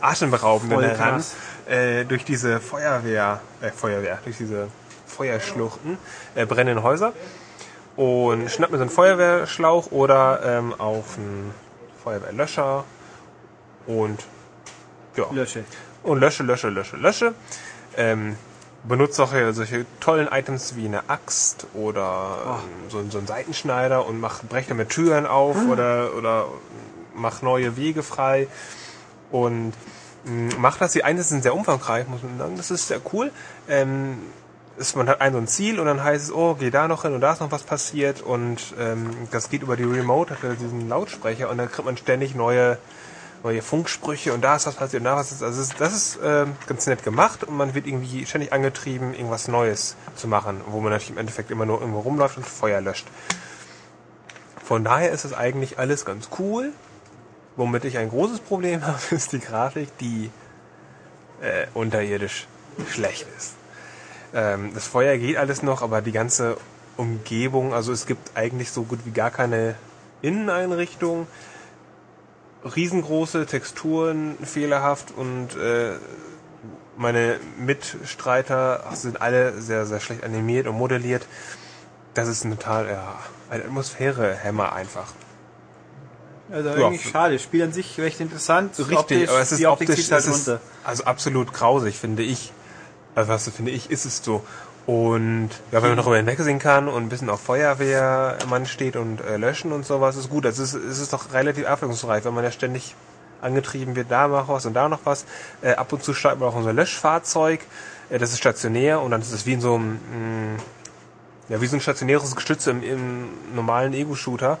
Atemberaubende 0.00 0.74
Voll 0.76 0.88
daran. 0.88 1.24
Äh, 1.66 2.04
durch 2.04 2.24
diese 2.24 2.60
Feuerwehr, 2.60 3.40
äh, 3.60 3.70
Feuerwehr, 3.70 4.18
durch 4.24 4.36
diese 4.38 4.68
Feuerschluchten, 5.06 5.98
äh, 6.34 6.46
brennenden 6.46 6.82
Häuser. 6.82 7.12
und 7.96 8.50
schnappt 8.50 8.72
mir 8.72 8.78
so 8.78 8.82
einen 8.82 8.90
Feuerwehrschlauch 8.90 9.92
oder 9.92 10.40
ähm, 10.44 10.74
auf 10.78 11.16
einen 11.16 11.54
Feuerwehrlöscher 12.02 12.84
und 13.86 14.24
ja. 15.16 15.26
Lösche. 15.30 15.64
Und 16.02 16.20
lösche, 16.20 16.42
lösche, 16.42 16.68
lösche, 16.68 16.96
lösche. 16.96 17.34
Ähm, 17.96 18.36
benutzt 18.86 19.20
auch 19.20 19.32
hier 19.32 19.52
solche 19.52 19.86
tollen 20.00 20.28
Items 20.28 20.76
wie 20.76 20.86
eine 20.86 21.08
Axt 21.08 21.66
oder 21.74 22.60
ähm, 22.62 22.90
so, 22.90 23.02
so 23.10 23.18
einen 23.18 23.26
Seitenschneider 23.26 24.06
und 24.06 24.20
mach, 24.20 24.42
brecht 24.42 24.70
damit 24.70 24.90
Türen 24.90 25.26
auf 25.26 25.56
oder, 25.68 26.14
oder 26.16 26.46
mach 27.14 27.42
neue 27.42 27.76
Wege 27.76 28.02
frei. 28.02 28.48
Und 29.30 29.72
mh, 30.24 30.56
macht 30.58 30.80
das. 30.80 30.92
Die 30.92 31.04
eine 31.04 31.22
sind 31.22 31.42
sehr 31.42 31.54
umfangreich, 31.54 32.06
muss 32.08 32.22
man 32.22 32.38
sagen. 32.38 32.56
Das 32.56 32.70
ist 32.70 32.88
sehr 32.88 33.00
cool. 33.12 33.30
Ähm, 33.68 34.18
ist, 34.76 34.96
man 34.96 35.08
hat 35.08 35.20
ein 35.20 35.32
so 35.32 35.38
ein 35.38 35.46
Ziel 35.46 35.78
und 35.78 35.86
dann 35.86 36.02
heißt 36.02 36.24
es, 36.24 36.32
oh, 36.32 36.54
geh 36.54 36.70
da 36.70 36.88
noch 36.88 37.02
hin 37.02 37.14
und 37.14 37.20
da 37.20 37.32
ist 37.32 37.40
noch 37.40 37.52
was 37.52 37.62
passiert 37.62 38.22
und 38.22 38.74
ähm, 38.78 39.10
das 39.30 39.48
geht 39.48 39.62
über 39.62 39.76
die 39.76 39.84
Remote, 39.84 40.34
hat 40.34 40.42
er 40.42 40.54
diesen 40.54 40.88
Lautsprecher 40.88 41.48
und 41.48 41.58
dann 41.58 41.70
kriegt 41.70 41.86
man 41.86 41.96
ständig 41.96 42.34
neue 42.34 42.78
neue 43.44 43.60
Funksprüche 43.60 44.32
und 44.32 44.40
da 44.40 44.56
ist 44.56 44.66
was 44.66 44.74
passiert 44.74 45.02
und 45.02 45.04
da 45.04 45.16
was 45.16 45.30
ist. 45.30 45.42
Also 45.42 45.60
das 45.60 45.68
ist, 45.68 45.80
das 45.80 46.18
ähm, 46.24 46.56
ganz 46.66 46.86
nett 46.86 47.04
gemacht 47.04 47.44
und 47.44 47.56
man 47.56 47.74
wird 47.74 47.86
irgendwie 47.86 48.24
ständig 48.24 48.52
angetrieben, 48.52 49.12
irgendwas 49.14 49.48
Neues 49.48 49.96
zu 50.16 50.26
machen, 50.26 50.62
wo 50.66 50.80
man 50.80 50.90
natürlich 50.90 51.10
im 51.10 51.18
Endeffekt 51.18 51.50
immer 51.50 51.66
nur 51.66 51.80
irgendwo 51.80 52.00
rumläuft 52.00 52.38
und 52.38 52.46
Feuer 52.46 52.80
löscht. 52.80 53.06
Von 54.64 54.82
daher 54.82 55.12
ist 55.12 55.24
es 55.24 55.34
eigentlich 55.34 55.78
alles 55.78 56.06
ganz 56.06 56.30
cool. 56.38 56.72
Womit 57.56 57.84
ich 57.84 57.98
ein 57.98 58.08
großes 58.08 58.40
Problem 58.40 58.84
habe, 58.86 58.98
ist 59.10 59.32
die 59.32 59.40
Grafik, 59.40 59.96
die 59.98 60.30
äh, 61.42 61.66
unterirdisch 61.74 62.48
schlecht 62.90 63.26
ist. 63.36 63.52
Ähm, 64.32 64.72
das 64.74 64.86
Feuer 64.86 65.18
geht 65.18 65.36
alles 65.36 65.62
noch, 65.62 65.82
aber 65.82 66.00
die 66.00 66.12
ganze 66.12 66.56
Umgebung, 66.96 67.74
also 67.74 67.92
es 67.92 68.06
gibt 68.06 68.36
eigentlich 68.36 68.70
so 68.70 68.84
gut 68.84 69.00
wie 69.04 69.10
gar 69.10 69.30
keine 69.30 69.74
Inneneinrichtung. 70.22 71.26
Riesengroße 72.64 73.46
Texturen, 73.46 74.36
fehlerhaft 74.42 75.12
und 75.16 75.56
äh, 75.56 75.92
meine 76.96 77.38
Mitstreiter 77.58 78.84
sind 78.94 79.20
alle 79.20 79.60
sehr, 79.60 79.84
sehr 79.86 80.00
schlecht 80.00 80.24
animiert 80.24 80.66
und 80.66 80.76
modelliert. 80.76 81.26
Das 82.14 82.28
ist 82.28 82.44
ein 82.44 82.52
total, 82.52 82.86
ja, 82.88 83.18
ein 83.50 83.62
Atmosphäre-Hämmer 83.62 84.72
einfach. 84.72 85.12
Also 86.52 86.68
Ja. 86.70 86.86
eigentlich 86.86 87.08
schade. 87.10 87.38
Spiel 87.38 87.62
an 87.64 87.72
sich 87.72 87.98
recht 87.98 88.20
interessant. 88.20 88.78
Richtig, 88.78 88.96
Optisch- 88.98 89.28
aber 89.28 89.40
es 89.40 89.52
ist 89.52 89.64
optisch, 89.66 89.96
zieht 89.96 90.12
halt 90.12 90.26
das 90.26 90.36
ist 90.48 90.58
also 90.84 91.04
absolut 91.04 91.52
grausig, 91.52 91.96
finde 91.98 92.22
ich. 92.22 92.52
Also 93.14 93.28
was 93.30 93.48
finde 93.48 93.72
ich, 93.72 93.90
ist 93.90 94.04
es 94.04 94.22
so. 94.22 94.44
Und 94.86 95.50
ja, 95.72 95.82
wenn 95.82 95.90
man 95.90 95.96
darüber 95.96 96.16
hinwegsehen 96.16 96.58
kann 96.58 96.88
und 96.88 97.04
ein 97.04 97.08
bisschen 97.08 97.30
auf 97.30 97.40
Feuerwehrmann 97.40 98.66
steht 98.66 98.96
und 98.96 99.22
äh, 99.22 99.38
löschen 99.38 99.72
und 99.72 99.86
sowas, 99.86 100.16
ist 100.16 100.28
gut. 100.28 100.44
Das 100.44 100.58
ist, 100.58 100.74
es 100.74 100.98
ist 100.98 101.12
doch 101.12 101.32
relativ 101.32 101.66
abwechslungsreich, 101.66 102.24
wenn 102.24 102.34
man 102.34 102.44
ja 102.44 102.50
ständig 102.50 102.94
angetrieben 103.40 103.96
wird, 103.96 104.10
da 104.10 104.28
noch 104.28 104.48
was 104.48 104.66
und 104.66 104.74
da 104.74 104.88
noch 104.88 105.00
was. 105.04 105.24
Äh, 105.62 105.72
ab 105.72 105.92
und 105.92 106.02
zu 106.02 106.12
starten 106.12 106.40
wir 106.40 106.46
auch 106.48 106.54
unser 106.54 106.72
Löschfahrzeug. 106.72 107.60
Äh, 108.10 108.18
das 108.18 108.32
ist 108.32 108.38
stationär 108.38 109.00
und 109.00 109.10
dann 109.10 109.22
ist 109.22 109.32
es 109.32 109.46
wie 109.46 109.54
in 109.54 109.60
so 109.60 109.76
einem, 109.76 109.92
mh, 109.92 110.62
ja, 111.48 111.60
wie 111.60 111.66
so 111.66 111.76
ein 111.76 111.80
stationäres 111.80 112.34
Gestütze 112.36 112.70
im, 112.70 112.82
im 112.82 113.28
normalen 113.54 113.94
Ego-Shooter. 113.94 114.58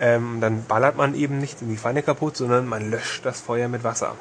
Ähm, 0.00 0.38
dann 0.40 0.64
ballert 0.64 0.96
man 0.96 1.14
eben 1.14 1.38
nicht 1.38 1.62
in 1.62 1.68
die 1.68 1.76
Feinde 1.76 2.02
kaputt, 2.02 2.36
sondern 2.36 2.66
man 2.66 2.90
löscht 2.90 3.24
das 3.24 3.40
Feuer 3.40 3.68
mit 3.68 3.84
Wasser. 3.84 4.16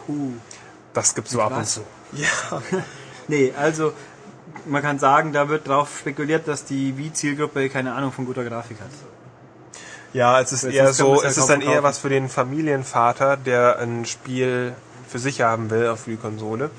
Das 0.94 1.16
gibt's 1.16 1.32
so 1.32 1.42
ab 1.42 1.58
und 1.58 1.66
zu. 1.66 1.82
Ja. 2.12 2.28
nee, 3.28 3.54
also 3.58 3.94
man 4.66 4.82
kann 4.82 5.00
sagen, 5.00 5.34
da 5.34 5.50
wird 5.50 5.68
drauf 5.68 6.00
spekuliert, 6.00 6.48
dass 6.48 6.66
die 6.66 6.98
Wii-Zielgruppe 6.98 7.70
keine 7.70 7.94
Ahnung 7.94 8.12
von 8.12 8.26
guter 8.26 8.44
Grafik 8.44 8.80
hat. 8.80 8.90
Ja, 10.14 10.40
es 10.42 10.52
ist 10.52 10.64
Jetzt 10.64 10.74
eher 10.74 10.94
so, 10.94 11.22
es 11.22 11.38
ist 11.38 11.50
dann 11.50 11.62
kaufen. 11.62 11.72
eher 11.72 11.84
was 11.84 12.00
für 12.00 12.10
den 12.10 12.28
Familienvater, 12.28 13.38
der 13.38 13.80
ein 13.80 14.06
Spiel 14.06 14.74
für 15.08 15.20
sich 15.20 15.42
haben 15.42 15.70
will 15.70 15.88
auf 15.88 16.06
die 16.06 16.18
Konsole 16.18 16.70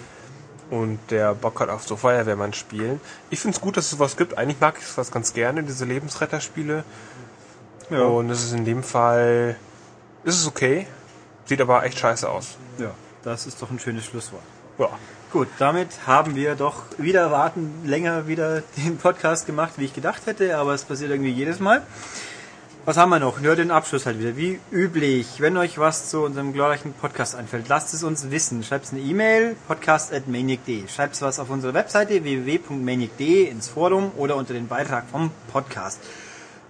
und 0.70 0.98
der 1.10 1.34
Bock 1.34 1.60
hat 1.60 1.68
auf 1.68 1.82
so 1.86 1.96
Feuerwehrmann 1.96 2.54
spielen. 2.54 3.00
Ich 3.30 3.40
finde 3.40 3.54
es 3.56 3.60
gut, 3.60 3.76
dass 3.76 3.84
es 3.86 3.90
sowas 3.92 4.16
gibt. 4.16 4.38
Eigentlich 4.38 4.60
mag 4.60 4.76
ich 4.78 4.86
sowas 4.86 5.10
ganz 5.10 5.34
gerne, 5.34 5.62
diese 5.62 5.84
Lebensretterspiele. 5.84 6.84
Ja. 7.90 8.02
Und 8.04 8.30
es 8.30 8.42
ist 8.42 8.52
in 8.54 8.64
dem 8.64 8.82
Fall, 8.82 9.56
ist 10.24 10.38
es 10.38 10.46
okay, 10.46 10.86
sieht 11.44 11.60
aber 11.60 11.84
echt 11.84 11.98
scheiße 11.98 12.28
aus. 12.28 12.56
ja, 12.78 12.90
das 13.22 13.46
ist 13.46 13.60
doch 13.60 13.70
ein 13.70 13.78
schönes 13.78 14.04
Schlusswort. 14.06 14.42
Ja. 14.78 14.88
Gut, 15.32 15.48
damit 15.58 15.88
haben 16.06 16.36
wir 16.36 16.56
doch 16.56 16.82
wieder 16.98 17.22
erwarten 17.22 17.84
länger 17.86 18.28
wieder 18.28 18.62
den 18.76 18.98
Podcast 18.98 19.46
gemacht, 19.46 19.72
wie 19.78 19.86
ich 19.86 19.94
gedacht 19.94 20.26
hätte, 20.26 20.58
aber 20.58 20.74
es 20.74 20.84
passiert 20.84 21.10
irgendwie 21.10 21.30
jedes 21.30 21.58
Mal. 21.58 21.80
Was 22.84 22.98
haben 22.98 23.08
wir 23.08 23.18
noch? 23.18 23.40
Nur 23.40 23.56
den 23.56 23.70
Abschluss 23.70 24.04
halt 24.04 24.18
wieder. 24.18 24.36
Wie 24.36 24.60
üblich, 24.70 25.40
wenn 25.40 25.56
euch 25.56 25.78
was 25.78 26.10
zu 26.10 26.20
unserem 26.20 26.52
glorreichen 26.52 26.92
Podcast 26.92 27.34
einfällt, 27.34 27.66
lasst 27.68 27.94
es 27.94 28.02
uns 28.02 28.30
wissen. 28.30 28.62
Schreibt 28.62 28.92
eine 28.92 29.00
E-Mail, 29.00 29.56
podcast.maniac.de. 29.68 30.86
Schreibt 30.88 31.22
was 31.22 31.38
auf 31.38 31.48
unserer 31.48 31.72
Webseite 31.72 32.22
www.maniac.de 32.24 33.44
ins 33.44 33.68
Forum 33.68 34.12
oder 34.18 34.36
unter 34.36 34.52
den 34.52 34.68
Beitrag 34.68 35.04
vom 35.10 35.30
Podcast. 35.50 35.98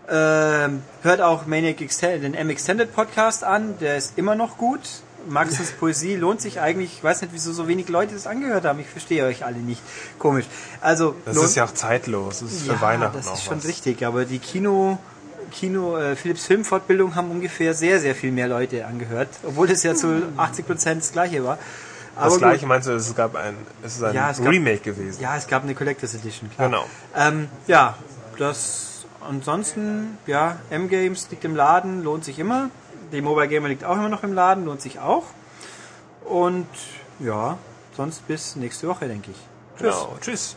Ähm, 0.08 0.82
hört 1.02 1.20
auch 1.20 1.46
Maniac 1.46 1.80
Extended, 1.80 2.22
den 2.22 2.34
M-Extended 2.34 2.94
Podcast 2.94 3.42
an, 3.42 3.74
der 3.80 3.96
ist 3.96 4.16
immer 4.18 4.36
noch 4.36 4.56
gut. 4.56 5.02
Maxens 5.28 5.72
Poesie 5.72 6.16
lohnt 6.16 6.40
sich 6.40 6.60
eigentlich. 6.60 6.92
Ich 6.98 7.04
weiß 7.04 7.22
nicht, 7.22 7.32
wieso 7.32 7.52
so 7.52 7.68
wenig 7.68 7.88
Leute 7.88 8.14
das 8.14 8.26
angehört 8.26 8.64
haben. 8.64 8.80
Ich 8.80 8.88
verstehe 8.88 9.24
euch 9.26 9.44
alle 9.44 9.56
nicht. 9.58 9.82
Komisch. 10.18 10.46
Also, 10.80 11.14
Das 11.24 11.34
lohnt- 11.36 11.48
ist 11.48 11.54
ja 11.56 11.64
auch 11.64 11.74
zeitlos. 11.74 12.40
Das 12.40 12.52
ist 12.52 12.62
für 12.66 12.72
ja, 12.74 12.80
Weihnachten 12.80 13.16
das 13.16 13.26
ist 13.38 13.44
schon 13.44 13.58
was. 13.58 13.66
richtig. 13.66 14.04
Aber 14.06 14.24
die 14.24 14.38
Kino, 14.38 14.98
Kino, 15.50 15.96
äh, 15.98 16.16
Philips 16.16 16.46
Filmfortbildung 16.46 17.14
haben 17.14 17.30
ungefähr 17.30 17.74
sehr, 17.74 18.00
sehr 18.00 18.14
viel 18.14 18.32
mehr 18.32 18.48
Leute 18.48 18.86
angehört. 18.86 19.28
Obwohl 19.42 19.66
das 19.68 19.82
ja 19.82 19.94
zu 19.94 20.22
80 20.36 20.66
Prozent 20.66 21.02
das 21.02 21.12
gleiche 21.12 21.44
war. 21.44 21.58
Aber 22.14 22.24
Das 22.26 22.34
gut. 22.34 22.42
gleiche 22.42 22.66
meinst 22.66 22.88
du, 22.88 22.92
es 22.92 23.14
gab 23.14 23.34
ein, 23.36 23.56
es 23.82 23.96
ist 23.96 24.02
ein 24.02 24.14
Ja, 24.14 24.30
es 24.30 24.38
gab- 24.38 24.48
Remake 24.48 24.80
gewesen. 24.80 25.20
Ja, 25.22 25.36
es 25.36 25.46
gab 25.46 25.62
eine 25.62 25.74
Collectors 25.74 26.14
Edition, 26.14 26.50
klar. 26.54 26.68
Genau. 26.68 26.84
Ähm, 27.16 27.48
ja, 27.66 27.96
das 28.38 29.06
ansonsten, 29.26 30.18
ja, 30.26 30.56
M-Games 30.70 31.28
liegt 31.30 31.44
im 31.44 31.56
Laden, 31.56 32.02
lohnt 32.02 32.24
sich 32.24 32.38
immer. 32.38 32.70
Die 33.12 33.20
Mobile 33.20 33.46
Gamer 33.46 33.68
liegt 33.68 33.84
auch 33.84 33.96
immer 33.96 34.08
noch 34.08 34.22
im 34.22 34.32
Laden, 34.32 34.64
lohnt 34.64 34.80
sich 34.80 34.98
auch. 34.98 35.24
Und 36.24 36.66
ja, 37.20 37.58
sonst 37.96 38.26
bis 38.26 38.56
nächste 38.56 38.88
Woche, 38.88 39.06
denke 39.06 39.30
ich. 39.30 39.36
Tschüss. 39.78 39.94
Genau. 39.94 40.16
Tschüss. 40.20 40.56